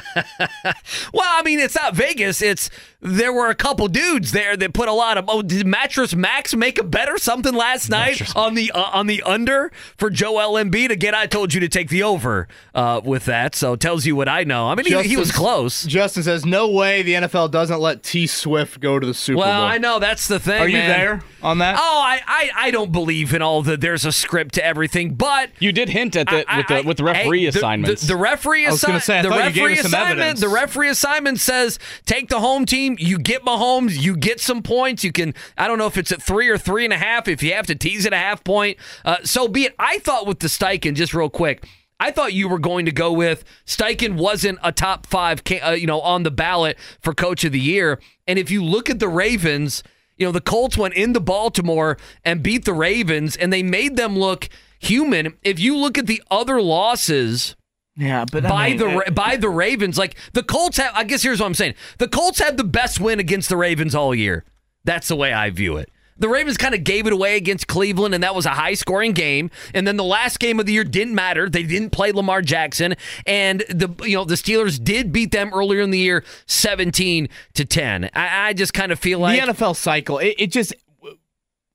Well, 1.13 1.27
I 1.27 1.43
mean, 1.43 1.61
it's 1.61 1.75
not 1.75 1.95
Vegas. 1.95 2.41
It's 2.43 2.71
there 3.05 3.33
were 3.33 3.49
a 3.49 3.55
couple 3.55 3.89
dudes 3.89 4.31
there 4.33 4.57
that 4.57 4.73
put 4.73 4.89
a 4.89 4.93
lot 4.93 5.19
of. 5.19 5.25
Oh, 5.29 5.43
did 5.43 5.67
Mattress 5.67 6.15
Max 6.15 6.55
make 6.55 6.79
a 6.79 6.85
bet 6.85 7.09
or 7.09 7.19
something 7.19 7.53
last 7.53 7.89
night 7.91 8.35
on 8.37 8.55
the 8.55 8.71
uh, 8.73 8.81
on 8.93 9.09
the 9.09 9.23
under 9.25 9.73
for 9.97 10.09
Joel 10.09 10.55
Embiid? 10.63 10.91
Again, 10.91 11.15
I 11.15 11.27
told 11.27 11.53
you 11.53 11.61
to 11.61 11.69
take 11.69 11.89
the 11.89 12.03
over 12.05 12.47
uh, 12.75 13.01
with 13.05 13.25
that, 13.25 13.55
so 13.57 13.73
it 13.73 13.81
tells 13.81 14.07
you 14.07 14.15
what 14.15 14.29
I 14.29 14.45
know. 14.45 14.69
I 14.69 14.77
mean, 14.77 14.87
he, 14.87 15.03
he 15.03 15.17
was 15.17 15.33
close. 15.33 15.85
Justin 15.85 16.23
says, 16.23 16.47
"No 16.47 16.69
way, 16.71 17.03
the 17.03 17.15
NFL 17.15 17.51
doesn't 17.51 17.81
let 17.81 18.03
T 18.05 18.27
Swift 18.29 18.79
go 18.81 18.99
to 19.01 19.07
the 19.07 19.15
Super 19.15 19.39
Well, 19.41 19.61
Bowl." 19.63 19.69
I 19.69 19.79
know 19.79 19.99
that's 19.99 20.29
the 20.29 20.39
thing. 20.39 20.63
Are 20.63 20.69
you 20.69 20.77
man. 20.79 20.89
there 20.89 21.23
on 21.43 21.59
that? 21.59 21.77
Oh, 21.79 22.01
I, 22.05 22.21
I 22.27 22.51
I 22.57 22.71
don't 22.71 22.93
believe 22.93 23.35
in 23.35 23.43
all 23.43 23.63
the. 23.63 23.77
There's 23.77 24.05
a 24.05 24.13
script 24.13 24.55
to 24.55 24.65
everything, 24.65 25.15
but 25.15 25.51
You 25.59 25.73
did 25.73 25.89
hint 25.89 26.15
at 26.15 26.29
that 26.29 26.47
with 26.57 26.69
the 26.69 26.75
I- 26.77 26.81
with 26.83 26.97
the 26.99 27.05
referee 27.05 27.45
hey, 27.47 27.51
the- 27.51 27.59
assignments. 27.59 28.03
The, 28.03 28.09
the 28.15 28.17
referee 28.17 28.67
I 28.67 28.71
was 28.71 28.85
gonna 28.85 29.01
say, 29.01 29.19
I 29.19 29.23
the 29.23 29.29
thought 29.31 29.45
you 29.47 29.51
gave 29.53 29.63
referee 29.65 29.73
us 29.75 29.79
some 29.83 29.87
assignment. 29.95 30.21
evidence. 30.21 30.41
The 30.41 30.49
referee 30.49 30.89
assignment 30.89 31.41
says 31.41 31.79
take 32.07 32.29
the 32.29 32.39
home 32.39 32.65
team. 32.65 32.92
You 32.99 33.19
get 33.19 33.43
Mahomes. 33.43 34.01
You 34.01 34.17
get 34.17 34.41
some 34.41 34.63
points. 34.63 35.05
You 35.05 35.13
can. 35.13 35.35
I 35.57 35.69
don't 35.69 35.79
know 35.79 35.87
if 35.87 35.97
it's 35.97 36.13
at 36.13 36.23
three 36.23 36.49
or 36.49 36.59
three 36.59 36.85
and 36.85 36.93
a 36.93 36.99
half. 36.99 37.29
If 37.29 37.43
you 37.43 37.53
have 37.55 37.67
to 37.67 37.75
tease 37.75 38.05
it 38.05 38.13
a 38.13 38.17
half 38.19 38.45
point, 38.45 38.79
uh, 39.05 39.19
so 39.25 39.49
be 39.49 39.65
it. 39.65 39.75
I 39.79 39.99
thought 39.99 40.27
with 40.27 40.41
the 40.41 40.49
Steichen, 40.49 40.95
just 40.95 41.15
real 41.15 41.31
quick. 41.31 41.67
I 42.01 42.11
thought 42.11 42.33
you 42.33 42.49
were 42.49 42.59
going 42.59 42.87
to 42.87 42.91
go 42.91 43.13
with 43.13 43.45
Steichen 43.65 44.17
wasn't 44.17 44.59
a 44.65 44.73
top 44.73 45.07
five, 45.07 45.41
uh, 45.65 45.71
you 45.71 45.87
know, 45.87 46.01
on 46.01 46.25
the 46.25 46.33
ballot 46.33 46.77
for 47.01 47.15
Coach 47.15 47.45
of 47.45 47.53
the 47.53 47.61
Year. 47.61 48.01
And 48.27 48.41
if 48.41 48.51
you 48.51 48.65
look 48.65 48.91
at 48.91 48.99
the 48.99 49.09
Ravens, 49.09 49.85
you 50.17 50.27
know, 50.27 50.33
the 50.33 50.41
Colts 50.41 50.77
went 50.77 50.95
into 50.95 51.21
Baltimore 51.21 51.97
and 52.25 52.43
beat 52.43 52.65
the 52.65 52.73
Ravens, 52.73 53.37
and 53.37 53.53
they 53.53 53.63
made 53.63 53.97
them 53.97 54.19
look 54.19 54.49
human. 54.81 55.35
If 55.43 55.61
you 55.61 55.77
look 55.77 55.97
at 55.97 56.07
the 56.07 56.23
other 56.29 56.61
losses 56.61 57.55
yeah, 57.97 58.25
but 58.31 58.43
by 58.43 58.75
the 58.75 58.87
Ra- 58.87 59.11
by 59.13 59.37
the 59.37 59.49
Ravens, 59.49 59.99
like 59.99 60.17
the 60.33 60.43
Colts 60.43 60.79
have. 60.79 60.93
I 60.95 61.05
guess 61.05 61.23
here's 61.23 61.41
what 61.41 61.47
I'm 61.47 61.55
saying: 61.55 61.75
the 61.99 62.09
Colts 62.09 62.39
had 62.39 62.57
the 62.57 62.65
best 62.65 63.01
win 63.01 63.21
against 63.21 63.49
the 63.49 63.57
Ravens 63.57 63.95
all 63.95 64.15
year. 64.15 64.45
That's 64.85 65.09
the 65.09 65.17
way 65.17 65.33
I 65.33 65.51
view 65.51 65.77
it. 65.77 65.91
The 66.19 66.29
Ravens 66.29 66.57
kind 66.57 66.75
of 66.75 66.85
gave 66.85 67.07
it 67.07 67.13
away 67.13 67.37
against 67.37 67.67
Cleveland, 67.67 68.15
and 68.15 68.23
that 68.23 68.35
was 68.35 68.47
a 68.47 68.51
high 68.51 68.75
scoring 68.75 69.13
game. 69.13 69.51
And 69.75 69.87
then 69.87 69.97
the 69.97 70.05
last 70.05 70.39
game 70.39 70.61
of 70.61 70.67
the 70.67 70.73
year 70.73 70.85
didn't 70.85 71.15
matter. 71.15 71.49
They 71.49 71.65
didn't 71.65 71.91
play 71.91 72.13
Lamar 72.13 72.43
Jackson, 72.43 72.95
and 73.27 73.61
the 73.69 73.89
you 74.05 74.17
know 74.17 74.25
the 74.25 74.37
Steelers 74.37 74.83
did 74.83 75.13
beat 75.13 75.33
them 75.33 75.51
earlier 75.53 75.81
in 75.81 75.91
the 75.91 75.99
year, 75.99 76.25
17 76.47 77.29
to 77.55 77.65
10. 77.65 78.11
I, 78.15 78.49
I 78.49 78.53
just 78.53 78.73
kind 78.73 78.93
of 78.93 78.99
feel 78.99 79.19
like 79.19 79.41
the 79.41 79.53
NFL 79.53 79.77
cycle, 79.77 80.19
it, 80.19 80.37
it 80.39 80.47
just 80.53 80.73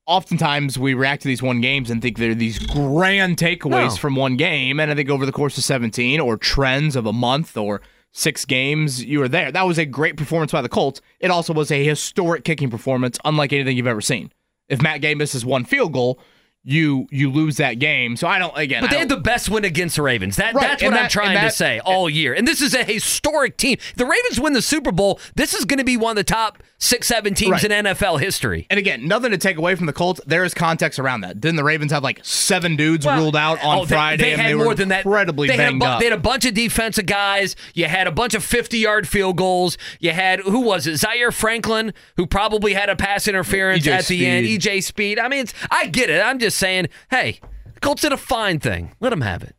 oftentimes 0.08 0.80
we 0.80 0.94
react 0.94 1.22
to 1.24 1.28
these 1.28 1.42
one 1.44 1.62
games 1.62 1.90
and 1.90 2.02
think 2.02 2.18
they're 2.18 2.34
these 2.34 2.60
grand 2.60 3.38
takeaways 3.38 3.90
No. 3.90 3.96
from 3.98 4.16
one 4.16 4.38
game, 4.38 4.80
and 4.80 4.90
I 4.90 4.96
think 4.96 5.10
over 5.10 5.26
the 5.26 5.32
course 5.32 5.58
of 5.58 5.64
17 5.64 6.20
or 6.20 6.38
trends 6.38 6.96
of 6.96 7.06
a 7.06 7.14
month 7.14 7.58
or 7.58 7.82
six 8.14 8.46
games, 8.46 9.04
you 9.04 9.20
were 9.20 9.28
there. 9.28 9.52
That 9.52 9.68
was 9.68 9.78
a 9.78 9.86
great 9.86 10.18
performance 10.18 10.52
by 10.52 10.62
the 10.62 10.70
Colts. 10.70 11.02
It 11.20 11.30
also 11.30 11.54
was 11.54 11.72
a 11.72 11.84
historic 11.84 12.44
kicking 12.44 12.70
performance, 12.70 13.20
unlike 13.26 13.54
anything 13.54 13.78
you've 13.78 13.86
ever 13.86 14.02
seen. 14.02 14.32
If 14.70 14.82
Matt 14.82 15.02
Gay 15.02 15.14
misses 15.14 15.46
one 15.46 15.66
field 15.66 15.94
goal, 15.94 16.20
you 16.64 17.08
you 17.12 17.32
lose 17.32 17.58
that 17.58 17.76
game. 17.80 18.18
So 18.18 18.28
I 18.28 18.40
don't 18.40 18.56
again. 18.58 18.82
But 18.82 18.90
they 18.92 18.98
had 18.98 19.08
the 19.08 19.16
best 19.18 19.50
win 19.50 19.64
against 19.64 19.96
the 19.96 20.02
Ravens. 20.02 20.36
That, 20.36 20.54
Right, 20.54 20.62
That's 20.68 20.84
and 20.84 20.92
what 20.94 21.02
I'm 21.04 21.10
trying 21.10 21.38
and 21.38 21.50
to 21.50 21.56
say 21.56 21.80
all 21.80 22.10
year. 22.10 22.34
And 22.34 22.46
this 22.48 22.62
is 22.62 22.74
a 22.74 22.84
historic 22.84 23.56
team. 23.58 23.78
The 23.96 24.06
Ravens 24.06 24.40
win 24.40 24.52
the 24.54 24.62
Super 24.62 24.92
Bowl. 24.92 25.20
This 25.36 25.54
is 25.54 25.64
going 25.66 25.78
to 25.80 25.86
be 25.86 25.96
one 25.96 26.12
of 26.12 26.16
the 26.18 26.24
top 26.26 26.62
six, 26.80 27.08
seven 27.08 27.34
teams 27.34 27.52
Right. 27.52 27.64
in 27.72 27.86
NFL 27.86 28.20
history. 28.20 28.68
And 28.70 28.78
again, 28.78 29.08
nothing 29.08 29.32
to 29.32 29.38
take 29.38 29.58
away 29.58 29.76
from 29.76 29.86
the 29.86 29.94
Colts. 29.94 30.20
There 30.28 30.44
is 30.44 30.54
context 30.54 31.00
around 31.00 31.22
that. 31.22 31.40
Didn't 31.40 31.56
the 31.56 31.64
Ravens 31.64 31.92
have 31.94 32.04
like 32.04 32.20
seven 32.24 32.76
dudes 32.76 33.06
Well, 33.06 33.18
ruled 33.22 33.36
out 33.38 33.64
on 33.64 33.80
oh, 33.80 33.86
they- 33.86 33.96
Friday? 33.96 34.24
They, 34.24 34.32
and 34.34 34.42
had 34.42 34.50
they 34.52 34.56
more 34.56 34.68
were 34.68 34.76
than 34.76 34.90
that. 34.90 35.06
incredibly 35.06 35.48
they 35.48 35.56
had, 35.56 35.62
a 35.62 35.68
banged 35.70 35.80
bu- 35.80 35.86
up. 35.86 36.00
they 36.00 36.06
had 36.06 36.14
a 36.14 36.22
bunch 36.22 36.46
of 36.46 36.54
defensive 36.54 37.06
guys. 37.06 37.56
You 37.74 37.86
had 37.86 38.08
a 38.08 38.12
bunch 38.12 38.34
of 38.34 38.44
50 38.44 38.78
yard 38.78 39.08
field 39.08 39.38
goals. 39.38 39.78
You 40.02 40.12
had, 40.12 40.42
who 40.42 40.60
was 40.62 40.86
it? 40.86 40.98
Zaire 40.98 41.32
Franklin, 41.32 41.94
who 42.18 42.28
probably 42.28 42.74
had 42.74 42.90
a 42.90 42.96
pass 42.96 43.28
interference 43.28 43.86
EJ 43.86 43.92
at 43.92 44.06
the 44.08 44.26
end. 44.28 44.48
EJ 44.48 44.84
Speed. 44.84 45.18
I 45.20 45.30
mean, 45.30 45.42
it's, 45.42 45.54
I 45.72 45.88
get 45.88 46.10
it. 46.10 46.22
I'm 46.22 46.38
just 46.40 46.57
saying, 46.58 46.88
hey, 47.10 47.40
the 47.74 47.80
Colts 47.80 48.02
did 48.02 48.12
a 48.12 48.18
fine 48.18 48.60
thing. 48.60 48.94
Let 49.00 49.12
them 49.12 49.22
have 49.22 49.44
it. 49.44 49.56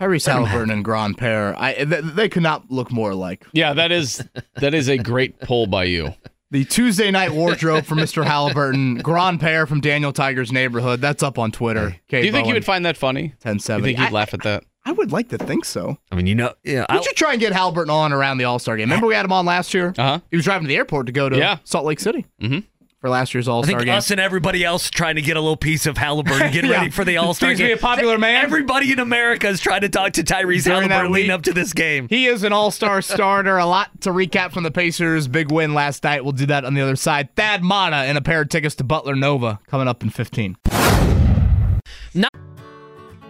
Tyrese 0.00 0.28
Haliburton 0.32 0.72
and 0.72 0.84
Grandpere, 0.84 1.56
I 1.58 1.72
th- 1.74 2.04
they 2.14 2.28
could 2.28 2.42
not 2.44 2.70
look 2.70 2.92
more 2.92 3.10
alike. 3.10 3.44
yeah, 3.52 3.72
that 3.74 3.90
is 3.90 4.24
that 4.56 4.72
is 4.72 4.88
a 4.88 4.96
great 4.96 5.40
pull 5.40 5.66
by 5.66 5.84
you. 5.84 6.14
The 6.52 6.64
Tuesday 6.64 7.10
night 7.10 7.32
wardrobe 7.32 7.84
from 7.84 7.98
Mr. 7.98 8.24
Haliburton, 8.24 9.02
Grand 9.02 9.38
Pere 9.40 9.66
from 9.66 9.80
Daniel 9.80 10.12
Tiger's 10.12 10.50
neighborhood. 10.52 11.00
That's 11.00 11.22
up 11.22 11.36
on 11.38 11.50
Twitter. 11.50 11.96
Do 12.08 12.18
you 12.18 12.30
think 12.32 12.46
you 12.46 12.54
would 12.54 12.64
find 12.64 12.86
that 12.86 12.96
funny? 12.96 13.34
ten 13.40 13.56
You 13.56 13.60
seven? 13.60 13.84
think 13.84 13.98
you'd 13.98 14.12
laugh 14.12 14.32
at 14.32 14.42
that? 14.44 14.64
I 14.84 14.92
would 14.92 15.12
like 15.12 15.28
to 15.30 15.36
think 15.38 15.64
so. 15.66 15.98
I 16.10 16.14
mean, 16.14 16.26
you 16.26 16.34
know, 16.36 16.54
yeah. 16.64 16.86
We 16.90 16.98
I, 16.98 17.00
should 17.02 17.16
try 17.16 17.32
and 17.32 17.40
get 17.40 17.52
Haliburton 17.52 17.90
on 17.90 18.12
around 18.12 18.38
the 18.38 18.44
All 18.44 18.58
Star 18.60 18.76
game. 18.76 18.84
Remember 18.88 19.08
we 19.08 19.14
had 19.14 19.24
him 19.26 19.32
on 19.32 19.44
last 19.44 19.74
year? 19.74 19.92
Uh-huh. 19.98 20.20
He 20.30 20.36
was 20.36 20.44
driving 20.46 20.62
to 20.64 20.68
the 20.68 20.76
airport 20.76 21.06
to 21.06 21.12
go 21.12 21.28
to 21.28 21.36
Yeah. 21.36 21.58
Salt 21.64 21.84
Lake 21.84 22.00
City 22.00 22.24
Mhm. 22.40 22.64
For 23.00 23.08
last 23.08 23.32
year's 23.32 23.46
All 23.46 23.62
Star 23.62 23.78
think 23.78 23.86
game. 23.86 23.94
us 23.96 24.10
and 24.10 24.18
everybody 24.20 24.64
else 24.64 24.90
trying 24.90 25.14
to 25.14 25.22
get 25.22 25.36
a 25.36 25.40
little 25.40 25.56
piece 25.56 25.86
of 25.86 25.94
Haliburton, 25.94 26.50
get 26.52 26.64
Yeah. 26.64 26.72
ready 26.72 26.90
for 26.90 27.04
the 27.04 27.16
All 27.18 27.32
Star 27.32 27.50
Seems 27.50 27.60
to 27.60 27.64
game. 27.68 27.76
be 27.76 27.78
a 27.78 27.80
popular 27.80 28.18
man. 28.18 28.42
Everybody 28.44 28.90
in 28.90 28.98
America 28.98 29.46
is 29.46 29.60
trying 29.60 29.82
to 29.82 29.88
talk 29.88 30.14
to 30.14 30.24
Tyrese 30.24 30.64
During 30.64 30.88
Haliburton 30.88 31.10
leading 31.12 31.30
up 31.30 31.42
to 31.42 31.52
this 31.52 31.72
game. 31.72 32.08
He 32.08 32.26
is 32.26 32.42
an 32.42 32.52
all 32.52 32.72
star 32.72 33.00
starter. 33.00 33.56
A 33.56 33.66
lot 33.66 34.00
to 34.00 34.10
recap 34.10 34.52
from 34.52 34.64
the 34.64 34.72
Pacers' 34.72 35.28
big 35.28 35.52
win 35.52 35.74
last 35.74 36.02
night. 36.02 36.24
We'll 36.24 36.32
do 36.32 36.46
that 36.46 36.64
on 36.64 36.74
the 36.74 36.80
other 36.80 36.96
side. 36.96 37.28
Thad 37.36 37.62
Matta 37.62 37.94
and 37.96 38.18
a 38.18 38.20
pair 38.20 38.40
of 38.40 38.48
tickets 38.48 38.74
to 38.76 38.84
Butler 38.84 39.14
Nova 39.14 39.60
coming 39.68 39.86
up 39.86 40.02
in 40.02 40.10
15. 40.10 40.56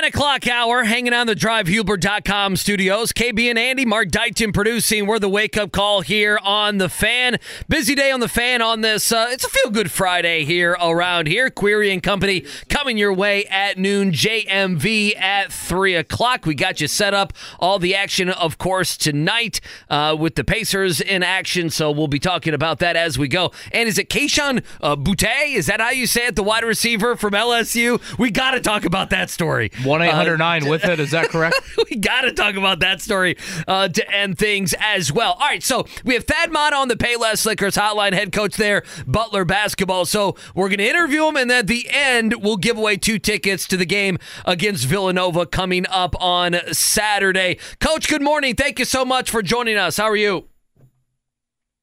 9 0.00 0.08
o'clock 0.08 0.46
hour, 0.46 0.84
hanging 0.84 1.12
on 1.12 1.26
the 1.26 1.34
drivehubler.com 1.34 2.56
studios. 2.56 3.12
KB 3.12 3.50
and 3.50 3.58
Andy, 3.58 3.84
Mark 3.84 4.08
Dighton 4.08 4.50
producing. 4.50 5.04
We're 5.04 5.18
the 5.18 5.28
wake 5.28 5.58
up 5.58 5.72
call 5.72 6.00
here 6.00 6.40
on 6.42 6.78
the 6.78 6.88
fan. 6.88 7.38
Busy 7.68 7.94
day 7.94 8.10
on 8.10 8.20
the 8.20 8.28
fan 8.28 8.62
on 8.62 8.80
this. 8.80 9.12
Uh, 9.12 9.26
it's 9.28 9.44
a 9.44 9.48
feel 9.50 9.70
good 9.70 9.90
Friday 9.90 10.46
here 10.46 10.74
around 10.82 11.26
here. 11.26 11.50
Query 11.50 11.92
and 11.92 12.02
Company 12.02 12.46
coming 12.70 12.96
your 12.96 13.12
way 13.12 13.44
at 13.44 13.76
noon. 13.76 14.10
JMV 14.10 15.20
at 15.20 15.52
3 15.52 15.96
o'clock. 15.96 16.46
We 16.46 16.54
got 16.54 16.80
you 16.80 16.88
set 16.88 17.12
up. 17.12 17.34
All 17.58 17.78
the 17.78 17.94
action, 17.94 18.30
of 18.30 18.56
course, 18.56 18.96
tonight 18.96 19.60
uh, 19.90 20.16
with 20.18 20.34
the 20.34 20.44
Pacers 20.44 21.02
in 21.02 21.22
action. 21.22 21.68
So 21.68 21.90
we'll 21.90 22.08
be 22.08 22.18
talking 22.18 22.54
about 22.54 22.78
that 22.78 22.96
as 22.96 23.18
we 23.18 23.28
go. 23.28 23.52
And 23.70 23.86
is 23.86 23.98
it 23.98 24.08
Kayshon 24.08 24.64
uh, 24.80 24.96
Boutte? 24.96 25.54
Is 25.54 25.66
that 25.66 25.78
how 25.78 25.90
you 25.90 26.06
say 26.06 26.24
it? 26.24 26.36
The 26.36 26.42
wide 26.42 26.64
receiver 26.64 27.16
from 27.16 27.34
LSU? 27.34 28.00
We 28.18 28.30
got 28.30 28.52
to 28.52 28.60
talk 28.60 28.86
about 28.86 29.10
that 29.10 29.28
story. 29.28 29.70
1 29.90 30.02
809 30.02 30.68
with 30.68 30.84
it. 30.84 31.00
Is 31.00 31.10
that 31.10 31.30
correct? 31.30 31.60
we 31.90 31.96
got 31.96 32.20
to 32.20 32.32
talk 32.32 32.54
about 32.54 32.78
that 32.78 33.00
story 33.00 33.36
uh, 33.66 33.88
to 33.88 34.08
end 34.08 34.38
things 34.38 34.72
as 34.78 35.12
well. 35.12 35.32
All 35.32 35.48
right, 35.48 35.64
so 35.64 35.84
we 36.04 36.14
have 36.14 36.24
Thad 36.24 36.52
Matta 36.52 36.76
on 36.76 36.86
the 36.86 36.94
Payless 36.94 37.44
Liquors 37.44 37.74
hotline, 37.74 38.12
head 38.12 38.30
coach 38.30 38.54
there, 38.54 38.84
Butler 39.04 39.44
basketball. 39.44 40.04
So 40.04 40.36
we're 40.54 40.68
going 40.68 40.78
to 40.78 40.88
interview 40.88 41.26
him, 41.26 41.34
and 41.34 41.50
at 41.50 41.66
the 41.66 41.88
end, 41.90 42.40
we'll 42.40 42.56
give 42.56 42.78
away 42.78 42.98
two 42.98 43.18
tickets 43.18 43.66
to 43.66 43.76
the 43.76 43.84
game 43.84 44.18
against 44.44 44.86
Villanova 44.86 45.44
coming 45.44 45.86
up 45.88 46.14
on 46.20 46.54
Saturday. 46.70 47.58
Coach, 47.80 48.08
good 48.08 48.22
morning. 48.22 48.54
Thank 48.54 48.78
you 48.78 48.84
so 48.84 49.04
much 49.04 49.28
for 49.28 49.42
joining 49.42 49.76
us. 49.76 49.96
How 49.96 50.04
are 50.04 50.14
you? 50.16 50.49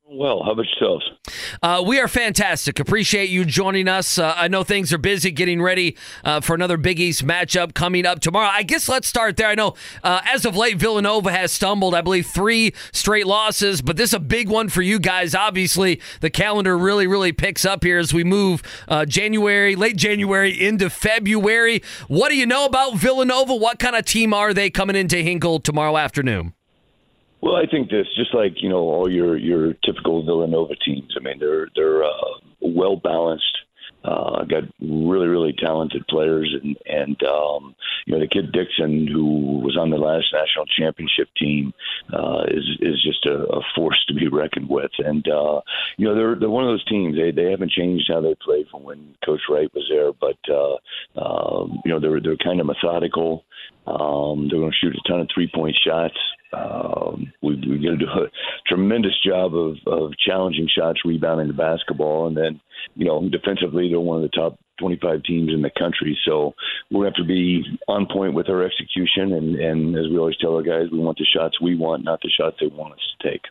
Well, 0.10 0.42
how 0.42 0.52
about 0.52 0.68
yourselves? 0.80 1.12
Uh, 1.62 1.84
we 1.86 2.00
are 2.00 2.08
fantastic. 2.08 2.80
Appreciate 2.80 3.30
you 3.30 3.44
joining 3.44 3.90
us. 3.90 4.18
Uh, 4.18 4.34
I 4.38 4.48
know 4.48 4.64
things 4.64 4.94
are 4.94 4.98
busy 4.98 5.32
getting 5.32 5.62
ready 5.62 5.98
uh, 6.24 6.40
for 6.40 6.56
another 6.56 6.78
Big 6.78 6.98
East 6.98 7.28
matchup 7.28 7.74
coming 7.74 8.06
up 8.06 8.22
tomorrow. 8.22 8.48
I 8.50 8.64
guess 8.64 8.88
let's 8.88 9.10
start 9.10 9.36
there. 9.36 9.48
I 9.48 9.56
know 9.56 9.76
uh, 10.06 10.22
as 10.26 10.46
of 10.46 10.56
late, 10.56 10.78
Villanova 10.78 11.30
has 11.30 11.52
stumbled, 11.52 11.94
I 11.94 12.00
believe, 12.00 12.26
three 12.26 12.74
straight 12.94 13.28
losses, 13.28 13.82
but 13.82 13.98
this 13.98 14.12
is 14.12 14.14
a 14.14 14.20
big 14.20 14.48
one 14.48 14.70
for 14.70 14.82
you 14.82 14.98
guys. 14.98 15.36
Obviously, 15.36 16.00
the 16.22 16.30
calendar 16.30 16.78
really, 16.78 17.06
really 17.06 17.34
picks 17.34 17.66
up 17.66 17.84
here 17.84 18.00
as 18.00 18.14
we 18.14 18.24
move 18.24 18.64
uh, 18.88 19.04
January, 19.04 19.76
late 19.76 19.98
January 19.98 20.52
into 20.52 20.90
February. 20.90 21.82
What 22.08 22.30
do 22.30 22.38
you 22.38 22.46
know 22.46 22.64
about 22.64 22.96
Villanova? 22.96 23.54
What 23.56 23.78
kind 23.78 23.96
of 23.96 24.06
team 24.06 24.34
are 24.34 24.54
they 24.54 24.70
coming 24.70 24.96
into 24.96 25.18
Hinkle 25.18 25.60
tomorrow 25.60 25.98
afternoon? 25.98 26.54
Well, 27.42 27.56
I 27.56 27.66
think 27.70 27.90
this, 27.90 28.08
just 28.16 28.34
like 28.34 28.62
you 28.62 28.70
know, 28.70 28.80
all 28.80 29.12
your 29.12 29.38
your 29.38 29.74
typical 29.86 30.26
Villanova 30.26 30.76
teams. 30.76 31.14
I 31.16 31.24
mean, 31.24 31.40
they're 31.40 31.68
they're 31.76 32.04
uh, 32.04 32.40
well 32.62 32.96
balanced. 32.96 33.58
Uh, 34.04 34.44
got 34.46 34.64
really, 34.80 35.28
really 35.28 35.54
talented 35.54 36.06
players, 36.08 36.56
and 36.62 36.78
and 36.86 37.22
um, 37.24 37.76
you 38.06 38.14
know 38.14 38.20
the 38.20 38.28
kid 38.28 38.52
Dixon, 38.54 39.06
who 39.06 39.60
was 39.60 39.76
on 39.78 39.90
the 39.90 39.98
last 39.98 40.28
national 40.32 40.66
championship 40.66 41.28
team, 41.38 41.74
uh, 42.14 42.44
is 42.48 42.64
is 42.80 43.04
just 43.04 43.26
a, 43.26 43.44
a 43.54 43.62
force 43.76 44.04
to 44.08 44.14
be 44.14 44.28
reckoned 44.28 44.70
with. 44.70 44.92
And 45.00 45.28
uh, 45.28 45.62
you 45.98 46.08
know 46.08 46.16
they're 46.16 46.36
they're 46.36 46.50
one 46.50 46.64
of 46.64 46.72
those 46.72 46.86
teams. 46.86 47.18
They 47.18 47.32
they 47.32 47.52
haven't 47.52 47.72
changed 47.72 48.10
how 48.12 48.22
they 48.22 48.36
play 48.36 48.66
from 48.72 48.84
when 48.84 49.16
Coach 49.26 49.42
Wright 49.50 49.74
was 49.74 49.86
there, 49.90 50.14
but 50.14 50.40
uh, 50.50 51.20
um, 51.20 51.82
you 51.84 51.92
know 51.92 52.00
they're 52.00 52.22
they're 52.22 52.38
kind 52.38 52.62
of 52.62 52.68
methodical. 52.68 53.44
Um, 53.88 54.48
they're 54.50 54.60
going 54.60 54.72
to 54.72 54.78
shoot 54.78 54.96
a 54.96 55.10
ton 55.10 55.22
of 55.22 55.28
three 55.34 55.50
point 55.54 55.78
shots. 55.86 56.18
Um, 56.54 57.32
we, 57.42 57.56
we're 57.56 57.82
going 57.82 58.00
to 58.00 58.06
do 58.06 58.06
a 58.06 58.28
tremendous 58.68 59.14
job 59.26 59.56
of, 59.56 59.76
of 59.86 60.12
challenging 60.18 60.68
shots, 60.68 61.00
rebounding 61.06 61.48
the 61.48 61.54
basketball, 61.54 62.28
and 62.28 62.38
then 62.38 62.60
you 62.96 63.06
know 63.06 63.28
defensively 63.30 63.90
they're 63.90 64.00
one 64.00 64.24
of 64.24 64.30
the 64.30 64.38
top 64.38 64.60
25 64.80 65.24
teams 65.24 65.52
in 65.52 65.62
the 65.62 65.72
country. 65.78 66.18
So 66.26 66.54
to 66.92 67.02
have 67.02 67.16
to 67.16 67.24
be 67.24 67.64
on 67.88 68.08
point 68.12 68.34
with 68.34 68.50
our 68.50 68.64
execution, 68.64 69.34
and, 69.34 69.56
and 69.56 69.96
as 69.96 70.10
we 70.10 70.18
always 70.18 70.38
tell 70.38 70.56
our 70.56 70.64
guys, 70.64 70.92
we 70.92 71.00
want 71.00 71.18
the 71.18 71.26
shots 71.26 71.60
we 71.62 71.76
want, 71.76 72.04
not 72.04 72.22
the 72.22 72.30
shots 72.30 72.58
they 72.60 72.68
want 72.68 72.94
us 72.94 73.00
to 73.20 73.32
take. 73.32 73.42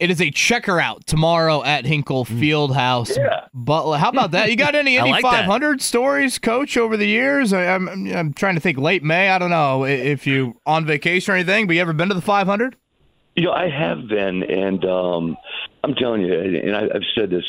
It 0.00 0.10
is 0.10 0.20
a 0.22 0.30
checker 0.30 0.80
out 0.80 1.06
tomorrow 1.06 1.62
at 1.62 1.84
Hinkle 1.84 2.24
Mm. 2.24 2.40
Fieldhouse. 2.40 3.16
Yeah. 3.16 3.46
Butler. 3.52 3.98
How 3.98 4.08
about 4.08 4.30
that? 4.30 4.48
You 4.50 4.56
got 4.56 4.74
any 4.74 4.96
Indy 4.98 5.10
like 5.10 5.22
that. 5.22 5.30
500 5.44 5.82
stories, 5.82 6.38
Coach, 6.38 6.78
over 6.78 6.96
the 6.96 7.06
years? 7.06 7.52
I, 7.52 7.66
I'm, 7.66 7.86
I'm 8.12 8.32
trying 8.32 8.54
to 8.54 8.60
think. 8.60 8.78
Late 8.78 9.02
May. 9.02 9.28
I 9.28 9.38
don't 9.38 9.50
know 9.50 9.84
if 9.84 10.26
you 10.26 10.56
on 10.64 10.86
vacation 10.86 11.32
or 11.32 11.36
anything. 11.36 11.66
But 11.66 11.76
you 11.76 11.82
ever 11.82 11.92
been 11.92 12.08
to 12.08 12.14
the 12.14 12.22
500? 12.22 12.76
You 13.36 13.44
know, 13.44 13.52
I 13.52 13.68
have 13.68 14.08
been, 14.08 14.42
and 14.42 14.84
um, 14.86 15.36
I'm 15.84 15.94
telling 15.94 16.22
you, 16.22 16.34
and 16.34 16.74
I, 16.74 16.84
I've 16.94 17.04
said 17.14 17.30
this 17.30 17.44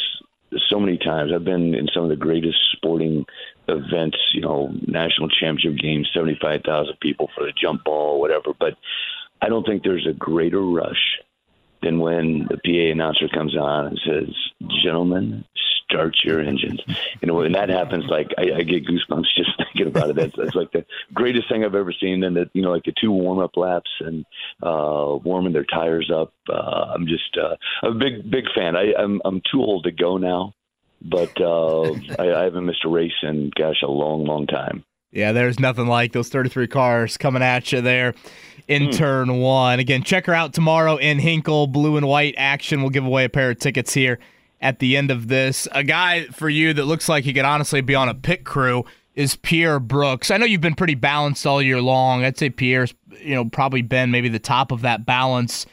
so 0.67 0.79
many 0.79 0.97
times. 0.97 1.31
I've 1.33 1.45
been 1.45 1.73
in 1.73 1.87
some 1.93 2.03
of 2.03 2.09
the 2.09 2.15
greatest 2.17 2.57
sporting 2.73 3.25
events, 3.69 4.17
you 4.33 4.41
know, 4.41 4.73
national 4.87 5.29
championship 5.29 5.81
games, 5.81 6.09
75,000 6.13 6.95
people 7.01 7.29
for 7.33 7.45
the 7.45 7.53
jump 7.59 7.83
ball, 7.85 8.19
whatever. 8.19 8.53
But 8.59 8.75
I 9.41 9.47
don't 9.47 9.65
think 9.65 9.83
there's 9.83 10.05
a 10.05 10.13
greater 10.13 10.61
rush 10.61 11.19
than 11.82 11.99
when 11.99 12.47
the 12.49 12.57
PA 12.57 12.91
announcer 12.91 13.27
comes 13.27 13.55
on 13.55 13.88
and 13.88 13.99
says, 14.05 14.36
"Gentlemen, 14.84 15.45
start 15.86 16.15
your 16.23 16.39
engines." 16.39 16.82
You 17.21 17.27
know, 17.27 17.36
when 17.36 17.51
that 17.53 17.69
happens, 17.69 18.05
like 18.07 18.32
I, 18.38 18.59
I 18.59 18.61
get 18.63 18.86
goosebumps 18.86 19.25
just 19.36 19.51
thinking 19.57 19.88
about 19.88 20.09
it. 20.09 20.15
That's, 20.15 20.36
that's 20.36 20.55
like 20.55 20.71
the 20.71 20.86
greatest 21.13 21.49
thing 21.49 21.63
I've 21.63 21.75
ever 21.75 21.93
seen. 21.93 22.21
Then 22.21 22.34
the 22.34 22.49
you 22.53 22.61
know, 22.61 22.71
like 22.71 22.84
the 22.84 22.93
two 22.99 23.11
warm 23.11 23.39
up 23.39 23.57
laps 23.57 23.91
and 23.99 24.25
uh, 24.61 25.17
warming 25.23 25.53
their 25.53 25.65
tires 25.65 26.11
up. 26.13 26.34
Uh, 26.49 26.93
I'm 26.93 27.07
just 27.07 27.38
uh, 27.41 27.55
I'm 27.84 27.95
a 27.95 27.99
big 27.99 28.29
big 28.29 28.45
fan. 28.55 28.75
I, 28.75 28.93
I'm 28.97 29.21
I'm 29.25 29.41
too 29.51 29.61
old 29.61 29.84
to 29.86 29.91
go 29.91 30.17
now, 30.17 30.53
but 31.01 31.39
uh, 31.39 31.91
I, 32.19 32.34
I 32.34 32.43
haven't 32.43 32.65
missed 32.65 32.86
a 32.86 32.89
race 32.89 33.11
in 33.23 33.51
gosh 33.55 33.82
a 33.84 33.88
long 33.88 34.25
long 34.25 34.47
time. 34.47 34.84
Yeah, 35.11 35.34
there's 35.34 35.59
nothing 35.59 35.88
like 35.88 36.13
those 36.13 36.29
33 36.29 36.67
cars 36.67 37.17
coming 37.17 37.41
at 37.41 37.73
you 37.73 37.82
there 37.82 38.13
in 38.68 38.91
turn 38.91 39.39
one. 39.39 39.80
Again, 39.80 40.03
check 40.03 40.26
her 40.26 40.34
out 40.34 40.53
tomorrow 40.53 40.97
in 40.97 41.20
Hinkle. 41.20 41.68
Blue 41.68 41.97
and 41.97 42.07
white 42.07 42.36
action. 42.38 42.82
We'll 42.82 42.89
give 42.89 43.05
away 43.05 43.26
a 43.26 43.30
pair 43.30 43.51
of 43.51 43.59
tickets 43.59 43.93
here 43.93 44.20
at 44.62 44.80
the 44.80 44.95
end 44.95 45.12
of 45.12 45.28
this. 45.28 45.68
A 45.72 45.84
guy 45.84 46.26
for 46.26 46.49
you 46.49 46.74
that 46.74 46.86
looks 46.86 47.09
like 47.09 47.24
he 47.24 47.34
could 47.34 47.45
honestly 47.45 47.82
be 47.82 47.95
on 47.95 48.09
a 48.09 48.14
pit 48.14 48.43
crew 48.43 48.86
is 49.16 49.36
Pierre 49.36 49.80
Brooks. 49.80 50.32
I 50.32 50.38
know 50.38 50.45
you've 50.45 50.62
been 50.62 50.76
pretty 50.76 50.95
balanced 50.95 51.45
all 51.45 51.62
year 51.62 51.82
long. 51.82 52.24
I'd 52.24 52.38
say 52.38 52.49
Pierre's, 52.49 52.93
you 53.20 53.36
know, 53.36 53.45
probably 53.45 53.82
been 53.82 54.12
maybe 54.12 54.30
the 54.30 54.39
top 54.39 54.72
of 54.72 54.82
that 54.82 55.05
balance. 55.05 55.66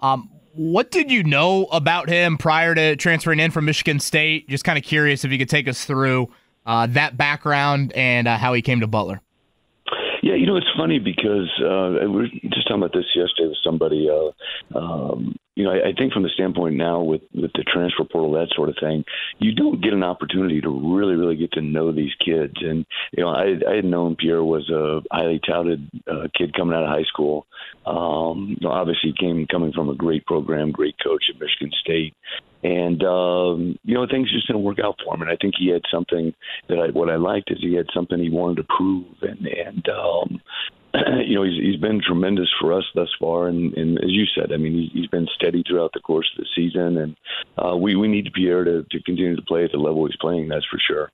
Um, 0.00 0.30
what 0.52 0.90
did 0.90 1.10
you 1.10 1.24
know 1.24 1.64
about 1.66 2.08
him 2.08 2.38
prior 2.38 2.74
to 2.74 2.94
transferring 2.96 3.40
in 3.40 3.50
from 3.50 3.64
Michigan 3.64 3.98
State? 3.98 4.48
Just 4.48 4.64
kind 4.64 4.78
of 4.78 4.84
curious 4.84 5.24
if 5.24 5.32
you 5.32 5.38
could 5.38 5.48
take 5.48 5.66
us 5.66 5.84
through 5.84 6.28
uh, 6.66 6.86
that 6.88 7.16
background 7.16 7.92
and 7.94 8.28
uh, 8.28 8.38
how 8.38 8.52
he 8.52 8.62
came 8.62 8.80
to 8.80 8.86
Butler. 8.86 9.20
Yeah, 10.24 10.36
you 10.36 10.46
know, 10.46 10.56
it's 10.56 10.72
funny 10.74 10.98
because 10.98 11.52
uh, 11.60 12.00
we 12.00 12.08
were 12.08 12.26
just 12.28 12.66
talking 12.66 12.82
about 12.82 12.94
this 12.94 13.04
yesterday 13.14 13.48
with 13.48 13.58
somebody. 13.62 14.08
Uh, 14.08 14.78
um, 14.78 15.36
you 15.56 15.64
know, 15.64 15.70
I, 15.70 15.88
I 15.88 15.92
think 15.96 16.12
from 16.12 16.24
the 16.24 16.30
standpoint 16.30 16.74
now 16.74 17.00
with 17.00 17.22
with 17.32 17.52
the 17.52 17.64
transfer 17.64 18.04
portal, 18.04 18.32
that 18.32 18.54
sort 18.54 18.68
of 18.68 18.76
thing, 18.80 19.04
you 19.38 19.54
don't 19.54 19.82
get 19.82 19.92
an 19.92 20.02
opportunity 20.02 20.60
to 20.60 20.68
really, 20.68 21.14
really 21.14 21.36
get 21.36 21.52
to 21.52 21.60
know 21.60 21.92
these 21.92 22.12
kids. 22.24 22.54
And 22.60 22.84
you 23.12 23.22
know, 23.22 23.30
I, 23.30 23.54
I 23.68 23.76
had 23.76 23.84
known 23.84 24.16
Pierre 24.16 24.42
was 24.42 24.68
a 24.70 25.00
highly 25.12 25.40
touted 25.46 25.88
uh, 26.10 26.28
kid 26.36 26.54
coming 26.54 26.74
out 26.74 26.82
of 26.82 26.88
high 26.88 27.04
school. 27.04 27.46
Um, 27.86 28.56
you 28.60 28.66
know, 28.66 28.74
obviously, 28.74 29.14
came 29.18 29.46
coming 29.46 29.72
from 29.72 29.88
a 29.88 29.94
great 29.94 30.26
program, 30.26 30.72
great 30.72 30.96
coach 31.02 31.24
at 31.32 31.40
Michigan 31.40 31.70
State. 31.80 32.14
And 32.64 33.04
um, 33.04 33.78
you 33.84 33.94
know 33.94 34.06
things 34.10 34.32
just 34.32 34.46
didn't 34.46 34.62
work 34.62 34.78
out 34.82 34.96
for 35.04 35.14
him, 35.14 35.22
and 35.22 35.30
I 35.30 35.36
think 35.36 35.54
he 35.58 35.68
had 35.68 35.82
something 35.92 36.34
that 36.68 36.78
I 36.78 36.90
what 36.90 37.10
I 37.10 37.16
liked 37.16 37.52
is 37.52 37.58
he 37.60 37.74
had 37.74 37.86
something 37.94 38.18
he 38.18 38.30
wanted 38.30 38.56
to 38.56 38.74
prove, 38.76 39.06
and 39.22 39.46
and 39.46 39.86
um, 39.88 40.40
you 41.26 41.34
know 41.34 41.42
he's 41.42 41.60
he's 41.60 41.80
been 41.80 42.00
tremendous 42.00 42.48
for 42.60 42.72
us 42.72 42.84
thus 42.94 43.10
far, 43.18 43.48
and, 43.48 43.74
and 43.74 43.98
as 43.98 44.10
you 44.10 44.24
said, 44.34 44.52
I 44.52 44.56
mean 44.56 44.72
he, 44.72 44.90
he's 44.92 45.08
been 45.08 45.26
steady 45.34 45.62
throughout 45.66 45.92
the 45.92 46.00
course 46.00 46.30
of 46.36 46.44
the 46.44 46.48
season, 46.54 46.98
and 46.98 47.16
uh, 47.58 47.76
we 47.76 47.96
we 47.96 48.08
need 48.08 48.32
Pierre 48.32 48.64
to 48.64 48.84
to 48.90 49.02
continue 49.02 49.36
to 49.36 49.42
play 49.42 49.64
at 49.64 49.72
the 49.72 49.78
level 49.78 50.06
he's 50.06 50.16
playing. 50.16 50.48
That's 50.48 50.66
for 50.66 50.78
sure. 50.78 51.10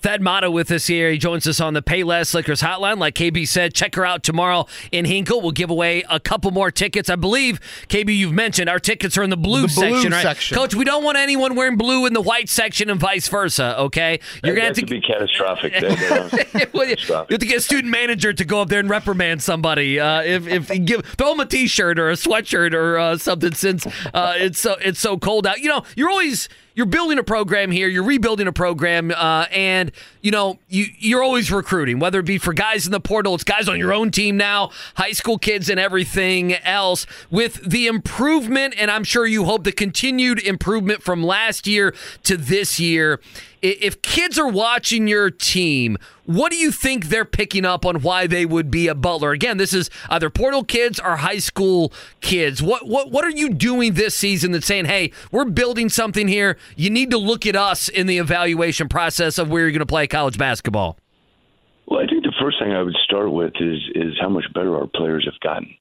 Thad 0.00 0.20
Matta 0.20 0.50
with 0.50 0.70
us 0.70 0.86
here. 0.86 1.10
He 1.10 1.18
joins 1.18 1.46
us 1.46 1.60
on 1.60 1.74
the 1.74 1.82
Payless 1.82 2.34
Liquors 2.34 2.60
hotline. 2.62 2.98
Like 2.98 3.14
KB 3.14 3.46
said, 3.46 3.74
check 3.74 3.94
her 3.94 4.04
out 4.04 4.22
tomorrow 4.22 4.66
in 4.92 5.04
Hinkle. 5.04 5.40
We'll 5.40 5.52
give 5.52 5.70
away 5.70 6.04
a 6.10 6.18
couple 6.20 6.50
more 6.50 6.70
tickets. 6.70 7.08
I 7.10 7.16
believe, 7.16 7.60
KB, 7.88 8.16
you've 8.16 8.32
mentioned 8.32 8.68
our 8.68 8.78
tickets 8.78 9.16
are 9.18 9.22
in 9.22 9.30
the 9.30 9.36
blue, 9.36 9.62
The 9.62 9.74
blue 9.74 9.90
section, 9.94 10.12
right? 10.12 10.22
section. 10.22 10.56
Coach, 10.56 10.74
we 10.74 10.84
don't 10.84 11.04
want 11.04 11.18
anyone 11.18 11.54
wearing 11.54 11.76
blue 11.76 12.06
in 12.06 12.12
the 12.12 12.20
white 12.20 12.48
section 12.48 12.90
and 12.90 12.98
vice 13.00 13.28
versa, 13.28 13.78
okay? 13.80 14.20
You're 14.44 14.54
that, 14.54 14.60
going 14.60 14.74
that 14.74 14.80
to 14.80 14.86
be 14.86 15.00
catastrophic. 15.00 15.72
That- 15.80 16.48
that- 16.52 16.72
Well, 16.74 16.84
you 16.88 16.96
catastrophic. 16.96 17.30
you 17.30 17.34
have 17.34 17.40
to 17.40 17.46
get 17.46 17.56
a 17.58 17.60
student 17.60 17.90
manager 17.92 18.32
to 18.32 18.44
go 18.44 18.60
up 18.62 18.68
there 18.68 18.80
and 18.80 18.90
reprimand 18.90 19.42
somebody. 19.42 19.98
Uh, 20.00 20.22
if 20.22 20.46
if 20.46 20.84
give 20.84 21.04
throw 21.04 21.30
them 21.30 21.40
a 21.40 21.46
T-shirt 21.46 21.98
or 21.98 22.10
a 22.10 22.14
sweatshirt 22.14 22.72
or 22.74 22.98
uh, 22.98 23.16
something, 23.18 23.52
since 23.54 23.86
uh, 24.14 24.34
it's 24.36 24.58
so 24.58 24.76
it's 24.80 25.00
so 25.00 25.16
cold 25.18 25.46
out. 25.46 25.60
You 25.60 25.68
know, 25.68 25.82
you're 25.96 26.10
always 26.10 26.48
you're 26.78 26.86
building 26.86 27.18
a 27.18 27.24
program 27.24 27.72
here. 27.72 27.88
You're 27.88 28.04
rebuilding 28.04 28.46
a 28.46 28.52
program, 28.52 29.10
uh, 29.10 29.46
and 29.50 29.90
you 30.22 30.30
know 30.30 30.60
you 30.68 30.86
you're 31.00 31.24
always 31.24 31.50
recruiting, 31.50 31.98
whether 31.98 32.20
it 32.20 32.24
be 32.24 32.38
for 32.38 32.52
guys 32.52 32.86
in 32.86 32.92
the 32.92 33.00
portal, 33.00 33.34
it's 33.34 33.42
guys 33.42 33.68
on 33.68 33.80
your 33.80 33.92
own 33.92 34.12
team 34.12 34.36
now, 34.36 34.70
high 34.94 35.10
school 35.10 35.38
kids, 35.38 35.68
and 35.68 35.80
everything 35.80 36.54
else. 36.54 37.04
With 37.32 37.68
the 37.68 37.88
improvement, 37.88 38.74
and 38.78 38.92
I'm 38.92 39.02
sure 39.02 39.26
you 39.26 39.44
hope 39.44 39.64
the 39.64 39.72
continued 39.72 40.38
improvement 40.38 41.02
from 41.02 41.24
last 41.24 41.66
year 41.66 41.96
to 42.22 42.36
this 42.36 42.78
year. 42.78 43.18
If 43.60 44.00
kids 44.02 44.38
are 44.38 44.46
watching 44.48 45.08
your 45.08 45.32
team, 45.32 45.98
what 46.28 46.52
do 46.52 46.58
you 46.58 46.70
think 46.70 47.06
they're 47.06 47.24
picking 47.24 47.64
up 47.64 47.86
on 47.86 48.02
why 48.02 48.26
they 48.26 48.44
would 48.44 48.70
be 48.70 48.86
a 48.86 48.94
Butler? 48.94 49.30
Again, 49.30 49.56
this 49.56 49.72
is 49.72 49.88
either 50.10 50.28
portal 50.28 50.62
kids 50.62 51.00
or 51.00 51.16
high 51.16 51.38
school 51.38 51.90
kids. 52.20 52.62
What 52.62 52.86
what 52.86 53.10
what 53.10 53.24
are 53.24 53.30
you 53.30 53.48
doing 53.48 53.94
this 53.94 54.14
season 54.14 54.52
that's 54.52 54.66
saying, 54.66 54.84
"Hey, 54.84 55.10
we're 55.32 55.46
building 55.46 55.88
something 55.88 56.28
here. 56.28 56.58
You 56.76 56.90
need 56.90 57.10
to 57.12 57.18
look 57.18 57.46
at 57.46 57.56
us 57.56 57.88
in 57.88 58.06
the 58.06 58.18
evaluation 58.18 58.88
process 58.88 59.38
of 59.38 59.48
where 59.48 59.62
you're 59.62 59.70
going 59.70 59.78
to 59.80 59.86
play 59.86 60.06
college 60.06 60.36
basketball." 60.36 60.98
Well, 61.86 62.00
I 62.00 62.06
think 62.06 62.24
the 62.24 62.34
first 62.38 62.58
thing 62.60 62.72
I 62.72 62.82
would 62.82 62.96
start 63.04 63.32
with 63.32 63.54
is 63.58 63.78
is 63.94 64.12
how 64.20 64.28
much 64.28 64.44
better 64.52 64.76
our 64.76 64.86
players 64.86 65.24
have 65.24 65.40
gotten, 65.40 65.74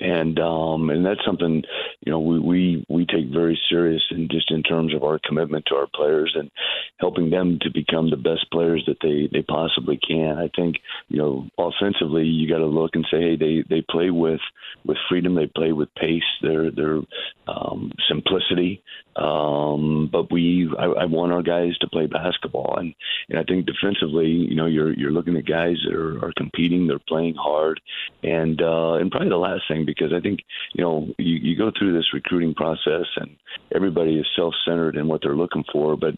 and 0.00 0.38
um, 0.38 0.90
and 0.90 1.04
that's 1.04 1.24
something 1.24 1.62
you 2.00 2.12
know 2.12 2.20
we, 2.20 2.38
we 2.38 2.86
we 2.88 3.06
take 3.06 3.32
very 3.32 3.58
serious 3.68 4.02
and 4.10 4.30
just 4.30 4.50
in 4.50 4.62
terms 4.62 4.94
of 4.94 5.04
our 5.04 5.20
commitment 5.26 5.64
to 5.66 5.74
our 5.74 5.86
players 5.94 6.34
and 6.38 6.50
helping 6.98 7.30
them 7.30 7.58
to 7.62 7.70
become 7.70 8.10
the 8.10 8.16
best 8.16 8.50
players 8.50 8.82
that 8.86 8.96
they 9.02 9.28
they 9.32 9.42
possibly 9.42 9.98
can. 9.98 10.38
I 10.38 10.50
think 10.54 10.76
you 11.08 11.18
know 11.18 11.46
offensively 11.58 12.24
you 12.24 12.48
got 12.48 12.58
to 12.58 12.66
look 12.66 12.92
and 12.94 13.06
say 13.10 13.20
hey 13.20 13.36
they 13.36 13.64
they 13.68 13.84
play 13.88 14.10
with 14.10 14.40
with 14.84 14.96
freedom, 15.08 15.34
they 15.34 15.46
play 15.46 15.72
with 15.72 15.94
pace, 15.94 16.22
their 16.42 16.70
their 16.70 17.00
um, 17.46 17.92
simplicity. 18.08 18.82
Um, 19.20 20.08
but 20.10 20.32
we, 20.32 20.72
I, 20.78 20.84
I 20.84 21.04
want 21.04 21.32
our 21.32 21.42
guys 21.42 21.76
to 21.78 21.88
play 21.88 22.06
basketball, 22.06 22.76
and 22.78 22.94
and 23.28 23.38
I 23.38 23.44
think 23.44 23.66
defensively, 23.66 24.28
you 24.28 24.56
know, 24.56 24.66
you're 24.66 24.94
you're 24.94 25.10
looking 25.10 25.36
at 25.36 25.46
guys 25.46 25.76
that 25.84 25.94
are, 25.94 26.24
are 26.24 26.32
competing, 26.36 26.86
they're 26.86 26.98
playing 27.06 27.34
hard, 27.34 27.80
and 28.22 28.60
uh, 28.62 28.94
and 28.94 29.10
probably 29.10 29.28
the 29.28 29.36
last 29.36 29.64
thing 29.68 29.84
because 29.84 30.12
I 30.16 30.20
think 30.20 30.40
you 30.72 30.82
know 30.82 31.08
you, 31.18 31.36
you 31.36 31.56
go 31.56 31.70
through 31.78 31.92
this 31.92 32.14
recruiting 32.14 32.54
process 32.54 33.06
and 33.16 33.36
everybody 33.74 34.18
is 34.18 34.26
self-centered 34.34 34.96
in 34.96 35.06
what 35.06 35.20
they're 35.22 35.36
looking 35.36 35.64
for, 35.70 35.96
but 35.96 36.14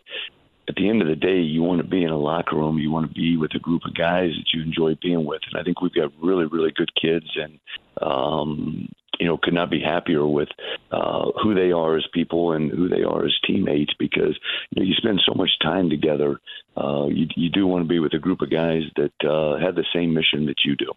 at 0.68 0.76
the 0.76 0.88
end 0.88 1.02
of 1.02 1.08
the 1.08 1.16
day, 1.16 1.38
you 1.38 1.60
want 1.60 1.82
to 1.82 1.88
be 1.88 2.04
in 2.04 2.10
a 2.10 2.18
locker 2.18 2.54
room. 2.54 2.78
You 2.78 2.92
want 2.92 3.08
to 3.08 3.14
be 3.14 3.36
with 3.36 3.50
a 3.56 3.58
group 3.58 3.82
of 3.84 3.96
guys 3.96 4.30
that 4.30 4.54
you 4.54 4.62
enjoy 4.62 4.96
being 5.02 5.24
with. 5.24 5.42
And 5.50 5.60
I 5.60 5.64
think 5.64 5.80
we've 5.80 5.92
got 5.92 6.12
really, 6.22 6.46
really 6.46 6.70
good 6.70 6.90
kids, 6.94 7.26
and 7.34 7.58
um, 8.00 8.88
you 9.22 9.28
know, 9.28 9.38
could 9.40 9.54
not 9.54 9.70
be 9.70 9.80
happier 9.80 10.26
with 10.26 10.48
uh, 10.90 11.30
who 11.40 11.54
they 11.54 11.70
are 11.70 11.96
as 11.96 12.04
people 12.12 12.50
and 12.50 12.72
who 12.72 12.88
they 12.88 13.04
are 13.04 13.24
as 13.24 13.32
teammates. 13.46 13.94
Because 13.96 14.36
you 14.70 14.82
know, 14.82 14.82
you 14.82 14.94
spend 14.94 15.22
so 15.24 15.32
much 15.34 15.50
time 15.62 15.88
together. 15.88 16.40
Uh, 16.76 17.06
you, 17.06 17.28
you 17.36 17.48
do 17.48 17.68
want 17.68 17.84
to 17.84 17.88
be 17.88 18.00
with 18.00 18.14
a 18.14 18.18
group 18.18 18.40
of 18.40 18.50
guys 18.50 18.82
that 18.96 19.12
uh, 19.24 19.64
have 19.64 19.76
the 19.76 19.84
same 19.94 20.12
mission 20.12 20.46
that 20.46 20.64
you 20.64 20.74
do. 20.74 20.90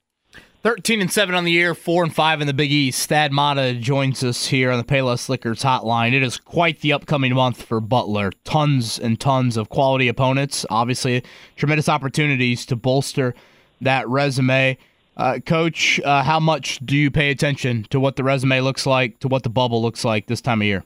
13 0.64 1.02
and 1.02 1.12
7 1.12 1.36
on 1.36 1.44
the 1.44 1.52
year, 1.52 1.76
4 1.76 2.06
and 2.06 2.16
5 2.16 2.42
in 2.42 2.48
the 2.48 2.54
Big 2.54 2.72
East. 2.72 3.08
Thad 3.08 3.32
Matta 3.32 3.76
joins 3.76 4.24
us 4.24 4.48
here 4.48 4.72
on 4.72 4.80
the 4.80 4.84
Payless 4.84 5.30
Liquors 5.30 5.62
hotline. 5.62 6.14
It 6.14 6.24
is 6.24 6.40
quite 6.40 6.80
the 6.80 6.94
upcoming 6.94 7.36
month 7.36 7.62
for 7.62 7.80
Butler. 7.80 8.32
Tons 8.44 8.98
and 8.98 9.20
tons 9.20 9.58
of 9.58 9.70
quality 9.70 10.08
opponents. 10.08 10.66
Obviously, 10.72 11.24
tremendous 11.56 11.88
opportunities 11.88 12.66
to 12.66 12.76
bolster 12.76 13.36
that 13.82 14.10
resume. 14.10 14.76
Uh, 15.18 15.40
Coach, 15.46 16.00
uh, 16.04 16.24
how 16.24 16.40
much 16.40 16.80
do 16.86 16.96
you 16.96 17.10
pay 17.10 17.32
attention 17.32 17.86
to 17.90 18.00
what 18.00 18.16
the 18.16 18.24
resume 18.24 18.60
looks 18.62 18.86
like, 18.86 19.20
to 19.20 19.28
what 19.28 19.44
the 19.44 19.50
bubble 19.50 19.82
looks 19.82 20.04
like 20.04 20.28
this 20.28 20.42
time 20.42 20.62
of 20.62 20.68
year? 20.68 20.84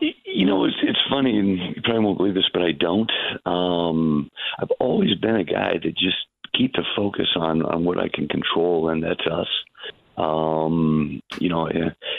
You 0.00 0.46
know, 0.46 0.64
it's 0.64 0.76
it's 0.82 0.98
funny, 1.10 1.38
and 1.38 1.58
you 1.58 1.82
probably 1.84 2.04
won't 2.04 2.16
believe 2.16 2.34
this, 2.34 2.48
but 2.52 2.62
I 2.62 2.72
don't. 2.72 3.10
Um, 3.44 4.30
I've 4.58 4.70
always 4.78 5.14
been 5.16 5.36
a 5.36 5.44
guy 5.44 5.74
that 5.82 5.96
just 5.98 6.16
keep 6.56 6.72
the 6.72 6.84
focus 6.96 7.28
on 7.36 7.62
on 7.62 7.84
what 7.84 7.98
I 7.98 8.08
can 8.08 8.26
control, 8.26 8.88
and 8.88 9.02
that's 9.02 9.26
us. 9.30 9.48
Um, 10.20 11.22
you 11.38 11.48
know, 11.48 11.68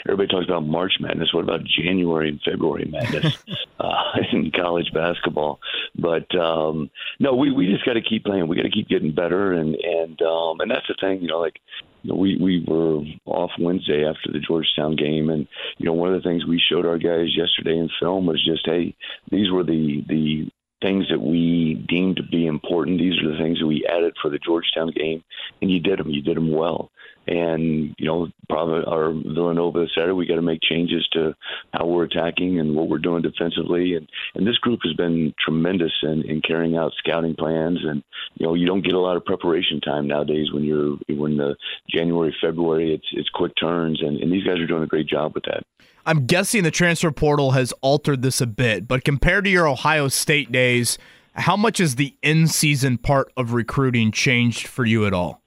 everybody 0.06 0.28
talks 0.28 0.46
about 0.46 0.66
March 0.66 0.94
Madness. 0.98 1.32
What 1.32 1.44
about 1.44 1.60
January 1.64 2.30
and 2.30 2.40
February 2.44 2.88
Madness 2.90 3.36
uh, 3.80 3.92
in 4.32 4.50
college 4.50 4.90
basketball? 4.92 5.60
But 5.94 6.34
um, 6.34 6.90
no, 7.20 7.36
we 7.36 7.52
we 7.52 7.66
just 7.66 7.84
got 7.84 7.92
to 7.92 8.02
keep 8.02 8.24
playing. 8.24 8.48
We 8.48 8.56
got 8.56 8.62
to 8.62 8.70
keep 8.70 8.88
getting 8.88 9.14
better, 9.14 9.52
and 9.52 9.76
and 9.76 10.20
um, 10.22 10.60
and 10.60 10.70
that's 10.70 10.88
the 10.88 10.96
thing. 11.00 11.22
You 11.22 11.28
know, 11.28 11.38
like 11.38 11.60
you 12.02 12.12
know, 12.12 12.18
we 12.18 12.36
we 12.40 12.64
were 12.66 13.02
off 13.26 13.52
Wednesday 13.60 14.04
after 14.04 14.32
the 14.32 14.40
Georgetown 14.40 14.96
game, 14.96 15.30
and 15.30 15.46
you 15.78 15.86
know, 15.86 15.92
one 15.92 16.12
of 16.12 16.20
the 16.20 16.28
things 16.28 16.44
we 16.44 16.60
showed 16.70 16.86
our 16.86 16.98
guys 16.98 17.36
yesterday 17.36 17.78
in 17.78 17.88
film 18.00 18.26
was 18.26 18.44
just, 18.44 18.62
hey, 18.64 18.96
these 19.30 19.50
were 19.52 19.62
the 19.62 20.02
the 20.08 20.50
things 20.82 21.06
that 21.10 21.20
we 21.20 21.84
deemed 21.88 22.16
to 22.16 22.24
be 22.24 22.46
important. 22.46 22.98
These 22.98 23.22
are 23.22 23.30
the 23.30 23.38
things 23.38 23.60
that 23.60 23.66
we 23.66 23.86
added 23.88 24.14
for 24.20 24.30
the 24.30 24.40
Georgetown 24.40 24.90
game, 24.90 25.22
and 25.60 25.70
you 25.70 25.78
did 25.78 26.00
them. 26.00 26.10
You 26.10 26.22
did 26.22 26.36
them 26.36 26.50
well. 26.50 26.90
And 27.26 27.94
you 27.98 28.06
know, 28.06 28.28
probably 28.48 28.84
our 28.84 29.12
Villanova 29.12 29.86
Saturday, 29.94 30.12
we 30.12 30.26
got 30.26 30.36
to 30.36 30.42
make 30.42 30.60
changes 30.62 31.06
to 31.12 31.34
how 31.72 31.86
we're 31.86 32.04
attacking 32.04 32.58
and 32.58 32.74
what 32.74 32.88
we're 32.88 32.98
doing 32.98 33.22
defensively. 33.22 33.94
And 33.94 34.08
and 34.34 34.46
this 34.46 34.58
group 34.58 34.80
has 34.84 34.94
been 34.94 35.32
tremendous 35.42 35.92
in, 36.02 36.22
in 36.22 36.42
carrying 36.42 36.76
out 36.76 36.92
scouting 36.98 37.34
plans. 37.36 37.78
And 37.84 38.02
you 38.34 38.46
know, 38.46 38.54
you 38.54 38.66
don't 38.66 38.82
get 38.82 38.94
a 38.94 39.00
lot 39.00 39.16
of 39.16 39.24
preparation 39.24 39.80
time 39.80 40.06
nowadays 40.06 40.52
when 40.52 40.64
you're 40.64 40.98
when 41.08 41.36
the 41.36 41.54
January 41.88 42.34
February 42.40 42.94
it's 42.94 43.06
it's 43.12 43.28
quick 43.30 43.52
turns, 43.60 44.02
and, 44.02 44.18
and 44.18 44.32
these 44.32 44.44
guys 44.44 44.58
are 44.58 44.66
doing 44.66 44.82
a 44.82 44.88
great 44.88 45.06
job 45.06 45.34
with 45.34 45.44
that. 45.44 45.64
I'm 46.04 46.26
guessing 46.26 46.64
the 46.64 46.72
transfer 46.72 47.12
portal 47.12 47.52
has 47.52 47.72
altered 47.80 48.22
this 48.22 48.40
a 48.40 48.46
bit, 48.46 48.88
but 48.88 49.04
compared 49.04 49.44
to 49.44 49.50
your 49.50 49.68
Ohio 49.68 50.08
State 50.08 50.50
days, 50.50 50.98
how 51.34 51.56
much 51.56 51.78
has 51.78 51.94
the 51.94 52.16
in 52.22 52.48
season 52.48 52.98
part 52.98 53.32
of 53.36 53.52
recruiting 53.52 54.10
changed 54.10 54.66
for 54.66 54.84
you 54.84 55.06
at 55.06 55.14
all? 55.14 55.41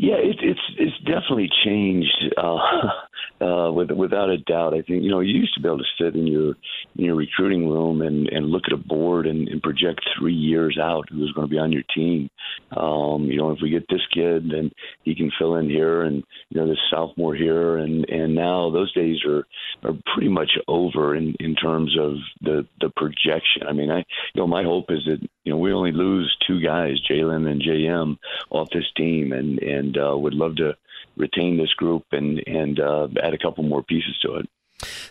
Yeah, 0.00 0.14
it, 0.16 0.38
it's 0.40 0.60
it's 0.78 0.96
definitely 1.04 1.50
changed. 1.62 2.32
Uh, 2.38 2.56
uh, 3.40 3.70
with, 3.72 3.90
without 3.90 4.28
a 4.28 4.38
doubt. 4.38 4.74
I 4.74 4.82
think 4.82 5.02
you 5.02 5.10
know 5.10 5.20
you 5.20 5.38
used 5.38 5.54
to 5.54 5.60
be 5.60 5.68
able 5.68 5.78
to 5.78 5.84
sit 5.98 6.14
in 6.14 6.26
your 6.26 6.54
in 6.96 7.04
your 7.04 7.14
recruiting 7.14 7.68
room 7.68 8.02
and, 8.02 8.28
and 8.28 8.46
look 8.46 8.64
at 8.66 8.72
a 8.72 8.76
board 8.76 9.26
and, 9.26 9.48
and 9.48 9.62
project 9.62 10.00
three 10.18 10.34
years 10.34 10.78
out 10.80 11.08
who's 11.10 11.32
going 11.32 11.46
to 11.46 11.50
be 11.50 11.58
on 11.58 11.72
your 11.72 11.84
team. 11.94 12.30
Um, 12.76 13.24
you 13.24 13.38
know, 13.38 13.50
if 13.52 13.58
we 13.62 13.70
get 13.70 13.88
this 13.88 14.06
kid, 14.12 14.50
then 14.50 14.70
he 15.04 15.14
can 15.14 15.30
fill 15.38 15.56
in 15.56 15.68
here, 15.68 16.02
and 16.02 16.22
you 16.50 16.60
know 16.60 16.68
this 16.68 16.78
sophomore 16.90 17.34
here, 17.34 17.78
and 17.78 18.08
and 18.08 18.34
now 18.34 18.70
those 18.70 18.92
days 18.92 19.18
are 19.26 19.46
are 19.84 19.96
pretty 20.14 20.28
much 20.28 20.50
over 20.68 21.16
in 21.16 21.34
in 21.40 21.54
terms 21.54 21.96
of 21.98 22.16
the 22.42 22.66
the 22.80 22.90
projection. 22.90 23.66
I 23.68 23.72
mean, 23.72 23.90
I 23.90 23.98
you 24.34 24.40
know 24.40 24.46
my 24.46 24.64
hope 24.64 24.86
is 24.90 25.04
that 25.06 25.26
you 25.44 25.52
know 25.52 25.58
we 25.58 25.72
only 25.72 25.92
lose 25.92 26.36
two 26.46 26.60
guys, 26.60 26.96
Jalen 27.10 27.50
and 27.50 27.62
JM, 27.62 28.18
off 28.50 28.68
this 28.72 28.90
team, 28.96 29.32
and 29.32 29.58
and 29.60 29.96
uh, 29.96 30.16
would 30.16 30.34
love 30.34 30.56
to 30.56 30.76
retain 31.16 31.56
this 31.56 31.72
group 31.74 32.04
and 32.12 32.42
and 32.46 32.80
uh, 32.80 33.08
add 33.22 33.34
a 33.34 33.38
couple 33.38 33.64
more 33.64 33.82
pieces 33.82 34.16
to 34.22 34.36
it. 34.36 34.48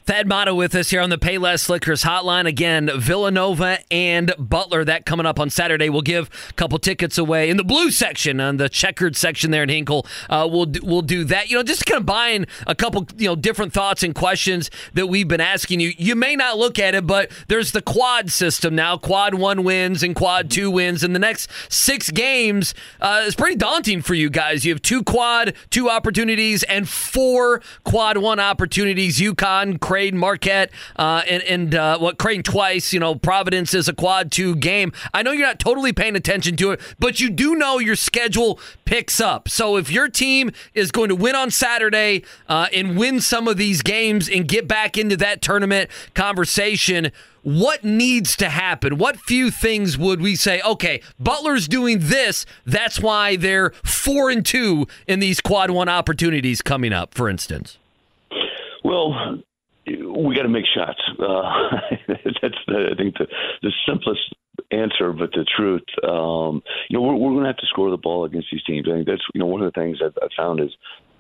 Thad 0.09 0.27
Matta 0.27 0.55
with 0.55 0.73
us 0.73 0.89
here 0.89 1.01
on 1.01 1.11
the 1.11 1.19
Payless 1.19 1.69
Liquors 1.69 2.01
hotline. 2.01 2.47
Again, 2.47 2.89
Villanova 2.95 3.77
and 3.91 4.33
Butler. 4.39 4.83
That 4.83 5.05
coming 5.05 5.27
up 5.27 5.39
on 5.39 5.51
Saturday. 5.51 5.87
We'll 5.87 6.01
give 6.01 6.31
a 6.49 6.53
couple 6.53 6.79
tickets 6.79 7.19
away 7.19 7.47
in 7.47 7.57
the 7.57 7.63
blue 7.63 7.91
section, 7.91 8.39
on 8.39 8.57
the 8.57 8.69
checkered 8.69 9.15
section 9.15 9.51
there 9.51 9.61
in 9.61 9.69
Hinkle. 9.69 10.07
Uh, 10.27 10.49
we'll 10.51 10.65
we'll 10.81 11.03
do 11.03 11.25
that. 11.25 11.51
You 11.51 11.57
know, 11.57 11.61
just 11.61 11.85
kind 11.85 11.99
of 11.99 12.07
buying 12.07 12.47
a 12.65 12.73
couple 12.73 13.05
you 13.17 13.27
know 13.27 13.35
different 13.35 13.71
thoughts 13.71 14.01
and 14.01 14.15
questions 14.15 14.71
that 14.95 15.05
we've 15.05 15.27
been 15.27 15.41
asking 15.41 15.79
you. 15.79 15.91
You 15.95 16.15
may 16.15 16.35
not 16.35 16.57
look 16.57 16.79
at 16.79 16.95
it, 16.95 17.05
but 17.05 17.29
there's 17.47 17.71
the 17.71 17.83
quad 17.83 18.31
system 18.31 18.73
now. 18.73 18.97
Quad 18.97 19.35
one 19.35 19.63
wins 19.63 20.01
and 20.01 20.15
quad 20.15 20.49
two 20.49 20.71
wins, 20.71 21.03
and 21.03 21.13
the 21.13 21.19
next 21.19 21.51
six 21.71 22.09
games 22.09 22.73
uh, 22.99 23.25
is 23.27 23.35
pretty 23.35 23.57
daunting 23.57 24.01
for 24.01 24.15
you 24.15 24.31
guys. 24.31 24.65
You 24.65 24.73
have 24.73 24.81
two 24.81 25.03
quad 25.03 25.53
two 25.69 25.87
opportunities 25.87 26.63
and 26.63 26.89
four 26.89 27.61
quad 27.83 28.17
one 28.17 28.39
opportunities. 28.39 29.19
UConn 29.19 29.79
Creighton, 29.99 30.17
Marquette, 30.17 30.71
uh, 30.95 31.23
and, 31.27 31.43
and 31.43 31.75
uh, 31.75 31.97
what 31.97 32.17
Crane 32.17 32.41
twice. 32.41 32.93
You 32.93 33.01
know, 33.01 33.15
Providence 33.15 33.73
is 33.73 33.89
a 33.89 33.93
quad 33.93 34.31
two 34.31 34.55
game. 34.55 34.93
I 35.13 35.23
know 35.23 35.31
you're 35.31 35.45
not 35.45 35.59
totally 35.59 35.91
paying 35.91 36.15
attention 36.15 36.55
to 36.55 36.71
it, 36.71 36.79
but 36.99 37.19
you 37.19 37.29
do 37.29 37.53
know 37.53 37.79
your 37.79 37.97
schedule 37.97 38.61
picks 38.85 39.19
up. 39.19 39.49
So 39.49 39.75
if 39.75 39.91
your 39.91 40.07
team 40.07 40.51
is 40.73 40.89
going 40.93 41.09
to 41.09 41.17
win 41.17 41.35
on 41.35 41.51
Saturday 41.51 42.23
uh, 42.47 42.67
and 42.73 42.97
win 42.97 43.19
some 43.19 43.49
of 43.49 43.57
these 43.57 43.81
games 43.81 44.29
and 44.29 44.47
get 44.47 44.69
back 44.69 44.97
into 44.97 45.17
that 45.17 45.41
tournament 45.41 45.89
conversation, 46.13 47.11
what 47.43 47.83
needs 47.83 48.37
to 48.37 48.47
happen? 48.47 48.97
What 48.97 49.17
few 49.17 49.51
things 49.51 49.97
would 49.97 50.21
we 50.21 50.37
say, 50.37 50.61
okay, 50.61 51.01
Butler's 51.19 51.67
doing 51.67 51.97
this, 52.03 52.45
that's 52.65 53.01
why 53.01 53.35
they're 53.35 53.71
four 53.83 54.29
and 54.29 54.45
two 54.45 54.87
in 55.07 55.19
these 55.19 55.41
quad 55.41 55.71
one 55.71 55.89
opportunities 55.89 56.61
coming 56.61 56.93
up, 56.93 57.13
for 57.13 57.27
instance? 57.27 57.77
Well, 58.81 59.43
we 59.97 60.35
got 60.35 60.43
to 60.43 60.49
make 60.49 60.65
shots. 60.65 61.01
Uh, 61.19 61.77
that's 62.41 62.57
the, 62.67 62.89
I 62.91 62.95
think 62.95 63.17
the 63.17 63.27
the 63.61 63.71
simplest 63.87 64.33
answer, 64.71 65.13
but 65.13 65.31
the 65.31 65.45
truth. 65.57 65.85
Um, 66.03 66.61
you 66.89 66.97
know, 66.97 67.01
we're, 67.01 67.15
we're 67.15 67.31
going 67.31 67.43
to 67.43 67.49
have 67.49 67.57
to 67.57 67.67
score 67.67 67.89
the 67.89 67.97
ball 67.97 68.25
against 68.25 68.47
these 68.51 68.63
teams. 68.63 68.87
I 68.89 68.95
think 68.95 69.07
that's 69.07 69.23
you 69.33 69.39
know 69.39 69.45
one 69.45 69.61
of 69.61 69.71
the 69.73 69.79
things 69.79 69.99
I've, 70.03 70.17
I've 70.21 70.29
found 70.37 70.59
is 70.59 70.69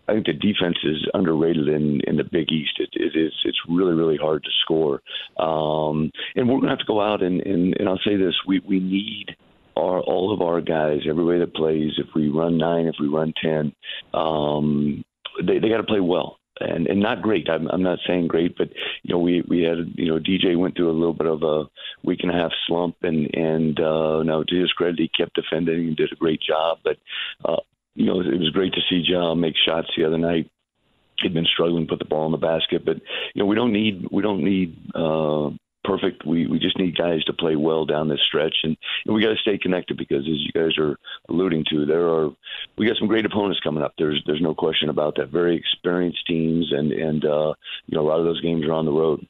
I 0.07 0.13
think 0.13 0.25
the 0.25 0.33
defense 0.33 0.77
is 0.83 1.07
underrated 1.13 1.67
in 1.67 2.01
in 2.07 2.17
the 2.17 2.23
Big 2.23 2.51
East. 2.51 2.79
It, 2.79 2.89
it 2.93 3.17
is 3.17 3.33
it's 3.45 3.59
really 3.67 3.93
really 3.93 4.17
hard 4.17 4.43
to 4.43 4.49
score, 4.63 5.01
um, 5.39 6.11
and 6.35 6.47
we're 6.47 6.59
going 6.59 6.63
to 6.63 6.69
have 6.69 6.79
to 6.79 6.85
go 6.85 7.01
out 7.01 7.21
and, 7.23 7.41
and 7.41 7.75
and 7.79 7.89
I'll 7.89 7.99
say 8.05 8.15
this: 8.15 8.35
we 8.47 8.61
we 8.67 8.79
need. 8.79 9.35
Our, 9.77 10.01
all 10.01 10.33
of 10.33 10.41
our 10.41 10.59
guys, 10.59 11.03
everybody 11.09 11.39
that 11.39 11.55
plays, 11.55 11.93
if 11.99 12.07
we 12.13 12.27
run 12.27 12.57
nine, 12.57 12.87
if 12.87 12.95
we 12.99 13.07
run 13.07 13.33
ten, 13.41 13.71
um, 14.13 15.05
they 15.41 15.59
they 15.59 15.69
got 15.69 15.77
to 15.77 15.83
play 15.83 16.01
well 16.01 16.38
and 16.59 16.87
and 16.87 16.99
not 16.99 17.21
great. 17.21 17.49
I'm 17.49 17.67
I'm 17.67 17.83
not 17.83 17.99
saying 18.07 18.27
great, 18.27 18.57
but 18.57 18.69
you 19.03 19.13
know 19.13 19.19
we 19.19 19.43
we 19.47 19.63
had 19.63 19.77
you 19.95 20.07
know 20.07 20.19
DJ 20.19 20.57
went 20.57 20.75
through 20.75 20.89
a 20.89 20.99
little 20.99 21.13
bit 21.13 21.27
of 21.27 21.43
a 21.43 21.65
week 22.03 22.19
and 22.21 22.31
a 22.31 22.35
half 22.35 22.51
slump, 22.67 22.97
and 23.01 23.33
and 23.33 23.79
uh, 23.79 24.23
now 24.23 24.43
to 24.43 24.59
his 24.59 24.71
credit, 24.73 24.99
he 24.99 25.09
kept 25.09 25.35
defending 25.35 25.87
and 25.87 25.97
did 25.97 26.11
a 26.11 26.15
great 26.15 26.41
job. 26.41 26.79
But 26.83 26.97
uh, 27.45 27.61
you 27.95 28.05
know 28.05 28.19
it 28.19 28.39
was 28.39 28.51
great 28.51 28.73
to 28.73 28.81
see 28.89 29.03
Ja 29.05 29.33
make 29.33 29.55
shots 29.65 29.89
the 29.95 30.05
other 30.05 30.17
night. 30.17 30.49
He'd 31.21 31.33
been 31.33 31.45
struggling 31.45 31.85
to 31.85 31.89
put 31.89 31.99
the 31.99 32.05
ball 32.05 32.25
in 32.27 32.31
the 32.31 32.37
basket, 32.37 32.85
but 32.85 32.97
you 33.33 33.41
know 33.41 33.45
we 33.45 33.55
don't 33.55 33.73
need 33.73 34.07
we 34.11 34.21
don't 34.21 34.43
need. 34.43 34.77
Uh, 34.93 35.51
perfect. 35.83 36.25
We 36.25 36.47
we 36.47 36.59
just 36.59 36.77
need 36.77 36.97
guys 36.97 37.23
to 37.25 37.33
play 37.33 37.55
well 37.55 37.85
down 37.85 38.09
this 38.09 38.21
stretch, 38.27 38.55
and, 38.63 38.77
and 39.05 39.15
we 39.15 39.21
got 39.21 39.29
to 39.29 39.37
stay 39.37 39.57
connected 39.57 39.97
because, 39.97 40.21
as 40.21 40.39
you 40.39 40.51
guys 40.53 40.77
are 40.77 40.97
alluding 41.29 41.65
to, 41.71 41.85
there 41.85 42.07
are 42.07 42.29
we 42.77 42.87
got 42.87 42.97
some 42.97 43.07
great 43.07 43.25
opponents 43.25 43.59
coming 43.63 43.83
up. 43.83 43.93
There's 43.97 44.21
there's 44.25 44.41
no 44.41 44.53
question 44.53 44.89
about 44.89 45.15
that. 45.17 45.29
Very 45.29 45.55
experienced 45.55 46.25
teams, 46.27 46.71
and 46.71 46.91
and 46.91 47.25
uh, 47.25 47.53
you 47.87 47.97
know 47.97 48.01
a 48.01 48.07
lot 48.07 48.19
of 48.19 48.25
those 48.25 48.41
games 48.41 48.65
are 48.65 48.73
on 48.73 48.85
the 48.85 48.91
road. 48.91 49.25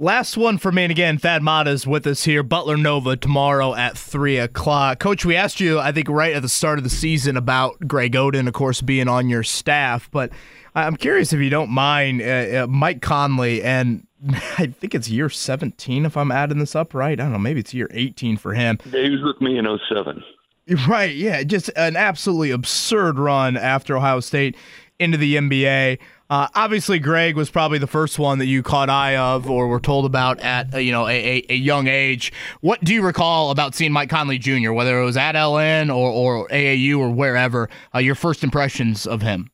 Last 0.00 0.36
one 0.36 0.58
for 0.58 0.72
me, 0.72 0.82
and 0.82 0.90
again, 0.90 1.18
Thad 1.18 1.40
Matta 1.40 1.70
is 1.70 1.86
with 1.86 2.04
us 2.08 2.24
here. 2.24 2.42
Butler 2.42 2.76
Nova 2.76 3.16
tomorrow 3.16 3.76
at 3.76 3.96
3 3.96 4.38
o'clock. 4.38 4.98
Coach, 4.98 5.24
we 5.24 5.36
asked 5.36 5.60
you, 5.60 5.78
I 5.78 5.92
think, 5.92 6.08
right 6.08 6.34
at 6.34 6.42
the 6.42 6.48
start 6.48 6.78
of 6.78 6.84
the 6.84 6.90
season 6.90 7.36
about 7.36 7.78
Greg 7.86 8.14
Oden, 8.14 8.48
of 8.48 8.54
course, 8.54 8.80
being 8.80 9.06
on 9.06 9.28
your 9.28 9.44
staff. 9.44 10.10
But 10.10 10.32
I'm 10.74 10.96
curious 10.96 11.32
if 11.32 11.38
you 11.38 11.48
don't 11.48 11.70
mind, 11.70 12.22
uh, 12.22 12.64
uh, 12.64 12.66
Mike 12.68 13.02
Conley, 13.02 13.62
and 13.62 14.04
I 14.58 14.66
think 14.66 14.94
it's 14.94 15.08
year 15.08 15.28
17 15.28 16.06
if 16.06 16.16
I'm 16.16 16.30
adding 16.30 16.58
this 16.58 16.74
up 16.74 16.94
right. 16.94 17.12
I 17.12 17.22
don't 17.22 17.32
know, 17.32 17.38
maybe 17.38 17.60
it's 17.60 17.74
year 17.74 17.88
18 17.92 18.36
for 18.36 18.54
him. 18.54 18.78
he 18.84 19.10
was 19.10 19.22
with 19.22 19.40
me 19.40 19.58
in 19.58 19.66
07. 19.88 20.22
Right, 20.88 21.14
yeah, 21.14 21.42
just 21.42 21.70
an 21.76 21.94
absolutely 21.94 22.50
absurd 22.50 23.18
run 23.18 23.56
after 23.58 23.98
Ohio 23.98 24.20
State 24.20 24.56
into 24.98 25.18
the 25.18 25.36
NBA. 25.36 25.98
Uh, 26.30 26.48
obviously, 26.54 26.98
Greg 26.98 27.36
was 27.36 27.50
probably 27.50 27.78
the 27.78 27.86
first 27.86 28.18
one 28.18 28.38
that 28.38 28.46
you 28.46 28.62
caught 28.62 28.88
eye 28.88 29.14
of 29.14 29.50
or 29.50 29.68
were 29.68 29.80
told 29.80 30.06
about 30.06 30.40
at 30.40 30.72
uh, 30.72 30.78
you 30.78 30.90
know 30.90 31.06
a, 31.06 31.44
a, 31.50 31.54
young 31.54 31.86
age. 31.86 32.32
What 32.62 32.82
do 32.82 32.94
you 32.94 33.02
recall 33.02 33.50
about 33.50 33.74
seeing 33.74 33.92
Mike 33.92 34.08
Conley 34.08 34.38
Jr., 34.38 34.72
whether 34.72 34.98
it 34.98 35.04
was 35.04 35.18
at 35.18 35.34
LN 35.34 35.94
or, 35.94 36.10
or 36.10 36.48
AAU 36.48 36.98
or 36.98 37.10
wherever? 37.10 37.68
Uh, 37.94 37.98
your 37.98 38.14
first 38.14 38.42
impressions 38.42 39.06
of 39.06 39.20
him? 39.20 39.50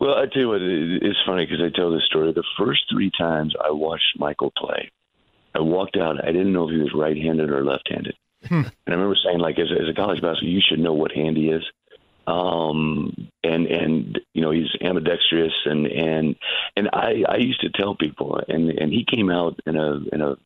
Well, 0.00 0.14
I 0.14 0.26
tell 0.26 0.42
you 0.42 0.48
what, 0.48 0.60
it's 0.60 1.18
funny 1.24 1.46
because 1.46 1.62
I 1.64 1.70
tell 1.74 1.90
this 1.90 2.04
story. 2.04 2.32
The 2.32 2.44
first 2.58 2.82
three 2.92 3.10
times 3.16 3.54
I 3.64 3.70
watched 3.70 4.18
Michael 4.18 4.52
play, 4.56 4.90
I 5.54 5.60
walked 5.60 5.96
out. 5.96 6.22
I 6.22 6.32
didn't 6.32 6.52
know 6.52 6.68
if 6.68 6.74
he 6.74 6.78
was 6.78 6.92
right-handed 6.94 7.48
or 7.50 7.64
left-handed. 7.64 8.14
Hmm. 8.48 8.54
And 8.54 8.72
I 8.88 8.90
remember 8.90 9.16
saying, 9.24 9.38
like, 9.38 9.58
as, 9.58 9.68
as 9.70 9.88
a 9.88 9.94
college 9.94 10.20
basketball, 10.20 10.50
you 10.50 10.60
should 10.68 10.80
know 10.80 10.92
what 10.92 11.12
hand 11.12 11.36
he 11.36 11.48
is. 11.48 11.62
um, 12.26 13.28
and 13.42 13.66
and 13.66 14.20
you 14.32 14.40
know 14.40 14.50
he's 14.50 14.68
ambidextrous 14.80 15.52
and 15.66 15.86
and 15.86 16.36
and 16.76 16.88
I 16.92 17.22
I 17.28 17.36
used 17.36 17.60
to 17.60 17.70
tell 17.70 17.94
people 17.94 18.40
and 18.48 18.70
and 18.70 18.92
he 18.92 19.04
came 19.04 19.30
out 19.30 19.60
in 19.66 19.76
a 19.76 20.00
in 20.12 20.22
a 20.22 20.36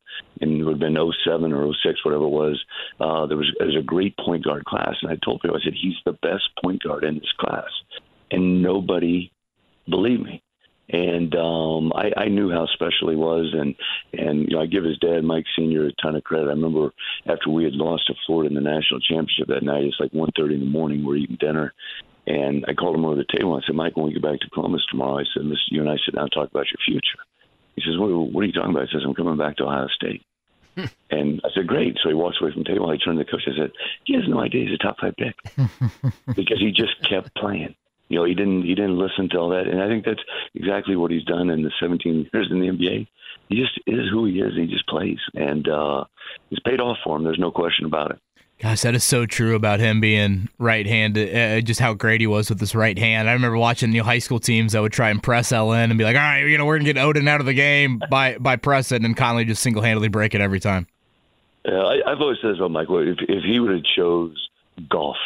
in 0.40 0.60
it 0.60 0.64
would 0.64 0.72
have 0.72 0.80
been 0.80 0.96
07 1.24 1.52
or 1.52 1.72
06 1.72 2.04
whatever 2.04 2.24
it 2.24 2.28
was 2.28 2.64
uh, 3.00 3.26
there 3.26 3.36
was 3.36 3.46
there 3.58 3.68
was 3.68 3.76
a 3.76 3.82
great 3.82 4.16
point 4.16 4.44
guard 4.44 4.64
class 4.64 4.96
and 5.02 5.10
I 5.12 5.16
told 5.24 5.40
people 5.40 5.56
I 5.56 5.64
said 5.64 5.74
he's 5.74 5.94
the 6.04 6.12
best 6.14 6.50
point 6.62 6.82
guard 6.82 7.04
in 7.04 7.14
this 7.14 7.32
class 7.38 7.70
and 8.30 8.62
nobody 8.62 9.30
believed 9.88 10.22
me 10.22 10.42
and 10.90 11.34
um, 11.34 11.92
I, 11.94 12.12
I 12.16 12.28
knew 12.28 12.50
how 12.50 12.66
special 12.66 13.10
he 13.10 13.16
was, 13.16 13.52
and 13.52 13.74
and 14.14 14.48
you 14.48 14.56
know 14.56 14.62
I 14.62 14.66
give 14.66 14.84
his 14.84 14.98
dad 14.98 15.22
Mike 15.22 15.44
Senior 15.56 15.86
a 15.86 15.92
ton 16.02 16.16
of 16.16 16.24
credit. 16.24 16.46
I 16.46 16.52
remember 16.52 16.92
after 17.26 17.50
we 17.50 17.64
had 17.64 17.74
lost 17.74 18.06
to 18.06 18.14
Florida 18.26 18.48
in 18.48 18.54
the 18.54 18.70
national 18.70 19.00
championship 19.00 19.48
that 19.48 19.62
night, 19.62 19.84
it's 19.84 20.00
like 20.00 20.12
one 20.12 20.30
thirty 20.36 20.54
in 20.54 20.60
the 20.60 20.66
morning. 20.66 21.04
We're 21.04 21.16
eating 21.16 21.36
dinner, 21.38 21.74
and 22.26 22.64
I 22.68 22.72
called 22.72 22.96
him 22.96 23.04
over 23.04 23.16
the 23.16 23.36
table. 23.36 23.54
I 23.54 23.66
said, 23.66 23.76
Mike, 23.76 23.96
when 23.96 24.06
we 24.06 24.14
get 24.14 24.22
back 24.22 24.40
to 24.40 24.50
Columbus 24.50 24.86
tomorrow, 24.90 25.18
I 25.18 25.24
said, 25.34 25.44
Listen, 25.44 25.72
you 25.72 25.82
and 25.82 25.90
I 25.90 25.96
sit 26.04 26.14
down 26.14 26.24
and 26.24 26.32
talk 26.32 26.50
about 26.50 26.66
your 26.72 26.80
future. 26.86 27.20
He 27.76 27.82
says, 27.82 27.96
what, 27.96 28.08
what 28.10 28.42
are 28.42 28.46
you 28.46 28.52
talking 28.52 28.70
about? 28.70 28.88
I 28.88 28.92
says, 28.92 29.02
I'm 29.06 29.14
coming 29.14 29.36
back 29.36 29.56
to 29.58 29.64
Ohio 29.64 29.86
State. 29.94 30.22
and 31.10 31.40
I 31.44 31.48
said, 31.54 31.68
great. 31.68 31.96
So 32.02 32.08
he 32.08 32.14
walks 32.14 32.38
away 32.40 32.50
from 32.50 32.64
the 32.64 32.68
table. 32.68 32.90
I 32.90 32.96
turned 32.96 33.18
to 33.18 33.24
the 33.24 33.30
coach. 33.30 33.46
I 33.46 33.56
said, 33.56 33.70
he 34.02 34.14
has 34.14 34.24
no 34.26 34.40
idea 34.40 34.66
he's 34.66 34.74
a 34.74 34.82
top 34.82 34.96
five 35.00 35.14
pick 35.16 35.36
because 36.34 36.58
he 36.58 36.72
just 36.72 37.00
kept 37.08 37.36
playing 37.36 37.76
you 38.08 38.18
know, 38.18 38.24
he 38.24 38.34
didn't 38.34 38.62
he 38.62 38.74
didn't 38.74 38.98
listen 38.98 39.28
to 39.30 39.38
all 39.38 39.50
that, 39.50 39.66
and 39.66 39.82
I 39.82 39.88
think 39.88 40.04
that's 40.04 40.22
exactly 40.54 40.96
what 40.96 41.10
he's 41.10 41.24
done 41.24 41.50
in 41.50 41.62
the 41.62 41.70
17 41.80 42.30
years 42.32 42.48
in 42.50 42.60
the 42.60 42.68
NBA. 42.68 43.06
He 43.48 43.56
just 43.56 43.78
is 43.86 44.08
who 44.10 44.26
he 44.26 44.40
is. 44.40 44.54
And 44.54 44.68
he 44.68 44.74
just 44.74 44.86
plays, 44.88 45.18
and 45.34 45.68
uh, 45.68 46.04
it's 46.50 46.60
paid 46.60 46.80
off 46.80 46.98
for 47.04 47.16
him. 47.16 47.24
There's 47.24 47.38
no 47.38 47.50
question 47.50 47.86
about 47.86 48.12
it. 48.12 48.18
Gosh, 48.60 48.80
that 48.80 48.96
is 48.96 49.04
so 49.04 49.24
true 49.24 49.54
about 49.54 49.78
him 49.78 50.00
being 50.00 50.48
right-handed. 50.58 51.36
Uh, 51.36 51.60
just 51.60 51.78
how 51.78 51.94
great 51.94 52.20
he 52.20 52.26
was 52.26 52.50
with 52.50 52.58
his 52.58 52.74
right 52.74 52.98
hand. 52.98 53.30
I 53.30 53.34
remember 53.34 53.56
watching 53.56 53.92
know, 53.92 54.02
high 54.02 54.18
school 54.18 54.40
teams 54.40 54.72
that 54.72 54.82
would 54.82 54.92
try 54.92 55.10
and 55.10 55.22
press 55.22 55.52
LN 55.52 55.90
and 55.90 55.98
be 55.98 56.04
like, 56.04 56.16
"All 56.16 56.22
right, 56.22 56.40
you 56.40 56.58
know, 56.58 56.66
we're 56.66 56.78
gonna 56.78 56.92
get 56.92 56.96
Oden 56.96 57.28
out 57.28 57.40
of 57.40 57.46
the 57.46 57.54
game 57.54 58.02
by 58.10 58.36
by 58.38 58.56
pressing," 58.56 59.04
and 59.04 59.16
Conley 59.16 59.44
just 59.44 59.62
single-handedly 59.62 60.08
break 60.08 60.34
it 60.34 60.40
every 60.40 60.60
time. 60.60 60.86
Yeah, 61.64 61.82
I, 61.82 62.10
I've 62.10 62.20
always 62.20 62.38
said 62.40 62.52
this 62.52 62.58
about 62.58 62.72
Michael. 62.72 63.06
If 63.06 63.18
if 63.28 63.44
he 63.44 63.60
would 63.60 63.70
have 63.70 63.84
chose 63.96 64.48
golf 64.90 65.16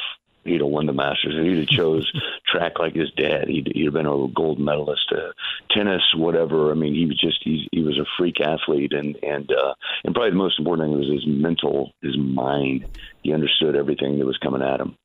he'd 0.44 0.60
have 0.60 0.70
won 0.70 0.86
the 0.86 0.92
Masters. 0.92 1.34
He'd 1.34 1.58
have 1.58 1.68
chose 1.68 2.10
track 2.46 2.78
like 2.78 2.94
his 2.94 3.10
dad, 3.12 3.48
he'd, 3.48 3.70
he'd 3.74 3.84
have 3.84 3.94
been 3.94 4.06
a 4.06 4.28
gold 4.28 4.58
medalist. 4.58 5.12
Uh, 5.12 5.32
tennis, 5.70 6.02
whatever. 6.16 6.70
I 6.70 6.74
mean, 6.74 6.94
he 6.94 7.06
was 7.06 7.18
just 7.18 7.40
he, 7.42 7.68
he 7.72 7.82
was 7.82 7.98
a 7.98 8.06
freak 8.18 8.40
athlete, 8.40 8.92
and 8.92 9.16
and 9.22 9.50
uh, 9.50 9.74
and 10.04 10.14
probably 10.14 10.30
the 10.30 10.36
most 10.36 10.58
important 10.58 10.88
thing 10.88 10.98
was 10.98 11.08
his 11.08 11.26
mental, 11.26 11.92
his 12.02 12.16
mind. 12.16 12.86
He 13.22 13.32
understood 13.32 13.76
everything 13.76 14.18
that 14.18 14.26
was 14.26 14.38
coming 14.38 14.62
at 14.62 14.80
him. 14.80 14.96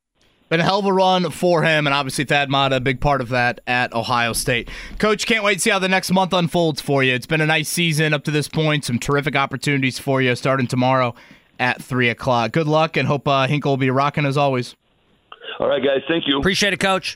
Been 0.50 0.62
a 0.62 0.64
hell 0.64 0.80
of 0.80 0.86
a 0.86 0.94
run 0.94 1.30
for 1.30 1.64
him, 1.64 1.88
and 1.88 1.94
obviously 1.94 2.24
Thad 2.24 2.50
Matta, 2.50 2.78
a 2.78 2.80
big 2.80 3.02
part 3.02 3.20
of 3.20 3.30
that 3.30 3.60
at 3.68 3.92
Ohio 3.92 4.32
State. 4.32 4.70
Coach, 4.98 5.26
can't 5.26 5.44
wait 5.44 5.56
to 5.56 5.60
see 5.60 5.70
how 5.72 5.80
the 5.80 5.90
next 5.90 6.10
month 6.10 6.32
unfolds 6.32 6.80
for 6.80 7.04
you. 7.04 7.14
It's 7.14 7.26
been 7.26 7.42
a 7.42 7.46
nice 7.46 7.68
season 7.68 8.14
up 8.14 8.24
to 8.24 8.32
this 8.32 8.48
point, 8.48 8.86
some 8.86 8.98
terrific 8.98 9.36
opportunities 9.36 10.00
for 10.00 10.22
you 10.22 10.34
starting 10.36 10.66
tomorrow 10.66 11.16
at 11.60 11.84
3 11.84 12.08
o'clock. 12.08 12.54
Good 12.54 12.68
luck, 12.68 12.96
and 12.96 13.10
hope 13.10 13.28
uh, 13.28 13.46
Hinkle 13.48 13.74
will 13.74 13.78
be 13.78 13.90
rocking 13.90 14.26
as 14.26 14.38
always. 14.38 14.78
All 15.60 15.68
right, 15.68 15.84
guys. 15.84 16.02
Thank 16.08 16.26
you. 16.28 16.40
Appreciate 16.40 16.74
it, 16.74 16.80
Coach. 16.80 17.16